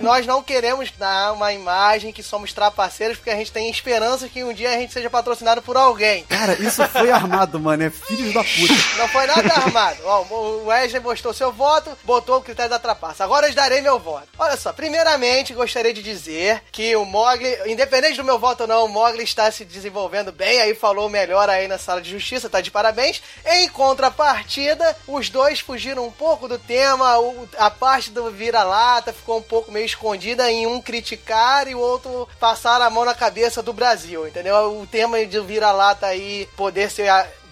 nós 0.00 0.26
não 0.26 0.42
queremos 0.42 0.90
dar 0.98 1.32
uma 1.32 1.52
imagem 1.52 2.12
que 2.12 2.22
somos 2.22 2.52
trapaceiros, 2.52 3.16
porque 3.18 3.30
a 3.30 3.36
gente 3.36 3.52
tem 3.52 3.70
esperança 3.70 4.07
que 4.16 4.42
um 4.42 4.52
dia 4.52 4.70
a 4.70 4.78
gente 4.78 4.92
seja 4.92 5.10
patrocinado 5.10 5.60
por 5.60 5.76
alguém. 5.76 6.24
Cara, 6.24 6.54
isso 6.54 6.86
foi 6.88 7.10
armado, 7.10 7.60
mano. 7.60 7.82
É 7.82 7.90
filho 7.90 8.32
da 8.32 8.42
puta. 8.42 8.74
Não 8.96 9.08
foi 9.08 9.26
nada 9.26 9.52
armado. 9.54 9.98
Ó, 10.04 10.22
o 10.22 10.66
Wesley 10.66 11.02
mostrou 11.02 11.34
seu 11.34 11.52
voto, 11.52 11.90
botou 12.04 12.38
o 12.38 12.42
critério 12.42 12.70
da 12.70 12.78
trapaça. 12.78 13.24
Agora 13.24 13.48
eu 13.48 13.54
darei 13.54 13.80
meu 13.80 13.98
voto. 13.98 14.28
Olha 14.38 14.56
só, 14.56 14.72
primeiramente 14.72 15.52
gostaria 15.52 15.92
de 15.92 16.02
dizer 16.02 16.62
que 16.70 16.94
o 16.96 17.04
Mogli, 17.04 17.48
independente 17.66 18.16
do 18.16 18.24
meu 18.24 18.38
voto 18.38 18.62
ou 18.62 18.66
não, 18.66 18.84
o 18.84 18.88
Mogli 18.88 19.24
está 19.24 19.50
se 19.50 19.64
desenvolvendo 19.64 20.32
bem, 20.32 20.60
aí 20.60 20.74
falou 20.74 21.08
melhor 21.08 21.50
aí 21.50 21.66
na 21.68 21.78
sala 21.78 22.00
de 22.00 22.10
justiça, 22.10 22.48
tá 22.48 22.60
de 22.60 22.70
parabéns. 22.70 23.20
Em 23.44 23.68
contrapartida, 23.68 24.96
os 25.06 25.28
dois 25.28 25.60
fugiram 25.60 26.06
um 26.06 26.10
pouco 26.10 26.48
do 26.48 26.58
tema, 26.58 27.16
a 27.58 27.70
parte 27.70 28.10
do 28.10 28.30
vira-lata 28.30 29.12
ficou 29.12 29.38
um 29.38 29.42
pouco 29.42 29.72
meio 29.72 29.86
escondida 29.86 30.50
em 30.50 30.66
um 30.66 30.80
criticar 30.80 31.68
e 31.68 31.74
o 31.74 31.80
outro 31.80 32.28
passar 32.38 32.80
a 32.80 32.90
mão 32.90 33.04
na 33.04 33.14
cabeça 33.14 33.62
do 33.62 33.72
Brasil, 33.72 33.87
entendeu? 34.26 34.80
O 34.80 34.86
tema 34.86 35.24
de 35.24 35.40
vira-lata 35.40 36.06
aí 36.06 36.48
poder 36.56 36.90
ser 36.90 37.08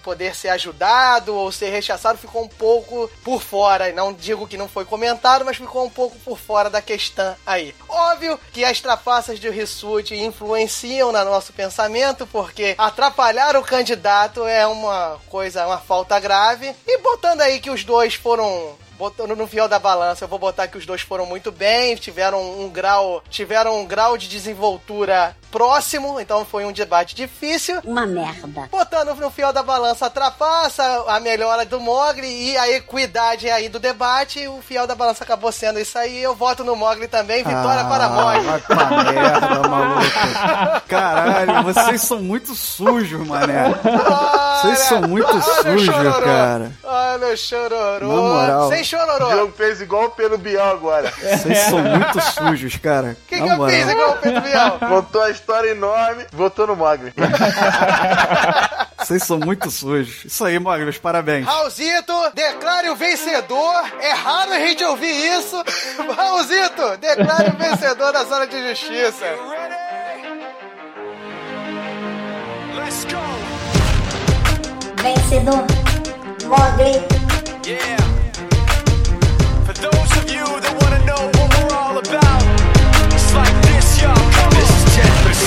poder 0.07 0.33
ser 0.33 0.47
ajudado 0.47 1.35
ou 1.35 1.51
ser 1.51 1.69
rechaçado 1.69 2.17
ficou 2.17 2.41
um 2.41 2.47
pouco 2.47 3.11
por 3.25 3.41
fora. 3.41 3.91
Não 3.91 4.13
digo 4.13 4.47
que 4.47 4.55
não 4.55 4.69
foi 4.69 4.85
comentado, 4.85 5.43
mas 5.43 5.57
ficou 5.57 5.83
um 5.83 5.89
pouco 5.89 6.17
por 6.19 6.39
fora 6.39 6.69
da 6.69 6.81
questão 6.81 7.35
aí. 7.45 7.75
Óbvio 7.89 8.39
que 8.53 8.63
as 8.63 8.79
trapaças 8.79 9.37
de 9.37 9.49
Rissuti 9.49 10.15
influenciam 10.15 11.11
no 11.11 11.25
nosso 11.25 11.51
pensamento, 11.51 12.25
porque 12.25 12.73
atrapalhar 12.77 13.57
o 13.57 13.61
candidato 13.61 14.47
é 14.47 14.65
uma 14.65 15.19
coisa, 15.27 15.67
uma 15.67 15.77
falta 15.77 16.17
grave. 16.21 16.73
E 16.87 16.97
botando 16.99 17.41
aí 17.41 17.59
que 17.59 17.69
os 17.69 17.83
dois 17.83 18.13
foram 18.13 18.77
botando 18.97 19.35
no 19.35 19.47
fiel 19.47 19.67
da 19.67 19.77
balança, 19.77 20.23
eu 20.25 20.27
vou 20.27 20.39
botar 20.39 20.67
que 20.67 20.77
os 20.77 20.85
dois 20.85 21.01
foram 21.01 21.25
muito 21.25 21.51
bem, 21.51 21.95
tiveram 21.95 22.41
um 22.59 22.67
grau, 22.69 23.23
tiveram 23.29 23.79
um 23.79 23.85
grau 23.85 24.17
de 24.17 24.27
desenvoltura 24.27 25.35
próximo, 25.51 26.19
então 26.19 26.45
foi 26.45 26.65
um 26.65 26.71
debate 26.71 27.15
difícil. 27.15 27.79
Uma 27.83 28.05
merda. 28.05 28.67
Botando 28.71 29.15
no 29.15 29.29
fiel 29.31 29.51
da 29.53 29.63
balança 29.63 30.05
a 30.05 30.09
trapaça, 30.09 30.83
a 31.07 31.19
melhora 31.19 31.65
do 31.65 31.79
Mogli 31.79 32.27
e 32.51 32.57
a 32.57 32.69
equidade 32.69 33.49
aí 33.49 33.69
do 33.69 33.79
debate, 33.79 34.47
o 34.47 34.61
fiel 34.61 34.85
da 34.87 34.95
balança 34.95 35.23
acabou 35.23 35.51
sendo 35.51 35.79
isso 35.79 35.97
aí. 35.97 36.21
Eu 36.21 36.35
voto 36.35 36.63
no 36.63 36.75
Mogli 36.75 37.07
também, 37.07 37.43
vitória 37.43 37.83
para 37.85 38.05
Ah, 38.05 38.09
Mogli. 38.09 38.45
vai 38.45 38.59
pra 38.59 38.85
merda, 39.03 39.67
maluco. 39.69 40.81
Caralho, 40.87 41.63
vocês 41.63 42.01
são 42.01 42.19
muito 42.19 42.53
sujos, 42.55 43.25
mané. 43.27 43.73
Vocês 44.61 44.79
são 44.79 45.01
muito 45.01 45.27
Olha 45.29 45.37
o 45.39 45.41
sujos, 45.79 46.17
cara. 46.23 46.71
Olha 46.83 47.27
o 47.33 47.37
chororô. 47.37 48.07
Na 48.07 48.21
moral. 48.21 48.69
Sem 48.69 48.83
chororô. 48.83 49.25
O 49.27 49.29
Diogo 49.29 49.53
fez 49.55 49.81
igual 49.81 50.05
o 50.05 50.09
Pedro 50.11 50.37
Bial 50.37 50.71
agora. 50.71 51.11
Vocês 51.11 51.57
são 51.59 51.79
muito 51.79 52.21
sujos, 52.21 52.75
cara. 52.77 53.17
O 53.23 53.27
que, 53.27 53.41
que 53.41 53.47
eu 53.47 53.67
fiz 53.67 53.87
igual 53.89 54.11
o 54.11 54.17
Pedro 54.17 54.41
Bial? 54.41 54.79
Contou 54.79 55.21
a 55.21 55.29
história 55.37 55.69
enorme, 55.69 56.25
votou 56.31 56.67
no 56.67 56.75
Mogli. 56.75 57.13
Vocês 58.99 59.23
são 59.23 59.39
muito 59.39 59.69
sujos. 59.71 60.25
Isso 60.25 60.43
aí, 60.43 60.59
Mogli, 60.59 60.91
parabéns. 60.99 61.45
Raulzito, 61.45 62.13
declare 62.33 62.89
o 62.89 62.95
vencedor. 62.95 63.85
É 64.01 64.11
raro 64.13 64.51
a 64.53 64.59
gente 64.59 64.83
ouvir 64.83 65.37
isso. 65.37 65.63
Raulzito, 66.15 66.97
declare 66.97 67.49
o 67.49 67.57
vencedor 67.57 68.11
da 68.11 68.25
sala 68.25 68.47
de 68.47 68.67
justiça. 68.67 69.25
Let's 72.75 73.05
go. 73.05 73.21
Vencedor. 75.01 75.65
Mogli. 76.45 76.93
Yeah. 77.65 77.97
For 79.65 79.73
those 79.73 80.11
of 80.17 80.31
you 80.31 80.45
that 80.61 80.73
want 80.81 80.95
to 80.95 81.05
know 81.05 81.31
what 81.35 81.49
we're 81.57 81.75
all 81.75 81.97
about, 81.97 82.46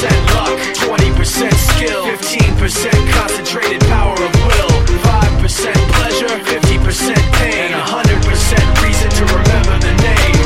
80% 0.01 0.35
luck, 0.35 0.59
20% 0.77 1.52
skill, 1.52 2.05
15% 2.06 3.12
concentrated 3.12 3.81
power 3.82 4.14
of 4.14 4.35
will, 4.47 4.70
5% 5.05 5.74
pleasure, 5.93 6.27
50% 6.27 7.16
pain, 7.35 7.70
and 7.70 7.74
100% 7.74 8.82
reason 8.82 9.10
to 9.10 9.24
remember 9.27 9.78
the 9.78 9.93
name. 10.01 10.40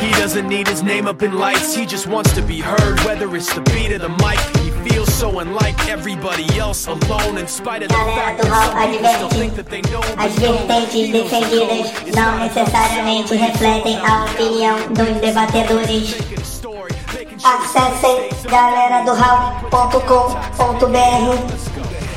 He 0.00 0.10
doesn't 0.18 0.48
need 0.48 0.68
his 0.68 0.82
name 0.82 1.06
up 1.06 1.22
in 1.22 1.34
lights, 1.34 1.74
he 1.74 1.84
just 1.84 2.06
wants 2.06 2.32
to 2.32 2.40
be 2.40 2.60
heard, 2.60 2.98
whether 3.00 3.34
it's 3.36 3.52
the 3.54 3.60
beat 3.60 3.92
or 3.92 3.98
the 3.98 4.08
mic. 4.08 4.38
He 4.64 4.70
feels 4.88 5.12
so 5.12 5.40
unlike 5.40 5.88
everybody 5.88 6.46
else 6.58 6.86
alone, 6.86 7.36
in 7.36 7.46
spite 7.48 7.82
of 7.82 7.90
the 7.90 7.94
fact 7.94 8.40
that 8.40 8.72
some 8.72 8.90
people 8.90 9.28
still 9.28 9.38
think 9.38 9.54
that 9.56 9.66
they 9.66 9.82
know. 9.92 10.00
Às 10.16 10.34
vezes 10.36 10.64
tente 10.66 11.12
defender, 11.12 12.14
não 12.16 12.38
necessariamente 12.38 13.34
refletem 13.36 13.98
a 13.98 14.24
opinião 14.24 14.78
dos 14.94 15.20
debatedores. 15.20 16.46
Acessem 17.44 18.28
galera 18.48 19.04
do 19.04 19.12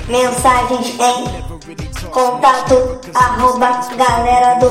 Mensagens 0.08 1.00
em 1.00 2.10
contato 2.10 3.00
arroba 3.14 3.82
galera 3.96 4.60
do 4.60 4.70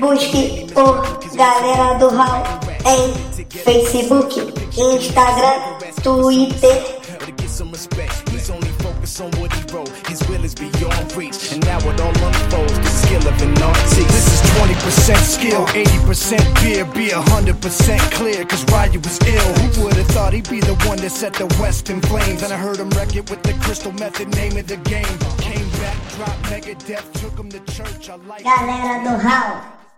Busque 0.00 0.66
por 0.72 1.20
Galera 1.34 1.98
do 1.98 2.08
Hall 2.08 2.42
em 2.86 3.14
Facebook, 3.48 4.52
Instagram, 4.76 5.78
Twitter. 6.02 7.00
on 9.20 9.30
what 9.40 9.52
he 9.52 9.62
wrote. 9.74 9.90
His 10.08 10.26
will 10.28 10.42
is 10.44 10.54
beyond 10.54 11.12
reach, 11.14 11.52
and 11.52 11.64
now 11.64 11.78
it 11.78 12.00
all 12.00 12.08
unfolds. 12.08 12.89
Skill 13.10 13.26
of 13.26 13.42
an 13.42 13.60
artist. 13.60 13.96
This 13.96 14.32
is 14.34 14.50
20% 14.52 15.16
skill, 15.16 15.66
80% 15.66 16.62
beer, 16.62 16.84
be 16.94 17.08
100% 17.08 17.98
clear. 18.12 18.44
Cause 18.44 18.64
Ryu 18.70 19.00
was 19.00 19.18
ill. 19.26 19.52
Who 19.54 19.84
would 19.84 19.94
have 19.94 20.06
thought 20.06 20.32
he'd 20.32 20.48
be 20.48 20.60
the 20.60 20.76
one 20.86 20.96
that 20.98 21.10
set 21.10 21.34
the 21.34 21.46
West 21.60 21.90
in 21.90 22.00
flames? 22.02 22.44
And 22.44 22.52
I 22.52 22.56
heard 22.56 22.76
him 22.76 22.88
wreck 22.90 23.16
it 23.16 23.28
with 23.28 23.42
the 23.42 23.52
crystal 23.64 23.90
method, 23.90 24.28
name 24.36 24.56
of 24.56 24.68
the 24.68 24.76
game. 24.76 25.18
Came 25.38 25.68
back, 25.82 25.96
dropped 26.14 26.42
Megadeth, 26.44 27.12
took 27.20 27.36
him 27.36 27.48
to 27.48 27.58
church. 27.72 28.08
I 28.08 28.14
like 28.14 28.44
Galera 28.44 29.02
do 29.02 29.28
Hall. 29.28 29.80